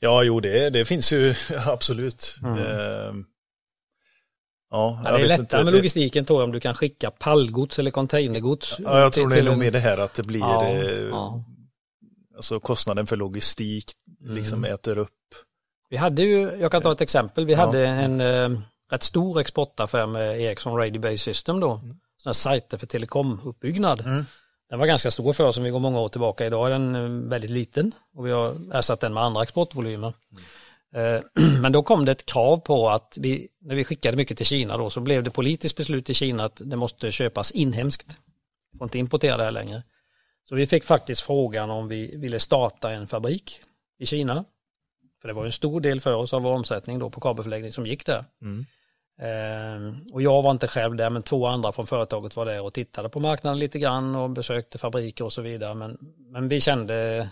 Ja, 0.00 0.22
jo 0.22 0.40
det, 0.40 0.70
det 0.70 0.84
finns 0.84 1.12
ju 1.12 1.34
absolut. 1.66 2.36
Mm. 2.42 2.58
Ehm, 2.58 3.24
ja, 4.70 5.00
Ja, 5.04 5.10
jag 5.10 5.12
det 5.20 5.24
är 5.24 5.28
vet 5.28 5.28
lättare 5.28 5.42
inte. 5.60 5.64
med 5.64 5.74
logistiken 5.74 6.24
tror 6.24 6.40
jag 6.40 6.46
om 6.46 6.52
du 6.52 6.60
kan 6.60 6.74
skicka 6.74 7.10
pallgods 7.10 7.78
eller 7.78 7.90
containergods. 7.90 8.76
Ja, 8.78 9.00
jag 9.00 9.12
tror 9.12 9.30
det 9.30 9.38
är 9.38 9.42
nog 9.44 9.58
mer 9.58 9.70
det 9.70 9.78
här 9.80 9.98
att 9.98 10.14
det 10.14 10.22
blir, 10.22 10.40
Ja, 10.40 10.64
eh, 10.68 10.90
ja. 10.90 11.44
alltså 12.36 12.60
kostnaden 12.60 13.06
för 13.06 13.16
logistik 13.16 13.92
liksom 14.20 14.58
Mm. 14.64 14.74
äter 14.74 14.98
upp. 14.98 15.10
Vi 15.90 15.96
hade 15.96 16.22
ju, 16.22 16.40
jag 16.60 16.70
kan 16.72 16.82
ta 16.82 16.92
ett 16.92 17.00
exempel, 17.00 17.44
vi 17.46 17.52
Ja. 17.52 17.58
hade 17.66 17.86
en 17.86 18.20
eh, 18.20 18.60
rätt 18.90 19.02
stor 19.02 19.40
exportaffär 19.40 20.06
med 20.06 20.40
Ericsson 20.40 20.76
Radio 20.76 21.00
Base 21.00 21.18
System 21.18 21.60
då. 21.60 21.80
Sådana 22.24 22.34
sajter 22.34 22.78
för 22.78 22.86
telekomuppbyggnad. 22.86 24.00
Mm. 24.00 24.24
Den 24.70 24.78
var 24.78 24.86
ganska 24.86 25.10
stor 25.10 25.32
för 25.32 25.44
oss 25.44 25.56
om 25.56 25.62
vi 25.62 25.70
går 25.70 25.78
många 25.78 26.00
år 26.00 26.08
tillbaka. 26.08 26.46
Idag 26.46 26.66
är 26.66 26.70
den 26.70 26.94
eh, 26.94 27.28
väldigt 27.30 27.50
liten 27.50 27.94
och 28.14 28.26
vi 28.26 28.30
har 28.30 28.56
ersatt 28.72 29.00
den 29.00 29.14
med 29.14 29.22
andra 29.22 29.42
exportvolymer. 29.42 30.12
Eh, 30.94 31.20
Men 31.62 31.72
då 31.72 31.82
kom 31.82 32.04
det 32.04 32.12
ett 32.12 32.26
krav 32.26 32.56
på 32.56 32.88
att 32.90 33.18
vi, 33.20 33.48
när 33.60 33.74
vi 33.74 33.84
skickade 33.84 34.16
mycket 34.16 34.36
till 34.36 34.46
Kina 34.46 34.76
då, 34.76 34.90
så 34.90 35.00
blev 35.00 35.22
det 35.22 35.30
politiskt 35.30 35.76
beslut 35.76 36.10
i 36.10 36.14
Kina 36.14 36.44
att 36.44 36.60
det 36.64 36.76
måste 36.76 37.10
köpas 37.10 37.50
inhemskt. 37.50 38.16
Får 38.78 38.84
inte 38.84 38.98
importera 38.98 39.36
det 39.36 39.44
här 39.44 39.50
längre. 39.50 39.82
Så 40.48 40.54
vi 40.54 40.66
fick 40.66 40.84
faktiskt 40.84 41.20
frågan 41.20 41.70
om 41.70 41.88
vi 41.88 42.16
ville 42.16 42.38
starta 42.38 42.92
en 42.92 43.06
fabrik 43.06 43.60
i 43.98 44.06
Kina. 44.06 44.44
För 45.20 45.28
det 45.28 45.34
var 45.34 45.44
en 45.44 45.52
stor 45.52 45.80
del 45.80 46.00
för 46.00 46.14
oss 46.14 46.32
av 46.32 46.42
vår 46.42 46.52
omsättning 46.52 46.98
då 46.98 47.10
på 47.10 47.20
kabelförläggning 47.20 47.72
som 47.72 47.86
gick 47.86 48.06
där. 48.06 48.24
Mm. 48.42 48.66
Ehm, 49.18 50.06
och 50.12 50.22
jag 50.22 50.42
var 50.42 50.50
inte 50.50 50.68
själv 50.68 50.96
där 50.96 51.10
men 51.10 51.22
två 51.22 51.46
andra 51.46 51.72
från 51.72 51.86
företaget 51.86 52.36
var 52.36 52.46
där 52.46 52.60
och 52.60 52.74
tittade 52.74 53.08
på 53.08 53.20
marknaden 53.20 53.58
lite 53.58 53.78
grann 53.78 54.14
och 54.14 54.30
besökte 54.30 54.78
fabriker 54.78 55.24
och 55.24 55.32
så 55.32 55.42
vidare. 55.42 55.74
Men, 55.74 55.98
men 56.16 56.48
vi 56.48 56.60
kände, 56.60 57.28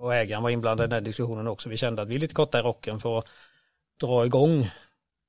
och 0.00 0.14
ägaren 0.14 0.42
var 0.42 0.50
inblandad 0.50 0.84
i 0.84 0.88
den 0.88 0.92
här 0.92 1.00
diskussionen 1.00 1.48
också, 1.48 1.68
vi 1.68 1.76
kände 1.76 2.02
att 2.02 2.08
vi 2.08 2.14
är 2.14 2.20
lite 2.20 2.34
korta 2.34 2.58
i 2.58 2.62
rocken 2.62 2.98
för 2.98 3.18
att 3.18 3.26
dra 4.00 4.26
igång 4.26 4.70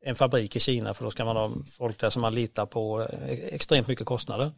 en 0.05 0.15
fabrik 0.15 0.55
i 0.55 0.59
Kina 0.59 0.93
för 0.93 1.03
då 1.03 1.11
ska 1.11 1.25
man 1.25 1.35
ha 1.35 1.51
folk 1.77 1.99
där 1.99 2.09
som 2.09 2.21
man 2.21 2.35
litar 2.35 2.65
på 2.65 3.01
eh, 3.01 3.29
extremt 3.29 3.87
mycket 3.87 4.05
kostnader. 4.05 4.51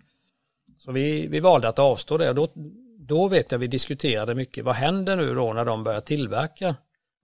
Så 0.77 0.91
vi, 0.91 1.27
vi 1.27 1.39
valde 1.39 1.67
att 1.67 1.79
avstå 1.79 2.17
det 2.17 2.29
och 2.29 2.35
då, 2.35 2.49
då 2.97 3.27
vet 3.27 3.51
jag 3.51 3.59
vi 3.59 3.67
diskuterade 3.67 4.35
mycket, 4.35 4.65
vad 4.65 4.75
händer 4.75 5.15
nu 5.15 5.35
då 5.35 5.53
när 5.53 5.65
de 5.65 5.83
börjar 5.83 6.01
tillverka 6.01 6.75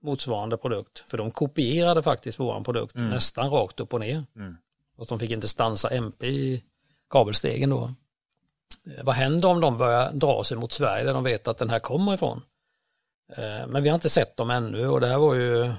motsvarande 0.02 0.56
produkt? 0.56 1.04
För 1.10 1.18
de 1.18 1.30
kopierade 1.30 2.02
faktiskt 2.02 2.40
våran 2.40 2.64
produkt 2.64 2.94
nästan 3.10 3.50
rakt 3.50 3.80
upp 3.80 3.94
och 3.94 4.00
ner. 4.00 4.24
Mm. 4.36 4.56
Fast 4.96 5.08
de 5.10 5.18
fick 5.18 5.30
inte 5.30 5.48
stansa 5.48 5.88
MP 5.90 6.26
i 6.26 6.64
kabelstegen 7.10 7.70
då. 7.70 7.90
Eh, 8.86 9.04
Vad 9.04 9.14
händer 9.14 9.48
om 9.48 9.60
de 9.60 9.78
börjar 9.78 10.12
dra 10.12 10.44
sig 10.44 10.56
mot 10.56 10.72
Sverige 10.72 11.04
där 11.04 11.14
de 11.14 11.24
vet 11.24 11.48
att 11.48 11.58
den 11.58 11.70
här 11.70 11.78
kommer 11.78 12.14
ifrån? 12.14 12.42
Eh, 13.36 13.66
Men 13.66 13.82
vi 13.82 13.88
har 13.88 13.94
inte 13.94 14.08
sett 14.08 14.36
dem 14.36 14.50
ännu 14.50 14.88
och 14.88 15.00
det 15.00 15.06
här 15.06 15.18
var 15.18 15.34
ju 15.34 15.72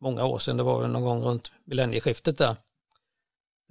många 0.00 0.24
år 0.24 0.38
sedan, 0.38 0.56
det 0.56 0.62
var 0.62 0.86
någon 0.88 1.02
gång 1.02 1.22
runt 1.22 1.52
millennieskiftet 1.64 2.38
där. 2.38 2.56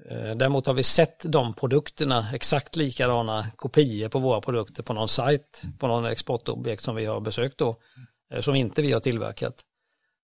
Eh, 0.10 0.36
Däremot 0.36 0.68
har 0.68 0.74
vi 0.74 0.84
sett 0.84 1.24
de 1.32 1.54
produkterna, 1.54 2.28
exakt 2.34 2.76
likadana 2.76 3.48
kopior 3.56 4.10
på 4.10 4.20
våra 4.20 4.42
produkter 4.42 4.84
på 4.84 4.94
någon 4.94 5.10
sajt, 5.10 5.62
på 5.80 5.88
någon 5.88 6.06
exportobjekt 6.06 6.84
som 6.84 6.96
vi 6.96 7.06
har 7.06 7.20
besökt 7.20 7.58
då, 7.58 7.76
som 8.40 8.56
inte 8.56 8.82
vi 8.82 8.92
har 8.92 9.00
tillverkat. 9.00 9.64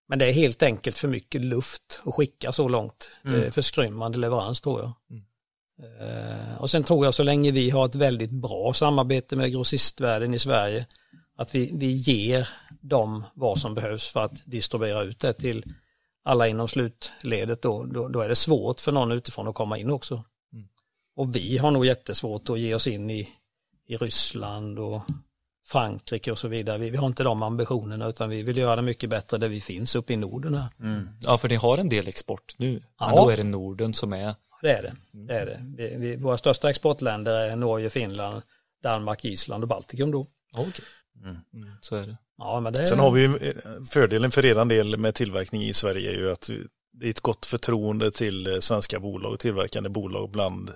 Men 0.08 0.20
det 0.20 0.26
är 0.26 0.34
helt 0.34 0.64
enkelt 0.64 0.98
för 0.98 1.08
mycket 1.08 1.42
luft 1.42 2.02
att 2.06 2.14
skicka 2.16 2.52
så 2.52 2.68
långt. 2.70 3.10
Det 3.24 3.30
är 3.46 3.52
för 3.52 3.62
skrymmande 3.62 4.18
leverans 4.18 4.62
tror 4.62 4.80
jag. 4.82 4.92
Eh, 6.02 6.62
Och 6.62 6.70
sen 6.70 6.84
tror 6.84 7.06
jag 7.06 7.14
så 7.14 7.24
länge 7.24 7.52
vi 7.52 7.70
har 7.70 7.86
ett 7.86 7.96
väldigt 7.96 8.32
bra 8.32 8.74
samarbete 8.74 9.36
med 9.36 9.52
grossistvärlden 9.52 10.34
i 10.34 10.40
Sverige, 10.40 10.86
att 11.38 11.56
vi, 11.56 11.72
vi 11.74 11.92
ger 11.92 12.50
dem 12.82 13.24
vad 13.34 13.60
som 13.60 13.76
behövs 13.76 14.08
för 14.08 14.20
att 14.26 14.42
distribuera 14.46 15.04
ut 15.04 15.20
det 15.20 15.34
till 15.34 15.64
alla 16.24 16.48
inom 16.48 16.68
slutledet 16.68 17.62
då, 17.62 17.86
då, 17.86 18.08
då 18.08 18.22
är 18.22 18.30
det 18.30 18.36
svårt 18.36 18.80
för 18.80 18.92
någon 18.92 19.12
utifrån 19.12 19.48
att 19.48 19.56
komma 19.56 19.78
in 19.78 19.90
också. 19.90 20.24
Och 21.16 21.36
vi 21.36 21.58
har 21.58 21.72
nog 21.72 21.86
jättesvårt 21.86 22.50
att 22.50 22.60
ge 22.60 22.76
oss 22.76 22.88
in 22.88 23.10
i, 23.10 23.30
i 23.88 23.98
Ryssland 23.98 24.80
och 24.80 25.02
Frankrike 25.68 26.32
och 26.32 26.40
så 26.40 26.48
vidare. 26.48 26.78
Vi, 26.78 26.90
vi 26.90 26.98
har 26.98 27.08
inte 27.08 27.24
de 27.24 27.44
ambitionerna 27.44 28.08
utan 28.08 28.30
vi 28.30 28.44
vill 28.44 28.58
göra 28.58 28.76
det 28.76 28.82
mycket 28.82 29.10
bättre 29.10 29.38
där 29.38 29.48
vi 29.48 29.62
finns 29.62 29.96
uppe 29.96 30.14
i 30.14 30.16
Norden 30.16 30.54
här. 30.56 30.70
Ja, 31.22 31.38
för 31.38 31.50
ni 31.50 31.56
har 31.56 31.78
en 31.78 31.90
del 31.90 32.08
export 32.08 32.56
nu. 32.58 32.72
Men 32.72 32.82
Ja. 33.00 33.16
då 33.16 33.30
är 33.30 33.38
det 33.38 33.44
Norden 33.44 33.94
som 33.94 34.14
är 34.14 34.36
Det 34.62 34.72
är 34.72 34.84
det. 34.84 34.94
det, 35.12 35.34
är 35.34 35.46
det. 35.46 35.60
Vi, 35.78 35.96
vi, 35.98 36.16
våra 36.16 36.38
största 36.38 36.70
exportländer 36.70 37.34
är 37.34 37.56
Norge, 37.56 37.90
Finland, 37.90 38.42
Danmark, 38.84 39.26
Island 39.26 39.64
och 39.64 39.68
Baltikum 39.68 40.12
då. 40.12 40.26
Okej. 40.54 40.86
Mm. 41.24 41.38
Så 41.82 41.96
är 41.96 42.04
det. 42.04 42.18
Ja, 42.38 42.60
men 42.60 42.74
det 42.74 42.86
Sen 42.86 43.00
har 43.00 43.12
vi 43.12 43.22
ju 43.22 43.36
eh, 43.38 43.54
fördelen 43.90 44.32
för 44.32 44.46
eran 44.46 44.68
del 44.68 44.98
med 44.98 45.16
tillverkning 45.16 45.64
i 45.64 45.74
Sverige 45.74 46.12
är 46.12 46.16
ju 46.16 46.32
att 46.32 46.50
det 46.94 47.06
är 47.06 47.10
ett 47.10 47.20
gott 47.20 47.46
förtroende 47.46 48.12
till 48.12 48.48
eh, 48.48 48.60
svenska 48.60 49.00
bolag 49.00 49.34
och 49.34 49.40
tillverkande 49.40 49.90
bolag 49.90 50.32
bland 50.32 50.72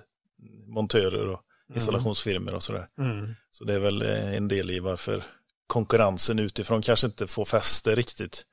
montörer 0.66 1.28
och 1.28 1.40
installationsfirmor 1.74 2.54
och 2.54 2.62
sådär. 2.62 2.86
Mm. 2.98 3.34
Så 3.50 3.64
det 3.64 3.74
är 3.74 3.78
väl 3.78 4.02
eh, 4.02 4.34
en 4.34 4.48
del 4.48 4.70
i 4.70 4.80
varför 4.80 5.22
konkurrensen 5.66 6.38
utifrån 6.38 6.82
kanske 6.82 7.06
inte 7.06 7.26
får 7.26 7.44
fäste 7.44 7.94
riktigt. 7.94 8.44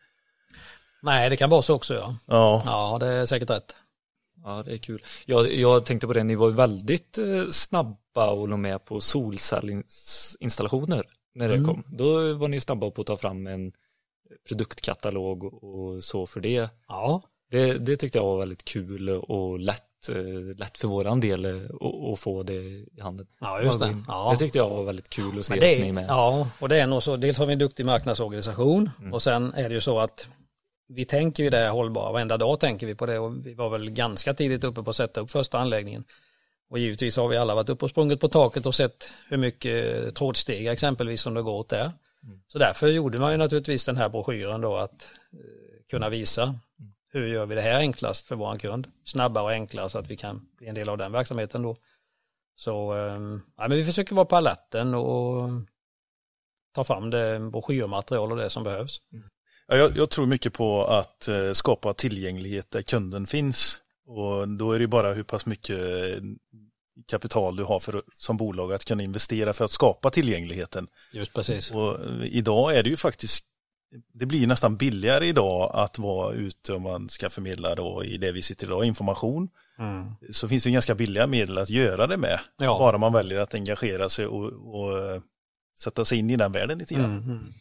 Nej, 1.02 1.30
det 1.30 1.36
kan 1.36 1.50
vara 1.50 1.62
så 1.62 1.76
också 1.76 1.94
ja. 1.94 2.16
Ja, 2.26 2.64
Ja, 2.66 2.98
det 3.00 3.08
är 3.08 3.26
säkert 3.26 3.50
rätt. 3.50 3.76
Ja, 4.44 4.64
det 4.64 4.74
är 4.74 4.78
kul. 4.78 5.04
Jag, 5.26 5.54
jag 5.54 5.86
tänkte 5.86 6.08
på 6.08 6.14
det, 6.14 6.24
ni 6.24 6.36
var 6.36 6.50
ju 6.50 6.56
väldigt 6.56 7.18
eh, 7.18 7.48
snabba 7.52 8.30
och 8.32 8.48
låg 8.48 8.60
med 8.60 8.86
på 8.86 9.02
solcellinstallationer 9.02 11.04
när 11.36 11.48
det 11.48 11.54
Mm. 11.56 11.68
kom. 11.68 11.84
Då 11.98 12.34
var 12.34 12.48
ni 12.48 12.62
snabba 12.62 12.92
på 12.92 13.02
att 13.02 13.08
ta 13.08 13.18
fram 13.18 13.48
en 13.48 13.72
produktkatalog 14.48 15.64
och 15.64 16.04
så 16.04 16.28
för 16.28 16.40
det. 16.40 16.70
Ja, 16.88 17.22
Det, 17.52 17.78
det 17.78 17.98
tyckte 17.98 18.18
jag 18.18 18.26
var 18.26 18.40
väldigt 18.40 18.66
kul 18.66 19.10
och 19.10 19.60
lätt, 19.60 19.87
eh, 20.10 20.56
lätt 20.58 20.78
för 20.78 20.88
våran 20.88 21.20
del 21.20 21.46
eh, 21.46 21.52
att- 22.14 22.20
få 22.20 22.44
det 22.44 22.54
i 22.54 22.88
handen. 23.02 23.28
ja 23.42 23.62
just 23.62 23.80
det. 23.80 23.96
Ja. 24.08 24.30
Det 24.32 24.38
tyckte 24.38 24.58
jag 24.58 24.70
var 24.70 24.84
väldigt 24.84 25.10
kul 25.10 25.40
att 25.40 25.46
se 25.46 25.56
det 25.56 25.76
att 25.76 25.82
ni 25.82 25.92
med. 25.92 26.06
ja, 26.08 26.50
och 26.60 26.70
det 26.70 26.80
är 26.80 26.88
nog 26.88 27.04
så. 27.04 27.18
Dels 27.18 27.38
har 27.38 27.46
vi 27.46 27.54
en 27.54 27.60
duktig 27.60 27.86
marknadsorganisation 27.86 28.90
Mm. 29.00 29.14
och 29.14 29.22
sen 29.22 29.54
är 29.54 29.70
det 29.70 29.76
ju 29.76 29.82
så 29.82 30.00
att 30.00 30.30
vi 30.90 31.06
tänker 31.06 31.44
ju 31.44 31.50
det 31.50 31.68
hållbara. 31.70 32.12
Varenda 32.12 32.38
dag 32.38 32.60
tänker 32.60 32.88
vi 32.88 32.96
på 32.96 33.06
det 33.06 33.20
och 33.20 33.46
vi 33.46 33.54
var 33.54 33.70
väl 33.70 33.90
ganska 33.90 34.34
tidigt 34.34 34.64
uppe 34.64 34.84
på 34.84 34.90
att 34.90 34.96
sätta 34.96 35.22
upp 35.22 35.32
första 35.32 35.58
anläggningen. 35.60 36.04
Och 36.70 36.80
givetvis 36.80 37.18
har 37.18 37.28
vi 37.28 37.38
alla 37.38 37.56
varit 37.56 37.70
uppe 37.70 37.86
och 37.86 37.92
sprungit 37.92 38.20
på 38.20 38.28
taket 38.28 38.66
och 38.66 38.76
sett 38.76 39.10
hur 39.30 39.38
mycket 39.38 40.16
trådsteg 40.16 40.68
exempelvis 40.68 41.22
som 41.22 41.34
det 41.34 41.42
går 41.42 41.54
åt 41.54 41.70
där. 41.70 41.92
Så 42.48 42.58
därför 42.60 42.88
gjorde 42.88 43.18
man 43.20 43.32
ju 43.32 43.38
naturligtvis 43.38 43.86
den 43.86 43.98
här 43.98 44.10
broschyren 44.10 44.62
då 44.62 44.76
att 44.78 45.08
eh, 45.34 45.40
kunna 45.90 46.10
visa 46.10 46.60
hur 47.10 47.28
gör 47.28 47.46
vi 47.46 47.56
det 47.56 47.62
här 47.62 47.80
enklast 47.80 48.28
för 48.28 48.36
våran 48.36 48.60
kund. 48.60 48.88
Snabbare 49.06 49.44
och 49.44 49.52
enklare 49.52 49.90
så 49.90 50.00
att 50.00 50.12
vi 50.12 50.18
kan 50.18 50.48
bli 50.58 50.68
en 50.68 50.76
del 50.76 50.90
av 50.90 50.98
den 50.98 51.12
verksamheten 51.12 51.62
då. 51.62 51.76
Så 52.56 52.94
eh, 52.94 53.40
ja, 53.58 53.68
men 53.68 53.78
vi 53.78 53.86
försöker 53.86 54.16
vara 54.16 54.26
på 54.26 54.36
alerten 54.36 54.94
och 54.94 55.50
ta 56.76 56.84
fram 56.84 57.10
det 57.10 57.40
broschyrmaterial 57.40 58.32
och 58.32 58.38
det 58.38 58.50
som 58.50 58.64
behövs. 58.64 59.02
Ja, 59.68 59.78
jag, 59.78 59.98
jag 59.98 60.10
tror 60.10 60.26
mycket 60.26 60.54
på 60.54 60.84
att 60.84 61.28
eh, 61.28 61.52
skapa 61.54 61.94
tillgänglighet 61.94 62.72
där 62.72 62.82
kunden 62.82 63.28
finns. 63.28 63.82
Och 64.06 64.48
då 64.48 64.72
är 64.72 64.80
det 64.80 64.88
bara 64.88 65.14
hur 65.14 65.24
pass 65.24 65.46
mycket 65.46 65.80
eh, 65.80 66.18
kapital 67.08 67.56
du 67.56 67.64
har 67.64 67.80
för, 67.80 68.04
som 68.18 68.38
bolag 68.38 68.74
att 68.74 68.86
kunna 68.86 69.04
investera 69.04 69.54
för 69.54 69.66
att 69.66 69.72
skapa 69.72 70.10
tillgängligheten. 70.10 70.88
Just 71.12 71.34
precis. 71.34 71.72
Och 71.72 72.06
eh, 72.06 72.26
idag 72.26 72.78
är 72.78 72.84
det 72.84 72.90
ju 72.90 72.98
faktiskt, 72.98 73.46
det 74.14 74.26
blir 74.26 74.48
nästan 74.48 74.78
billigare 74.78 75.28
idag 75.28 75.72
att 75.74 76.00
vara 76.00 76.34
ute 76.34 76.74
om 76.74 76.84
man 76.84 77.10
ska 77.10 77.30
förmedla 77.30 77.76
då 77.76 78.04
i 78.04 78.18
det 78.18 78.32
vi 78.32 78.42
sitter 78.42 78.68
idag, 78.68 78.86
information. 78.86 79.50
Mm. 79.80 80.06
Så 80.32 80.48
finns 80.48 80.64
det 80.64 80.72
ganska 80.72 80.96
billiga 80.96 81.28
medel 81.28 81.58
att 81.58 81.70
göra 81.70 82.08
det 82.08 82.18
med. 82.18 82.40
Ja. 82.58 82.80
Bara 82.80 82.98
man 82.98 83.14
väljer 83.14 83.40
att 83.40 83.54
engagera 83.54 84.10
sig 84.10 84.28
och, 84.28 84.76
och 84.76 85.00
eh, 85.00 85.22
sätta 85.78 86.06
sig 86.06 86.18
in 86.18 86.30
i 86.30 86.36
den 86.36 86.52
världen 86.52 86.78
lite 86.78 86.94
grann. 86.94 87.18
Mm, 87.18 87.24
mm. 87.24 87.54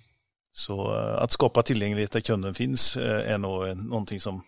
Så 0.52 0.98
eh, 0.98 1.22
att 1.22 1.32
skapa 1.32 1.62
tillgänglighet 1.62 2.12
där 2.12 2.20
kunden 2.20 2.54
finns 2.54 2.96
eh, 2.96 3.32
är 3.32 3.38
nog 3.38 3.76
någonting 3.76 4.20
som, 4.20 4.42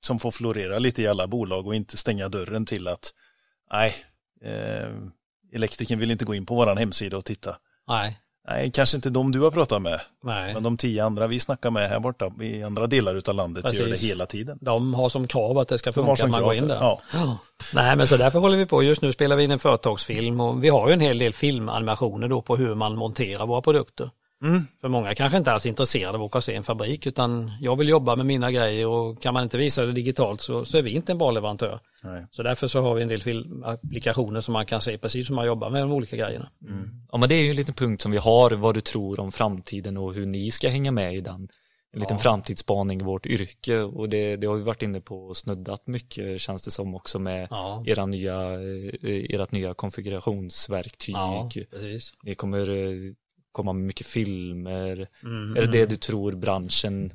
som 0.00 0.18
får 0.18 0.30
florera 0.30 0.78
lite 0.78 1.02
i 1.02 1.06
alla 1.06 1.26
bolag 1.26 1.66
och 1.66 1.74
inte 1.74 1.96
stänga 1.96 2.28
dörren 2.28 2.66
till 2.66 2.88
att 2.88 3.14
nej, 3.72 3.94
eh, 4.42 4.90
elektrikern 5.52 5.98
vill 5.98 6.10
inte 6.10 6.24
gå 6.24 6.34
in 6.34 6.46
på 6.46 6.54
vår 6.54 6.76
hemsida 6.76 7.16
och 7.16 7.24
titta. 7.24 7.58
Nej. 7.88 8.18
Nej, 8.48 8.70
kanske 8.70 8.96
inte 8.96 9.10
de 9.10 9.32
du 9.32 9.40
har 9.40 9.50
pratat 9.50 9.82
med. 9.82 10.00
Nej. 10.24 10.54
Men 10.54 10.62
de 10.62 10.76
tio 10.76 11.04
andra 11.04 11.26
vi 11.26 11.40
snackar 11.40 11.70
med 11.70 11.90
här 11.90 12.00
borta 12.00 12.32
i 12.40 12.62
andra 12.62 12.86
delar 12.86 13.22
av 13.28 13.34
landet 13.34 13.64
Precis. 13.64 13.80
gör 13.80 13.88
det 13.88 13.96
hela 13.96 14.26
tiden. 14.26 14.58
De 14.60 14.94
har 14.94 15.08
som 15.08 15.26
krav 15.26 15.58
att 15.58 15.68
det 15.68 15.78
ska 15.78 15.92
funka 15.92 16.24
när 16.24 16.28
man 16.28 16.42
går 16.42 16.54
in 16.54 16.68
där. 16.68 16.78
Ja. 16.80 17.00
Ja. 17.12 17.38
Nej 17.74 17.96
men 17.96 18.06
så 18.06 18.16
därför 18.16 18.38
håller 18.38 18.56
vi 18.56 18.66
på. 18.66 18.82
Just 18.82 19.02
nu 19.02 19.12
spelar 19.12 19.36
vi 19.36 19.44
in 19.44 19.50
en 19.50 19.58
företagsfilm 19.58 20.40
och 20.40 20.64
vi 20.64 20.68
har 20.68 20.88
ju 20.88 20.92
en 20.92 21.00
hel 21.00 21.18
del 21.18 21.32
filmanimationer 21.32 22.28
då 22.28 22.42
på 22.42 22.56
hur 22.56 22.74
man 22.74 22.96
monterar 22.96 23.46
våra 23.46 23.62
produkter. 23.62 24.10
Mm. 24.44 24.60
För 24.80 24.88
många 24.88 25.14
kanske 25.14 25.38
inte 25.38 25.52
alls 25.52 25.64
är 25.66 25.70
intresserade 25.70 26.18
av 26.18 26.22
att 26.22 26.28
åka 26.28 26.38
och 26.38 26.44
se 26.44 26.54
en 26.54 26.64
fabrik 26.64 27.06
utan 27.06 27.52
jag 27.60 27.76
vill 27.76 27.88
jobba 27.88 28.16
med 28.16 28.26
mina 28.26 28.50
grejer 28.52 28.86
och 28.86 29.22
kan 29.22 29.34
man 29.34 29.42
inte 29.42 29.58
visa 29.58 29.86
det 29.86 29.92
digitalt 29.92 30.40
så, 30.40 30.64
så 30.64 30.78
är 30.78 30.82
vi 30.82 30.90
inte 30.90 31.12
en 31.12 31.18
bra 31.18 31.30
leverantör. 31.30 31.80
Nej. 32.02 32.26
Så 32.30 32.42
därför 32.42 32.66
så 32.66 32.80
har 32.80 32.94
vi 32.94 33.02
en 33.02 33.08
del 33.08 33.22
filmapplikationer 33.22 34.40
som 34.40 34.52
man 34.52 34.66
kan 34.66 34.80
se 34.82 34.98
precis 34.98 35.30
hur 35.30 35.34
man 35.34 35.46
jobbar 35.46 35.70
med 35.70 35.82
de 35.82 35.92
olika 35.92 36.16
grejerna. 36.16 36.50
Ja 37.12 37.18
men 37.18 37.28
det 37.28 37.34
är 37.34 37.42
ju 37.42 37.50
en 37.50 37.56
liten 37.56 37.74
punkt 37.74 38.02
som 38.02 38.12
vi 38.12 38.18
har, 38.18 38.50
vad 38.50 38.74
du 38.74 38.80
tror 38.80 39.20
om 39.20 39.32
framtiden 39.32 39.96
och 39.96 40.14
hur 40.14 40.26
ni 40.26 40.50
ska 40.50 40.68
hänga 40.68 40.90
med 40.90 41.14
i 41.16 41.20
den. 41.20 41.48
En 41.92 42.00
liten 42.00 42.16
Ja. 42.16 42.22
framtidsspaning 42.22 43.00
i 43.00 43.04
vårt 43.04 43.26
yrke 43.26 43.80
och 43.80 44.08
det, 44.08 44.36
det 44.36 44.46
har 44.46 44.54
vi 44.54 44.62
varit 44.62 44.82
inne 44.82 45.00
på 45.00 45.26
och 45.26 45.36
snuddat 45.36 45.86
mycket 45.86 46.40
känns 46.40 46.62
det 46.62 46.70
som 46.70 46.94
också 46.94 47.18
med 47.18 47.48
Ja, 47.50 47.82
era 47.86 48.06
nya, 48.06 48.34
eh, 48.52 49.40
ert 49.40 49.52
nya 49.52 49.74
konfigurationsverktyg. 49.74 51.14
ja 51.14 51.50
precis. 51.70 52.12
Ni 52.22 52.34
kommer 52.34 52.70
eh, 52.70 53.12
komma 53.56 53.72
med 53.72 53.84
mycket 53.84 54.06
filmer. 54.06 55.08
Mm. 55.22 55.56
Är 55.56 55.60
det 55.60 55.72
det 55.72 55.86
du 55.86 55.96
tror 55.96 56.32
branschen 56.32 57.12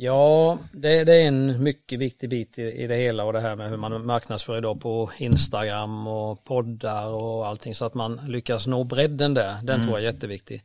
Ja, 0.00 0.58
det, 0.72 1.04
det 1.04 1.14
är 1.14 1.28
en 1.28 1.62
mycket 1.62 1.98
viktig 1.98 2.30
bit 2.30 2.58
i, 2.58 2.62
i 2.62 2.86
det 2.86 2.96
hela 2.96 3.24
och 3.24 3.32
det 3.32 3.40
här 3.40 3.56
med 3.56 3.70
hur 3.70 3.76
man 3.76 4.06
marknadsför 4.06 4.58
idag 4.58 4.80
på 4.80 5.10
Instagram 5.18 6.06
och 6.06 6.44
poddar 6.44 7.08
och 7.08 7.46
allting 7.46 7.74
så 7.74 7.84
att 7.84 7.94
man 7.94 8.20
lyckas 8.26 8.66
nå 8.66 8.84
bredden 8.84 9.34
där. 9.34 9.62
Den 9.62 9.82
tror 9.82 9.98
jag 9.98 10.08
är 10.08 10.12
jätteviktig. 10.12 10.62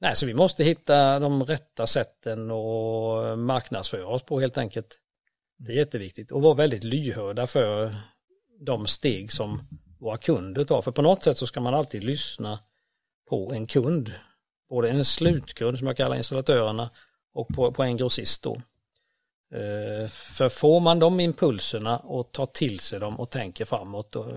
Nej, 0.00 0.16
så 0.16 0.26
vi 0.26 0.34
måste 0.34 0.64
hitta 0.64 1.18
de 1.18 1.44
rätta 1.44 1.86
sätten 1.86 2.50
och 2.50 3.38
marknadsföra 3.38 4.06
oss 4.06 4.22
på 4.22 4.40
helt 4.40 4.58
enkelt. 4.58 4.98
Det 5.58 5.72
är 5.72 5.76
jätteviktigt 5.76 6.32
och 6.32 6.42
vara 6.42 6.54
väldigt 6.54 6.84
lyhörda 6.84 7.46
för 7.46 7.94
de 8.66 8.86
steg 8.86 9.32
som 9.32 9.62
våra 10.00 10.16
kunder 10.18 10.64
tar. 10.64 10.82
För 10.82 10.92
på 10.92 11.02
något 11.02 11.22
sätt 11.22 11.36
så 11.36 11.46
ska 11.46 11.60
man 11.60 11.74
alltid 11.74 12.04
lyssna 12.04 12.58
på 13.28 13.52
en 13.52 13.66
kund. 13.66 14.12
Både 14.68 14.90
en 14.90 15.04
slutkund 15.04 15.78
som 15.78 15.86
jag 15.86 15.96
kallar 15.96 16.16
installatörerna 16.16 16.90
och 17.32 17.48
på, 17.48 17.72
på 17.72 17.82
en 17.82 17.96
grossist 17.96 18.42
då. 18.42 18.54
Eh, 19.54 20.08
För 20.08 20.48
får 20.48 20.80
man 20.80 20.98
de 20.98 21.20
impulserna 21.20 21.98
och 21.98 22.32
tar 22.32 22.46
till 22.46 22.80
sig 22.80 23.00
dem 23.00 23.20
och 23.20 23.30
tänker 23.30 23.64
framåt 23.64 24.12
då, 24.12 24.28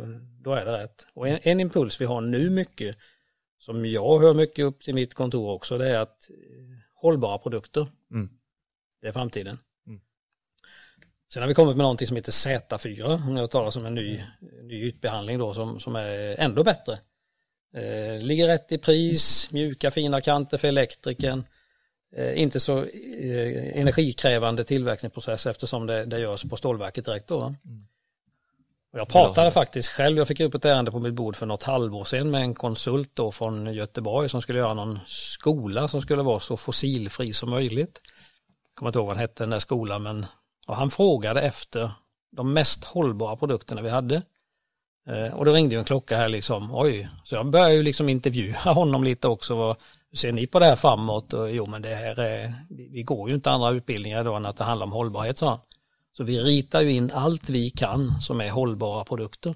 då 0.41 0.53
är 0.53 0.65
det 0.65 0.83
rätt. 0.83 1.07
Och 1.13 1.27
en, 1.27 1.39
en 1.41 1.59
impuls 1.59 2.01
vi 2.01 2.05
har 2.05 2.21
nu 2.21 2.49
mycket 2.49 2.97
som 3.59 3.85
jag 3.85 4.19
hör 4.19 4.33
mycket 4.33 4.65
upp 4.65 4.83
till 4.83 4.95
mitt 4.95 5.13
kontor 5.13 5.49
också 5.49 5.77
det 5.77 5.89
är 5.89 5.99
att 5.99 6.29
eh, 6.29 6.35
hållbara 6.93 7.37
produkter. 7.37 7.87
Mm. 8.11 8.29
Det 9.01 9.07
är 9.07 9.11
framtiden. 9.11 9.59
Mm. 9.87 10.01
Sen 11.33 11.41
har 11.41 11.47
vi 11.47 11.53
kommit 11.53 11.77
med 11.77 11.83
någonting 11.83 12.07
som 12.07 12.15
heter 12.15 12.31
Z4 12.31 13.27
om 13.27 13.37
jag 13.37 13.51
talar 13.51 13.71
som 13.71 13.85
en 13.85 13.95
ny, 13.95 14.23
ny 14.63 14.83
ytbehandling 14.83 15.39
då 15.39 15.53
som, 15.53 15.79
som 15.79 15.95
är 15.95 16.39
ändå 16.39 16.63
bättre. 16.63 16.99
Eh, 17.73 18.21
ligger 18.21 18.47
rätt 18.47 18.71
i 18.71 18.77
pris, 18.77 19.51
mjuka 19.51 19.91
fina 19.91 20.21
kanter 20.21 20.57
för 20.57 20.67
elektrikern. 20.67 21.43
Eh, 22.15 22.41
inte 22.41 22.59
så 22.59 22.77
eh, 22.77 23.79
energikrävande 23.79 24.63
tillverkningsprocess 24.63 25.45
eftersom 25.45 25.87
det, 25.87 26.05
det 26.05 26.19
görs 26.19 26.43
på 26.43 26.57
stålverket 26.57 27.05
direkt 27.05 27.27
då. 27.27 27.55
Och 28.93 28.99
jag 28.99 29.07
pratade 29.07 29.51
faktiskt 29.51 29.89
själv, 29.89 30.17
jag 30.17 30.27
fick 30.27 30.39
upp 30.39 30.55
ett 30.55 30.65
ärende 30.65 30.91
på 30.91 30.99
mitt 30.99 31.13
bord 31.13 31.35
för 31.35 31.45
något 31.45 31.63
halvår 31.63 32.05
sedan 32.05 32.31
med 32.31 32.41
en 32.41 32.55
konsult 32.55 33.11
då 33.13 33.31
från 33.31 33.73
Göteborg 33.73 34.29
som 34.29 34.41
skulle 34.41 34.59
göra 34.59 34.73
någon 34.73 34.99
skola 35.07 35.87
som 35.87 36.01
skulle 36.01 36.23
vara 36.23 36.39
så 36.39 36.57
fossilfri 36.57 37.33
som 37.33 37.49
möjligt. 37.49 38.01
Jag 38.69 38.75
kommer 38.75 38.89
inte 38.89 38.99
ihåg 38.99 39.07
vad 39.07 39.15
den 39.15 39.21
hette 39.21 39.43
den 39.43 39.49
där 39.49 39.59
skolan 39.59 40.03
men 40.03 40.25
han 40.67 40.91
frågade 40.91 41.41
efter 41.41 41.91
de 42.31 42.53
mest 42.53 42.83
hållbara 42.83 43.35
produkterna 43.35 43.81
vi 43.81 43.89
hade. 43.89 44.21
Eh, 45.09 45.33
Och 45.33 45.45
då 45.45 45.53
ringde 45.53 45.75
ju 45.75 45.79
en 45.79 45.85
klocka 45.85 46.17
här 46.17 46.29
liksom, 46.29 46.75
oj, 46.75 47.09
så 47.23 47.35
jag 47.35 47.49
började 47.49 47.73
ju 47.73 47.83
liksom 47.83 48.09
intervjua 48.09 48.55
honom 48.73 49.03
lite 49.03 49.27
också. 49.27 49.55
Vad, 49.55 49.75
hur 50.11 50.17
ser 50.17 50.31
ni 50.31 50.47
på 50.47 50.59
det 50.59 50.65
här 50.65 50.75
framåt? 50.75 51.33
Och, 51.33 51.51
jo 51.51 51.65
men 51.65 51.81
det 51.81 51.95
här 51.95 52.19
är, 52.19 52.53
vi, 52.69 53.03
går 53.03 53.29
ju 53.29 53.35
inte 53.35 53.51
andra 53.51 53.69
utbildningar 53.71 54.23
då 54.23 54.33
än 54.35 54.45
att 54.45 54.57
det 54.57 54.63
handlar 54.63 54.85
om 54.85 54.91
hållbarhet 54.91 55.37
sa 55.37 55.49
han. 55.49 55.59
Så 56.17 56.23
vi 56.23 56.39
ritar 56.39 56.81
ju 56.81 56.91
in 56.91 57.11
allt 57.11 57.49
vi 57.49 57.69
kan 57.69 58.21
som 58.21 58.41
är 58.41 58.49
hållbara 58.49 59.03
produkter. 59.03 59.53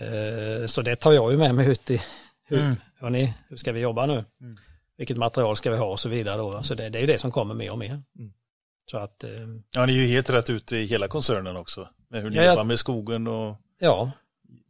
Eh, 0.00 0.66
Så 0.66 0.82
det 0.82 0.96
tar 0.96 1.12
jag 1.12 1.30
ju 1.32 1.38
med 1.38 1.54
mig 1.54 1.68
ut 1.70 1.90
i, 1.90 2.00
hur, 2.44 2.58
Mm. 2.58 2.76
hörni, 3.00 3.34
hur 3.48 3.56
ska 3.56 3.72
vi 3.72 3.80
jobba 3.80 4.06
nu? 4.06 4.24
Mm. 4.40 4.56
Vilket 4.96 5.16
material 5.16 5.56
ska 5.56 5.70
vi 5.70 5.76
ha 5.76 5.86
och 5.86 6.00
så 6.00 6.08
vidare 6.08 6.36
då. 6.36 6.62
Så 6.62 6.74
det, 6.74 6.88
det 6.88 6.98
är 6.98 7.00
ju 7.00 7.06
det 7.06 7.18
som 7.18 7.30
kommer 7.30 7.54
mer 7.54 7.72
och 7.72 7.78
mer. 7.78 7.90
Mm. 8.18 8.32
Så 8.90 8.98
att, 8.98 9.24
eh, 9.24 9.30
Ja, 9.74 9.86
ni 9.86 9.92
är 9.98 10.02
ju 10.02 10.06
helt 10.06 10.30
rätt 10.30 10.50
ute 10.50 10.76
i 10.76 10.84
hela 10.86 11.08
koncernen 11.08 11.56
också. 11.56 11.88
Med 12.10 12.22
hur 12.22 12.30
ni 12.30 12.36
Ja, 12.36 12.44
jobbar 12.44 12.64
med 12.64 12.78
skogen 12.78 13.26
och 13.26 13.56
ja, 13.78 14.10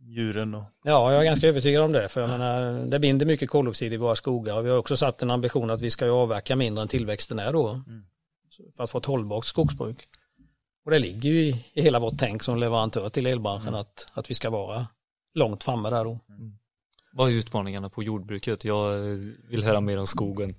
djuren. 0.08 0.54
Och... 0.54 0.62
Ja, 0.84 1.12
jag 1.12 1.20
är 1.20 1.24
ganska 1.24 1.48
övertygad 1.48 1.82
om 1.84 1.92
det. 1.92 2.08
För 2.08 2.20
jag 2.20 2.30
menar, 2.30 2.86
det 2.86 2.98
binder 2.98 3.26
mycket 3.26 3.50
koldioxid 3.50 3.92
i 3.92 3.96
våra 3.96 4.16
skogar. 4.16 4.56
Och 4.58 4.66
vi 4.66 4.70
har 4.70 4.78
också 4.78 4.96
satt 4.96 5.22
en 5.22 5.30
ambition 5.30 5.70
att 5.70 5.80
vi 5.80 5.90
ska 5.90 6.04
ju 6.04 6.10
avverka 6.10 6.56
mindre 6.56 6.82
än 6.82 6.88
tillväxten 6.88 7.38
är 7.38 7.52
då. 7.52 7.82
För 8.76 8.84
att 8.84 8.90
få 8.90 8.98
ett 8.98 9.04
hållbart 9.06 9.44
skogsbruk. 9.44 9.96
Och 10.84 10.90
det 10.90 10.98
ligger 10.98 11.30
ju 11.30 11.38
i, 11.40 11.64
i 11.72 11.82
hela 11.82 11.98
vårt 11.98 12.18
tänk 12.18 12.42
som 12.42 12.58
leverantör 12.58 13.08
till 13.08 13.26
elbranschen 13.26 13.74
att, 13.74 14.06
att 14.12 14.30
vi 14.30 14.34
ska 14.34 14.50
vara 14.50 14.86
långt 15.34 15.64
framme 15.64 15.90
där 15.90 16.04
då. 16.04 16.20
Vad 17.12 17.30
är 17.30 17.34
utmaningarna 17.34 17.88
på 17.88 18.02
jordbruket? 18.02 18.64
Jag 18.64 19.10
eh, 19.10 19.16
vill 19.48 19.64
höra 19.64 19.80
mer 19.80 19.98
om 19.98 20.06
skogen. 20.06 20.54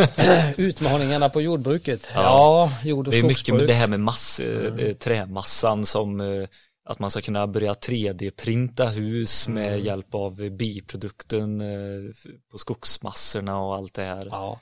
Utmaningarna 0.56 1.28
på 1.28 1.40
jordbruket. 1.42 2.10
Ja. 2.14 2.22
Ja, 2.22 2.72
jord 2.88 3.06
och 3.06 3.12
Det 3.12 3.18
är 3.18 3.22
mycket 3.22 3.38
skogsbruk. 3.38 3.58
med 3.60 3.68
det 3.68 3.74
här 3.74 3.86
med 3.86 4.00
mass, 4.00 4.40
Mm. 4.40 4.78
eh, 4.78 4.94
trämassan 4.94 5.84
som 5.86 6.20
eh, 6.20 6.48
att 6.84 6.98
man 6.98 7.10
ska 7.10 7.20
kunna 7.20 7.46
börja 7.46 7.72
3D-printa 7.74 8.86
hus 8.86 9.48
med 9.48 9.72
Mm. 9.72 9.84
hjälp 9.84 10.14
av 10.14 10.50
biprodukten 10.50 11.60
eh, 11.60 12.12
på 12.52 12.58
skogsmassorna 12.58 13.60
och 13.60 13.74
allt 13.74 13.94
det 13.94 14.02
här. 14.02 14.26
Ja. 14.30 14.60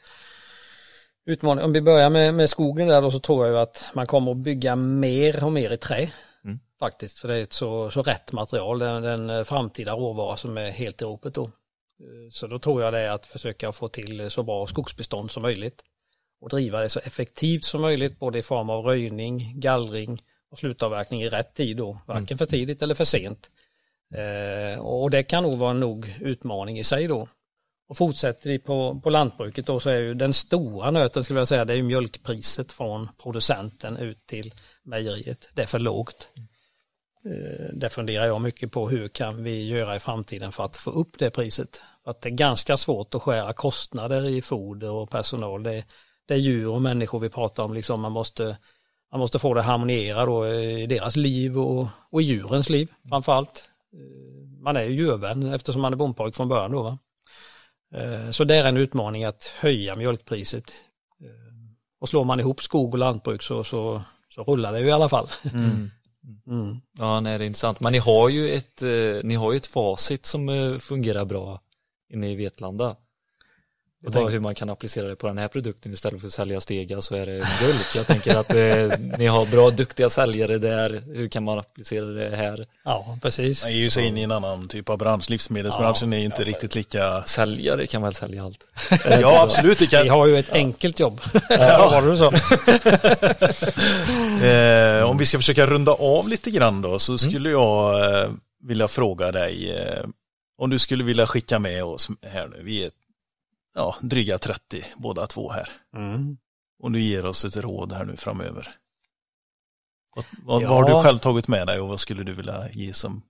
Utmaning, 1.27 1.65
om 1.65 1.73
vi 1.73 1.81
börjar 1.83 2.11
med, 2.11 2.35
med 2.35 2.51
skogen 2.51 2.89
där 2.89 3.03
då 3.03 3.11
så 3.11 3.19
tror 3.19 3.47
jag 3.47 3.55
ju 3.55 3.61
att 3.61 3.85
man 3.95 4.07
kommer 4.07 4.31
att 4.33 4.37
bygga 4.39 4.77
mer 4.77 5.45
och 5.45 5.53
mer 5.53 5.71
i 5.71 5.77
trä. 5.77 6.11
Mm. 6.45 6.59
Faktiskt, 6.79 7.19
för 7.19 7.29
det 7.29 7.35
är 7.37 7.43
ett 7.43 7.53
så, 7.53 7.91
så 7.91 8.03
rätt 8.03 8.33
material, 8.33 8.79
den, 8.79 9.03
den 9.03 9.31
eh, 9.31 9.45
framtida 9.45 9.93
råvara 9.93 10.37
som 10.37 10.59
är 10.59 10.71
helt 10.71 11.03
i 11.03 11.05
ropet 11.05 11.35
då. 11.35 11.45
Eh, 11.45 11.51
Så 12.31 12.47
då 12.47 12.59
tror 12.59 12.83
jag 12.83 12.93
det 12.93 12.99
är 13.01 13.11
att 13.11 13.27
försöka 13.27 13.73
få 13.73 13.89
till 13.89 14.31
så 14.31 14.43
bra 14.43 14.67
skogsbestånd 14.67 15.31
som 15.31 15.43
möjligt. 15.43 15.83
Och 16.41 16.49
driva 16.49 16.81
det 16.81 16.89
så 16.89 17.01
effektivt 17.01 17.65
som 17.65 17.81
möjligt, 17.81 18.19
både 18.19 18.39
i 18.39 18.43
form 18.43 18.71
av 18.71 18.85
röjning, 18.85 19.53
gallring 19.61 20.23
och 20.53 20.59
slutavverkning 20.59 21.23
i 21.23 21.29
rätt 21.29 21.55
tid 21.55 21.77
då. 21.77 21.99
Varken 22.07 22.39
för 22.39 22.45
tidigt 22.45 22.83
eller 22.83 22.95
för 22.95 23.05
sent. 23.05 23.51
Eh, 24.15 24.81
och 24.81 25.11
det 25.11 25.23
kan 25.23 25.43
nog 25.43 25.59
vara 25.59 25.71
en 25.71 25.81
nog 25.81 26.17
utmaning 26.21 26.79
i 26.79 26.85
sig 26.85 27.07
då. 27.07 27.29
Och 27.89 27.97
fortsätter 27.97 28.51
vi 28.51 28.59
på, 28.59 29.01
på 29.05 29.11
lantbruket 29.11 29.67
då 29.67 29.81
så 29.81 29.91
är 29.91 29.99
ju 29.99 30.15
den 30.15 30.33
stora 30.33 30.91
nöten 30.91 31.25
skulle 31.25 31.41
jag 31.41 31.49
säga 31.49 31.65
det 31.65 31.73
är 31.73 31.77
ju 31.77 31.83
mjölkpriset 31.83 32.73
från 32.73 33.09
producenten 33.23 33.97
ut 33.97 34.27
till 34.27 34.55
mejeriet. 34.83 35.51
Det 35.55 35.63
är 35.63 35.67
för 35.67 35.79
lågt. 35.79 36.29
Eh, 37.25 37.75
Det 37.75 37.91
funderar 37.91 38.27
jag 38.27 38.41
mycket 38.41 38.73
på 38.73 38.89
hur 38.89 39.09
kan 39.09 39.45
vi 39.45 39.67
göra 39.69 39.97
i 39.97 40.01
framtiden 40.01 40.53
för 40.53 40.65
att 40.65 40.77
få 40.77 40.91
upp 40.91 41.19
det 41.19 41.31
priset. 41.31 41.81
För 42.05 42.11
att 42.11 42.21
det 42.21 42.29
är 42.29 42.31
ganska 42.31 42.77
svårt 42.77 43.15
att 43.15 43.23
skära 43.23 43.53
kostnader 43.53 44.29
i 44.29 44.43
foder 44.43 44.91
och 44.91 45.11
personal. 45.11 45.63
Det 45.63 45.75
är, 45.75 45.85
det 46.27 46.35
är 46.35 46.39
djur 46.39 46.69
och 46.69 46.83
människor 46.83 47.21
vi 47.21 47.29
pratar 47.29 47.65
om. 47.65 47.75
Liksom 47.75 48.01
man, 48.01 48.13
måste, 48.13 48.57
man 49.13 49.21
måste 49.21 49.39
få 49.39 49.55
det 49.55 49.61
att 49.61 49.67
harmoniera 49.67 50.27
då 50.27 50.49
i 50.49 50.87
deras 50.87 51.17
liv 51.17 51.59
och, 51.59 51.89
och 52.11 52.23
i 52.23 52.25
djurens 52.25 52.71
liv 52.71 52.89
framför 53.09 53.33
allt. 53.33 53.65
Eh, 53.93 54.63
Man 54.63 54.77
är 54.77 54.83
ju 54.83 54.95
djurvän 54.95 55.53
eftersom 55.53 55.83
man 55.83 55.93
är 55.93 55.97
bondpojk 55.97 56.35
från 56.35 56.49
början 56.49 56.71
då. 56.71 56.83
Va? 56.83 56.99
Eh, 57.95 58.31
Så 58.31 58.45
det 58.45 58.55
är 58.57 58.65
en 58.65 58.77
utmaning 58.77 59.25
att 59.25 59.45
höja 59.61 59.95
mjölkpriset. 59.97 60.73
Eh, 61.21 61.29
Och 62.01 62.09
slår 62.09 62.25
man 62.25 62.41
ihop 62.41 62.63
skog 62.63 62.93
och 62.95 62.99
lantbruk 62.99 63.43
så, 63.43 63.65
så, 63.65 64.03
så 64.29 64.43
rullar 64.43 64.73
det 64.73 64.81
ju 64.81 64.87
i 64.87 64.93
alla 64.93 65.09
fall. 65.09 65.27
Mm. 65.55 65.91
Mm. 66.47 66.81
Ja, 66.99 67.21
nej, 67.21 67.39
det 67.39 67.45
är 67.45 67.47
intressant. 67.47 67.81
Men 67.81 67.93
ni 67.93 67.99
har 67.99 68.29
ju 68.29 68.51
ett, 68.55 68.83
eh, 68.83 69.21
ni 69.25 69.35
har 69.35 69.53
ju 69.53 69.57
ett 69.57 69.67
facit 69.67 70.27
som 70.27 70.49
eh, 70.49 70.79
fungerar 70.79 71.25
bra 71.25 71.61
inne 72.13 72.31
i 72.31 72.35
Vetlanda. 72.37 72.97
Det 74.03 74.19
är 74.19 74.23
bara 74.23 74.31
hur 74.31 74.41
man 74.41 74.55
kan 74.55 74.71
applicera 74.71 75.09
det 75.09 75.17
på 75.17 75.27
den 75.27 75.39
här 75.39 75.49
produkten 75.49 75.93
istället 75.93 76.21
för 76.21 76.29
att 76.29 76.33
sälja 76.35 76.61
stega 76.61 77.01
så 77.01 77.15
är 77.15 77.27
det 77.27 77.33
mjölk. 77.33 77.95
Jag 77.95 78.07
tänker 78.07 78.37
att 78.37 78.55
eh, 78.55 78.99
ni 79.19 79.27
har 79.27 79.47
bra 79.47 79.71
duktiga 79.71 80.11
säljare 80.11 80.59
där. 80.59 81.03
Hur 81.15 81.29
kan 81.29 81.45
man 81.45 81.59
applicera 81.59 82.05
det 82.05 82.37
här? 82.37 82.67
Ja, 82.85 83.19
precis. 83.23 83.65
Man 83.65 83.73
är 83.73 83.77
ju 83.77 83.91
sig 83.91 84.07
in 84.07 84.19
i 84.19 84.23
en 84.23 84.33
annan 84.33 84.69
typ 84.69 84.89
av 84.89 84.99
bransch. 84.99 85.31
Livsmedelsbranschen 85.31 86.13
är 86.13 86.19
ju 86.19 86.25
inte 86.25 86.45
riktigt 86.45 86.75
lika... 86.75 87.23
Säljare 87.27 87.87
kan 87.87 88.03
väl 88.03 88.15
sälja 88.15 88.45
allt. 88.45 88.67
Ja, 89.21 89.43
absolut. 89.43 89.79
Det 89.79 89.87
kan... 89.87 90.03
Vi 90.03 90.09
har 90.09 90.27
ju 90.27 90.39
ett 90.39 90.53
enkelt 90.53 91.01
jobb. 91.01 91.21
Ja. 91.49 92.01
var 92.03 92.11
det 92.11 92.17
så? 92.17 92.33
Eh, 94.43 95.11
om 95.11 95.19
vi 95.19 95.27
ska 95.27 95.39
försöka 95.39 95.67
runda 95.67 95.93
av 95.93 96.29
lite 96.29 96.51
grann 96.51 96.83
då 96.83 96.99
så 96.99 97.19
skulle 97.19 97.51
jag 97.51 98.01
eh, 98.15 98.31
vilja 98.63 98.89
fråga 98.89 99.33
dig 99.33 99.73
eh, 99.73 100.05
om 100.59 100.71
du 100.71 100.79
skulle 100.79 101.05
vilja 101.05 101.27
skicka 101.27 101.59
med 101.59 101.85
oss 101.85 102.09
här 102.23 102.49
nu. 102.49 102.61
Vi 102.63 102.85
är 102.85 102.91
ja, 103.75 103.97
dryga 104.01 104.39
30 104.39 104.85
båda 104.97 105.27
två 105.27 105.51
här. 105.51 105.69
Mm. 105.97 106.37
Och 106.83 106.91
du 106.93 107.01
ger 107.01 107.27
oss 107.27 107.45
ett 107.45 107.57
råd 107.57 107.93
här 107.93 108.05
nu 108.05 108.17
framöver. 108.17 108.69
Vad, 110.17 110.25
vad, 110.45 110.63
Ja. 110.63 110.69
vad 110.69 110.79
har 110.79 110.97
du 110.97 111.03
själv 111.05 111.19
tagit 111.19 111.49
med 111.49 111.67
dig 111.67 111.81
och 111.81 111.89
vad 111.89 112.01
skulle 112.01 112.23
du 112.23 112.33
vilja 112.35 112.71
ge 112.73 112.93
som 112.93 113.23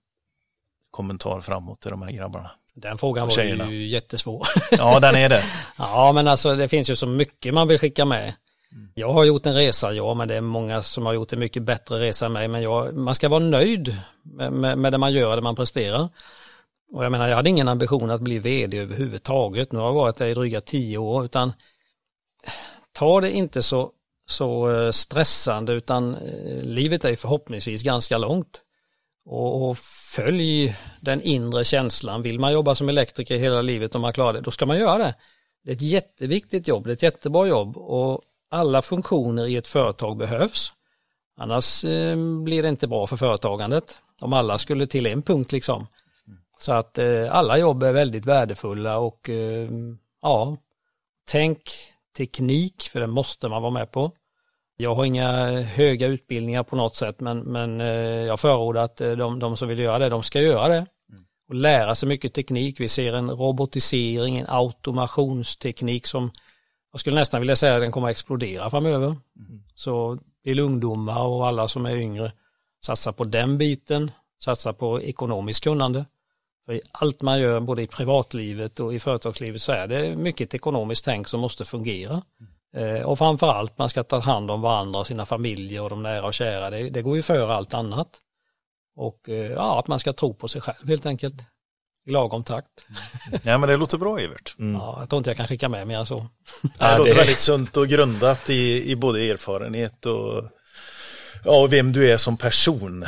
kommentar 0.91 1.41
framåt 1.41 1.81
till 1.81 1.91
de 1.91 2.01
här 2.01 2.11
grabbarna? 2.11 2.51
Den 2.75 2.97
frågan 2.97 3.27
var 3.27 3.71
ju 3.71 3.87
jättesvår. 3.87 4.47
Ja, 4.71 4.99
den 4.99 5.15
är 5.15 5.29
det. 5.29 5.43
Ja, 5.77 6.11
men 6.13 6.27
alltså 6.27 6.55
det 6.55 6.67
finns 6.67 6.89
ju 6.89 6.95
så 6.95 7.07
mycket 7.07 7.53
man 7.53 7.67
vill 7.67 7.79
skicka 7.79 8.05
med. 8.05 8.33
Jag 8.95 9.13
har 9.13 9.23
gjort 9.23 9.45
en 9.45 9.53
resa, 9.53 9.93
ja, 9.93 10.13
men 10.13 10.27
det 10.27 10.35
är 10.35 10.41
många 10.41 10.83
som 10.83 11.05
har 11.05 11.13
gjort 11.13 11.33
en 11.33 11.39
mycket 11.39 11.63
bättre 11.63 11.99
resa 11.99 12.25
än 12.25 12.33
mig. 12.33 12.47
Men 12.47 12.61
jag, 12.61 12.95
man 12.95 13.15
ska 13.15 13.29
vara 13.29 13.39
nöjd 13.39 13.97
med, 14.23 14.53
med, 14.53 14.77
med 14.77 14.91
det 14.91 14.97
man 14.97 15.13
gör 15.13 15.29
och 15.29 15.35
det 15.35 15.41
man 15.41 15.55
presterar. 15.55 16.09
Och 16.93 17.05
jag 17.05 17.11
menar, 17.11 17.27
jag 17.27 17.35
hade 17.35 17.49
ingen 17.49 17.67
ambition 17.67 18.11
att 18.11 18.21
bli 18.21 18.39
vd 18.39 18.77
överhuvudtaget. 18.77 19.71
Nu 19.71 19.79
har 19.79 19.85
jag 19.85 19.93
varit 19.93 20.15
där 20.15 20.27
i 20.27 20.33
dryga 20.33 20.61
tio 20.61 20.97
år, 20.97 21.25
utan 21.25 21.53
ta 22.91 23.21
det 23.21 23.31
inte 23.31 23.63
så, 23.63 23.91
så 24.29 24.71
eh, 24.71 24.91
stressande, 24.91 25.73
utan 25.73 26.15
eh, 26.15 26.61
livet 26.61 27.05
är 27.05 27.15
förhoppningsvis 27.15 27.83
ganska 27.83 28.17
långt. 28.17 28.61
Och, 29.25 29.69
och 29.69 29.77
följ 30.15 30.75
den 31.01 31.21
inre 31.21 31.63
känslan. 31.63 32.21
Vill 32.21 32.39
man 32.39 32.53
jobba 32.53 32.75
som 32.75 32.89
elektriker 32.89 33.37
hela 33.37 33.61
livet 33.61 33.95
om 33.95 34.01
man 34.01 34.13
klarar 34.13 34.33
det, 34.33 34.41
då 34.41 34.51
ska 34.51 34.65
man 34.65 34.79
göra 34.79 34.97
det. 34.97 35.15
Det 35.63 35.71
är 35.71 35.75
ett 35.75 35.81
jätteviktigt 35.81 36.67
jobb, 36.67 36.83
det 36.83 36.91
är 36.91 36.93
ett 36.93 37.03
jättebra 37.03 37.47
jobb 37.47 37.77
och 37.77 38.21
alla 38.51 38.81
funktioner 38.81 39.47
i 39.47 39.55
ett 39.55 39.67
företag 39.67 40.17
behövs. 40.17 40.73
Annars 41.37 41.83
eh, 41.83 42.17
blir 42.43 42.63
det 42.63 42.69
inte 42.69 42.87
bra 42.87 43.07
för 43.07 43.17
företagandet. 43.17 43.97
Om 44.21 44.33
alla 44.33 44.57
skulle 44.57 44.87
till 44.87 45.05
en 45.05 45.21
punkt 45.21 45.51
liksom. 45.51 45.87
Så 46.63 46.71
att 46.71 46.97
eh, 46.97 47.35
alla 47.35 47.57
jobb 47.57 47.83
är 47.83 47.93
väldigt 47.93 48.25
värdefulla 48.25 48.97
och 48.97 49.29
eh, 49.29 49.69
ja, 50.21 50.57
tänk 51.27 51.59
teknik, 52.17 52.81
för 52.81 52.99
det 52.99 53.07
måste 53.07 53.49
man 53.49 53.61
vara 53.61 53.71
med 53.71 53.91
på. 53.91 54.11
Jag 54.77 54.95
har 54.95 55.05
inga 55.05 55.61
höga 55.61 56.07
utbildningar 56.07 56.63
på 56.63 56.75
något 56.75 56.95
sätt, 56.95 57.19
men, 57.19 57.39
men 57.39 57.81
eh, 57.81 57.87
jag 58.27 58.39
förordar 58.39 58.83
att 58.83 59.01
eh, 59.01 59.11
de, 59.11 59.39
de 59.39 59.57
som 59.57 59.67
vill 59.67 59.79
göra 59.79 59.99
det, 59.99 60.09
de 60.09 60.23
ska 60.23 60.41
göra 60.41 60.67
det. 60.67 60.85
Och 61.49 61.55
lära 61.55 61.95
sig 61.95 62.09
mycket 62.09 62.33
teknik. 62.33 62.79
Vi 62.79 62.89
ser 62.89 63.13
en 63.13 63.31
robotisering, 63.31 64.37
en 64.37 64.45
automationsteknik 64.49 66.07
som 66.07 66.31
jag 66.91 66.99
skulle 66.99 67.15
nästan 67.15 67.41
vilja 67.41 67.55
säga 67.55 67.75
att 67.75 67.81
den 67.81 67.91
kommer 67.91 68.07
att 68.07 68.11
explodera 68.11 68.69
framöver. 68.69 69.15
Så 69.75 70.19
vill 70.43 70.59
ungdomar 70.59 71.27
och 71.27 71.47
alla 71.47 71.67
som 71.67 71.85
är 71.85 71.95
yngre 71.95 72.31
satsa 72.85 73.13
på 73.13 73.23
den 73.23 73.57
biten, 73.57 74.11
satsa 74.41 74.73
på 74.73 75.01
ekonomiskt 75.01 75.63
kunnande. 75.63 76.05
För 76.65 76.73
i 76.73 76.81
allt 76.91 77.21
man 77.21 77.39
gör, 77.39 77.59
både 77.59 77.81
i 77.81 77.87
privatlivet 77.87 78.79
och 78.79 78.93
i 78.93 78.99
företagslivet, 78.99 79.61
så 79.61 79.71
är 79.71 79.87
det 79.87 80.15
mycket 80.15 80.53
ekonomiskt 80.53 81.05
tänk 81.05 81.27
som 81.27 81.39
måste 81.39 81.65
fungera. 81.65 82.21
Eh, 82.75 83.01
och 83.01 83.17
framför 83.17 83.47
allt, 83.47 83.77
man 83.77 83.89
ska 83.89 84.03
ta 84.03 84.19
hand 84.19 84.51
om 84.51 84.61
varandra 84.61 84.99
och 84.99 85.07
sina 85.07 85.25
familjer 85.25 85.81
och 85.81 85.89
de 85.89 86.03
nära 86.03 86.25
och 86.25 86.33
kära. 86.33 86.69
Det, 86.69 86.89
det 86.89 87.01
går 87.01 87.15
ju 87.15 87.21
före 87.21 87.53
allt 87.53 87.73
annat. 87.73 88.07
Och 88.95 89.29
eh, 89.29 89.51
ja, 89.51 89.79
att 89.79 89.87
man 89.87 89.99
ska 89.99 90.13
tro 90.13 90.33
på 90.33 90.47
sig 90.47 90.61
själv 90.61 90.87
helt 90.87 91.05
enkelt. 91.05 91.35
I 92.05 92.11
lagom 92.11 92.43
takt. 92.43 92.87
Ja, 93.43 93.57
men 93.57 93.69
det 93.69 93.77
låter 93.77 93.97
bra 93.97 94.19
Evert. 94.19 94.55
Ja, 94.57 94.95
jag 94.99 95.09
tror 95.09 95.17
inte 95.17 95.29
jag 95.29 95.37
kan 95.37 95.47
skicka 95.47 95.69
med 95.69 95.87
mer 95.87 95.97
än 95.97 96.05
så. 96.05 96.17
Det 96.79 96.97
låter 96.97 97.15
väldigt 97.15 97.39
sunt 97.39 97.77
och 97.77 97.87
grundat 97.87 98.49
i, 98.49 98.91
i 98.91 98.95
både 98.95 99.21
erfarenhet 99.21 100.05
och 100.05 100.43
ja, 101.43 101.61
och 101.61 101.73
vem 101.73 101.91
du 101.91 102.11
är 102.11 102.17
som 102.17 102.37
person. 102.37 103.05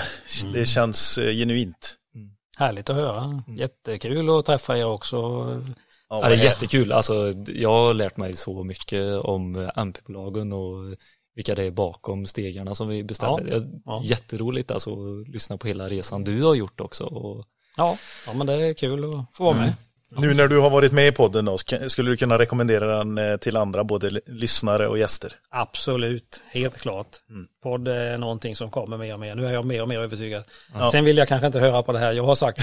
Det 0.53 0.65
känns 0.65 1.17
eh, 1.17 1.33
genuint. 1.33 1.95
Härligt 2.57 2.89
att 2.89 2.95
höra. 2.95 3.43
Jättekul 3.47 4.29
att 4.39 4.45
träffa 4.45 4.77
er 4.77 4.85
också. 4.85 5.17
Ja, 6.09 6.29
det 6.29 6.35
är 6.35 6.43
jättekul. 6.43 6.91
Alltså, 6.91 7.33
jag 7.47 7.69
har 7.69 7.93
lärt 7.93 8.17
mig 8.17 8.33
så 8.33 8.63
mycket 8.63 9.15
om 9.15 9.71
MP-bolagen 9.75 10.53
och 10.53 10.95
vilka 11.35 11.55
det 11.55 11.63
är 11.63 11.71
bakom 11.71 12.25
stegarna 12.25 12.75
som 12.75 12.87
vi 12.87 13.03
beställer. 13.03 13.51
Ja, 13.51 13.61
ja. 13.85 14.01
Jätteroligt 14.03 14.71
alltså 14.71 14.89
att 14.91 15.27
lyssna 15.27 15.57
på 15.57 15.67
hela 15.67 15.89
resan 15.89 16.23
du 16.23 16.43
har 16.43 16.55
gjort 16.55 16.81
också. 16.81 17.03
Och, 17.03 17.45
Ja, 17.77 17.97
ja 18.27 18.33
men 18.33 18.47
det 18.47 18.53
är 18.53 18.73
kul 18.73 19.13
att 19.13 19.25
få 19.33 19.43
vara 19.43 19.57
med. 19.57 19.73
Nu 20.11 20.33
när 20.33 20.47
du 20.47 20.59
har 20.59 20.69
varit 20.69 20.91
med 20.91 21.07
i 21.07 21.11
podden 21.11 21.45
då, 21.45 21.57
skulle 21.87 22.11
du 22.11 22.17
kunna 22.17 22.37
rekommendera 22.37 22.97
den 22.97 23.17
eh, 23.17 23.37
till 23.37 23.57
andra, 23.57 23.83
både 23.83 24.21
lyssnare 24.25 24.87
och 24.87 24.99
gäster? 24.99 25.33
Absolut, 25.51 26.43
helt 26.51 26.77
klart. 26.77 27.07
Podd 27.63 27.87
är 27.87 28.17
någonting 28.17 28.55
som 28.55 28.71
kommer 28.71 28.97
mer 28.97 29.13
och 29.13 29.19
mer. 29.19 29.33
Nu 29.33 29.45
är 29.47 29.53
jag 29.53 29.65
mer 29.65 29.81
och 29.81 29.87
mer 29.87 29.99
övertygad. 29.99 30.43
Ja. 30.73 30.91
Sen 30.91 31.05
vill 31.05 31.17
jag 31.17 31.27
kanske 31.27 31.47
inte 31.47 31.59
höra 31.59 31.83
på 31.83 31.91
det 31.91 31.99
här 31.99 32.13
jag 32.13 32.23
har 32.23 32.35
sagt. 32.35 32.57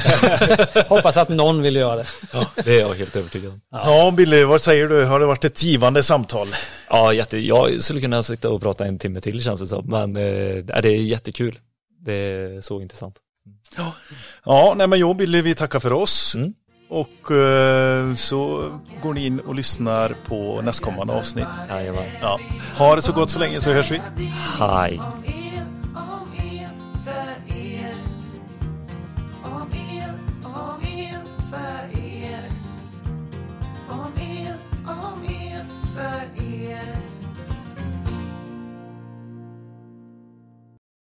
det. 0.74 0.84
Hoppas 0.88 1.16
att 1.16 1.28
någon 1.28 1.62
vill 1.62 1.76
göra 1.76 1.97
det. 1.97 2.07
det 2.64 2.76
är 2.76 2.80
jag 2.80 2.95
helt 2.95 3.16
övertygad 3.16 3.51
om. 3.53 3.61
Ja, 3.70 4.11
Billy, 4.16 4.45
vad 4.45 4.61
säger 4.61 4.88
du? 4.88 5.05
Har 5.05 5.20
det 5.20 5.26
varit 5.26 5.45
ett 5.45 5.62
givande 5.62 6.03
samtal? 6.03 6.49
Ja, 6.88 7.12
jätte, 7.12 7.38
jag 7.38 7.80
skulle 7.80 8.01
kunna 8.01 8.22
sitta 8.22 8.51
och 8.51 8.62
prata 8.62 8.84
en 8.84 8.99
timme 8.99 9.20
till 9.20 9.43
känns 9.43 9.61
det 9.61 9.66
som. 9.66 9.86
Men 9.86 10.16
eh, 10.16 10.64
det 10.82 10.88
är 10.88 11.03
jättekul. 11.03 11.59
Det 12.01 12.12
är 12.12 12.61
så 12.61 12.80
intressant. 12.80 13.16
Ja, 14.45 14.74
nej 14.76 14.86
men 14.86 14.99
jag 14.99 15.11
och 15.11 15.16
Billy, 15.16 15.43
vi 15.43 15.55
tackar 15.55 15.80
för 15.80 15.93
oss. 15.93 16.34
Mm. 16.34 16.55
Och 16.93 17.30
eh, 17.30 18.14
så 18.14 18.70
går 19.03 19.14
ni 19.14 19.26
in 19.26 19.40
och 19.40 19.55
lyssnar 19.55 20.14
på 20.26 20.62
nästkommande 20.62 21.12
avsnitt. 21.12 21.47
Jajamän. 21.68 22.05
Ja. 22.20 22.38
Ha 22.78 22.97
det 22.97 23.03
så 23.03 23.12
gott 23.12 23.30
så 23.30 23.38
länge 23.38 23.61
så 23.61 23.72
hörs 23.72 23.90
vi. 23.90 24.01
Hej. 24.59 25.01